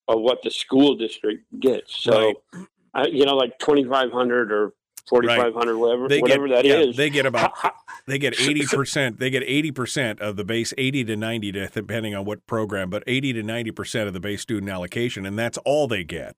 of 0.08 0.20
what 0.20 0.42
the 0.42 0.50
school 0.50 0.94
district 0.96 1.44
gets. 1.58 1.96
So 2.02 2.34
Right. 2.52 2.66
uh, 2.94 3.06
you 3.10 3.24
know, 3.24 3.34
like 3.34 3.58
twenty 3.58 3.84
five 3.84 4.12
hundred 4.12 4.52
or 4.52 4.74
forty 5.08 5.28
five 5.28 5.54
hundred, 5.54 5.76
whatever, 5.76 6.08
They 6.08 6.20
whatever 6.20 6.48
get, 6.48 6.54
that 6.56 6.64
yeah, 6.64 6.88
is. 6.88 6.96
They 6.96 7.10
get 7.10 7.26
about 7.26 7.52
they 8.06 8.18
get 8.18 8.34
80% 8.34 9.18
They 9.18 9.30
get 9.30 9.42
eighty 9.44 9.70
percent 9.70 10.20
of 10.20 10.36
the 10.36 10.44
base, 10.44 10.72
eighty 10.78 11.04
to 11.04 11.16
ninety, 11.16 11.52
to, 11.52 11.68
depending 11.68 12.14
on 12.14 12.24
what 12.24 12.46
program, 12.46 12.90
but 12.90 13.02
eighty 13.06 13.32
to 13.32 13.42
ninety 13.42 13.70
percent 13.70 14.06
of 14.06 14.14
the 14.14 14.20
base 14.20 14.42
student 14.42 14.70
allocation, 14.70 15.26
and 15.26 15.38
that's 15.38 15.58
all 15.58 15.88
they 15.88 16.04
get. 16.04 16.36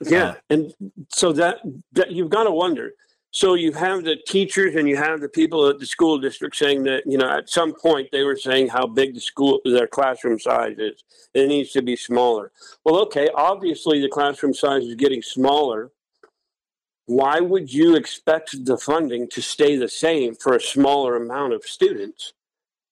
Yeah, 0.00 0.24
uh, 0.24 0.34
and 0.50 0.74
so 1.08 1.32
that, 1.32 1.58
that 1.92 2.12
you've 2.12 2.30
got 2.30 2.44
to 2.44 2.50
wonder. 2.50 2.92
So 3.36 3.52
you 3.52 3.72
have 3.72 4.04
the 4.04 4.16
teachers 4.26 4.76
and 4.76 4.88
you 4.88 4.96
have 4.96 5.20
the 5.20 5.28
people 5.28 5.68
at 5.68 5.78
the 5.78 5.84
school 5.84 6.18
district 6.18 6.56
saying 6.56 6.84
that 6.84 7.02
you 7.04 7.18
know 7.18 7.28
at 7.28 7.50
some 7.50 7.74
point 7.74 8.08
they 8.10 8.22
were 8.22 8.36
saying 8.36 8.68
how 8.68 8.86
big 8.86 9.14
the 9.14 9.20
school 9.20 9.60
their 9.64 9.86
classroom 9.86 10.38
size 10.38 10.76
is. 10.78 11.04
It 11.34 11.48
needs 11.48 11.72
to 11.72 11.82
be 11.82 11.96
smaller. 11.96 12.52
Well, 12.84 12.98
okay, 13.02 13.28
obviously 13.34 14.00
the 14.00 14.08
classroom 14.08 14.54
size 14.54 14.84
is 14.84 14.94
getting 14.94 15.20
smaller. 15.20 15.90
Why 17.06 17.40
would 17.40 17.72
you 17.72 17.94
expect 17.94 18.64
the 18.64 18.76
funding 18.76 19.28
to 19.30 19.40
stay 19.40 19.76
the 19.76 19.88
same 19.88 20.34
for 20.34 20.54
a 20.54 20.60
smaller 20.60 21.16
amount 21.16 21.52
of 21.52 21.64
students? 21.64 22.32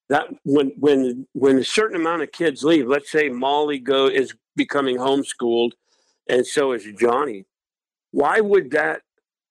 That 0.08 0.28
when 0.44 0.72
when 0.78 1.26
when 1.32 1.58
a 1.58 1.64
certain 1.64 2.00
amount 2.00 2.22
of 2.22 2.32
kids 2.32 2.62
leave, 2.62 2.86
let's 2.86 3.10
say 3.10 3.28
Molly 3.28 3.78
go 3.78 4.06
is 4.06 4.34
becoming 4.54 4.98
homeschooled 4.98 5.72
and 6.28 6.46
so 6.46 6.72
is 6.72 6.86
Johnny. 6.98 7.44
Why 8.12 8.40
would 8.40 8.70
that? 8.70 9.02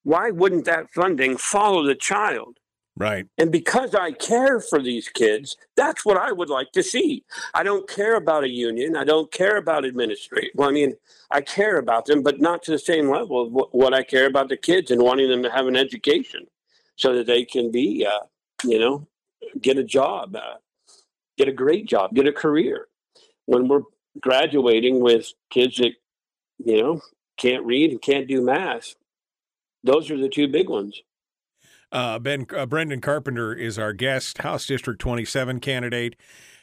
Why 0.04 0.32
wouldn't 0.32 0.66
that 0.66 0.92
funding 0.92 1.38
follow 1.38 1.84
the 1.84 1.96
child? 1.96 2.58
Right. 2.96 3.26
And 3.40 3.52
because 3.52 3.96
I 3.96 4.12
care 4.12 4.60
for 4.60 4.80
these 4.82 5.10
kids, 5.10 5.58
that's 5.76 6.06
what 6.06 6.18
I 6.18 6.32
would 6.32 6.50
like 6.50 6.72
to 6.74 6.84
see. 6.84 7.24
I 7.54 7.64
don't 7.64 7.90
care 7.90 8.16
about 8.16 8.44
a 8.44 8.50
union. 8.50 8.96
I 8.96 9.04
don't 9.04 9.32
care 9.32 9.58
about 9.58 9.84
administration. 9.84 10.52
Well, 10.54 10.70
I 10.70 10.74
mean, 10.74 10.94
I 11.32 11.42
care 11.42 11.78
about 11.78 12.06
them, 12.06 12.22
but 12.22 12.40
not 12.40 12.62
to 12.64 12.72
the 12.72 12.80
same 12.80 13.10
level 13.10 13.48
of 13.48 13.70
what, 13.72 13.94
I 13.96 14.04
care 14.04 14.28
about 14.28 14.50
the 14.50 14.58
kids 14.58 14.92
and 14.92 15.02
wanting 15.02 15.30
them 15.30 15.42
to 15.42 15.50
have 15.50 15.66
an 15.66 15.76
education 15.76 16.46
so 16.96 17.16
that 17.16 17.26
they 17.26 17.46
can 17.46 17.72
be, 17.72 18.06
uh, 18.06 18.26
you 18.64 18.78
know, 18.78 19.08
get 19.60 19.80
a 19.80 19.84
job, 19.84 20.36
uh, 20.36 20.58
get 21.36 21.48
a 21.48 21.54
great 21.54 21.88
job, 21.88 22.14
get 22.14 22.28
a 22.28 22.32
career. 22.32 22.88
When 23.48 23.68
we're 23.68 23.82
graduating 24.20 25.00
with 25.00 25.34
kids 25.50 25.78
that, 25.78 25.94
you 26.64 26.82
know, 26.82 27.02
can't 27.38 27.66
read 27.66 27.90
and 27.90 28.02
can't 28.02 28.28
do 28.28 28.44
math, 28.44 28.94
those 29.84 30.12
are 30.12 30.18
the 30.18 30.30
two 30.30 30.48
big 30.48 30.70
ones. 30.70 31.02
Uh, 31.94 32.18
ben 32.20 32.46
uh, 32.58 32.66
Brendan 32.66 33.00
Carpenter 33.02 33.54
is 33.54 33.78
our 33.80 33.94
guest, 33.94 34.40
House 34.40 34.66
District 34.66 35.00
27 35.00 35.60
candidate. 35.60 36.16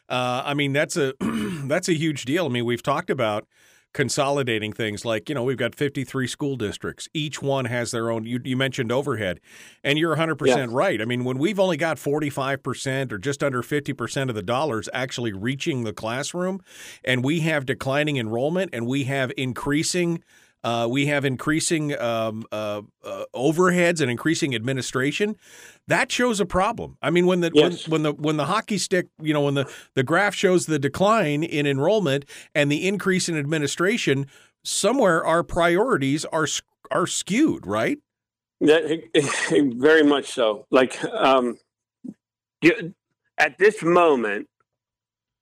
Uh, 0.08 0.42
I 0.44 0.54
mean, 0.54 0.72
that's 0.72 0.96
a 0.96 1.14
that's 1.64 1.88
a 1.88 1.94
huge 1.94 2.24
deal. 2.24 2.46
I 2.46 2.48
mean, 2.48 2.64
we've 2.64 2.82
talked 2.82 3.10
about 3.10 3.46
consolidating 3.92 4.72
things 4.72 5.04
like 5.04 5.28
you 5.28 5.34
know 5.34 5.42
we've 5.42 5.56
got 5.56 5.74
53 5.74 6.28
school 6.28 6.54
districts 6.54 7.08
each 7.12 7.42
one 7.42 7.64
has 7.64 7.90
their 7.90 8.08
own 8.08 8.24
you, 8.24 8.38
you 8.44 8.56
mentioned 8.56 8.92
overhead 8.92 9.40
and 9.82 9.98
you're 9.98 10.14
100% 10.14 10.46
Yeah. 10.46 10.66
right 10.70 11.02
i 11.02 11.04
mean 11.04 11.24
when 11.24 11.38
we've 11.38 11.58
only 11.58 11.76
got 11.76 11.96
45% 11.96 13.10
or 13.10 13.18
just 13.18 13.42
under 13.42 13.62
50% 13.62 14.28
of 14.28 14.36
the 14.36 14.44
dollars 14.44 14.88
actually 14.94 15.32
reaching 15.32 15.82
the 15.82 15.92
classroom 15.92 16.60
and 17.04 17.24
we 17.24 17.40
have 17.40 17.66
declining 17.66 18.16
enrollment 18.16 18.70
and 18.72 18.86
we 18.86 19.04
have 19.04 19.32
increasing 19.36 20.22
uh, 20.62 20.86
we 20.90 21.06
have 21.06 21.24
increasing 21.24 21.98
um, 21.98 22.44
uh, 22.52 22.82
uh, 23.04 23.24
overheads 23.34 24.00
and 24.00 24.10
increasing 24.10 24.54
administration. 24.54 25.36
That 25.88 26.12
shows 26.12 26.40
a 26.40 26.46
problem. 26.46 26.98
I 27.00 27.10
mean, 27.10 27.26
when 27.26 27.40
the 27.40 27.50
Yes. 27.54 27.88
when, 27.88 27.90
when 27.90 28.02
the 28.02 28.12
when 28.12 28.36
the 28.36 28.46
hockey 28.46 28.78
stick, 28.78 29.06
you 29.20 29.32
know, 29.32 29.42
when 29.42 29.54
the 29.54 29.70
the 29.94 30.02
graph 30.02 30.34
shows 30.34 30.66
the 30.66 30.78
decline 30.78 31.42
in 31.42 31.66
enrollment 31.66 32.24
and 32.54 32.70
the 32.70 32.86
increase 32.86 33.28
in 33.28 33.38
administration, 33.38 34.26
somewhere 34.62 35.24
our 35.24 35.42
priorities 35.42 36.24
are 36.26 36.46
are 36.90 37.06
skewed, 37.06 37.66
right? 37.66 37.98
That 38.60 39.02
very 39.78 40.02
much 40.02 40.26
so. 40.26 40.66
Like 40.70 41.02
um, 41.04 41.58
you, 42.60 42.94
at 43.38 43.56
this 43.56 43.82
moment, 43.82 44.48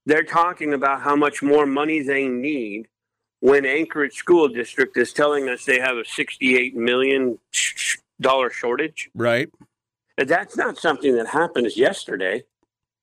they're 0.06 0.22
talking 0.22 0.72
about 0.72 1.02
how 1.02 1.16
much 1.16 1.42
more 1.42 1.66
money 1.66 2.00
they 2.00 2.28
need 2.28 2.86
when 3.40 3.64
Anchorage 3.64 4.14
School 4.14 4.48
District 4.48 4.96
is 4.96 5.12
telling 5.12 5.48
us 5.48 5.64
they 5.64 5.78
have 5.78 5.96
a 5.96 6.04
sixty-eight 6.04 6.76
million 6.76 7.38
dollar 8.20 8.50
shortage. 8.50 9.10
Right. 9.14 9.48
That's 10.16 10.56
not 10.56 10.78
something 10.78 11.16
that 11.16 11.28
happens 11.28 11.76
yesterday. 11.76 12.42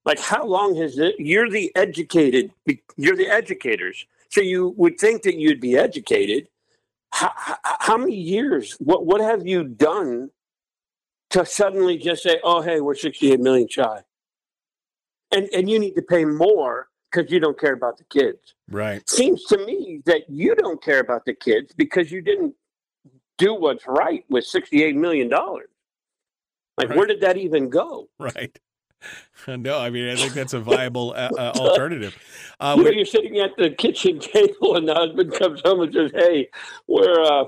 Like, 0.03 0.19
how 0.19 0.45
long 0.45 0.75
has 0.75 0.99
it? 0.99 1.15
You're 1.17 1.49
the 1.49 1.71
educated. 1.75 2.51
You're 2.97 3.15
the 3.15 3.27
educators. 3.27 4.05
So 4.29 4.41
you 4.41 4.73
would 4.77 4.99
think 4.99 5.23
that 5.23 5.35
you'd 5.35 5.61
be 5.61 5.77
educated. 5.77 6.49
How, 7.11 7.31
how, 7.35 7.57
how 7.63 7.97
many 7.97 8.15
years? 8.15 8.75
What 8.79 9.05
what 9.05 9.21
have 9.21 9.47
you 9.47 9.63
done 9.63 10.31
to 11.31 11.45
suddenly 11.45 11.97
just 11.97 12.23
say, 12.23 12.39
"Oh, 12.43 12.61
hey, 12.61 12.81
we're 12.81 12.95
68 12.95 13.39
million 13.39 13.67
shy," 13.69 14.01
and 15.31 15.49
and 15.53 15.69
you 15.69 15.79
need 15.79 15.95
to 15.95 16.01
pay 16.01 16.25
more 16.25 16.89
because 17.15 17.31
you 17.31 17.39
don't 17.39 17.59
care 17.59 17.73
about 17.73 17.97
the 17.97 18.03
kids? 18.05 18.53
Right. 18.69 19.07
Seems 19.09 19.43
to 19.45 19.57
me 19.65 20.01
that 20.05 20.29
you 20.29 20.55
don't 20.55 20.81
care 20.83 20.99
about 20.99 21.25
the 21.25 21.33
kids 21.33 21.73
because 21.75 22.11
you 22.11 22.21
didn't 22.21 22.53
do 23.37 23.53
what's 23.53 23.85
right 23.87 24.23
with 24.29 24.45
68 24.45 24.95
million 24.95 25.29
dollars. 25.29 25.69
Like, 26.77 26.89
Right. 26.89 26.97
where 26.97 27.07
did 27.07 27.21
that 27.21 27.37
even 27.37 27.69
go? 27.69 28.09
Right. 28.19 28.57
No, 29.47 29.77
I 29.77 29.91
mean 29.91 30.09
I 30.09 30.15
think 30.15 30.33
that's 30.33 30.53
a 30.53 30.59
viable 30.71 31.11
uh, 31.15 31.29
uh, 31.37 31.51
alternative. 31.57 32.17
Uh, 32.59 32.73
you 32.75 32.83
know, 32.85 32.89
you're 32.89 33.05
sitting 33.05 33.37
at 33.37 33.51
the 33.55 33.69
kitchen 33.69 34.17
table, 34.33 34.77
and 34.77 34.87
the 34.87 34.95
husband 34.95 35.31
comes 35.33 35.61
home 35.63 35.81
and 35.81 35.93
says, 35.93 36.09
"Hey, 36.15 36.49
we're 36.87 37.21
uh, 37.21 37.43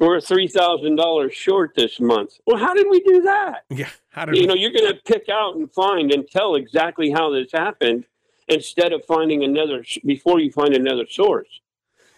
we're 0.00 0.20
three 0.20 0.48
thousand 0.48 0.96
dollars 0.96 1.34
short 1.34 1.74
this 1.76 2.00
month." 2.00 2.32
Well, 2.46 2.56
how 2.56 2.74
did 2.74 2.86
we 2.90 2.98
do 3.00 3.22
that? 3.22 3.62
yeah. 3.70 3.90
How 4.08 4.24
did 4.24 4.34
You 4.36 4.40
we- 4.42 4.46
know, 4.48 4.54
you're 4.54 4.72
going 4.72 4.90
to 4.92 4.98
pick 5.04 5.28
out 5.28 5.54
and 5.54 5.72
find 5.72 6.10
and 6.12 6.26
tell 6.28 6.56
exactly 6.56 7.10
how 7.12 7.30
this 7.30 7.52
happened 7.52 8.04
instead 8.48 8.92
of 8.92 9.04
finding 9.06 9.44
another 9.44 9.84
before 10.04 10.40
you 10.40 10.50
find 10.50 10.74
another 10.74 11.06
source. 11.08 11.48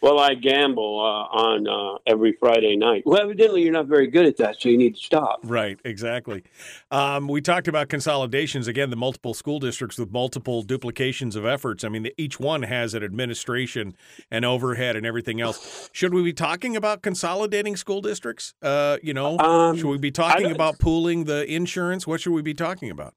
Well, 0.02 0.18
I 0.18 0.32
gamble 0.32 0.98
uh, 0.98 1.36
on 1.36 1.68
uh, 1.68 1.98
every 2.06 2.32
Friday 2.32 2.74
night. 2.74 3.02
Well, 3.04 3.20
evidently 3.20 3.62
you're 3.64 3.72
not 3.72 3.86
very 3.86 4.06
good 4.06 4.24
at 4.24 4.38
that, 4.38 4.56
so 4.58 4.70
you 4.70 4.78
need 4.78 4.94
to 4.94 5.00
stop. 5.00 5.40
Right, 5.44 5.78
exactly. 5.84 6.42
Um, 6.90 7.28
we 7.28 7.42
talked 7.42 7.68
about 7.68 7.90
consolidations 7.90 8.66
again. 8.66 8.88
The 8.88 8.96
multiple 8.96 9.34
school 9.34 9.58
districts 9.58 9.98
with 9.98 10.10
multiple 10.10 10.62
duplications 10.62 11.36
of 11.36 11.44
efforts. 11.44 11.84
I 11.84 11.90
mean, 11.90 12.04
the, 12.04 12.14
each 12.16 12.40
one 12.40 12.62
has 12.62 12.94
an 12.94 13.04
administration 13.04 13.94
and 14.30 14.42
overhead 14.46 14.96
and 14.96 15.04
everything 15.04 15.38
else. 15.38 15.90
Should 15.92 16.14
we 16.14 16.22
be 16.22 16.32
talking 16.32 16.76
about 16.76 17.02
consolidating 17.02 17.76
school 17.76 18.00
districts? 18.00 18.54
Uh, 18.62 18.96
you 19.02 19.12
know, 19.12 19.36
Um, 19.38 19.76
should 19.76 19.88
we 19.88 19.98
be 19.98 20.10
talking 20.10 20.50
about 20.50 20.78
pooling 20.78 21.24
the 21.24 21.44
insurance? 21.44 22.06
What 22.06 22.22
should 22.22 22.32
we 22.32 22.40
be 22.40 22.54
talking 22.54 22.88
about? 22.88 23.12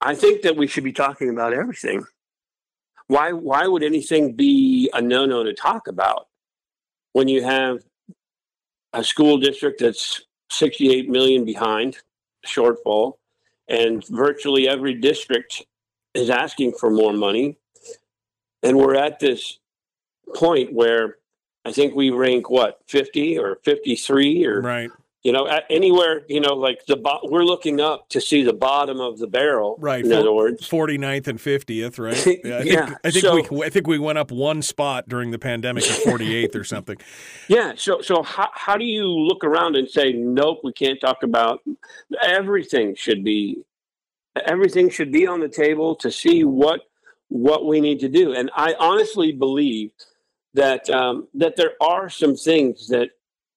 I 0.00 0.16
think 0.16 0.42
that 0.42 0.56
we 0.56 0.66
should 0.66 0.82
be 0.82 0.92
talking 0.92 1.28
about 1.28 1.52
everything. 1.52 2.04
Why 3.08 3.32
why 3.32 3.66
would 3.66 3.82
anything 3.82 4.32
be 4.32 4.90
a 4.92 5.00
no 5.00 5.26
no 5.26 5.44
to 5.44 5.52
talk 5.52 5.88
about 5.88 6.28
when 7.12 7.28
you 7.28 7.42
have 7.42 7.84
a 8.92 9.04
school 9.04 9.38
district 9.38 9.80
that's 9.80 10.22
68 10.50 11.08
million 11.10 11.44
behind 11.44 11.98
shortfall 12.46 13.14
and 13.68 14.06
virtually 14.08 14.68
every 14.68 14.94
district 14.94 15.64
is 16.14 16.30
asking 16.30 16.72
for 16.78 16.90
more 16.90 17.12
money? 17.12 17.58
And 18.62 18.78
we're 18.78 18.96
at 18.96 19.20
this 19.20 19.58
point 20.34 20.72
where 20.72 21.16
I 21.66 21.72
think 21.72 21.94
we 21.94 22.10
rank 22.10 22.48
what 22.48 22.80
50 22.86 23.38
or 23.38 23.58
53 23.64 24.46
or 24.46 24.60
Right, 24.60 24.90
you 25.24 25.32
know 25.32 25.48
at 25.48 25.64
anywhere 25.70 26.22
you 26.28 26.38
know 26.40 26.54
like 26.54 26.84
the 26.86 26.96
bo- 26.96 27.20
we're 27.24 27.42
looking 27.42 27.80
up 27.80 28.08
to 28.10 28.20
see 28.20 28.44
the 28.44 28.52
bottom 28.52 29.00
of 29.00 29.18
the 29.18 29.26
barrel 29.26 29.76
right. 29.80 30.04
in 30.04 30.12
other 30.12 30.32
words 30.32 30.68
49th 30.68 31.26
and 31.26 31.38
50th, 31.38 31.98
right? 31.98 32.12
I 32.16 32.20
think, 32.20 32.44
Yeah, 32.44 32.94
I 33.02 33.10
think 33.10 33.24
so- 33.24 33.42
we 33.50 33.64
I 33.66 33.70
think 33.70 33.86
we 33.88 33.98
went 33.98 34.18
up 34.18 34.30
one 34.30 34.62
spot 34.62 35.08
during 35.08 35.30
the 35.30 35.38
pandemic 35.38 35.82
to 35.84 35.92
48th 35.92 36.54
or 36.54 36.62
something. 36.64 36.98
yeah 37.48 37.72
so 37.76 38.00
so 38.00 38.22
how, 38.22 38.50
how 38.52 38.76
do 38.76 38.84
you 38.84 39.06
look 39.06 39.42
around 39.42 39.74
and 39.76 39.88
say 39.88 40.12
nope 40.12 40.60
we 40.62 40.72
can't 40.72 41.00
talk 41.00 41.22
about 41.22 41.60
everything 42.22 42.94
should 42.94 43.24
be 43.24 43.64
everything 44.46 44.90
should 44.90 45.10
be 45.10 45.26
on 45.26 45.40
the 45.40 45.48
table 45.48 45.96
to 45.96 46.10
see 46.10 46.44
what 46.44 46.82
what 47.28 47.66
we 47.66 47.80
need 47.80 47.98
to 48.00 48.08
do 48.08 48.34
and 48.34 48.50
i 48.54 48.74
honestly 48.78 49.32
believe 49.32 49.90
that 50.52 50.88
um, 50.90 51.26
that 51.34 51.56
there 51.56 51.72
are 51.80 52.08
some 52.08 52.36
things 52.36 52.86
that 52.88 53.10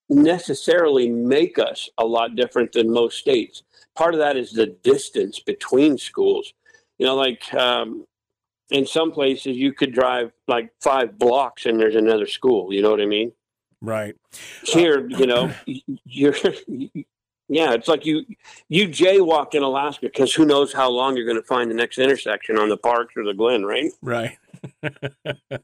necessarily 0.10 1.10
make 1.10 1.60
us 1.60 1.90
a 1.98 2.06
lot 2.06 2.36
different 2.36 2.72
than 2.72 2.92
most 2.92 3.18
states 3.18 3.64
part 3.96 4.14
of 4.14 4.20
that 4.20 4.38
is 4.38 4.52
the 4.52 4.68
distance 4.84 5.40
between 5.40 5.98
schools 5.98 6.54
you 6.98 7.06
know 7.06 7.16
like 7.16 7.54
um, 7.54 8.06
in 8.70 8.86
some 8.86 9.12
places 9.12 9.58
you 9.58 9.74
could 9.74 9.94
drive 9.94 10.32
like 10.48 10.72
five 10.82 11.18
blocks 11.18 11.66
and 11.66 11.80
there's 11.80 11.96
another 11.96 12.28
school 12.28 12.72
you 12.74 12.82
know 12.82 12.92
what 12.92 13.02
i 13.02 13.06
mean 13.06 13.32
Right. 13.82 14.16
here 14.64 15.08
you 15.10 15.28
know 15.28 15.52
you're 16.06 16.34
yeah 17.50 17.74
it's 17.74 17.88
like 17.88 18.06
you 18.06 18.26
you 18.70 18.88
jaywalk 18.88 19.54
in 19.54 19.64
alaska 19.64 20.08
because 20.08 20.34
who 20.34 20.46
knows 20.46 20.74
how 20.74 20.90
long 20.90 21.16
you're 21.16 21.26
going 21.28 21.42
to 21.42 21.48
find 21.48 21.70
the 21.70 21.76
next 21.76 21.98
intersection 21.98 22.58
on 22.58 22.70
the 22.70 22.78
parks 22.78 23.14
or 23.16 23.24
the 23.24 23.34
Glenn 23.34 23.64
right 23.64 23.92
Right. 24.02 24.38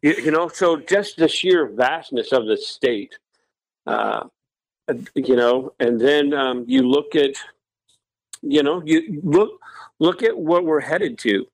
you, 0.02 0.14
you 0.14 0.32
know 0.32 0.48
so 0.48 0.78
just 0.78 1.18
the 1.18 1.28
sheer 1.28 1.68
vastness 1.68 2.32
of 2.32 2.46
the 2.46 2.58
state 2.58 3.18
uh, 3.86 4.24
you 5.16 5.36
know, 5.36 5.74
and 5.80 6.00
then 6.00 6.34
um, 6.34 6.66
you 6.68 6.84
look 6.84 7.16
at, 7.16 7.36
you 8.42 8.64
know, 8.64 8.82
you 8.86 9.22
look 9.24 9.60
look 10.00 10.24
at 10.24 10.38
what 10.38 10.66
we're 10.66 10.82
headed 10.82 11.18
to. 11.20 11.48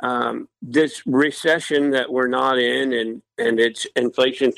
Um, 0.00 0.48
this 0.60 1.02
recession 1.06 1.90
that 1.90 2.12
we're 2.12 2.28
not 2.28 2.58
in, 2.58 2.92
and 2.92 3.22
and 3.38 3.58
it's 3.60 3.86
inflation 3.96 4.52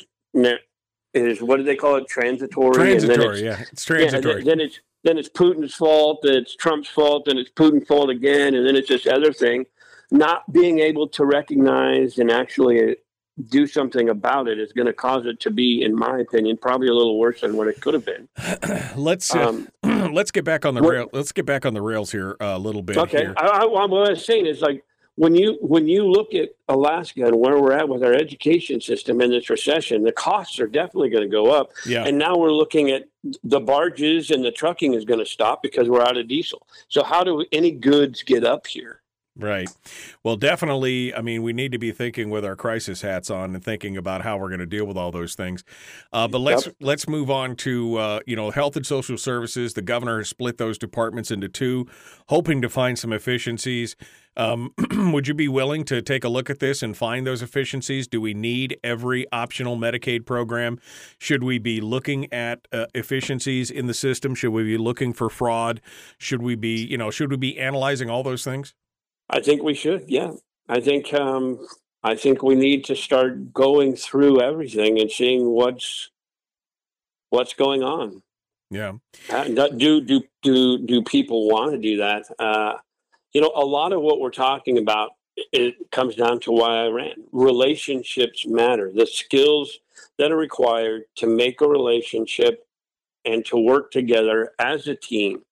is 1.14 1.40
what 1.40 1.56
do 1.56 1.62
they 1.62 1.76
call 1.76 1.97
it? 1.97 2.09
Transitory. 2.09 2.74
Transitory, 2.74 3.44
yeah, 3.44 3.62
it's 3.72 3.85
transitory. 3.85 4.39
Yeah, 4.39 4.44
then 4.44 4.60
it's 4.60 4.80
then 5.05 5.18
it's 5.18 5.28
Putin's 5.28 5.74
fault, 5.74 6.20
then 6.22 6.35
it's 6.35 6.56
Trump's 6.56 6.89
fault, 6.89 7.26
then 7.26 7.39
it's 7.39 7.51
Putin's 7.51 7.86
fault 7.86 8.10
again, 8.10 8.55
and 8.55 8.66
then 8.66 8.76
it's 8.76 8.89
this 8.89 9.06
other 9.06 9.32
thing. 9.32 9.64
Not 10.10 10.51
being 10.52 10.78
able 10.78 11.09
to 11.09 11.24
recognize 11.24 12.18
and 12.18 12.30
actually 12.30 12.97
do 13.48 13.66
something 13.66 14.09
about 14.09 14.48
it 14.48 14.59
is 14.59 14.73
going 14.73 14.86
to 14.86 14.93
cause 14.93 15.27
it 15.27 15.40
to 15.40 15.51
be, 15.51 15.82
in 15.82 15.94
my 15.94 16.19
opinion, 16.19 16.56
probably 16.56 16.89
a 16.89 16.94
little 16.94 17.19
worse 17.19 17.40
than 17.40 17.56
what 17.56 17.69
it 17.69 17.81
could 17.81 17.94
have 17.94 18.05
been. 18.05 18.28
let's 18.97 19.35
uh, 19.35 19.48
um, 19.48 19.69
let's 20.12 20.31
get 20.31 20.44
back 20.44 20.65
on 20.65 20.74
the 20.74 20.82
rail. 20.82 21.09
Let's 21.12 21.32
get 21.32 21.47
back 21.47 21.65
on 21.65 21.74
the 21.74 21.82
rails 21.82 22.12
here 22.12 22.36
a 22.40 22.59
little 22.59 22.82
bit. 22.82 22.97
Okay, 22.97 23.27
I, 23.36 23.47
I, 23.47 23.65
what 23.66 24.09
I 24.09 24.10
was 24.10 24.24
saying 24.24 24.47
is 24.47 24.60
like 24.60 24.85
when 25.19 25.35
you 25.35 25.59
when 25.60 25.89
you 25.89 26.06
look 26.09 26.32
at 26.32 26.51
Alaska 26.69 27.24
and 27.24 27.36
where 27.36 27.60
we're 27.60 27.73
at 27.73 27.89
with 27.89 28.05
our 28.05 28.12
education 28.12 28.81
system 28.81 29.20
in 29.20 29.31
this 29.31 29.51
recession, 29.51 30.05
the 30.05 30.12
costs 30.12 30.60
are 30.60 30.69
definitely 30.69 31.10
going 31.10 31.24
to 31.24 31.28
go 31.28 31.51
up. 31.51 31.70
Yeah. 31.85 32.05
And 32.05 32.19
now 32.19 32.36
we're 32.36 32.52
looking 32.52 32.90
at 32.90 33.09
the 33.43 33.59
barges 33.59 34.31
and 34.31 34.44
the 34.44 34.52
trucking 34.52 34.94
is 34.94 35.05
going 35.05 35.19
to 35.19 35.27
stop 35.27 35.60
because 35.60 35.89
we're 35.89 36.02
out 36.02 36.16
of 36.16 36.28
diesel. 36.28 36.66
So 36.89 37.02
how 37.02 37.24
do 37.24 37.44
any 37.51 37.73
goods 37.73 38.23
get 38.23 38.44
up 38.44 38.69
here? 38.69 39.01
Right. 39.39 39.69
Well, 40.24 40.35
definitely. 40.35 41.15
I 41.15 41.23
mean, 41.23 41.44
we 41.44 41.52
need 41.52 41.70
to 41.70 41.78
be 41.78 41.93
thinking 41.93 42.28
with 42.28 42.44
our 42.44 42.56
crisis 42.56 43.02
hats 43.02 43.31
on 43.31 43.55
and 43.55 43.65
thinking 43.65 43.97
about 43.97 44.23
how 44.23 44.36
we're 44.36 44.48
going 44.48 44.59
to 44.59 44.66
deal 44.66 44.85
with 44.85 44.97
all 44.97 45.12
those 45.12 45.36
things. 45.36 45.62
Uh, 46.12 46.27
but 46.27 46.40
let's 46.40 46.66
yep. 46.66 46.74
let's 46.81 47.09
move 47.09 47.31
on 47.31 47.55
to 47.56 47.97
uh, 47.98 48.20
you 48.27 48.35
know 48.35 48.51
health 48.51 48.74
and 48.74 48.85
social 48.85 49.16
services. 49.16 49.74
The 49.74 49.82
governor 49.82 50.19
has 50.19 50.28
split 50.28 50.59
those 50.59 50.77
departments 50.77 51.31
into 51.31 51.48
two, 51.48 51.86
hoping 52.28 52.60
to 52.62 52.69
find 52.69 52.98
some 52.98 53.12
efficiencies. 53.12 53.94
Um, 54.36 54.73
would 55.12 55.28
you 55.28 55.35
be 55.35 55.47
willing 55.47 55.85
to 55.85 56.02
take 56.02 56.24
a 56.24 56.28
look 56.28 56.51
at 56.51 56.59
this 56.59 56.82
and 56.82 56.97
find 56.97 57.24
those 57.24 57.40
efficiencies? 57.40 58.09
Do 58.09 58.20
we 58.20 58.35
need 58.35 58.77
every 58.82 59.24
optional 59.31 59.77
Medicaid 59.77 60.27
program? 60.27 60.81
Should 61.19 61.44
we 61.44 61.59
be 61.59 61.81
looking 61.81 62.32
at 62.32 62.66
uh, 62.73 62.86
efficiencies 62.93 63.70
in 63.70 63.86
the 63.86 63.94
system? 63.94 64.35
Should 64.35 64.51
we 64.51 64.65
be 64.65 64.78
looking 64.78 65.12
for 65.12 65.31
fraud? 65.31 65.81
Should 66.19 66.43
we 66.43 66.56
be 66.56 66.85
you 66.85 66.98
know 66.98 67.12
should 67.12 67.31
we 67.31 67.36
be 67.36 67.56
analyzing 67.56 68.10
all 68.10 68.24
those 68.24 68.43
things? 68.43 68.74
I 69.31 69.41
think 69.41 69.63
we 69.63 69.75
should. 69.75 70.05
Yeah, 70.09 70.33
I 70.69 70.81
think 70.81 71.13
um, 71.15 71.67
I 72.03 72.15
think 72.15 72.43
we 72.43 72.55
need 72.55 72.85
to 72.87 72.97
start 72.97 73.53
going 73.53 73.97
through 73.97 74.41
everything 74.41 74.99
and 75.01 75.11
seeing 75.11 75.47
what's 75.47 76.11
what's 77.31 77.55
going 77.55 77.83
on. 77.83 78.23
Yeah. 78.71 78.95
Uh, 79.31 79.45
do 79.45 80.01
do 80.01 80.23
do 80.43 80.79
do 80.79 81.03
people 81.03 81.49
want 81.49 81.73
to 81.73 81.79
do 81.79 81.99
that? 81.99 82.25
Uh, 82.39 82.75
you 83.33 83.41
know, 83.41 83.53
a 83.55 83.65
lot 83.65 83.93
of 83.93 84.01
what 84.01 84.21
we're 84.21 84.31
talking 84.31 84.79
about 84.79 85.11
it 85.53 85.91
comes 85.93 86.17
down 86.17 86.41
to 86.41 86.53
why 86.53 86.85
I 86.85 86.89
ran. 86.89 87.15
Relationships 87.33 88.47
matter. 88.47 88.91
The 88.93 89.07
skills 89.07 89.79
that 90.19 90.33
are 90.33 90.37
required 90.37 91.05
to 91.17 91.27
make 91.27 91.61
a 91.61 91.69
relationship 91.69 92.67
and 93.25 93.45
to 93.47 93.57
work 93.57 93.91
together 93.91 94.53
as 94.59 94.87
a 94.87 94.95
team 94.95 95.43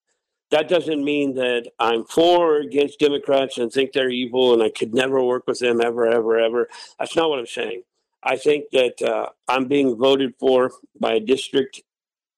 that 0.51 0.69
doesn't 0.69 1.05
mean 1.05 1.35
that 1.35 1.71
I'm 1.79 2.05
for 2.05 2.57
or 2.57 2.61
against 2.61 3.01
Democrats 3.01 3.59
and 3.59 3.73
think 3.73 3.93
they're 3.93 4.11
evil 4.11 4.53
and 4.53 4.63
I 4.63 4.71
could 4.71 4.95
never 4.95 5.23
work 5.23 5.47
with 5.47 5.59
them 5.59 5.81
ever, 5.81 6.07
ever, 6.07 6.39
ever. 6.39 6.69
That's 6.99 7.17
not 7.17 7.29
what 7.29 7.39
I'm 7.39 7.47
saying. 7.47 7.83
I 8.23 8.37
think 8.37 8.71
that 8.73 9.03
uh, 9.03 9.29
I'm 9.49 9.67
being 9.67 9.97
voted 9.97 10.35
for 10.39 10.73
by 10.99 11.15
a 11.15 11.21
district 11.21 11.83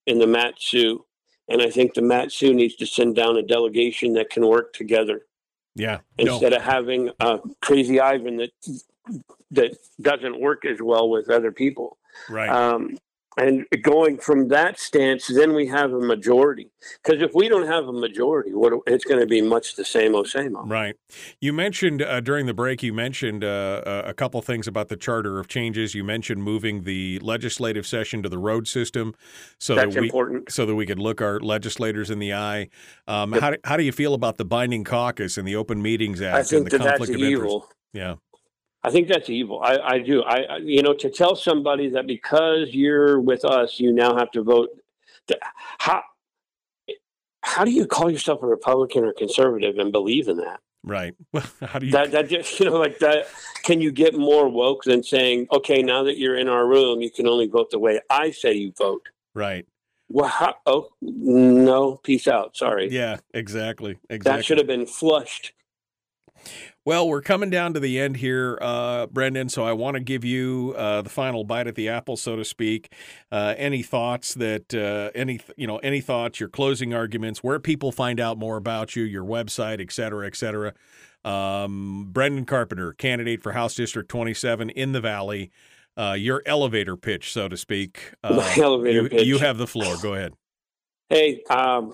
in 0.06 0.18
the 0.18 0.26
Mat-Su, 0.26 1.05
and 1.48 1.62
I 1.62 1.70
think 1.70 1.94
the 1.94 2.02
Mat-Su 2.02 2.52
needs 2.52 2.76
to 2.76 2.86
send 2.86 3.16
down 3.16 3.36
a 3.36 3.43
delegation 3.43 4.14
that 4.14 4.30
can 4.30 4.47
work 4.47 4.72
together. 4.72 5.22
Yeah. 5.74 6.01
Instead 6.18 6.52
no. 6.52 6.56
of 6.59 6.62
having 6.62 7.10
a 7.20 7.40
crazy 7.60 8.01
Ivan 8.01 8.36
that 8.39 8.51
that 9.51 9.78
doesn't 10.01 10.40
work 10.40 10.64
as 10.66 10.82
well 10.82 11.09
with 11.09 11.30
other 11.30 11.52
people. 11.52 11.97
Right. 12.28 12.51
Um, 12.51 12.98
and 13.39 13.65
going 13.82 14.19
from 14.19 14.48
that 14.48 14.78
stance, 14.81 15.28
then 15.28 15.55
we 15.55 15.66
have 15.69 15.93
a 15.93 16.01
majority. 16.01 16.70
Because 17.02 17.23
if 17.23 17.32
we 17.35 17.48
don't 17.48 17.66
have 17.66 17.86
a 17.86 17.93
majority, 17.93 18.52
what 18.52 18.73
it's 18.86 19.05
going 19.05 19.20
to 19.20 19.27
be 19.27 19.40
much 19.40 19.77
the 19.77 19.85
same 19.85 20.15
old 20.15 20.28
same. 20.28 20.56
Right. 20.56 20.97
You 21.40 21.52
mentioned 21.52 22.02
uh, 22.02 22.20
during 22.20 22.47
the 22.47 22.55
break. 22.55 22.82
You 22.82 22.93
mentioned 22.93 23.44
uh, 23.44 24.02
a 24.05 24.15
couple 24.15 24.43
things 24.43 24.66
about 24.66 24.89
the 24.89 24.97
charter 24.97 25.39
of 25.39 25.47
changes. 25.47 25.94
You 25.94 26.02
mentioned 26.02 26.43
moving 26.43 26.82
the 26.82 27.20
legislative 27.20 27.86
session 27.86 28.23
to 28.24 28.28
the 28.28 28.39
road 28.39 28.66
system, 28.66 29.15
so 29.59 29.74
that's 29.74 29.94
that 29.94 30.01
we 30.01 30.06
important. 30.09 30.51
so 30.51 30.66
that 30.66 30.74
we 30.74 30.86
could 30.86 30.98
look 30.98 31.20
our 31.20 31.39
legislators 31.40 32.10
in 32.10 32.19
the 32.19 32.35
eye. 32.35 32.69
Um, 33.06 33.32
Yep. 33.32 33.40
how, 33.43 33.51
do, 33.51 33.56
how 33.65 33.77
do 33.77 33.82
you 33.85 33.93
feel 33.93 34.15
about 34.15 34.36
the 34.36 34.44
binding 34.44 34.85
caucus 34.85 35.39
and 35.39 35.47
the 35.47 35.55
Open 35.55 35.81
Meetings 35.81 36.20
Act 36.20 36.52
and 36.52 36.66
the 36.66 36.78
conflict 36.78 37.15
of 37.15 37.20
interest? 37.23 37.66
Yeah. 37.93 38.15
I 38.82 38.90
think 38.90 39.09
that's 39.09 39.28
evil. 39.28 39.60
I, 39.62 39.78
I 39.78 39.98
do. 39.98 40.22
I, 40.22 40.36
I, 40.42 40.56
you 40.59 40.82
know, 40.82 40.94
to 40.94 41.10
tell 41.10 41.34
somebody 41.34 41.90
that 41.90 42.06
because 42.06 42.68
you're 42.72 43.20
with 43.20 43.44
us, 43.44 43.80
you 43.80 43.92
now 43.92 44.16
have 44.16 44.30
to 44.32 44.42
vote. 44.42 44.70
How 45.78 46.02
how 47.42 47.64
do 47.64 47.70
you 47.70 47.86
call 47.86 48.10
yourself 48.10 48.42
a 48.42 48.46
Republican 48.46 49.05
or 49.05 49.12
conservative 49.12 49.78
and 49.78 49.90
believe 49.90 50.28
in 50.28 50.36
that? 50.38 50.60
Right. 50.84 51.14
Well, 51.32 51.44
how 51.60 51.78
do 51.78 51.86
you? 51.86 51.92
That 51.92 52.12
that 52.12 52.28
just 52.28 52.59
you 52.60 52.66
know 52.66 52.78
like 52.78 52.98
that. 53.00 53.26
Can 53.64 53.80
you 53.80 53.90
get 53.90 54.14
more 54.14 54.48
woke 54.48 54.84
than 54.84 55.02
saying, 55.02 55.48
okay, 55.52 55.82
now 55.82 56.05
that 56.05 56.18
you're 56.18 56.36
in 56.36 56.48
our 56.48 56.66
room, 56.66 57.02
you 57.02 57.10
can 57.10 57.26
only 57.26 57.46
vote 57.46 57.70
the 57.70 57.78
way 57.78 58.00
I 58.10 58.30
say 58.30 58.55
you 58.55 58.72
vote? 58.76 59.02
right. 59.34 59.66
Well, 60.10 60.28
how, 60.28 60.55
oh 60.64 60.88
no, 61.02 61.96
peace 61.96 62.26
out. 62.28 62.56
Sorry, 62.56 62.90
Yeah. 62.90 63.18
Exactly. 63.34 63.98
Exactly. 64.09 64.38
that 64.38 64.44
should 64.44 64.56
have 64.56 64.66
been 64.66 64.86
flushed. 64.86 65.52
Well, 66.84 67.06
we're 67.06 67.20
coming 67.20 67.50
down 67.50 67.74
to 67.74 67.80
the 67.80 67.98
end 67.98 68.16
here, 68.16 68.58
uh, 68.62 69.06
Brendan. 69.06 69.50
So 69.50 69.64
I 69.64 69.72
want 69.72 69.96
to 69.96 70.00
give 70.00 70.24
you 70.24 70.74
uh, 70.76 71.02
the 71.02 71.10
final 71.10 71.44
bite 71.44 71.66
at 71.66 71.74
the 71.74 71.88
apple, 71.88 72.16
so 72.16 72.36
to 72.36 72.44
speak. 72.44 72.92
Uh, 73.30 73.54
any 73.58 73.82
thoughts 73.82 74.34
that 74.34 74.74
uh, 74.74 75.10
any 75.14 75.40
you 75.56 75.66
know 75.66 75.78
any 75.78 76.00
thoughts, 76.00 76.40
your 76.40 76.48
closing 76.48 76.94
arguments, 76.94 77.42
where 77.44 77.58
people 77.58 77.92
find 77.92 78.20
out 78.20 78.38
more 78.38 78.56
about 78.56 78.96
you, 78.96 79.02
your 79.02 79.24
website, 79.24 79.80
et 79.80 79.92
cetera, 79.92 80.26
et 80.26 80.36
cetera. 80.36 80.72
Um, 81.24 82.08
Brendan 82.10 82.46
Carpenter, 82.46 82.92
candidate 82.94 83.42
for 83.42 83.52
House 83.52 83.74
District 83.74 84.08
27 84.08 84.70
in 84.70 84.92
the 84.92 85.00
Valley. 85.00 85.50
Uh, 85.96 86.14
your 86.16 86.42
elevator 86.46 86.96
pitch, 86.96 87.32
so 87.32 87.48
to 87.48 87.56
speak. 87.56 88.14
Uh, 88.22 88.36
My 88.36 88.56
elevator 88.62 89.02
you, 89.02 89.08
pitch. 89.08 89.26
You 89.26 89.38
have 89.38 89.58
the 89.58 89.66
floor. 89.66 89.96
Go 90.00 90.14
ahead. 90.14 90.32
Hey, 91.10 91.42
um, 91.50 91.92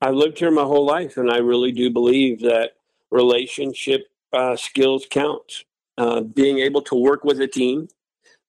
I've 0.00 0.14
lived 0.14 0.38
here 0.38 0.50
my 0.50 0.62
whole 0.62 0.86
life, 0.86 1.16
and 1.16 1.30
I 1.30 1.38
really 1.38 1.72
do 1.72 1.90
believe 1.90 2.40
that 2.40 2.72
relationship 3.10 4.06
uh, 4.32 4.56
skills 4.56 5.06
count. 5.10 5.64
Uh, 5.98 6.22
being 6.22 6.60
able 6.60 6.80
to 6.80 6.94
work 6.94 7.24
with 7.24 7.38
a 7.42 7.46
team, 7.46 7.86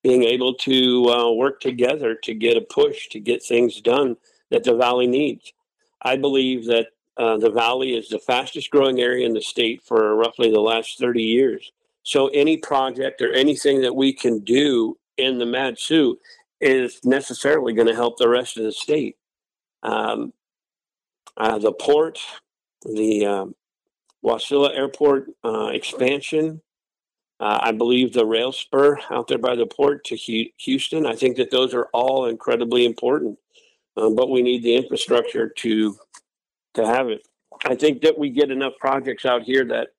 being 0.03 0.23
able 0.23 0.53
to 0.53 1.05
uh, 1.09 1.31
work 1.33 1.59
together 1.59 2.15
to 2.15 2.33
get 2.33 2.55
a 2.55 2.61
push 2.61 3.09
to 3.09 3.19
get 3.19 3.43
things 3.43 3.81
done 3.81 4.15
that 4.51 4.63
the 4.63 4.75
Valley 4.75 5.07
needs. 5.07 5.51
I 6.01 6.15
believe 6.15 6.65
that 6.67 6.87
uh, 7.17 7.37
the 7.37 7.51
Valley 7.51 7.95
is 7.95 8.07
the 8.07 8.19
fastest 8.19 8.69
growing 8.69 9.01
area 9.01 9.25
in 9.25 9.33
the 9.33 9.41
state 9.41 9.83
for 9.83 10.15
roughly 10.15 10.49
the 10.49 10.61
last 10.61 10.97
30 10.97 11.21
years. 11.21 11.71
So 12.03 12.27
any 12.29 12.57
project 12.57 13.21
or 13.21 13.31
anything 13.33 13.81
that 13.81 13.95
we 13.95 14.13
can 14.13 14.39
do 14.39 14.97
in 15.17 15.37
the 15.37 15.45
Mat-Su 15.45 16.17
is 16.61 16.99
necessarily 17.03 17.73
going 17.73 17.87
to 17.87 17.95
help 17.95 18.17
the 18.17 18.29
rest 18.29 18.57
of 18.57 18.63
the 18.63 18.71
state. 18.71 19.17
Um, 19.83 20.33
uh, 21.37 21.57
the 21.57 21.73
port, 21.73 22.19
the 22.83 23.25
um, 23.25 23.55
Wasilla 24.23 24.75
Airport 24.75 25.29
uh, 25.43 25.67
expansion. 25.67 26.61
Uh, 27.39 27.59
I 27.61 27.71
believe 27.71 28.13
the 28.13 28.25
rail 28.25 28.51
spur 28.51 28.99
out 29.09 29.27
there 29.27 29.39
by 29.39 29.55
the 29.55 29.65
port 29.65 30.03
to 30.05 30.15
Houston. 30.15 31.05
I 31.07 31.15
think 31.15 31.37
that 31.37 31.49
those 31.49 31.73
are 31.73 31.87
all 31.91 32.27
incredibly 32.27 32.85
important, 32.85 33.39
um, 33.97 34.15
but 34.15 34.29
we 34.29 34.43
need 34.43 34.63
the 34.63 34.75
infrastructure 34.75 35.49
to 35.49 35.97
to 36.75 36.85
have 36.85 37.09
it. 37.09 37.27
I 37.65 37.75
think 37.75 38.01
that 38.01 38.17
we 38.17 38.29
get 38.29 38.51
enough 38.51 38.73
projects 38.79 39.25
out 39.25 39.43
here 39.43 39.65
that 39.65 39.89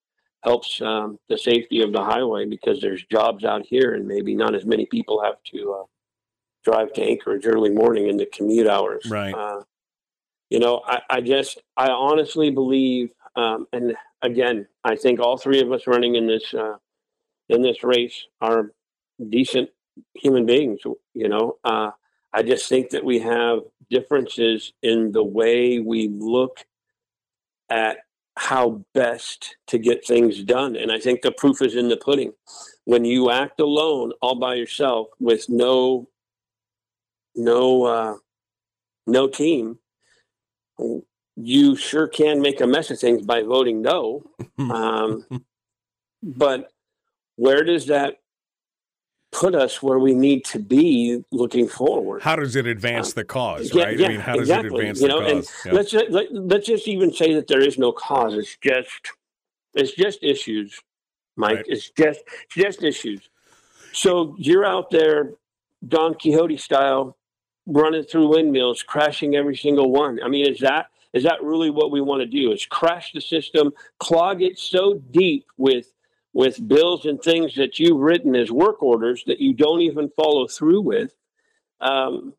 helps 0.42 0.80
um, 0.80 1.18
the 1.28 1.38
safety 1.38 1.82
of 1.82 1.92
the 1.92 2.02
highway 2.02 2.46
because 2.46 2.80
there's 2.80 3.04
jobs 3.04 3.44
out 3.44 3.64
here 3.66 3.94
and 3.94 4.06
maybe 4.06 4.34
not 4.34 4.54
as 4.54 4.64
many 4.64 4.86
people 4.86 5.22
have 5.22 5.36
to 5.52 5.72
uh, 5.72 5.84
drive 6.64 6.92
to 6.94 7.02
Anchorage 7.02 7.46
early 7.46 7.70
morning 7.70 8.08
in 8.08 8.16
the 8.16 8.26
commute 8.26 8.66
hours. 8.66 9.04
Right. 9.08 9.34
Uh, 9.34 9.62
you 10.50 10.58
know, 10.58 10.82
I, 10.84 11.00
I 11.08 11.20
just, 11.20 11.62
I 11.76 11.88
honestly 11.88 12.50
believe, 12.50 13.10
um, 13.36 13.66
and 13.72 13.94
again, 14.22 14.66
I 14.84 14.96
think 14.96 15.20
all 15.20 15.36
three 15.36 15.60
of 15.60 15.72
us 15.72 15.86
running 15.86 16.16
in 16.16 16.26
this, 16.26 16.52
uh, 16.54 16.76
in 17.48 17.62
this 17.62 17.82
race 17.82 18.26
are 18.40 18.72
decent 19.28 19.70
human 20.14 20.46
beings. 20.46 20.80
You 21.14 21.28
know, 21.28 21.58
uh, 21.64 21.90
I 22.32 22.42
just 22.42 22.68
think 22.68 22.90
that 22.90 23.04
we 23.04 23.18
have 23.20 23.60
differences 23.90 24.72
in 24.82 25.12
the 25.12 25.24
way 25.24 25.78
we 25.78 26.08
look 26.08 26.64
at 27.70 27.98
how 28.36 28.82
best 28.94 29.56
to 29.66 29.78
get 29.78 30.06
things 30.06 30.42
done. 30.42 30.76
And 30.76 30.90
I 30.90 30.98
think 30.98 31.20
the 31.20 31.32
proof 31.32 31.60
is 31.60 31.74
in 31.74 31.88
the 31.88 31.98
pudding. 31.98 32.32
When 32.84 33.04
you 33.04 33.30
act 33.30 33.60
alone, 33.60 34.12
all 34.22 34.36
by 34.36 34.54
yourself, 34.54 35.08
with 35.20 35.48
no, 35.48 36.08
no, 37.34 37.84
uh, 37.84 38.16
no 39.06 39.28
team, 39.28 39.78
you 41.36 41.76
sure 41.76 42.08
can 42.08 42.40
make 42.40 42.60
a 42.60 42.66
mess 42.66 42.90
of 42.90 42.98
things 42.98 43.24
by 43.24 43.42
voting 43.42 43.82
no. 43.82 44.24
Um, 44.58 45.24
but 46.22 46.70
where 47.36 47.64
does 47.64 47.86
that 47.86 48.18
put 49.32 49.54
us 49.54 49.82
where 49.82 49.98
we 49.98 50.14
need 50.14 50.44
to 50.44 50.58
be 50.58 51.24
looking 51.32 51.66
forward? 51.66 52.22
How 52.22 52.36
does 52.36 52.54
it 52.54 52.66
advance 52.66 53.08
um, 53.08 53.12
the 53.16 53.24
cause, 53.24 53.74
right? 53.74 53.98
Yeah, 53.98 54.06
I 54.06 54.10
mean, 54.10 54.20
how 54.20 54.34
does 54.34 54.42
exactly. 54.42 54.68
it 54.68 54.74
advance 54.74 55.00
you 55.00 55.08
the 55.08 55.14
know, 55.14 55.20
cause? 55.20 55.30
And 55.30 55.48
yeah. 55.66 55.72
let's 55.72 55.92
let, 55.92 56.32
let's 56.32 56.66
just 56.66 56.86
even 56.86 57.12
say 57.12 57.34
that 57.34 57.48
there 57.48 57.60
is 57.60 57.78
no 57.78 57.90
cause. 57.90 58.34
It's 58.34 58.56
just 58.62 58.90
it's 59.74 59.92
just 59.92 60.22
issues, 60.22 60.78
Mike. 61.36 61.56
Right. 61.56 61.64
It's 61.68 61.90
just 61.90 62.20
it's 62.44 62.54
just 62.54 62.82
issues. 62.82 63.28
So 63.92 64.36
you're 64.38 64.64
out 64.64 64.90
there, 64.90 65.32
Don 65.88 66.14
Quixote 66.14 66.56
style, 66.58 67.16
running 67.66 68.04
through 68.04 68.28
windmills, 68.28 68.82
crashing 68.82 69.34
every 69.34 69.56
single 69.56 69.90
one. 69.90 70.20
I 70.22 70.28
mean, 70.28 70.46
is 70.46 70.60
that 70.60 70.86
is 71.12 71.24
that 71.24 71.42
really 71.42 71.70
what 71.70 71.90
we 71.90 72.00
want 72.00 72.20
to 72.20 72.26
do? 72.26 72.52
Is 72.52 72.66
crash 72.66 73.12
the 73.12 73.20
system, 73.20 73.72
clog 73.98 74.42
it 74.42 74.58
so 74.58 74.94
deep 75.10 75.46
with 75.56 75.92
with 76.34 76.66
bills 76.66 77.04
and 77.04 77.20
things 77.20 77.54
that 77.56 77.78
you've 77.78 78.00
written 78.00 78.34
as 78.34 78.50
work 78.50 78.82
orders 78.82 79.22
that 79.26 79.38
you 79.38 79.52
don't 79.52 79.82
even 79.82 80.08
follow 80.16 80.46
through 80.46 80.80
with. 80.80 81.14
Um, 81.80 82.34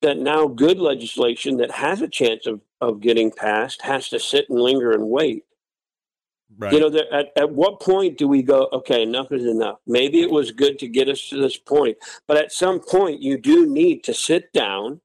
that 0.00 0.18
now 0.18 0.48
good 0.48 0.78
legislation 0.78 1.58
that 1.58 1.70
has 1.70 2.02
a 2.02 2.08
chance 2.08 2.46
of, 2.46 2.60
of 2.80 3.00
getting 3.00 3.30
passed 3.30 3.82
has 3.82 4.08
to 4.08 4.18
sit 4.18 4.50
and 4.50 4.60
linger 4.60 4.90
and 4.90 5.08
wait. 5.08 5.44
Right. 6.58 6.72
You 6.72 6.80
know, 6.80 6.90
there, 6.90 7.12
at, 7.12 7.28
at 7.36 7.52
what 7.52 7.80
point 7.80 8.18
do 8.18 8.26
we 8.26 8.42
go, 8.42 8.68
okay, 8.72 9.02
enough 9.02 9.30
is 9.30 9.44
enough? 9.44 9.78
Maybe 9.86 10.20
it 10.20 10.30
was 10.30 10.50
good 10.50 10.78
to 10.80 10.88
get 10.88 11.08
us 11.08 11.28
to 11.28 11.40
this 11.40 11.56
point, 11.56 11.96
but 12.26 12.36
at 12.36 12.52
some 12.52 12.80
point 12.80 13.22
you 13.22 13.38
do 13.38 13.66
need 13.66 14.02
to 14.04 14.12
sit 14.12 14.52
down 14.52 15.00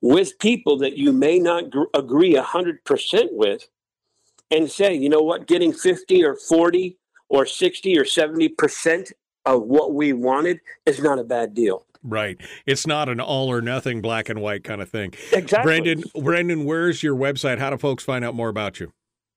with 0.00 0.38
people 0.38 0.78
that 0.78 0.96
you 0.96 1.12
may 1.12 1.38
not 1.38 1.70
gr- 1.70 1.84
agree 1.94 2.34
100% 2.34 3.28
with 3.32 3.68
and 4.50 4.70
say, 4.70 4.94
you 4.94 5.08
know 5.08 5.20
what, 5.20 5.46
getting 5.46 5.72
50 5.72 6.24
or 6.24 6.36
40 6.36 6.98
or 7.28 7.46
60 7.46 7.98
or 7.98 8.04
70% 8.04 9.12
of 9.44 9.62
what 9.62 9.94
we 9.94 10.12
wanted 10.12 10.60
is 10.86 11.02
not 11.02 11.18
a 11.18 11.24
bad 11.24 11.54
deal. 11.54 11.86
Right. 12.04 12.40
It's 12.66 12.86
not 12.86 13.08
an 13.08 13.20
all 13.20 13.50
or 13.50 13.60
nothing 13.60 14.00
black 14.00 14.28
and 14.28 14.40
white 14.40 14.64
kind 14.64 14.82
of 14.82 14.90
thing. 14.90 15.14
Exactly. 15.32 15.62
Brandon, 15.62 16.02
Brandon, 16.20 16.64
where's 16.64 17.02
your 17.02 17.16
website? 17.16 17.58
How 17.58 17.70
do 17.70 17.78
folks 17.78 18.04
find 18.04 18.24
out 18.24 18.34
more 18.34 18.48
about 18.48 18.80
you? 18.80 18.92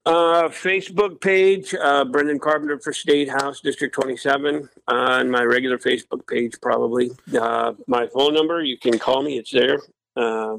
Uh, 0.05 0.49
Facebook 0.49 1.19
page, 1.19 1.73
uh, 1.73 2.05
Brendan 2.05 2.37
Carpenter 2.37 2.79
for 2.79 2.93
State 2.93 3.27
House 3.27 3.59
District 3.59 3.93
27, 3.93 4.69
uh, 4.87 4.91
and 4.91 5.31
my 5.31 5.41
regular 5.41 5.79
Facebook 5.79 6.27
page, 6.27 6.53
probably. 6.61 7.09
Uh, 7.39 7.73
my 7.87 8.05
phone 8.07 8.35
number, 8.35 8.61
you 8.61 8.77
can 8.77 8.99
call 8.99 9.23
me, 9.23 9.39
it's 9.39 9.49
there. 9.49 9.79
Uh, 10.15 10.57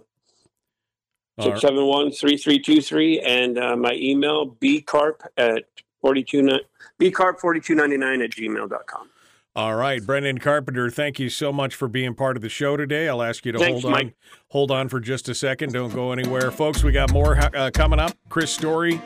671 1.39 2.13
3323, 2.13 3.21
and 3.21 3.59
uh, 3.59 3.77
my 3.77 3.93
email, 3.93 4.51
bcarp 4.51 5.21
at 5.37 5.65
42, 6.01 6.61
bcarp4299 6.99 8.25
at 8.25 8.31
gmail.com. 8.31 9.11
All 9.55 9.75
right, 9.75 10.05
Brendan 10.05 10.39
Carpenter, 10.39 10.91
thank 10.91 11.19
you 11.19 11.31
so 11.31 11.51
much 11.51 11.75
for 11.75 11.89
being 11.89 12.15
part 12.15 12.37
of 12.37 12.43
the 12.43 12.49
show 12.49 12.77
today. 12.77 13.09
I'll 13.09 13.23
ask 13.23 13.45
you 13.47 13.53
to 13.53 13.59
Thanks, 13.59 13.83
hold 13.83 13.95
on, 13.95 14.05
Mike. 14.05 14.15
hold 14.49 14.71
on 14.71 14.89
for 14.89 15.01
just 15.01 15.29
a 15.31 15.35
second. 15.35 15.73
Don't 15.73 15.95
go 15.95 16.13
anywhere, 16.13 16.51
folks. 16.51 16.83
We 16.83 16.93
got 16.93 17.11
more 17.11 17.39
uh, 17.39 17.71
coming 17.73 17.99
up. 17.99 18.13
Chris 18.29 18.51
Story 18.51 19.01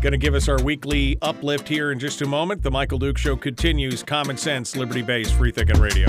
going 0.00 0.12
to 0.12 0.18
give 0.18 0.34
us 0.34 0.48
our 0.48 0.62
weekly 0.62 1.18
uplift 1.22 1.68
here 1.68 1.90
in 1.90 1.98
just 1.98 2.22
a 2.22 2.26
moment. 2.26 2.62
The 2.62 2.70
Michael 2.70 2.98
Duke 2.98 3.18
Show 3.18 3.34
continues. 3.34 4.02
Common 4.02 4.36
sense, 4.36 4.76
liberty 4.76 5.02
based, 5.02 5.34
free 5.34 5.50
thinking 5.50 5.80
radio. 5.80 6.08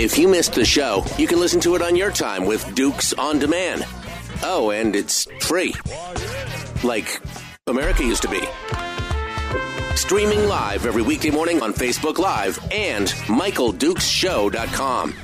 If 0.00 0.16
you 0.16 0.28
missed 0.28 0.52
the 0.52 0.64
show, 0.64 1.04
you 1.18 1.26
can 1.26 1.40
listen 1.40 1.60
to 1.62 1.74
it 1.74 1.82
on 1.82 1.96
your 1.96 2.12
time 2.12 2.46
with 2.46 2.72
Dukes 2.76 3.12
on 3.14 3.40
Demand. 3.40 3.84
Oh, 4.44 4.70
and 4.70 4.94
it's 4.94 5.26
free. 5.40 5.74
Like 6.84 7.20
America 7.66 8.04
used 8.04 8.22
to 8.22 8.28
be. 8.28 8.40
Streaming 9.96 10.46
live 10.46 10.86
every 10.86 11.02
weekday 11.02 11.30
morning 11.30 11.60
on 11.62 11.72
Facebook 11.72 12.18
Live 12.18 12.60
and 12.70 13.08
MichaelDukesShow.com. 13.26 15.14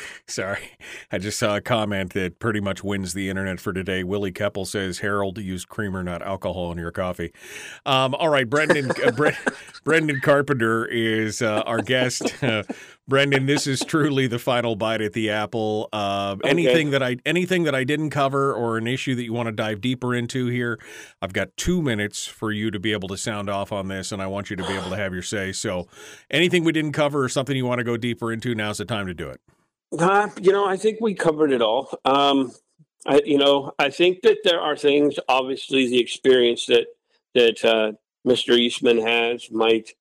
Sorry. 0.26 0.70
I 1.10 1.18
just 1.18 1.38
saw 1.38 1.56
a 1.56 1.60
comment 1.60 2.12
that 2.14 2.38
pretty 2.38 2.60
much 2.60 2.82
wins 2.82 3.14
the 3.14 3.28
internet 3.28 3.60
for 3.60 3.72
today. 3.72 4.02
Willie 4.04 4.32
Keppel 4.32 4.64
says, 4.64 4.98
Harold, 4.98 5.38
use 5.38 5.64
creamer, 5.64 6.02
not 6.02 6.22
alcohol 6.22 6.72
in 6.72 6.78
your 6.78 6.90
coffee. 6.92 7.32
Um, 7.84 8.14
all 8.14 8.28
right, 8.28 8.48
Brendan 8.48 8.90
uh, 8.90 9.10
Bre- 9.12 9.30
Brendan 9.84 10.20
Carpenter 10.20 10.86
is 10.86 11.42
uh, 11.42 11.62
our 11.66 11.82
guest. 11.82 12.42
Uh, 12.42 12.62
Brendan, 13.08 13.46
this 13.46 13.68
is 13.68 13.80
truly 13.84 14.26
the 14.26 14.40
final 14.40 14.74
bite 14.74 15.00
at 15.00 15.12
the 15.12 15.30
apple. 15.30 15.88
Uh, 15.92 16.36
Okay. 16.36 16.50
Anything 16.50 16.90
that 16.90 17.02
I 17.02 17.16
anything 17.24 17.64
that 17.64 17.74
I 17.74 17.84
didn't 17.84 18.10
cover 18.10 18.52
or 18.52 18.78
an 18.78 18.86
issue 18.86 19.14
that 19.14 19.22
you 19.22 19.32
want 19.32 19.46
to 19.46 19.52
dive 19.52 19.80
deeper 19.80 20.14
into 20.14 20.46
here, 20.46 20.78
I've 21.22 21.32
got 21.32 21.56
two 21.56 21.80
minutes 21.82 22.26
for 22.26 22.50
you 22.52 22.70
to 22.70 22.80
be 22.80 22.92
able 22.92 23.08
to 23.08 23.16
sound 23.16 23.48
off 23.48 23.70
on 23.72 23.88
this, 23.88 24.12
and 24.12 24.20
I 24.20 24.26
want 24.26 24.50
you 24.50 24.56
to 24.56 24.66
be 24.66 24.72
able 24.74 24.90
to 24.90 24.96
have 24.96 25.12
your 25.12 25.22
say. 25.22 25.52
So, 25.52 25.86
anything 26.30 26.64
we 26.64 26.72
didn't 26.72 26.92
cover 26.92 27.22
or 27.22 27.28
something 27.28 27.56
you 27.56 27.64
want 27.66 27.78
to 27.78 27.84
go 27.84 27.96
deeper 27.96 28.32
into, 28.32 28.54
now's 28.54 28.78
the 28.78 28.84
time 28.84 29.06
to 29.06 29.14
do 29.14 29.28
it. 29.28 29.40
Uh, 29.98 30.28
you 30.40 30.52
know, 30.52 30.66
I 30.66 30.76
think 30.76 30.98
we 31.00 31.14
covered 31.14 31.52
it 31.52 31.62
all. 31.62 31.98
Um, 32.04 32.52
I, 33.06 33.20
you 33.24 33.38
know, 33.38 33.72
I 33.78 33.90
think 33.90 34.22
that 34.22 34.38
there 34.44 34.60
are 34.60 34.76
things. 34.76 35.18
Obviously, 35.28 35.88
the 35.88 36.00
experience 36.00 36.66
that 36.66 36.86
that 37.34 37.64
uh, 37.64 37.92
Mr. 38.26 38.58
Eastman 38.58 38.98
has 38.98 39.50
might 39.50 39.92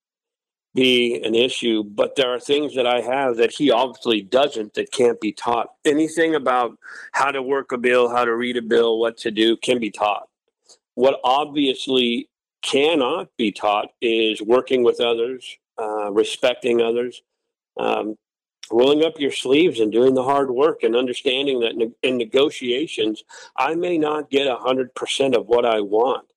be 0.74 1.22
an 1.24 1.36
issue, 1.36 1.84
but 1.84 2.16
there 2.16 2.34
are 2.34 2.40
things 2.40 2.76
that 2.76 2.86
I 2.86 3.00
have 3.02 3.38
that 3.38 3.54
he 3.54 3.72
obviously 3.72 4.22
doesn't 4.22 4.74
that 4.74 4.92
can't 4.92 5.22
be 5.22 5.32
taught. 5.32 5.70
Anything 5.86 6.36
about 6.36 6.78
how 7.14 7.32
to 7.32 7.42
work 7.42 7.72
a 7.72 7.78
bill, 7.78 8.10
how 8.10 8.26
to 8.26 8.36
read 8.36 8.58
a 8.58 8.62
bill, 8.62 9.00
what 9.00 9.18
to 9.20 9.32
do 9.32 9.56
can 9.56 9.80
be 9.80 9.92
taught. 9.92 10.28
What 10.96 11.20
obviously 11.24 12.30
cannot 12.62 13.30
be 13.38 13.52
taught 13.52 13.90
is 14.02 14.42
working 14.42 14.84
with 14.84 15.00
others, 15.00 15.58
uh, 15.78 16.12
respecting 16.12 16.82
others. 16.82 17.22
Um, 17.78 18.16
rolling 18.72 19.04
up 19.04 19.20
your 19.20 19.32
sleeves 19.32 19.80
and 19.80 19.92
doing 19.92 20.14
the 20.14 20.24
hard 20.24 20.50
work 20.52 20.84
and 20.84 20.96
understanding 20.96 21.60
that 21.62 21.76
ne- 21.76 21.92
in 22.04 22.18
negotiations, 22.18 23.24
I 23.58 23.76
may 23.76 23.98
not 23.98 24.30
get 24.30 24.48
100% 24.48 25.36
of 25.36 25.48
what 25.48 25.66
I 25.66 25.82
want. 25.82 26.28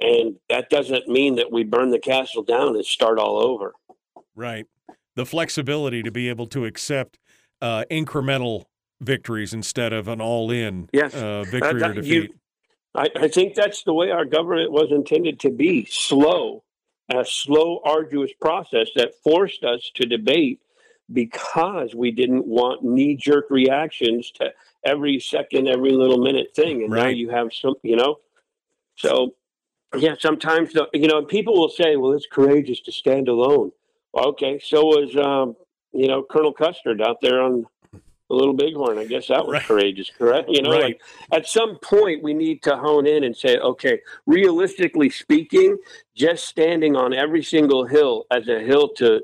And 0.00 0.36
that 0.48 0.70
doesn't 0.70 1.08
mean 1.08 1.36
that 1.36 1.52
we 1.52 1.62
burn 1.64 1.90
the 1.90 1.98
castle 1.98 2.42
down 2.42 2.74
and 2.74 2.84
start 2.84 3.18
all 3.18 3.38
over. 3.38 3.74
Right. 4.34 4.66
The 5.14 5.24
flexibility 5.26 6.02
to 6.02 6.10
be 6.10 6.28
able 6.28 6.46
to 6.48 6.64
accept 6.64 7.18
uh, 7.62 7.84
incremental 7.90 8.64
victories 9.00 9.54
instead 9.54 9.92
of 9.92 10.08
an 10.08 10.20
all 10.20 10.50
in 10.50 10.88
Yes. 10.92 11.14
uh, 11.14 11.44
victory 11.44 11.82
or 11.82 11.94
that- 11.94 12.04
you- 12.04 12.22
defeat. 12.22 12.36
I, 12.96 13.08
I 13.16 13.28
think 13.28 13.54
that's 13.56 13.82
the 13.82 13.92
way 13.92 14.10
our 14.12 14.24
government 14.24 14.70
was 14.70 14.92
intended 14.92 15.40
to 15.40 15.50
be 15.50 15.84
slow, 15.86 16.62
a 17.12 17.24
slow, 17.24 17.80
arduous 17.84 18.30
process 18.40 18.88
that 18.94 19.14
forced 19.24 19.64
us 19.64 19.90
to 19.96 20.06
debate 20.06 20.60
because 21.12 21.94
we 21.94 22.10
didn't 22.10 22.46
want 22.46 22.82
knee 22.82 23.14
jerk 23.14 23.46
reactions 23.50 24.30
to 24.32 24.52
every 24.84 25.20
second, 25.20 25.68
every 25.68 25.90
little 25.90 26.18
minute 26.18 26.48
thing. 26.54 26.82
And 26.82 26.90
now 26.92 27.08
you 27.08 27.28
have 27.30 27.52
some, 27.52 27.74
you 27.82 27.96
know, 27.96 28.20
so 28.96 29.34
yeah, 29.96 30.14
sometimes, 30.18 30.72
the, 30.72 30.88
you 30.92 31.06
know, 31.06 31.24
people 31.24 31.54
will 31.54 31.68
say, 31.68 31.96
well, 31.96 32.12
it's 32.12 32.26
courageous 32.26 32.80
to 32.80 32.92
stand 32.92 33.28
alone. 33.28 33.70
Okay. 34.16 34.58
So 34.62 34.84
was, 34.84 35.16
um, 35.16 35.56
you 35.92 36.08
know, 36.08 36.22
Colonel 36.22 36.52
Custer 36.52 36.96
out 37.04 37.20
there 37.20 37.40
on 37.40 37.66
the 38.28 38.34
Little 38.34 38.54
Bighorn. 38.54 38.98
I 38.98 39.04
guess 39.04 39.28
that 39.28 39.44
was 39.46 39.54
Right. 39.54 39.62
courageous, 39.64 40.10
correct? 40.10 40.48
You 40.50 40.62
know, 40.62 40.70
Right. 40.70 40.82
like 40.82 41.02
at 41.32 41.46
some 41.46 41.78
point 41.78 42.22
we 42.22 42.34
need 42.34 42.62
to 42.62 42.76
hone 42.76 43.06
in 43.06 43.24
and 43.24 43.36
say, 43.36 43.58
okay, 43.58 44.00
realistically 44.26 45.10
speaking, 45.10 45.76
just 46.16 46.46
standing 46.46 46.96
on 46.96 47.12
every 47.12 47.42
single 47.42 47.84
hill 47.84 48.26
as 48.30 48.48
a 48.48 48.60
hill 48.60 48.88
to 48.96 49.22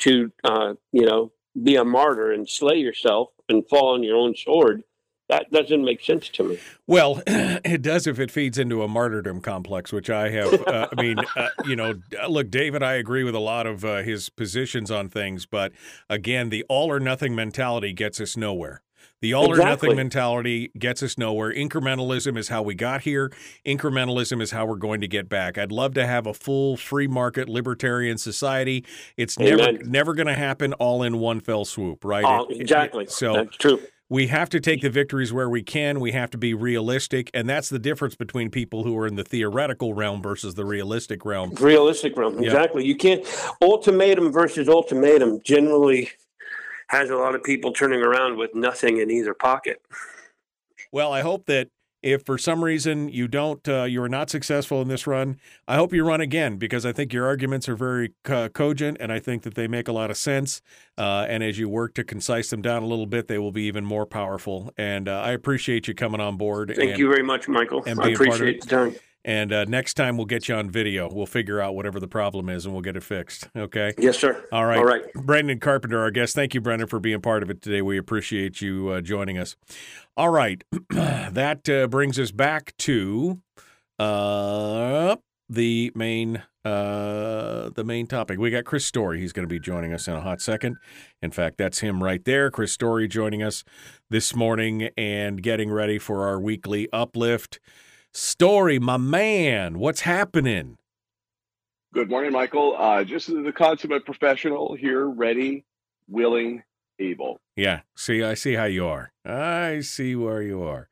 to 0.00 0.32
uh, 0.44 0.74
you 0.92 1.06
know 1.06 1.32
be 1.60 1.76
a 1.76 1.84
martyr 1.84 2.32
and 2.32 2.48
slay 2.48 2.76
yourself 2.76 3.28
and 3.48 3.68
fall 3.68 3.94
on 3.94 4.02
your 4.02 4.16
own 4.16 4.34
sword, 4.34 4.82
that 5.28 5.50
doesn't 5.50 5.84
make 5.84 6.02
sense 6.02 6.28
to 6.28 6.44
me. 6.44 6.58
Well, 6.86 7.22
it 7.26 7.80
does 7.82 8.06
if 8.06 8.18
it 8.18 8.30
feeds 8.30 8.58
into 8.58 8.82
a 8.82 8.88
martyrdom 8.88 9.40
complex, 9.40 9.92
which 9.92 10.10
I 10.10 10.30
have. 10.30 10.66
Uh, 10.66 10.88
I 10.96 11.02
mean, 11.02 11.16
uh, 11.36 11.48
you 11.64 11.76
know, 11.76 11.94
look, 12.28 12.50
David, 12.50 12.82
I 12.82 12.94
agree 12.94 13.24
with 13.24 13.34
a 13.34 13.40
lot 13.40 13.66
of 13.66 13.84
uh, 13.84 14.02
his 14.02 14.28
positions 14.28 14.90
on 14.90 15.08
things, 15.08 15.46
but 15.46 15.72
again, 16.10 16.50
the 16.50 16.64
all 16.68 16.90
or 16.90 17.00
nothing 17.00 17.34
mentality 17.34 17.92
gets 17.92 18.20
us 18.20 18.36
nowhere. 18.36 18.82
The 19.22 19.32
all-or-nothing 19.34 19.96
mentality 19.96 20.70
gets 20.78 21.02
us 21.02 21.16
nowhere. 21.16 21.54
Incrementalism 21.54 22.36
is 22.36 22.48
how 22.48 22.62
we 22.62 22.74
got 22.74 23.02
here. 23.02 23.32
Incrementalism 23.64 24.42
is 24.42 24.50
how 24.50 24.66
we're 24.66 24.76
going 24.76 25.00
to 25.00 25.08
get 25.08 25.28
back. 25.28 25.56
I'd 25.56 25.72
love 25.72 25.94
to 25.94 26.06
have 26.06 26.26
a 26.26 26.34
full 26.34 26.76
free 26.76 27.06
market 27.06 27.48
libertarian 27.48 28.18
society. 28.18 28.84
It's 29.16 29.38
never 29.38 29.62
Amen. 29.62 29.82
never 29.86 30.12
going 30.14 30.26
to 30.26 30.34
happen 30.34 30.72
all 30.74 31.02
in 31.04 31.18
one 31.18 31.40
fell 31.40 31.64
swoop, 31.64 32.04
right? 32.04 32.24
Oh, 32.26 32.46
It- 32.50 32.56
it- 32.56 32.60
exactly. 32.62 33.06
so 33.06 33.32
That's 33.34 33.56
true. 33.56 33.80
we 34.10 34.26
have 34.26 34.50
to 34.50 34.60
take 34.60 34.82
the 34.82 34.90
victories 34.90 35.32
where 35.32 35.48
we 35.48 35.62
can. 35.62 36.00
We 36.00 36.10
have 36.12 36.30
to 36.32 36.38
be 36.38 36.52
realistic, 36.52 37.30
and 37.32 37.48
that's 37.48 37.68
the 37.68 37.78
difference 37.78 38.16
between 38.16 38.50
people 38.50 38.82
who 38.82 38.98
are 38.98 39.06
in 39.06 39.14
the 39.14 39.24
theoretical 39.24 39.94
realm 39.94 40.20
versus 40.20 40.54
the 40.56 40.64
realistic 40.64 41.24
realm. 41.24 41.52
Realistic 41.60 42.16
realm, 42.16 42.34
Yeah. 42.40 42.46
exactly. 42.46 42.84
You 42.84 42.96
can't 42.96 43.24
ultimatum 43.62 44.32
versus 44.32 44.68
ultimatum 44.68 45.40
generally 45.44 46.10
has 46.92 47.08
a 47.08 47.16
lot 47.16 47.34
of 47.34 47.42
people 47.42 47.72
turning 47.72 48.02
around 48.02 48.36
with 48.36 48.54
nothing 48.54 48.98
in 48.98 49.10
either 49.10 49.32
pocket. 49.32 49.82
Well, 50.92 51.10
I 51.10 51.22
hope 51.22 51.46
that 51.46 51.68
if 52.02 52.26
for 52.26 52.36
some 52.36 52.62
reason 52.62 53.08
you 53.08 53.28
don't, 53.28 53.66
uh, 53.66 53.84
you 53.84 54.02
are 54.02 54.08
not 54.10 54.28
successful 54.28 54.82
in 54.82 54.88
this 54.88 55.06
run, 55.06 55.38
I 55.66 55.76
hope 55.76 55.94
you 55.94 56.04
run 56.04 56.20
again 56.20 56.58
because 56.58 56.84
I 56.84 56.92
think 56.92 57.12
your 57.12 57.26
arguments 57.26 57.66
are 57.66 57.76
very 57.76 58.12
co- 58.24 58.50
cogent 58.50 58.98
and 59.00 59.10
I 59.10 59.20
think 59.20 59.42
that 59.44 59.54
they 59.54 59.66
make 59.68 59.88
a 59.88 59.92
lot 59.92 60.10
of 60.10 60.18
sense. 60.18 60.60
Uh, 60.98 61.24
and 61.28 61.42
as 61.42 61.58
you 61.58 61.68
work 61.68 61.94
to 61.94 62.04
concise 62.04 62.50
them 62.50 62.60
down 62.60 62.82
a 62.82 62.86
little 62.86 63.06
bit, 63.06 63.26
they 63.26 63.38
will 63.38 63.52
be 63.52 63.62
even 63.62 63.86
more 63.86 64.04
powerful. 64.04 64.70
And 64.76 65.08
uh, 65.08 65.20
I 65.20 65.32
appreciate 65.32 65.88
you 65.88 65.94
coming 65.94 66.20
on 66.20 66.36
board. 66.36 66.74
Thank 66.76 66.90
and, 66.90 66.98
you 66.98 67.08
very 67.08 67.22
much, 67.22 67.48
Michael. 67.48 67.80
I 67.86 67.94
being 67.94 67.96
part 67.96 68.10
of 68.10 68.20
appreciate 68.20 68.56
it. 68.56 68.62
the 68.62 68.68
time. 68.68 68.96
And 69.24 69.52
uh, 69.52 69.64
next 69.66 69.94
time 69.94 70.16
we'll 70.16 70.26
get 70.26 70.48
you 70.48 70.54
on 70.54 70.70
video. 70.70 71.08
We'll 71.12 71.26
figure 71.26 71.60
out 71.60 71.74
whatever 71.74 72.00
the 72.00 72.08
problem 72.08 72.48
is 72.48 72.64
and 72.64 72.74
we'll 72.74 72.82
get 72.82 72.96
it 72.96 73.04
fixed. 73.04 73.48
Okay. 73.56 73.94
Yes, 73.98 74.18
sir. 74.18 74.44
All 74.50 74.66
right. 74.66 74.78
All 74.78 74.84
right. 74.84 75.12
Brendan 75.14 75.60
Carpenter, 75.60 76.00
our 76.00 76.10
guest. 76.10 76.34
Thank 76.34 76.54
you, 76.54 76.60
Brendan, 76.60 76.88
for 76.88 76.98
being 76.98 77.20
part 77.20 77.42
of 77.42 77.50
it 77.50 77.62
today. 77.62 77.82
We 77.82 77.98
appreciate 77.98 78.60
you 78.60 78.88
uh, 78.88 79.00
joining 79.00 79.38
us. 79.38 79.56
All 80.16 80.30
right. 80.30 80.64
that 80.90 81.68
uh, 81.68 81.86
brings 81.86 82.18
us 82.18 82.32
back 82.32 82.76
to 82.78 83.40
uh, 83.98 85.16
the 85.48 85.92
main 85.94 86.42
uh, 86.64 87.70
the 87.74 87.82
main 87.84 88.06
topic. 88.06 88.38
We 88.38 88.50
got 88.50 88.64
Chris 88.64 88.86
Story. 88.86 89.18
He's 89.18 89.32
going 89.32 89.42
to 89.42 89.52
be 89.52 89.58
joining 89.58 89.92
us 89.92 90.06
in 90.06 90.14
a 90.14 90.20
hot 90.20 90.40
second. 90.40 90.76
In 91.20 91.32
fact, 91.32 91.58
that's 91.58 91.80
him 91.80 92.02
right 92.02 92.24
there. 92.24 92.50
Chris 92.52 92.72
Story 92.72 93.08
joining 93.08 93.42
us 93.42 93.64
this 94.10 94.36
morning 94.36 94.90
and 94.96 95.42
getting 95.42 95.72
ready 95.72 95.98
for 95.98 96.26
our 96.26 96.38
weekly 96.40 96.88
uplift. 96.92 97.58
Story, 98.14 98.78
my 98.78 98.98
man, 98.98 99.78
what's 99.78 100.02
happening? 100.02 100.76
Good 101.94 102.10
morning, 102.10 102.32
Michael. 102.32 102.76
Uh, 102.78 103.04
just 103.04 103.28
the 103.28 103.52
consummate 103.52 104.04
professional 104.04 104.74
here, 104.74 105.06
ready, 105.06 105.64
willing, 106.08 106.62
able. 106.98 107.40
Yeah. 107.56 107.80
See, 107.96 108.22
I 108.22 108.34
see 108.34 108.52
how 108.52 108.64
you 108.64 108.86
are. 108.86 109.12
I 109.24 109.80
see 109.80 110.14
where 110.14 110.42
you 110.42 110.62
are. 110.62 110.88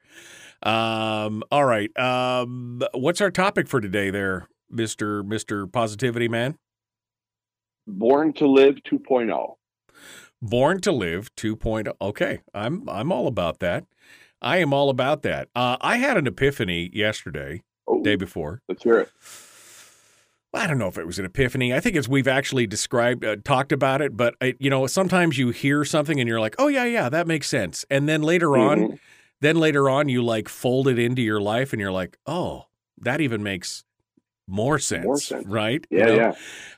Um, 0.63 1.43
all 1.51 1.67
right. 1.67 1.95
Um, 1.99 2.83
what's 2.95 3.21
our 3.21 3.31
topic 3.31 3.69
for 3.69 3.83
today 3.83 4.09
there, 4.09 4.49
Mr. 4.73 5.23
Mr. 5.23 5.71
Positivity 5.71 6.29
Man? 6.29 6.57
Born 7.87 8.33
to 8.35 8.47
live 8.47 8.79
oh. 8.91 8.97
2.0. 8.97 9.57
Born 10.43 10.81
to 10.81 10.93
Live 10.93 11.35
2.0. 11.37 11.93
Okay. 12.01 12.41
I'm 12.55 12.89
I'm 12.89 13.13
all 13.13 13.27
about 13.27 13.59
that. 13.59 13.85
I 14.43 14.59
am 14.59 14.73
all 14.73 14.91
about 14.91 15.23
that. 15.23 15.49
Uh, 15.55 15.77
I 15.81 15.97
had 15.99 16.17
an 16.17 16.27
epiphany 16.27 16.91
yesterday, 16.93 17.63
day 18.03 18.17
before. 18.17 18.63
Let's 18.69 18.83
hear 18.83 18.99
it. 19.01 19.11
I 20.53 20.67
don't 20.67 20.79
know 20.79 20.89
if 20.89 20.99
it 20.99 21.07
was 21.07 21.19
an 21.21 21.25
epiphany. 21.25 21.73
I 21.73 21.79
think 21.79 21.95
it's 21.95 22.09
we've 22.09 22.27
actually 22.27 22.67
described, 22.67 23.25
uh, 23.25 23.37
talked 23.45 23.71
about 23.71 24.03
it, 24.03 24.17
but 24.17 24.35
uh, 24.41 24.53
you 24.59 24.69
know, 24.69 24.87
sometimes 24.89 25.39
you 25.39 25.51
hear 25.51 25.85
something 25.85 26.19
and 26.19 26.29
you're 26.29 26.41
like, 26.41 26.57
"Oh 26.59 26.67
yeah, 26.67 26.85
yeah, 26.85 27.09
that 27.09 27.29
makes 27.29 27.49
sense," 27.49 27.85
and 27.89 28.09
then 28.09 28.23
later 28.23 28.57
on, 28.57 28.79
Mhm. 28.89 28.99
then 29.41 29.57
later 29.57 29.89
on, 29.89 30.09
you 30.09 30.25
like 30.25 30.49
fold 30.49 30.89
it 30.89 30.99
into 30.99 31.23
your 31.23 31.41
life, 31.41 31.73
and 31.73 31.81
you're 31.81 31.93
like, 31.93 32.19
"Oh, 32.27 32.65
that 32.99 33.21
even 33.21 33.45
makes 33.45 33.85
more 34.51 34.79
sense, 34.79 35.27
sense. 35.27 35.47
right?" 35.47 35.87
Yeah, 35.91 36.09
yeah. 36.09 36.35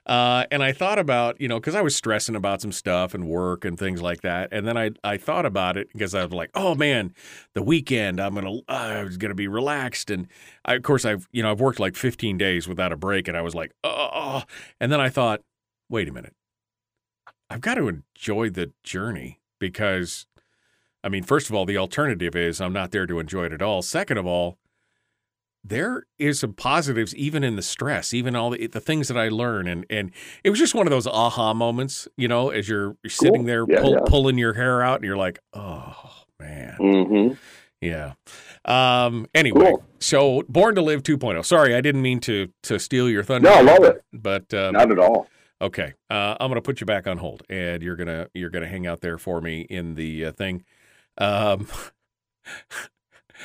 Uh, 0.07 0.45
and 0.51 0.63
I 0.63 0.73
thought 0.73 0.99
about, 0.99 1.41
you 1.41 1.49
know, 1.49 1.59
because 1.59 1.75
I 1.75 1.83
was 1.83 1.97
stressing 1.97 2.35
about 2.37 2.61
some 2.61 2.73
stuff 2.73 3.15
and 3.15 3.27
work 3.27 3.65
and 3.65 3.79
things 3.79 4.03
like 4.03 4.23
that, 4.23 4.51
and 4.53 4.67
then 4.67 4.77
I 4.77 4.91
I 5.03 5.17
thought 5.17 5.47
about 5.47 5.77
it 5.77 5.89
because 5.93 6.15
I 6.15 6.25
was 6.25 6.33
like, 6.33 6.51
"Oh 6.55 6.75
man, 6.75 7.15
the 7.55 7.63
weekend, 7.63 8.21
I'm 8.21 8.35
gonna 8.35 8.59
I 8.69 9.03
was 9.05 9.17
gonna 9.17 9.35
be 9.35 9.49
relaxed," 9.49 10.11
and 10.11 10.29
I, 10.65 10.75
of 10.75 10.83
course 10.83 11.05
I've 11.05 11.29
you 11.33 11.43
know 11.43 11.51
I've 11.51 11.61
worked 11.61 11.81
like 11.81 11.97
15 11.97 12.39
days 12.39 12.69
without 12.69 12.93
a 12.93 12.97
break, 12.97 13.29
and 13.29 13.37
I 13.37 13.43
was 13.43 13.55
like, 13.55 13.73
"Oh," 13.85 14.43
and 14.81 14.93
then 14.93 15.01
I 15.01 15.09
thought, 15.09 15.43
wait 15.89 16.09
a 16.09 16.13
minute, 16.13 16.35
I've 17.51 17.61
got 17.61 17.75
to 17.75 17.89
enjoy 17.89 18.49
the 18.51 18.73
journey 18.83 19.41
because, 19.59 20.27
I 21.05 21.11
mean, 21.11 21.23
first 21.23 21.51
of 21.51 21.55
all, 21.55 21.67
the 21.67 21.77
alternative 21.77 22.35
is 22.35 22.61
I'm 22.61 22.73
not 22.73 22.93
there 22.93 23.07
to 23.07 23.19
enjoy 23.19 23.45
it 23.45 23.53
at 23.53 23.61
all. 23.61 23.83
Second 23.83 24.17
of 24.17 24.27
all, 24.27 24.59
there 25.65 26.05
is 26.19 26.41
some 26.41 26.53
positives 26.55 27.15
even 27.15 27.45
in 27.45 27.57
the 27.57 27.63
stress, 27.63 28.13
even 28.13 28.35
all 28.35 28.51
the, 28.51 28.67
the 28.67 28.81
things 28.81 29.09
that 29.09 29.17
I 29.17 29.29
learn, 29.29 29.67
and 29.69 29.87
and 29.89 30.11
it 30.43 30.51
was 30.51 30.59
just 30.59 30.75
one 30.75 30.87
of 30.87 30.91
those 30.91 31.07
aha 31.07 31.55
moments, 31.55 32.09
you 32.17 32.27
know, 32.29 32.51
as 32.51 32.69
you're, 32.69 32.97
you're 33.03 33.11
sitting 33.11 33.45
there 33.45 33.65
Yeah, 33.69 33.81
pull, 33.81 33.93
yeah. 33.93 33.99
pulling 34.07 34.39
your 34.39 34.55
hair 34.55 34.83
out, 34.83 34.97
and 34.97 35.05
you're 35.05 35.17
like, 35.17 35.39
oh 35.53 35.95
man, 36.41 36.77
Mm-hmm. 36.81 37.35
yeah. 37.81 38.15
Um. 38.65 39.27
Anyway, 39.35 39.73
so 40.01 40.43
Born 40.49 40.75
to 40.77 40.83
Live 40.83 41.03
2.0. 41.03 41.45
Sorry, 41.45 41.75
I 41.75 41.81
didn't 41.81 42.03
mean 42.03 42.21
to 42.21 42.49
to 42.65 42.79
steal 42.79 43.09
your 43.09 43.23
thunder. 43.25 43.49
No, 43.49 43.55
I 43.57 43.61
love 43.63 43.85
it. 43.85 44.03
But 44.13 44.53
um, 44.55 44.73
Not 44.75 44.91
at 44.91 44.99
all. 44.99 45.29
Okay, 45.61 45.95
uh, 46.11 46.37
I'm 46.41 46.51
gonna 46.51 46.61
put 46.61 46.81
you 46.81 46.87
back 46.87 47.07
on 47.07 47.19
hold, 47.19 47.45
and 47.49 47.83
you're 47.85 47.95
gonna 47.97 48.27
you're 48.35 48.51
gonna 48.51 48.67
hang 48.67 48.87
out 48.89 49.01
there 49.01 49.17
for 49.19 49.41
me 49.41 49.61
in 49.61 49.95
the 49.95 50.27
uh, 50.27 50.33
thing. 50.33 50.65
Um, 51.19 51.69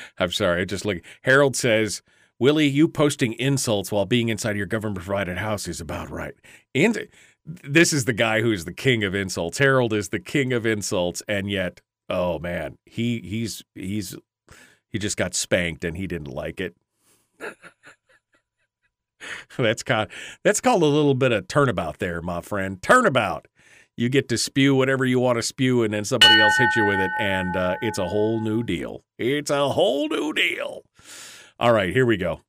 I'm 0.17 0.31
sorry, 0.31 0.61
I 0.61 0.65
just 0.65 0.85
look. 0.85 0.97
Harold 1.23 1.55
says, 1.55 2.01
"Willie, 2.39 2.67
you 2.67 2.87
posting 2.87 3.33
insults 3.33 3.91
while 3.91 4.05
being 4.05 4.29
inside 4.29 4.57
your 4.57 4.65
government-provided 4.65 5.37
house 5.37 5.67
is 5.67 5.81
about 5.81 6.09
right." 6.09 6.35
And 6.75 7.07
this 7.45 7.93
is 7.93 8.05
the 8.05 8.13
guy 8.13 8.41
who 8.41 8.51
is 8.51 8.65
the 8.65 8.73
king 8.73 9.03
of 9.03 9.15
insults. 9.15 9.57
Harold 9.57 9.93
is 9.93 10.09
the 10.09 10.19
king 10.19 10.53
of 10.53 10.65
insults, 10.65 11.23
and 11.27 11.49
yet, 11.49 11.81
oh 12.09 12.39
man, 12.39 12.77
he 12.85 13.19
he's 13.21 13.63
he's 13.75 14.15
he 14.89 14.99
just 14.99 15.17
got 15.17 15.33
spanked, 15.33 15.83
and 15.83 15.97
he 15.97 16.07
didn't 16.07 16.27
like 16.27 16.59
it. 16.59 16.75
That's 19.57 19.83
called 19.83 20.09
that's 20.43 20.61
called 20.61 20.83
a 20.83 20.87
little 20.87 21.15
bit 21.15 21.31
of 21.31 21.47
turnabout 21.47 21.99
there, 21.99 22.21
my 22.21 22.41
friend. 22.41 22.81
Turnabout. 22.81 23.47
You 23.99 24.09
get 24.09 24.29
to 24.29 24.37
spew 24.37 24.75
whatever 24.75 25.05
you 25.05 25.19
want 25.19 25.37
to 25.37 25.41
spew, 25.43 25.81
and 25.81 25.91
then 25.91 26.05
somebody 26.05 26.39
else 26.39 26.55
hits 26.57 26.75
you 26.75 26.85
with 26.85 26.99
it, 26.99 27.09
and 27.19 27.57
uh, 27.57 27.75
it's 27.81 27.97
a 27.97 28.07
whole 28.07 28.39
new 28.39 28.61
deal. 28.61 29.01
It's 29.17 29.49
a 29.49 29.69
whole 29.69 30.07
new 30.07 30.33
deal. 30.33 30.83
All 31.59 31.73
right, 31.73 31.91
here 31.91 32.05
we 32.05 32.15
go. 32.15 32.41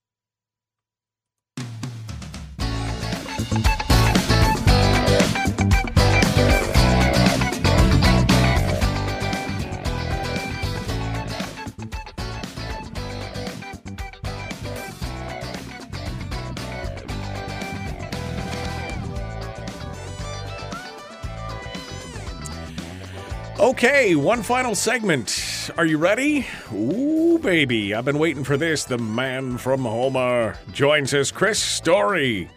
Okay, 23.68 24.14
one 24.14 24.42
final 24.42 24.74
segment. 24.74 25.70
Are 25.76 25.84
you 25.84 25.98
ready? 25.98 26.46
Ooh, 26.72 27.38
baby. 27.38 27.92
I've 27.92 28.06
been 28.06 28.18
waiting 28.18 28.42
for 28.42 28.56
this. 28.56 28.84
The 28.84 28.96
man 28.96 29.58
from 29.58 29.82
Homer 29.82 30.56
joins 30.72 31.12
us, 31.12 31.30
Chris 31.30 31.58
Story, 31.58 32.50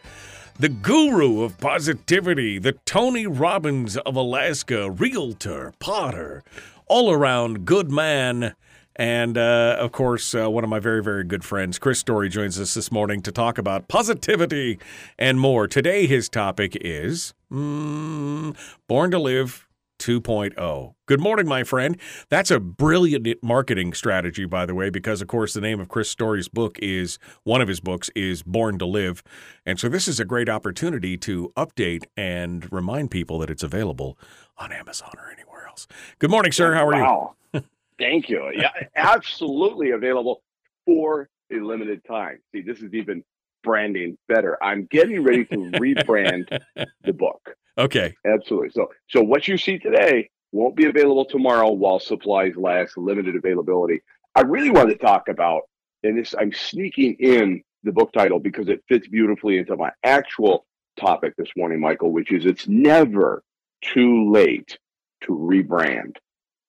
the 0.58 0.70
guru 0.70 1.42
of 1.42 1.58
positivity, 1.58 2.60
the 2.60 2.72
Tony 2.86 3.28
Robbins 3.28 3.98
of 3.98 4.16
Alaska, 4.16 4.90
realtor, 4.90 5.74
potter, 5.80 6.44
all 6.88 7.12
around 7.12 7.66
good 7.66 7.92
man. 7.92 8.56
And 8.96 9.38
uh, 9.38 9.76
of 9.80 9.92
course, 9.92 10.34
uh, 10.34 10.50
one 10.50 10.64
of 10.64 10.70
my 10.70 10.80
very, 10.80 11.04
very 11.04 11.26
good 11.26 11.44
friends, 11.44 11.78
Chris 11.78 12.00
Story, 12.00 12.30
joins 12.30 12.58
us 12.58 12.74
this 12.74 12.90
morning 12.90 13.22
to 13.24 13.34
talk 13.34 13.58
about 13.58 13.90
positivity 13.90 14.80
and 15.20 15.42
more. 15.42 15.68
Today, 15.68 16.08
his 16.08 16.30
topic 16.30 16.78
is 16.80 17.34
mm, 17.52 18.56
Born 18.88 19.12
to 19.12 19.20
Live 19.20 19.68
2.0. 20.02 20.96
Good 21.06 21.20
morning, 21.20 21.48
my 21.48 21.64
friend. 21.64 21.96
That's 22.30 22.50
a 22.50 22.60
brilliant 22.60 23.28
marketing 23.44 23.94
strategy, 23.94 24.46
by 24.46 24.66
the 24.66 24.74
way, 24.74 24.90
because, 24.90 25.22
of 25.22 25.28
course, 25.28 25.54
the 25.54 25.62
name 25.62 25.80
of 25.80 25.90
Chris 25.90 26.10
Story's 26.10 26.48
book 26.48 26.80
is 26.80 27.20
one 27.44 27.62
of 27.62 27.68
his 27.68 27.80
books 27.80 28.10
is 28.16 28.42
Born 28.42 28.80
to 28.80 28.88
Live. 28.88 29.22
And 29.64 29.80
so 29.80 29.90
this 29.90 30.08
is 30.08 30.20
a 30.20 30.26
great 30.26 30.50
opportunity 30.50 31.18
to 31.18 31.54
update 31.56 32.06
and 32.18 32.68
remind 32.74 33.12
people 33.12 33.38
that 33.40 33.52
it's 33.52 33.62
available 33.62 34.18
on 34.58 34.72
Amazon 34.72 35.12
or 35.20 35.32
anywhere 35.32 35.68
else. 35.68 35.86
Good 36.18 36.32
morning, 36.32 36.52
sir. 36.52 36.74
How 36.74 36.88
are 36.88 37.32
you? 37.54 37.62
Thank 38.00 38.28
you. 38.30 38.52
Yeah, 38.56 38.72
absolutely 38.96 39.92
available 39.92 40.42
for 40.88 41.30
a 41.52 41.60
limited 41.60 42.04
time. 42.06 42.40
See, 42.52 42.62
this 42.62 42.80
is 42.80 42.92
even 42.96 43.24
branding 43.64 44.18
better. 44.28 44.58
I'm 44.64 44.88
getting 44.90 45.24
ready 45.24 45.46
to 45.46 45.58
rebrand 45.58 46.60
the 47.04 47.14
book. 47.14 47.56
Okay. 47.78 48.14
Absolutely. 48.26 48.70
So, 48.72 48.88
so 49.10 49.22
what 49.22 49.48
you 49.48 49.58
see 49.58 49.78
today 49.80 50.30
won't 50.52 50.76
be 50.76 50.88
available 50.88 51.26
tomorrow 51.26 51.72
while 51.72 52.00
supplies 52.00 52.54
last, 52.56 52.98
limited 52.98 53.36
availability. 53.36 54.02
I 54.36 54.42
really 54.42 54.70
want 54.70 54.90
to 54.90 54.98
talk 54.98 55.28
about, 55.30 55.64
and 56.04 56.18
this 56.18 56.36
I'm 56.38 56.54
sneaking 56.54 57.16
in 57.20 57.64
the 57.84 57.92
book 57.92 58.12
title 58.14 58.40
because 58.40 58.70
it 58.70 58.84
fits 58.88 59.08
beautifully 59.08 59.58
into 59.58 59.76
my 59.76 59.92
actual 60.04 60.66
topic 61.00 61.36
this 61.38 61.50
morning, 61.56 61.80
Michael, 61.80 62.12
which 62.12 62.32
is 62.32 62.46
it's 62.46 62.68
never 62.68 63.44
too 63.82 64.32
late 64.32 64.78
to 65.24 65.32
rebrand. 65.32 66.16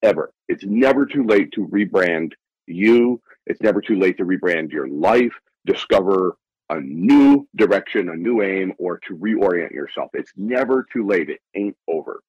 Ever. 0.03 0.33
It's 0.49 0.65
never 0.65 1.07
too 1.07 1.25
late 1.25 1.53
to 1.53 1.67
rebrand 1.69 2.33
you. 2.67 3.21
It's 3.47 3.61
never 3.61 3.81
too 3.81 3.99
late 3.99 4.19
to 4.19 4.25
rebrand 4.25 4.73
your 4.73 4.89
life, 4.89 5.33
discover 5.65 6.37
a 6.73 6.81
new 6.81 7.47
direction, 7.55 8.09
a 8.09 8.17
new 8.17 8.43
aim, 8.43 8.73
or 8.79 8.99
to 9.07 9.17
reorient 9.17 9.73
yourself. 9.73 10.11
It's 10.15 10.33
never 10.37 10.87
too 10.93 11.07
late. 11.07 11.29
It 11.29 11.41
ain't 11.55 11.77
over. 11.89 12.21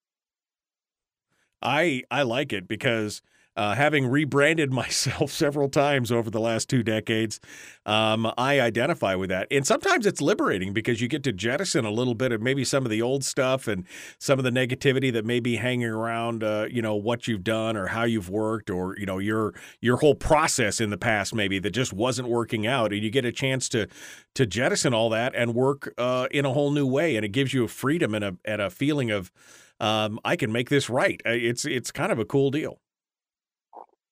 I 1.61 2.03
I 2.11 2.23
like 2.23 2.51
it 2.51 2.67
because 2.67 3.21
uh, 3.55 3.75
having 3.75 4.07
rebranded 4.07 4.71
myself 4.73 5.31
several 5.31 5.69
times 5.69 6.11
over 6.11 6.29
the 6.29 6.39
last 6.39 6.69
two 6.69 6.83
decades, 6.83 7.39
um, 7.85 8.31
I 8.37 8.59
identify 8.59 9.15
with 9.15 9.29
that. 9.29 9.47
And 9.51 9.65
sometimes 9.65 10.05
it's 10.05 10.21
liberating 10.21 10.73
because 10.73 11.01
you 11.01 11.07
get 11.07 11.23
to 11.23 11.33
jettison 11.33 11.85
a 11.85 11.91
little 11.91 12.15
bit 12.15 12.31
of 12.31 12.41
maybe 12.41 12.63
some 12.63 12.85
of 12.85 12.89
the 12.89 13.01
old 13.01 13.23
stuff 13.23 13.67
and 13.67 13.85
some 14.19 14.39
of 14.39 14.45
the 14.45 14.51
negativity 14.51 15.11
that 15.13 15.25
may 15.25 15.39
be 15.39 15.57
hanging 15.57 15.89
around, 15.89 16.43
uh, 16.43 16.67
you 16.69 16.81
know, 16.81 16.95
what 16.95 17.27
you've 17.27 17.43
done 17.43 17.75
or 17.75 17.87
how 17.87 18.03
you've 18.03 18.29
worked 18.29 18.69
or, 18.69 18.97
you 18.97 19.05
know, 19.05 19.19
your 19.19 19.53
your 19.81 19.97
whole 19.97 20.15
process 20.15 20.79
in 20.79 20.89
the 20.89 20.97
past 20.97 21.35
maybe 21.35 21.59
that 21.59 21.71
just 21.71 21.93
wasn't 21.93 22.27
working 22.27 22.65
out. 22.65 22.93
And 22.93 23.03
you 23.03 23.09
get 23.09 23.25
a 23.25 23.31
chance 23.31 23.67
to 23.69 23.87
to 24.35 24.45
jettison 24.45 24.93
all 24.93 25.09
that 25.09 25.35
and 25.35 25.53
work 25.53 25.93
uh, 25.97 26.27
in 26.31 26.45
a 26.45 26.53
whole 26.53 26.71
new 26.71 26.87
way. 26.87 27.15
And 27.15 27.25
it 27.25 27.29
gives 27.29 27.53
you 27.53 27.63
a 27.63 27.67
freedom 27.67 28.15
and 28.15 28.23
a, 28.23 28.37
and 28.45 28.61
a 28.61 28.69
feeling 28.69 29.11
of, 29.11 29.31
um, 29.79 30.19
I 30.23 30.35
can 30.35 30.51
make 30.51 30.69
this 30.69 30.89
right. 30.89 31.21
Uh, 31.25 31.31
it's 31.31 31.65
it's 31.65 31.91
kind 31.91 32.11
of 32.11 32.19
a 32.19 32.25
cool 32.25 32.51
deal. 32.51 32.79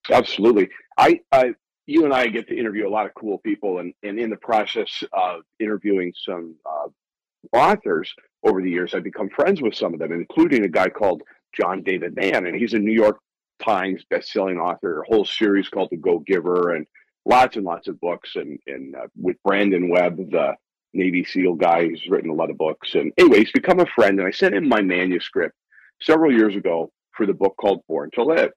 Absolutely. 0.09 0.69
I, 0.97 1.19
I, 1.31 1.53
you 1.85 2.05
and 2.05 2.13
I 2.13 2.27
get 2.27 2.47
to 2.47 2.57
interview 2.57 2.87
a 2.87 2.89
lot 2.89 3.05
of 3.05 3.13
cool 3.13 3.37
people, 3.39 3.79
and, 3.79 3.93
and 4.03 4.19
in 4.19 4.29
the 4.29 4.37
process 4.37 5.03
of 5.13 5.41
interviewing 5.59 6.13
some 6.15 6.55
uh, 6.65 6.87
authors 7.55 8.13
over 8.43 8.61
the 8.61 8.69
years, 8.69 8.93
I've 8.93 9.03
become 9.03 9.29
friends 9.29 9.61
with 9.61 9.75
some 9.75 9.93
of 9.93 9.99
them, 9.99 10.11
including 10.11 10.63
a 10.63 10.69
guy 10.69 10.89
called 10.89 11.21
John 11.59 11.83
David 11.83 12.15
Mann, 12.15 12.45
and 12.45 12.55
he's 12.55 12.73
a 12.73 12.79
New 12.79 12.93
York 12.93 13.19
Times 13.61 14.03
best-selling 14.09 14.57
author, 14.57 15.01
a 15.01 15.05
whole 15.05 15.25
series 15.25 15.69
called 15.69 15.89
The 15.91 15.97
Go 15.97 16.19
Giver, 16.19 16.75
and 16.75 16.87
lots 17.25 17.57
and 17.57 17.65
lots 17.65 17.87
of 17.87 17.99
books. 17.99 18.35
And, 18.35 18.57
and 18.65 18.95
uh, 18.95 19.07
with 19.15 19.37
Brandon 19.43 19.89
Webb, 19.89 20.17
the 20.17 20.55
Navy 20.93 21.23
SEAL 21.23 21.55
guy, 21.55 21.87
who's 21.87 22.07
written 22.09 22.31
a 22.31 22.33
lot 22.33 22.49
of 22.49 22.57
books. 22.57 22.95
And 22.95 23.11
anyway, 23.17 23.39
he's 23.39 23.51
become 23.51 23.79
a 23.79 23.85
friend, 23.85 24.17
and 24.19 24.27
I 24.27 24.31
sent 24.31 24.55
him 24.55 24.67
my 24.67 24.81
manuscript 24.81 25.55
several 26.01 26.31
years 26.31 26.55
ago 26.55 26.91
for 27.15 27.25
the 27.25 27.33
book 27.33 27.55
called 27.59 27.81
Born 27.87 28.09
to 28.13 28.23
Live. 28.23 28.51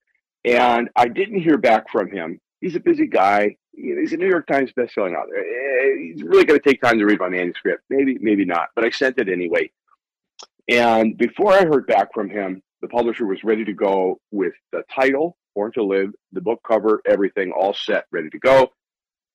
And 0.44 0.90
I 0.94 1.08
didn't 1.08 1.40
hear 1.40 1.56
back 1.56 1.90
from 1.90 2.10
him. 2.10 2.40
He's 2.60 2.76
a 2.76 2.80
busy 2.80 3.06
guy. 3.06 3.56
He's 3.72 4.12
a 4.12 4.16
New 4.16 4.28
York 4.28 4.46
Times 4.46 4.72
bestselling 4.72 5.16
author. 5.16 5.36
Eh, 5.36 6.12
he's 6.12 6.22
really 6.22 6.44
going 6.44 6.60
to 6.60 6.68
take 6.68 6.80
time 6.80 6.98
to 6.98 7.04
read 7.04 7.18
my 7.18 7.28
manuscript. 7.28 7.82
Maybe, 7.90 8.18
maybe 8.20 8.44
not. 8.44 8.68
But 8.74 8.84
I 8.84 8.90
sent 8.90 9.18
it 9.18 9.28
anyway. 9.28 9.70
And 10.68 11.16
before 11.16 11.52
I 11.52 11.64
heard 11.64 11.86
back 11.86 12.14
from 12.14 12.30
him, 12.30 12.62
the 12.80 12.88
publisher 12.88 13.26
was 13.26 13.44
ready 13.44 13.64
to 13.64 13.72
go 13.72 14.20
with 14.30 14.52
the 14.72 14.82
title, 14.94 15.36
Born 15.54 15.72
to 15.72 15.82
Live, 15.82 16.10
the 16.32 16.40
book 16.40 16.60
cover, 16.66 17.00
everything 17.06 17.52
all 17.52 17.74
set, 17.74 18.04
ready 18.12 18.30
to 18.30 18.38
go. 18.38 18.70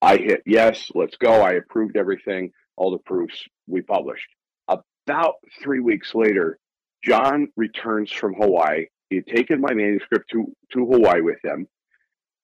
I 0.02 0.18
hit 0.18 0.44
yes, 0.45 0.91
let's 0.95 1.18
go. 1.18 1.41
I 1.41 1.53
approved 1.53 1.98
everything, 1.98 2.52
all 2.77 2.91
the 2.91 2.99
proofs 2.99 3.44
we 3.68 3.81
published. 3.81 4.27
About 4.68 5.36
three 5.61 5.80
weeks 5.80 6.14
later, 6.14 6.60
John 7.03 7.48
returns 7.56 8.11
from 8.11 8.34
Hawaii 8.36 8.86
he 9.10 9.18
had 9.18 9.27
taken 9.27 9.61
my 9.61 9.73
manuscript 9.73 10.30
to, 10.31 10.52
to 10.73 10.86
Hawaii 10.86 11.22
with 11.22 11.44
him 11.44 11.68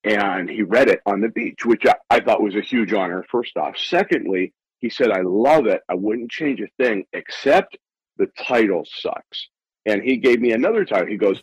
and 0.05 0.49
he 0.49 0.61
read 0.61 0.87
it 0.87 1.01
on 1.05 1.19
the 1.19 1.29
beach, 1.29 1.65
which 1.65 1.85
I, 1.85 1.95
I 2.09 2.19
thought 2.19 2.41
was 2.41 2.55
a 2.55 2.61
huge 2.61 2.93
honor, 2.93 3.25
first 3.29 3.57
off. 3.57 3.75
Secondly, 3.77 4.53
he 4.79 4.89
said, 4.89 5.09
I 5.11 5.21
love 5.21 5.65
it. 5.65 5.81
I 5.89 5.95
wouldn't 5.95 6.29
change 6.29 6.61
a 6.61 6.67
thing 6.77 7.05
except 7.11 7.77
the 8.17 8.27
title 8.37 8.85
sucks. 8.85 9.49
And 9.85 10.03
he 10.03 10.17
gave 10.17 10.39
me 10.39 10.51
another 10.51 10.85
title. 10.85 11.07
He 11.07 11.17
goes, 11.17 11.41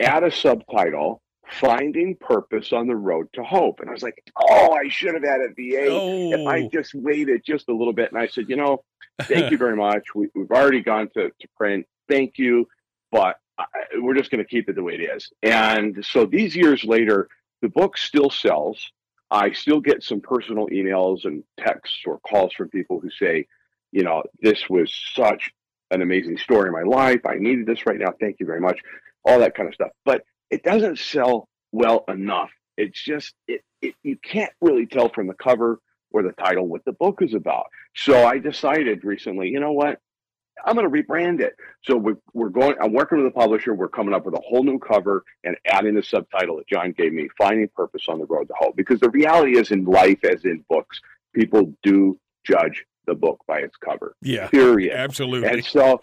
add 0.00 0.24
a 0.24 0.30
subtitle, 0.30 1.22
Finding 1.52 2.16
Purpose 2.16 2.72
on 2.72 2.88
the 2.88 2.96
Road 2.96 3.28
to 3.34 3.44
Hope. 3.44 3.78
And 3.80 3.88
I 3.88 3.92
was 3.92 4.02
like, 4.02 4.20
oh, 4.36 4.72
I 4.72 4.88
should 4.88 5.14
have 5.14 5.24
added 5.24 5.54
VA 5.56 5.86
oh. 5.88 6.32
if 6.32 6.46
I 6.46 6.62
oh. 6.62 6.68
just 6.72 6.94
waited 6.94 7.42
just 7.44 7.68
a 7.68 7.74
little 7.74 7.92
bit. 7.92 8.10
And 8.12 8.20
I 8.20 8.26
said, 8.26 8.48
you 8.48 8.56
know, 8.56 8.82
thank 9.22 9.52
you 9.52 9.58
very 9.58 9.76
much. 9.76 10.14
We, 10.16 10.28
have 10.36 10.50
already 10.50 10.80
gone 10.80 11.10
to, 11.14 11.28
to 11.28 11.48
print. 11.56 11.86
Thank 12.08 12.38
you. 12.38 12.66
But 13.12 13.36
we're 13.98 14.14
just 14.14 14.30
going 14.30 14.42
to 14.42 14.48
keep 14.48 14.68
it 14.68 14.74
the 14.74 14.82
way 14.82 14.94
it 14.94 15.02
is. 15.16 15.30
And 15.42 16.04
so 16.04 16.26
these 16.26 16.54
years 16.56 16.84
later, 16.84 17.28
the 17.62 17.68
book 17.68 17.96
still 17.96 18.30
sells. 18.30 18.90
I 19.30 19.52
still 19.52 19.80
get 19.80 20.02
some 20.02 20.20
personal 20.20 20.66
emails 20.68 21.24
and 21.24 21.44
texts 21.58 22.00
or 22.06 22.18
calls 22.20 22.52
from 22.52 22.68
people 22.68 23.00
who 23.00 23.10
say, 23.10 23.46
you 23.92 24.02
know, 24.02 24.22
this 24.40 24.68
was 24.68 24.92
such 25.14 25.50
an 25.90 26.02
amazing 26.02 26.38
story 26.38 26.68
in 26.68 26.72
my 26.72 26.82
life. 26.82 27.20
I 27.26 27.34
needed 27.34 27.66
this 27.66 27.86
right 27.86 27.98
now. 27.98 28.12
Thank 28.18 28.40
you 28.40 28.46
very 28.46 28.60
much. 28.60 28.78
All 29.24 29.38
that 29.40 29.54
kind 29.54 29.68
of 29.68 29.74
stuff. 29.74 29.90
But 30.04 30.22
it 30.50 30.62
doesn't 30.62 30.98
sell 30.98 31.48
well 31.72 32.04
enough. 32.08 32.50
It's 32.76 33.02
just, 33.02 33.34
it, 33.46 33.62
it 33.82 33.94
you 34.02 34.16
can't 34.16 34.52
really 34.60 34.86
tell 34.86 35.08
from 35.10 35.26
the 35.26 35.34
cover 35.34 35.80
or 36.12 36.22
the 36.22 36.32
title 36.32 36.66
what 36.66 36.84
the 36.84 36.92
book 36.92 37.22
is 37.22 37.34
about. 37.34 37.66
So 37.94 38.26
I 38.26 38.38
decided 38.38 39.04
recently, 39.04 39.48
you 39.48 39.60
know 39.60 39.72
what? 39.72 40.00
I'm 40.64 40.76
going 40.76 40.90
to 40.90 41.02
rebrand 41.02 41.40
it. 41.40 41.56
So 41.82 41.96
we're, 41.96 42.16
we're 42.32 42.48
going, 42.48 42.74
I'm 42.80 42.92
working 42.92 43.18
with 43.18 43.26
a 43.26 43.30
publisher. 43.30 43.74
We're 43.74 43.88
coming 43.88 44.14
up 44.14 44.24
with 44.24 44.34
a 44.34 44.42
whole 44.46 44.62
new 44.62 44.78
cover 44.78 45.24
and 45.44 45.56
adding 45.66 45.94
the 45.94 46.02
subtitle 46.02 46.56
that 46.56 46.68
John 46.68 46.92
gave 46.92 47.12
me, 47.12 47.28
Finding 47.38 47.68
Purpose 47.74 48.04
on 48.08 48.18
the 48.18 48.26
Road 48.26 48.48
to 48.48 48.54
Hope. 48.58 48.76
Because 48.76 49.00
the 49.00 49.10
reality 49.10 49.58
is 49.58 49.70
in 49.70 49.84
life, 49.84 50.24
as 50.24 50.44
in 50.44 50.64
books, 50.68 51.00
people 51.34 51.74
do 51.82 52.18
judge 52.44 52.84
the 53.06 53.14
book 53.14 53.40
by 53.46 53.58
its 53.58 53.76
cover. 53.76 54.14
Yeah. 54.22 54.48
Period. 54.48 54.96
Absolutely. 54.96 55.48
And 55.48 55.64
so, 55.64 56.00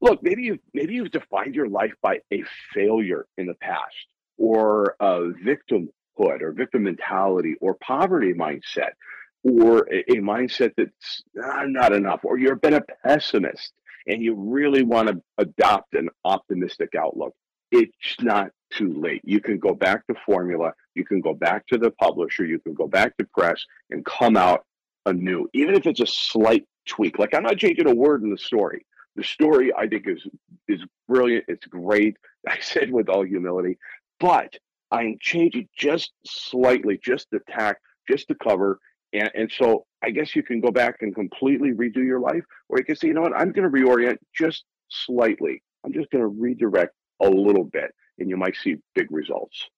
look, 0.00 0.22
maybe 0.22 0.44
you've, 0.44 0.60
maybe 0.72 0.94
you've 0.94 1.10
defined 1.10 1.54
your 1.54 1.68
life 1.68 1.94
by 2.02 2.20
a 2.32 2.42
failure 2.72 3.26
in 3.36 3.46
the 3.46 3.54
past 3.54 3.94
or 4.38 4.96
a 5.00 5.32
victimhood 5.44 6.42
or 6.42 6.52
victim 6.52 6.84
mentality 6.84 7.54
or 7.60 7.74
poverty 7.74 8.32
mindset 8.32 8.90
or 9.42 9.86
a, 9.92 10.00
a 10.12 10.16
mindset 10.16 10.72
that's 10.76 11.22
ah, 11.42 11.64
not 11.66 11.92
enough 11.92 12.20
or 12.24 12.38
you've 12.38 12.60
been 12.60 12.74
a 12.74 12.82
pessimist 13.04 13.72
and 14.06 14.22
you 14.22 14.34
really 14.34 14.82
want 14.82 15.08
to 15.08 15.20
adopt 15.38 15.94
an 15.94 16.08
optimistic 16.24 16.94
outlook, 16.94 17.34
it's 17.70 18.16
not 18.20 18.50
too 18.72 18.92
late. 19.00 19.22
You 19.24 19.40
can 19.40 19.58
go 19.58 19.74
back 19.74 20.06
to 20.06 20.14
formula, 20.24 20.72
you 20.94 21.04
can 21.04 21.20
go 21.20 21.34
back 21.34 21.66
to 21.68 21.78
the 21.78 21.90
publisher, 21.90 22.44
you 22.44 22.58
can 22.58 22.74
go 22.74 22.86
back 22.86 23.16
to 23.18 23.26
press 23.36 23.64
and 23.90 24.04
come 24.04 24.36
out 24.36 24.64
anew, 25.06 25.48
even 25.52 25.74
if 25.74 25.86
it's 25.86 26.00
a 26.00 26.06
slight 26.06 26.64
tweak. 26.86 27.18
Like 27.18 27.34
I'm 27.34 27.42
not 27.42 27.58
changing 27.58 27.88
a 27.88 27.94
word 27.94 28.22
in 28.22 28.30
the 28.30 28.38
story. 28.38 28.86
The 29.16 29.24
story 29.24 29.72
I 29.76 29.86
think 29.86 30.06
is 30.06 30.26
is 30.68 30.82
brilliant. 31.08 31.44
It's 31.48 31.66
great. 31.66 32.16
I 32.48 32.58
said 32.60 32.90
with 32.92 33.08
all 33.08 33.24
humility, 33.24 33.78
but 34.20 34.56
I'm 34.90 35.16
changing 35.20 35.68
just 35.76 36.12
slightly, 36.24 36.98
just 37.02 37.28
the 37.30 37.40
tack, 37.48 37.78
just 38.08 38.28
the 38.28 38.36
cover, 38.36 38.78
and, 39.12 39.30
and 39.34 39.52
so 39.52 39.86
I 40.02 40.10
guess 40.10 40.36
you 40.36 40.42
can 40.42 40.60
go 40.60 40.70
back 40.70 40.96
and 41.00 41.14
completely 41.14 41.72
redo 41.72 42.04
your 42.04 42.20
life, 42.20 42.44
or 42.68 42.78
you 42.78 42.84
can 42.84 42.96
say, 42.96 43.08
you 43.08 43.14
know 43.14 43.22
what, 43.22 43.36
I'm 43.36 43.52
going 43.52 43.70
to 43.70 43.76
reorient 43.76 44.18
just 44.36 44.64
slightly. 44.90 45.62
I'm 45.84 45.92
just 45.92 46.10
going 46.10 46.22
to 46.22 46.28
redirect 46.28 46.94
a 47.22 47.28
little 47.28 47.64
bit, 47.64 47.92
and 48.18 48.28
you 48.28 48.36
might 48.36 48.56
see 48.56 48.76
big 48.94 49.10
results. 49.10 49.68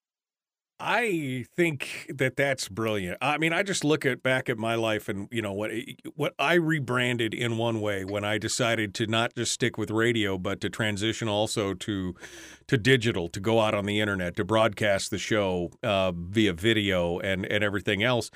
I 0.81 1.45
think 1.57 2.07
that 2.09 2.37
that's 2.37 2.69
brilliant. 2.69 3.19
I 3.21 3.37
mean, 3.39 3.53
I 3.53 3.65
just 3.65 3.85
look 3.85 4.07
at 4.07 4.23
back 4.23 4.49
at 4.49 4.59
my 4.59 4.77
life 4.77 5.09
and 5.09 5.27
you 5.33 5.43
know 5.43 5.53
what 5.53 5.73
what 6.15 6.35
I 6.39 6.55
rebranded 6.55 7.35
in 7.35 7.57
one 7.57 7.81
way 7.81 8.05
when 8.05 8.23
I 8.25 8.39
decided 8.39 8.95
to 8.95 9.09
not 9.09 9.35
just 9.35 9.51
stick 9.51 9.77
with 9.77 9.91
radio 9.91 10.39
but 10.39 10.61
to 10.61 10.71
transition 10.71 11.27
also 11.27 11.75
to 11.75 12.15
to 12.69 12.79
digital, 12.79 13.29
to 13.29 13.41
go 13.41 13.59
out 13.59 13.75
on 13.75 13.87
the 13.87 13.99
internet, 13.99 14.37
to 14.37 14.45
broadcast 14.45 15.11
the 15.11 15.19
show 15.19 15.73
uh, 15.83 16.13
via 16.13 16.53
video 16.53 17.19
and 17.19 17.45
and 17.47 17.65
everything 17.65 18.05
else, 18.05 18.31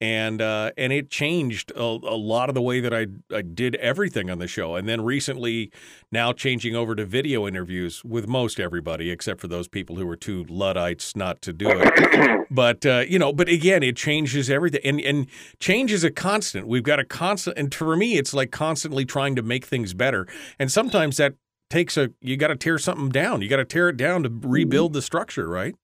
and 0.00 0.40
uh, 0.40 0.70
and 0.76 0.92
it 0.92 1.10
changed 1.10 1.72
a, 1.72 1.82
a, 1.82 2.16
lot 2.16 2.48
of 2.48 2.54
the 2.54 2.62
way 2.62 2.80
that 2.80 2.94
I 2.94 3.06
I 3.34 3.42
did 3.42 3.74
everything 3.76 4.30
on 4.30 4.38
the 4.38 4.46
show. 4.46 4.76
And 4.76 4.88
then 4.88 5.02
recently, 5.02 5.72
now 6.12 6.32
changing 6.32 6.76
over 6.76 6.94
to 6.94 7.04
video 7.04 7.48
interviews 7.48 8.04
with 8.04 8.28
most 8.28 8.60
everybody 8.60 9.10
except 9.10 9.40
for 9.40 9.48
those 9.48 9.66
people 9.66 9.96
who 9.96 10.06
were 10.06 10.16
too 10.16 10.44
luddites 10.48 11.16
not 11.16 11.42
to 11.42 11.52
do 11.52 11.68
it. 11.70 12.46
but 12.50 12.86
uh, 12.86 13.04
you 13.08 13.18
know, 13.18 13.32
but 13.32 13.48
again, 13.48 13.82
it 13.82 13.96
changes 13.96 14.48
everything, 14.48 14.80
and 14.84 15.00
and 15.00 15.26
change 15.58 15.90
is 15.90 16.04
a 16.04 16.10
constant. 16.10 16.68
We've 16.68 16.84
got 16.84 17.00
a 17.00 17.04
constant, 17.04 17.58
and 17.58 17.74
for 17.74 17.96
me, 17.96 18.18
it's 18.18 18.32
like 18.32 18.52
constantly 18.52 19.04
trying 19.04 19.34
to 19.34 19.42
make 19.42 19.64
things 19.64 19.94
better. 19.94 20.28
And 20.60 20.70
sometimes 20.70 21.16
that 21.16 21.34
takes 21.70 21.96
a 21.96 22.10
you 22.20 22.36
got 22.36 22.48
to 22.48 22.56
tear 22.56 22.78
something 22.78 23.08
down. 23.08 23.42
You 23.42 23.48
got 23.48 23.56
to 23.56 23.64
tear 23.64 23.88
it 23.88 23.96
down 23.96 24.22
to 24.22 24.30
rebuild 24.30 24.92
the 24.92 25.02
structure, 25.02 25.48
right? 25.48 25.74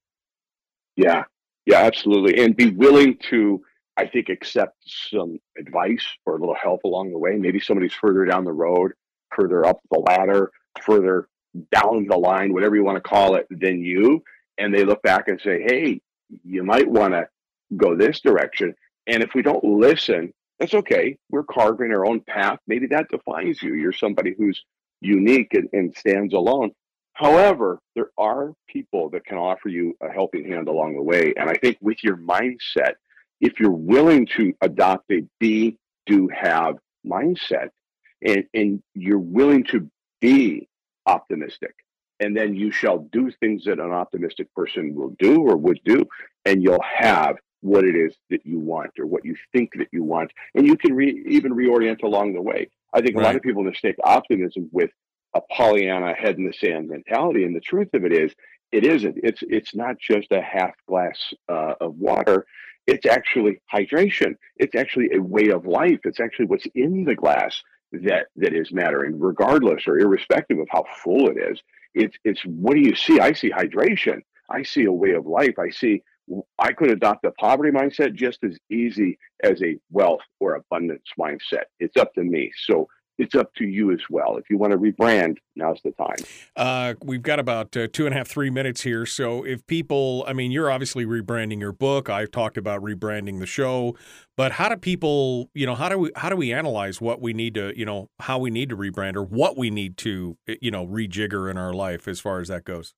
Yeah, 0.96 1.24
yeah, 1.66 1.78
absolutely, 1.78 2.44
and 2.44 2.54
be 2.56 2.70
willing 2.70 3.18
to. 3.30 3.60
I 3.96 4.06
think 4.06 4.28
accept 4.28 4.76
some 4.86 5.38
advice 5.58 6.04
or 6.26 6.36
a 6.36 6.38
little 6.40 6.56
help 6.60 6.84
along 6.84 7.12
the 7.12 7.18
way. 7.18 7.36
Maybe 7.36 7.60
somebody's 7.60 7.94
further 7.94 8.24
down 8.24 8.44
the 8.44 8.52
road, 8.52 8.92
further 9.34 9.64
up 9.64 9.80
the 9.90 10.00
ladder, 10.00 10.50
further 10.82 11.28
down 11.70 12.06
the 12.08 12.16
line, 12.16 12.52
whatever 12.52 12.74
you 12.74 12.84
want 12.84 12.96
to 12.96 13.08
call 13.08 13.36
it, 13.36 13.46
than 13.50 13.82
you. 13.82 14.22
And 14.58 14.74
they 14.74 14.84
look 14.84 15.02
back 15.02 15.28
and 15.28 15.40
say, 15.40 15.62
hey, 15.62 16.00
you 16.44 16.64
might 16.64 16.88
want 16.88 17.12
to 17.14 17.28
go 17.76 17.96
this 17.96 18.20
direction. 18.20 18.74
And 19.06 19.22
if 19.22 19.34
we 19.34 19.42
don't 19.42 19.62
listen, 19.62 20.32
that's 20.58 20.74
okay. 20.74 21.16
We're 21.30 21.44
carving 21.44 21.92
our 21.92 22.06
own 22.06 22.20
path. 22.20 22.58
Maybe 22.66 22.86
that 22.88 23.08
defines 23.08 23.62
you. 23.62 23.74
You're 23.74 23.92
somebody 23.92 24.34
who's 24.36 24.64
unique 25.00 25.54
and, 25.54 25.68
and 25.72 25.96
stands 25.96 26.34
alone. 26.34 26.72
However, 27.12 27.78
there 27.94 28.10
are 28.18 28.52
people 28.68 29.10
that 29.10 29.24
can 29.24 29.38
offer 29.38 29.68
you 29.68 29.96
a 30.00 30.10
helping 30.10 30.48
hand 30.48 30.68
along 30.68 30.94
the 30.94 31.02
way. 31.02 31.32
And 31.36 31.48
I 31.48 31.54
think 31.54 31.78
with 31.80 32.02
your 32.02 32.16
mindset, 32.16 32.94
if 33.40 33.60
you're 33.60 33.70
willing 33.70 34.26
to 34.36 34.52
adopt 34.60 35.10
a 35.10 35.24
be, 35.38 35.78
do, 36.06 36.28
have 36.28 36.76
mindset, 37.06 37.68
and, 38.22 38.44
and 38.54 38.82
you're 38.94 39.18
willing 39.18 39.64
to 39.64 39.90
be 40.20 40.68
optimistic, 41.06 41.74
and 42.20 42.36
then 42.36 42.54
you 42.54 42.70
shall 42.70 42.98
do 43.12 43.30
things 43.40 43.64
that 43.64 43.78
an 43.78 43.92
optimistic 43.92 44.52
person 44.54 44.94
will 44.94 45.14
do 45.18 45.42
or 45.42 45.56
would 45.56 45.80
do, 45.84 46.06
and 46.44 46.62
you'll 46.62 46.84
have 46.98 47.36
what 47.60 47.84
it 47.84 47.96
is 47.96 48.14
that 48.30 48.44
you 48.44 48.58
want 48.58 48.90
or 48.98 49.06
what 49.06 49.24
you 49.24 49.34
think 49.52 49.72
that 49.76 49.88
you 49.90 50.04
want. 50.04 50.30
And 50.54 50.66
you 50.66 50.76
can 50.76 50.94
re- 50.94 51.24
even 51.28 51.54
reorient 51.54 52.02
along 52.02 52.34
the 52.34 52.42
way. 52.42 52.68
I 52.92 53.00
think 53.00 53.16
right. 53.16 53.22
a 53.22 53.26
lot 53.26 53.36
of 53.36 53.42
people 53.42 53.62
mistake 53.62 53.96
optimism 54.04 54.68
with 54.70 54.90
a 55.34 55.40
Pollyanna 55.50 56.14
head 56.14 56.36
in 56.36 56.46
the 56.46 56.52
sand 56.52 56.88
mentality. 56.88 57.44
And 57.44 57.56
the 57.56 57.60
truth 57.60 57.88
of 57.94 58.04
it 58.04 58.12
is, 58.12 58.32
it 58.70 58.84
isn't. 58.84 59.18
It's 59.22 59.42
it's 59.42 59.74
not 59.74 59.98
just 59.98 60.30
a 60.32 60.42
half 60.42 60.72
glass 60.88 61.32
uh, 61.48 61.74
of 61.80 61.96
water. 61.96 62.44
It's 62.86 63.06
actually 63.06 63.60
hydration. 63.72 64.36
It's 64.56 64.74
actually 64.74 65.10
a 65.14 65.20
way 65.20 65.48
of 65.48 65.66
life. 65.66 66.00
It's 66.04 66.20
actually 66.20 66.46
what's 66.46 66.66
in 66.74 67.04
the 67.04 67.14
glass 67.14 67.62
that 67.92 68.26
that 68.36 68.54
is 68.54 68.72
mattering, 68.72 69.18
regardless 69.18 69.84
or 69.86 69.98
irrespective 69.98 70.58
of 70.58 70.68
how 70.70 70.84
full 71.02 71.28
it 71.28 71.36
is. 71.38 71.60
It's 71.94 72.16
it's 72.24 72.42
what 72.42 72.74
do 72.74 72.80
you 72.80 72.94
see? 72.94 73.20
I 73.20 73.32
see 73.32 73.50
hydration. 73.50 74.20
I 74.50 74.62
see 74.62 74.84
a 74.84 74.92
way 74.92 75.12
of 75.12 75.26
life. 75.26 75.58
I 75.58 75.70
see 75.70 76.02
I 76.58 76.72
could 76.72 76.90
adopt 76.90 77.24
a 77.24 77.32
poverty 77.32 77.70
mindset 77.70 78.14
just 78.14 78.42
as 78.44 78.56
easy 78.70 79.18
as 79.42 79.62
a 79.62 79.78
wealth 79.90 80.22
or 80.40 80.54
abundance 80.54 81.04
mindset. 81.18 81.64
It's 81.80 81.96
up 81.96 82.12
to 82.14 82.22
me. 82.22 82.50
So 82.66 82.88
it's 83.18 83.34
up 83.34 83.54
to 83.54 83.64
you 83.64 83.92
as 83.92 84.00
well. 84.10 84.36
If 84.36 84.50
you 84.50 84.58
want 84.58 84.72
to 84.72 84.78
rebrand, 84.78 85.36
now's 85.54 85.80
the 85.84 85.92
time. 85.92 86.16
Uh, 86.56 86.94
we've 87.02 87.22
got 87.22 87.38
about 87.38 87.76
uh, 87.76 87.86
two 87.92 88.06
and 88.06 88.14
a 88.14 88.18
half, 88.18 88.28
three 88.28 88.50
minutes 88.50 88.82
here. 88.82 89.06
So 89.06 89.44
if 89.44 89.66
people, 89.66 90.24
I 90.26 90.32
mean, 90.32 90.50
you're 90.50 90.70
obviously 90.70 91.06
rebranding 91.06 91.60
your 91.60 91.72
book. 91.72 92.10
I've 92.10 92.30
talked 92.30 92.56
about 92.56 92.82
rebranding 92.82 93.38
the 93.38 93.46
show, 93.46 93.96
but 94.36 94.52
how 94.52 94.68
do 94.68 94.76
people, 94.76 95.50
you 95.54 95.66
know, 95.66 95.74
how 95.74 95.88
do 95.88 95.98
we 95.98 96.10
how 96.16 96.28
do 96.28 96.36
we 96.36 96.52
analyze 96.52 97.00
what 97.00 97.20
we 97.20 97.32
need 97.32 97.54
to, 97.54 97.78
you 97.78 97.84
know, 97.84 98.10
how 98.20 98.38
we 98.38 98.50
need 98.50 98.68
to 98.70 98.76
rebrand 98.76 99.14
or 99.16 99.22
what 99.22 99.56
we 99.56 99.70
need 99.70 99.96
to, 99.98 100.36
you 100.60 100.70
know, 100.70 100.86
rejigger 100.86 101.50
in 101.50 101.56
our 101.56 101.72
life 101.72 102.08
as 102.08 102.20
far 102.20 102.40
as 102.40 102.48
that 102.48 102.64
goes? 102.64 102.94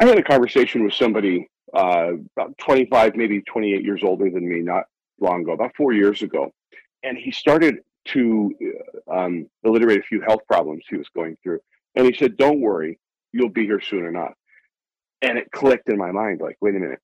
I 0.00 0.06
had 0.06 0.18
a 0.18 0.22
conversation 0.22 0.84
with 0.84 0.94
somebody 0.94 1.48
uh, 1.72 2.12
about 2.36 2.58
25, 2.58 3.14
maybe 3.14 3.42
28 3.42 3.84
years 3.84 4.00
older 4.02 4.28
than 4.28 4.48
me, 4.48 4.60
not 4.60 4.84
long 5.20 5.42
ago, 5.42 5.52
about 5.52 5.72
four 5.76 5.92
years 5.92 6.22
ago, 6.22 6.52
and 7.04 7.16
he 7.16 7.30
started 7.30 7.76
to 8.06 8.54
uh, 9.10 9.12
um, 9.12 9.48
alliterate 9.64 10.00
a 10.00 10.02
few 10.02 10.20
health 10.20 10.40
problems 10.46 10.84
he 10.88 10.96
was 10.96 11.08
going 11.14 11.36
through. 11.42 11.60
And 11.94 12.06
he 12.06 12.14
said, 12.14 12.36
Don't 12.36 12.60
worry, 12.60 12.98
you'll 13.32 13.50
be 13.50 13.64
here 13.64 13.80
soon 13.80 14.06
enough. 14.06 14.34
And 15.20 15.38
it 15.38 15.50
clicked 15.50 15.88
in 15.88 15.98
my 15.98 16.12
mind 16.12 16.40
like, 16.40 16.56
wait 16.60 16.76
a 16.76 16.78
minute. 16.78 17.00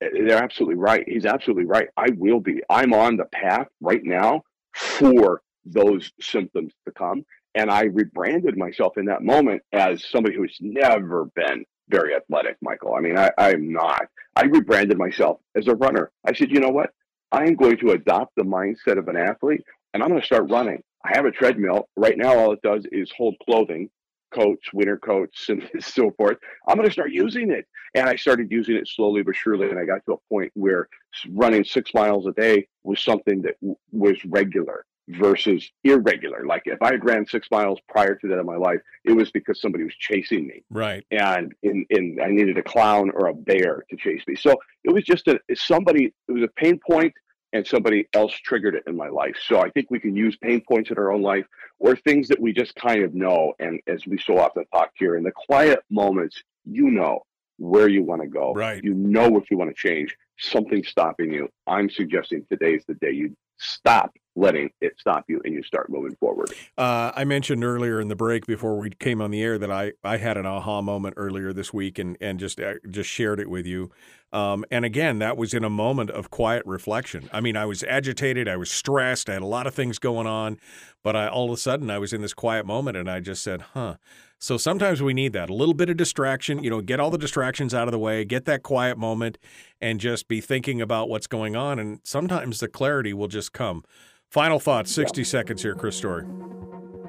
Eh, 0.00 0.08
they're 0.26 0.42
absolutely 0.42 0.76
right. 0.76 1.04
He's 1.06 1.26
absolutely 1.26 1.64
right. 1.64 1.88
I 1.96 2.08
will 2.16 2.40
be. 2.40 2.62
I'm 2.70 2.92
on 2.94 3.16
the 3.16 3.24
path 3.26 3.66
right 3.80 4.02
now 4.02 4.42
for 4.74 5.42
those 5.64 6.10
symptoms 6.20 6.72
to 6.86 6.92
come. 6.92 7.24
And 7.54 7.70
I 7.70 7.84
rebranded 7.84 8.56
myself 8.56 8.96
in 8.96 9.06
that 9.06 9.22
moment 9.22 9.62
as 9.72 10.04
somebody 10.08 10.36
who's 10.36 10.56
never 10.60 11.26
been 11.34 11.64
very 11.88 12.14
athletic, 12.14 12.56
Michael. 12.62 12.94
I 12.94 13.00
mean, 13.00 13.18
I, 13.18 13.30
I'm 13.36 13.72
not. 13.72 14.06
I 14.34 14.44
rebranded 14.44 14.96
myself 14.96 15.40
as 15.54 15.68
a 15.68 15.74
runner. 15.74 16.10
I 16.24 16.32
said, 16.32 16.50
you 16.50 16.60
know 16.60 16.70
what? 16.70 16.90
I 17.30 17.44
am 17.44 17.56
going 17.56 17.76
to 17.78 17.90
adopt 17.90 18.34
the 18.36 18.44
mindset 18.44 18.98
of 18.98 19.08
an 19.08 19.16
athlete 19.16 19.64
and 19.94 20.02
I'm 20.02 20.08
going 20.08 20.20
to 20.20 20.26
start 20.26 20.50
running. 20.50 20.82
I 21.04 21.16
have 21.16 21.24
a 21.24 21.30
treadmill. 21.30 21.88
Right 21.96 22.16
now, 22.16 22.36
all 22.36 22.52
it 22.52 22.62
does 22.62 22.86
is 22.92 23.10
hold 23.16 23.34
clothing, 23.44 23.90
coats, 24.32 24.72
winter 24.72 24.98
coats, 24.98 25.46
and 25.48 25.68
so 25.80 26.10
forth. 26.12 26.38
I'm 26.68 26.76
going 26.76 26.88
to 26.88 26.92
start 26.92 27.10
using 27.10 27.50
it. 27.50 27.66
And 27.94 28.08
I 28.08 28.16
started 28.16 28.50
using 28.50 28.76
it 28.76 28.88
slowly 28.88 29.22
but 29.22 29.36
surely. 29.36 29.68
And 29.68 29.78
I 29.78 29.84
got 29.84 30.04
to 30.06 30.14
a 30.14 30.34
point 30.34 30.50
where 30.54 30.88
running 31.30 31.64
six 31.64 31.92
miles 31.92 32.26
a 32.26 32.32
day 32.32 32.66
was 32.84 33.02
something 33.02 33.42
that 33.42 33.60
w- 33.60 33.76
was 33.90 34.16
regular 34.24 34.86
versus 35.08 35.70
irregular. 35.84 36.46
Like 36.46 36.62
if 36.64 36.80
I 36.80 36.92
had 36.92 37.04
ran 37.04 37.26
six 37.26 37.48
miles 37.50 37.78
prior 37.88 38.14
to 38.14 38.28
that 38.28 38.38
in 38.38 38.46
my 38.46 38.56
life, 38.56 38.80
it 39.04 39.12
was 39.12 39.30
because 39.30 39.60
somebody 39.60 39.84
was 39.84 39.94
chasing 39.98 40.46
me. 40.46 40.64
Right. 40.70 41.04
And 41.10 41.52
in, 41.62 41.84
in 41.90 42.18
I 42.22 42.28
needed 42.28 42.56
a 42.56 42.62
clown 42.62 43.10
or 43.14 43.26
a 43.26 43.34
bear 43.34 43.84
to 43.90 43.96
chase 43.96 44.22
me. 44.26 44.36
So 44.36 44.54
it 44.84 44.92
was 44.92 45.04
just 45.04 45.28
a 45.28 45.38
somebody, 45.54 46.14
it 46.28 46.32
was 46.32 46.44
a 46.44 46.60
pain 46.60 46.80
point 46.88 47.12
and 47.52 47.66
somebody 47.66 48.08
else 48.14 48.32
triggered 48.32 48.74
it 48.74 48.84
in 48.86 48.96
my 48.96 49.08
life. 49.08 49.36
So 49.46 49.60
I 49.60 49.70
think 49.70 49.90
we 49.90 50.00
can 50.00 50.16
use 50.16 50.36
pain 50.36 50.62
points 50.66 50.90
in 50.90 50.98
our 50.98 51.12
own 51.12 51.22
life 51.22 51.46
or 51.78 51.96
things 51.96 52.28
that 52.28 52.40
we 52.40 52.52
just 52.52 52.74
kind 52.74 53.02
of 53.02 53.14
know. 53.14 53.52
And 53.58 53.80
as 53.86 54.06
we 54.06 54.18
so 54.18 54.38
often 54.38 54.64
talk 54.72 54.90
here, 54.94 55.16
in 55.16 55.24
the 55.24 55.32
quiet 55.32 55.80
moments, 55.90 56.42
you 56.64 56.90
know 56.90 57.22
where 57.62 57.88
you 57.88 58.02
want 58.02 58.20
to 58.22 58.28
go. 58.28 58.52
Right. 58.52 58.82
You 58.82 58.92
know 58.92 59.30
what 59.30 59.50
you 59.50 59.56
want 59.56 59.70
to 59.70 59.74
change. 59.74 60.16
Something's 60.38 60.88
stopping 60.88 61.32
you. 61.32 61.48
I'm 61.66 61.88
suggesting 61.88 62.44
today 62.50 62.74
is 62.74 62.84
the 62.86 62.94
day 62.94 63.12
you 63.12 63.36
stop 63.58 64.12
letting 64.34 64.70
it 64.80 64.94
stop 64.98 65.24
you 65.28 65.40
and 65.44 65.54
you 65.54 65.62
start 65.62 65.88
moving 65.88 66.16
forward. 66.16 66.50
Uh, 66.76 67.12
I 67.14 67.24
mentioned 67.24 67.62
earlier 67.62 68.00
in 68.00 68.08
the 68.08 68.16
break 68.16 68.46
before 68.46 68.78
we 68.78 68.90
came 68.90 69.20
on 69.20 69.30
the 69.30 69.42
air 69.42 69.58
that 69.58 69.70
I, 69.70 69.92
I 70.02 70.16
had 70.16 70.36
an 70.36 70.46
aha 70.46 70.80
moment 70.80 71.14
earlier 71.16 71.52
this 71.52 71.72
week 71.72 71.98
and, 71.98 72.16
and 72.20 72.40
just 72.40 72.58
uh, 72.58 72.74
just 72.90 73.08
shared 73.08 73.38
it 73.38 73.48
with 73.48 73.66
you. 73.66 73.90
Um, 74.32 74.64
and 74.70 74.84
again, 74.84 75.18
that 75.18 75.36
was 75.36 75.52
in 75.54 75.62
a 75.62 75.70
moment 75.70 76.10
of 76.10 76.30
quiet 76.30 76.64
reflection. 76.64 77.28
I 77.32 77.40
mean, 77.40 77.56
I 77.56 77.66
was 77.66 77.84
agitated, 77.84 78.48
I 78.48 78.56
was 78.56 78.70
stressed, 78.70 79.28
I 79.28 79.34
had 79.34 79.42
a 79.42 79.46
lot 79.46 79.66
of 79.66 79.74
things 79.74 79.98
going 79.98 80.26
on, 80.26 80.58
but 81.02 81.14
I, 81.14 81.28
all 81.28 81.44
of 81.44 81.52
a 81.52 81.60
sudden 81.60 81.90
I 81.90 81.98
was 81.98 82.14
in 82.14 82.22
this 82.22 82.34
quiet 82.34 82.64
moment 82.64 82.96
and 82.96 83.10
I 83.10 83.20
just 83.20 83.42
said, 83.42 83.60
huh. 83.74 83.96
So 84.42 84.56
sometimes 84.56 85.00
we 85.00 85.14
need 85.14 85.34
that 85.34 85.50
a 85.50 85.54
little 85.54 85.72
bit 85.72 85.88
of 85.88 85.96
distraction, 85.96 86.64
you 86.64 86.68
know, 86.68 86.80
get 86.80 86.98
all 86.98 87.10
the 87.10 87.16
distractions 87.16 87.72
out 87.72 87.86
of 87.86 87.92
the 87.92 87.98
way, 88.00 88.24
get 88.24 88.44
that 88.46 88.64
quiet 88.64 88.98
moment, 88.98 89.38
and 89.80 90.00
just 90.00 90.26
be 90.26 90.40
thinking 90.40 90.80
about 90.80 91.08
what's 91.08 91.28
going 91.28 91.54
on. 91.54 91.78
And 91.78 92.00
sometimes 92.02 92.58
the 92.58 92.66
clarity 92.66 93.14
will 93.14 93.28
just 93.28 93.52
come. 93.52 93.84
Final 94.30 94.58
thoughts, 94.58 94.90
60 94.90 95.22
seconds 95.22 95.62
here, 95.62 95.76
Chris 95.76 95.96
Story. 95.96 96.26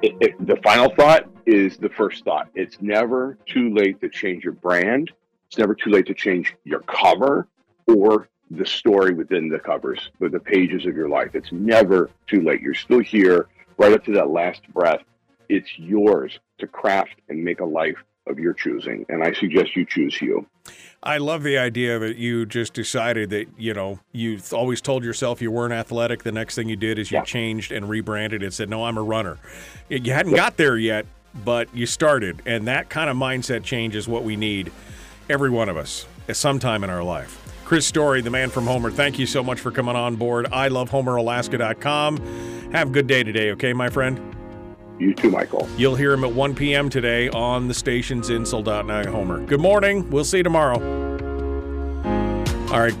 It, 0.00 0.14
it, 0.20 0.46
the 0.46 0.54
final 0.62 0.94
thought 0.94 1.28
is 1.44 1.76
the 1.76 1.88
first 1.88 2.24
thought. 2.24 2.50
It's 2.54 2.80
never 2.80 3.36
too 3.46 3.74
late 3.74 4.00
to 4.02 4.08
change 4.08 4.44
your 4.44 4.52
brand. 4.52 5.10
It's 5.48 5.58
never 5.58 5.74
too 5.74 5.90
late 5.90 6.06
to 6.06 6.14
change 6.14 6.54
your 6.62 6.82
cover 6.82 7.48
or 7.88 8.28
the 8.52 8.64
story 8.64 9.12
within 9.12 9.48
the 9.48 9.58
covers, 9.58 10.12
with 10.20 10.30
the 10.30 10.38
pages 10.38 10.86
of 10.86 10.94
your 10.94 11.08
life. 11.08 11.34
It's 11.34 11.50
never 11.50 12.10
too 12.28 12.42
late. 12.42 12.60
You're 12.60 12.74
still 12.74 13.00
here 13.00 13.48
right 13.76 13.92
up 13.92 14.04
to 14.04 14.12
that 14.12 14.30
last 14.30 14.62
breath 14.72 15.02
it's 15.48 15.78
yours 15.78 16.38
to 16.58 16.66
craft 16.66 17.20
and 17.28 17.44
make 17.44 17.60
a 17.60 17.64
life 17.64 17.96
of 18.26 18.38
your 18.38 18.54
choosing. 18.54 19.04
And 19.08 19.22
I 19.22 19.32
suggest 19.32 19.76
you 19.76 19.84
choose 19.84 20.20
you. 20.20 20.46
I 21.02 21.18
love 21.18 21.42
the 21.42 21.58
idea 21.58 21.98
that 21.98 22.16
you 22.16 22.46
just 22.46 22.72
decided 22.72 23.28
that, 23.30 23.46
you 23.58 23.74
know, 23.74 24.00
you 24.12 24.40
always 24.52 24.80
told 24.80 25.04
yourself 25.04 25.42
you 25.42 25.50
weren't 25.50 25.74
athletic. 25.74 26.22
The 26.22 26.32
next 26.32 26.54
thing 26.54 26.68
you 26.68 26.76
did 26.76 26.98
is 26.98 27.10
you 27.10 27.18
yeah. 27.18 27.24
changed 27.24 27.72
and 27.72 27.88
rebranded 27.88 28.42
and 28.42 28.52
said, 28.54 28.70
no, 28.70 28.84
I'm 28.84 28.96
a 28.96 29.02
runner. 29.02 29.36
You 29.90 30.12
hadn't 30.12 30.34
got 30.34 30.56
there 30.56 30.78
yet, 30.78 31.04
but 31.44 31.68
you 31.74 31.84
started. 31.84 32.40
And 32.46 32.66
that 32.66 32.88
kind 32.88 33.10
of 33.10 33.16
mindset 33.16 33.62
change 33.62 33.94
is 33.94 34.08
what 34.08 34.24
we 34.24 34.36
need, 34.36 34.72
every 35.28 35.50
one 35.50 35.68
of 35.68 35.76
us, 35.76 36.06
at 36.28 36.36
some 36.36 36.58
time 36.58 36.82
in 36.82 36.88
our 36.88 37.02
life. 37.02 37.40
Chris 37.66 37.86
Story, 37.86 38.22
the 38.22 38.30
man 38.30 38.48
from 38.48 38.66
Homer, 38.66 38.90
thank 38.90 39.18
you 39.18 39.26
so 39.26 39.42
much 39.42 39.60
for 39.60 39.70
coming 39.70 39.96
on 39.96 40.16
board. 40.16 40.46
I 40.52 40.68
love 40.68 40.90
HomerAlaska.com. 40.90 42.72
Have 42.72 42.88
a 42.88 42.92
good 42.92 43.06
day 43.06 43.22
today, 43.22 43.50
okay, 43.52 43.72
my 43.74 43.90
friend? 43.90 44.33
You 44.98 45.12
too, 45.12 45.30
Michael. 45.30 45.68
You'll 45.76 45.96
hear 45.96 46.12
him 46.12 46.22
at 46.22 46.32
1 46.32 46.54
p.m. 46.54 46.88
today 46.88 47.28
on 47.30 47.66
the 47.66 47.74
station's 47.74 48.30
Insult 48.30 48.66
Night 48.66 49.06
Homer. 49.06 49.44
Good 49.44 49.60
morning. 49.60 50.08
We'll 50.10 50.24
see 50.24 50.38
you 50.38 50.42
tomorrow. 50.44 50.78
All 52.72 52.80
right. 52.80 52.94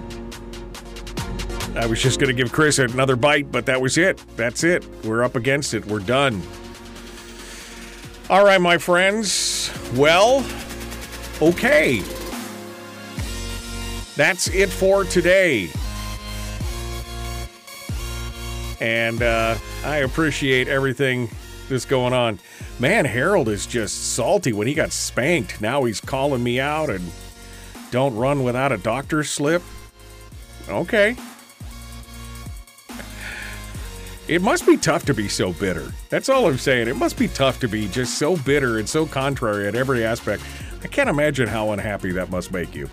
I 1.76 1.86
was 1.86 2.02
just 2.02 2.18
going 2.18 2.34
to 2.34 2.42
give 2.42 2.52
Chris 2.52 2.78
another 2.78 3.16
bite, 3.16 3.50
but 3.52 3.66
that 3.66 3.80
was 3.80 3.96
it. 3.96 4.22
That's 4.36 4.64
it. 4.64 4.84
We're 5.04 5.22
up 5.22 5.36
against 5.36 5.72
it. 5.74 5.84
We're 5.86 6.00
done. 6.00 6.42
All 8.28 8.44
right, 8.44 8.60
my 8.60 8.78
friends. 8.78 9.72
Well, 9.94 10.44
okay. 11.40 12.00
That's 14.16 14.48
it 14.48 14.70
for 14.70 15.04
today. 15.04 15.68
And 18.80 19.22
uh, 19.22 19.56
I 19.84 19.98
appreciate 19.98 20.68
everything 20.68 21.28
this 21.68 21.84
going 21.84 22.12
on. 22.12 22.38
Man, 22.78 23.04
Harold 23.04 23.48
is 23.48 23.66
just 23.66 24.14
salty 24.14 24.52
when 24.52 24.66
he 24.66 24.74
got 24.74 24.92
spanked. 24.92 25.60
Now 25.60 25.84
he's 25.84 26.00
calling 26.00 26.42
me 26.42 26.60
out 26.60 26.90
and 26.90 27.10
don't 27.90 28.14
run 28.16 28.42
without 28.42 28.72
a 28.72 28.78
doctor's 28.78 29.30
slip. 29.30 29.62
Okay. 30.68 31.16
It 34.26 34.40
must 34.40 34.66
be 34.66 34.78
tough 34.78 35.04
to 35.04 35.14
be 35.14 35.28
so 35.28 35.52
bitter. 35.52 35.92
That's 36.08 36.30
all 36.30 36.46
I'm 36.46 36.56
saying. 36.56 36.88
It 36.88 36.96
must 36.96 37.18
be 37.18 37.28
tough 37.28 37.60
to 37.60 37.68
be 37.68 37.88
just 37.88 38.18
so 38.18 38.36
bitter 38.38 38.78
and 38.78 38.88
so 38.88 39.04
contrary 39.04 39.68
at 39.68 39.74
every 39.74 40.02
aspect. 40.04 40.42
I 40.82 40.86
can't 40.86 41.10
imagine 41.10 41.46
how 41.46 41.72
unhappy 41.72 42.12
that 42.12 42.30
must 42.30 42.50
make 42.50 42.74
you. 42.74 42.88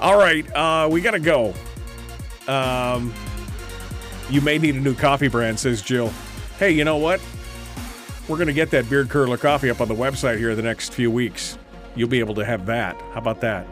All 0.00 0.18
right, 0.18 0.44
uh, 0.54 0.88
we 0.90 1.00
gotta 1.00 1.20
go. 1.20 1.54
Um, 2.48 3.14
you 4.28 4.40
may 4.40 4.58
need 4.58 4.74
a 4.74 4.80
new 4.80 4.94
coffee 4.94 5.28
brand, 5.28 5.58
says 5.58 5.80
Jill. 5.80 6.12
Hey, 6.58 6.72
you 6.72 6.84
know 6.84 6.96
what? 6.96 7.20
We're 8.28 8.36
going 8.36 8.48
to 8.48 8.52
get 8.52 8.70
that 8.72 8.90
beard 8.90 9.08
curler 9.08 9.36
coffee 9.36 9.70
up 9.70 9.80
on 9.80 9.86
the 9.86 9.94
website 9.94 10.38
here 10.38 10.50
in 10.50 10.56
the 10.56 10.62
next 10.62 10.92
few 10.92 11.10
weeks. 11.12 11.58
You'll 11.94 12.08
be 12.08 12.18
able 12.18 12.34
to 12.34 12.44
have 12.44 12.66
that. 12.66 13.00
How 13.12 13.20
about 13.20 13.40
that? 13.42 13.66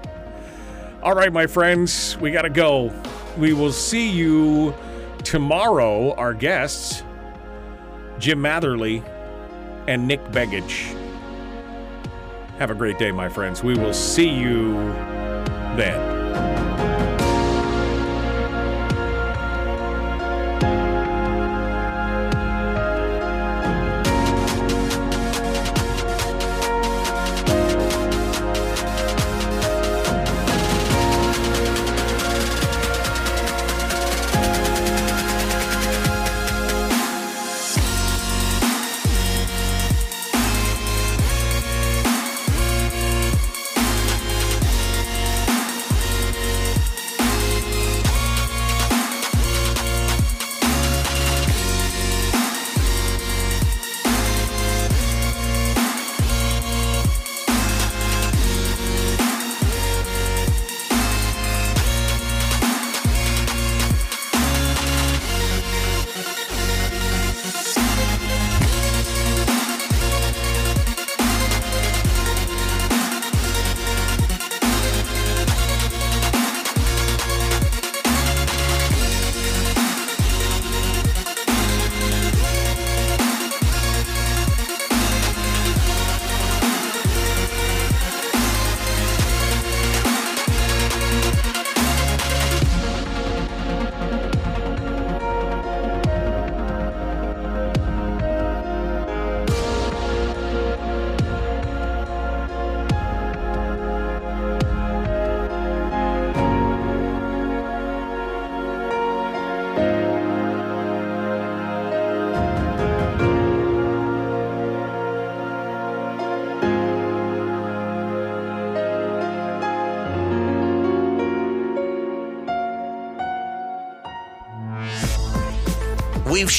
All 1.03 1.15
right, 1.15 1.33
my 1.33 1.47
friends, 1.47 2.17
we 2.19 2.31
got 2.31 2.43
to 2.43 2.51
go. 2.51 2.93
We 3.37 3.53
will 3.53 3.73
see 3.73 4.09
you 4.09 4.73
tomorrow. 5.25 6.15
Our 6.15 6.33
guests, 6.35 7.03
Jim 8.21 8.41
Matherly 8.41 9.05
and 9.89 10.07
Nick 10.07 10.25
Begich. 10.27 10.97
Have 12.59 12.71
a 12.71 12.75
great 12.75 12.99
day, 12.99 13.11
my 13.11 13.29
friends. 13.29 13.65
We 13.65 13.75
will 13.77 13.93
see 13.93 14.29
you 14.29 14.73
then. 15.77 16.24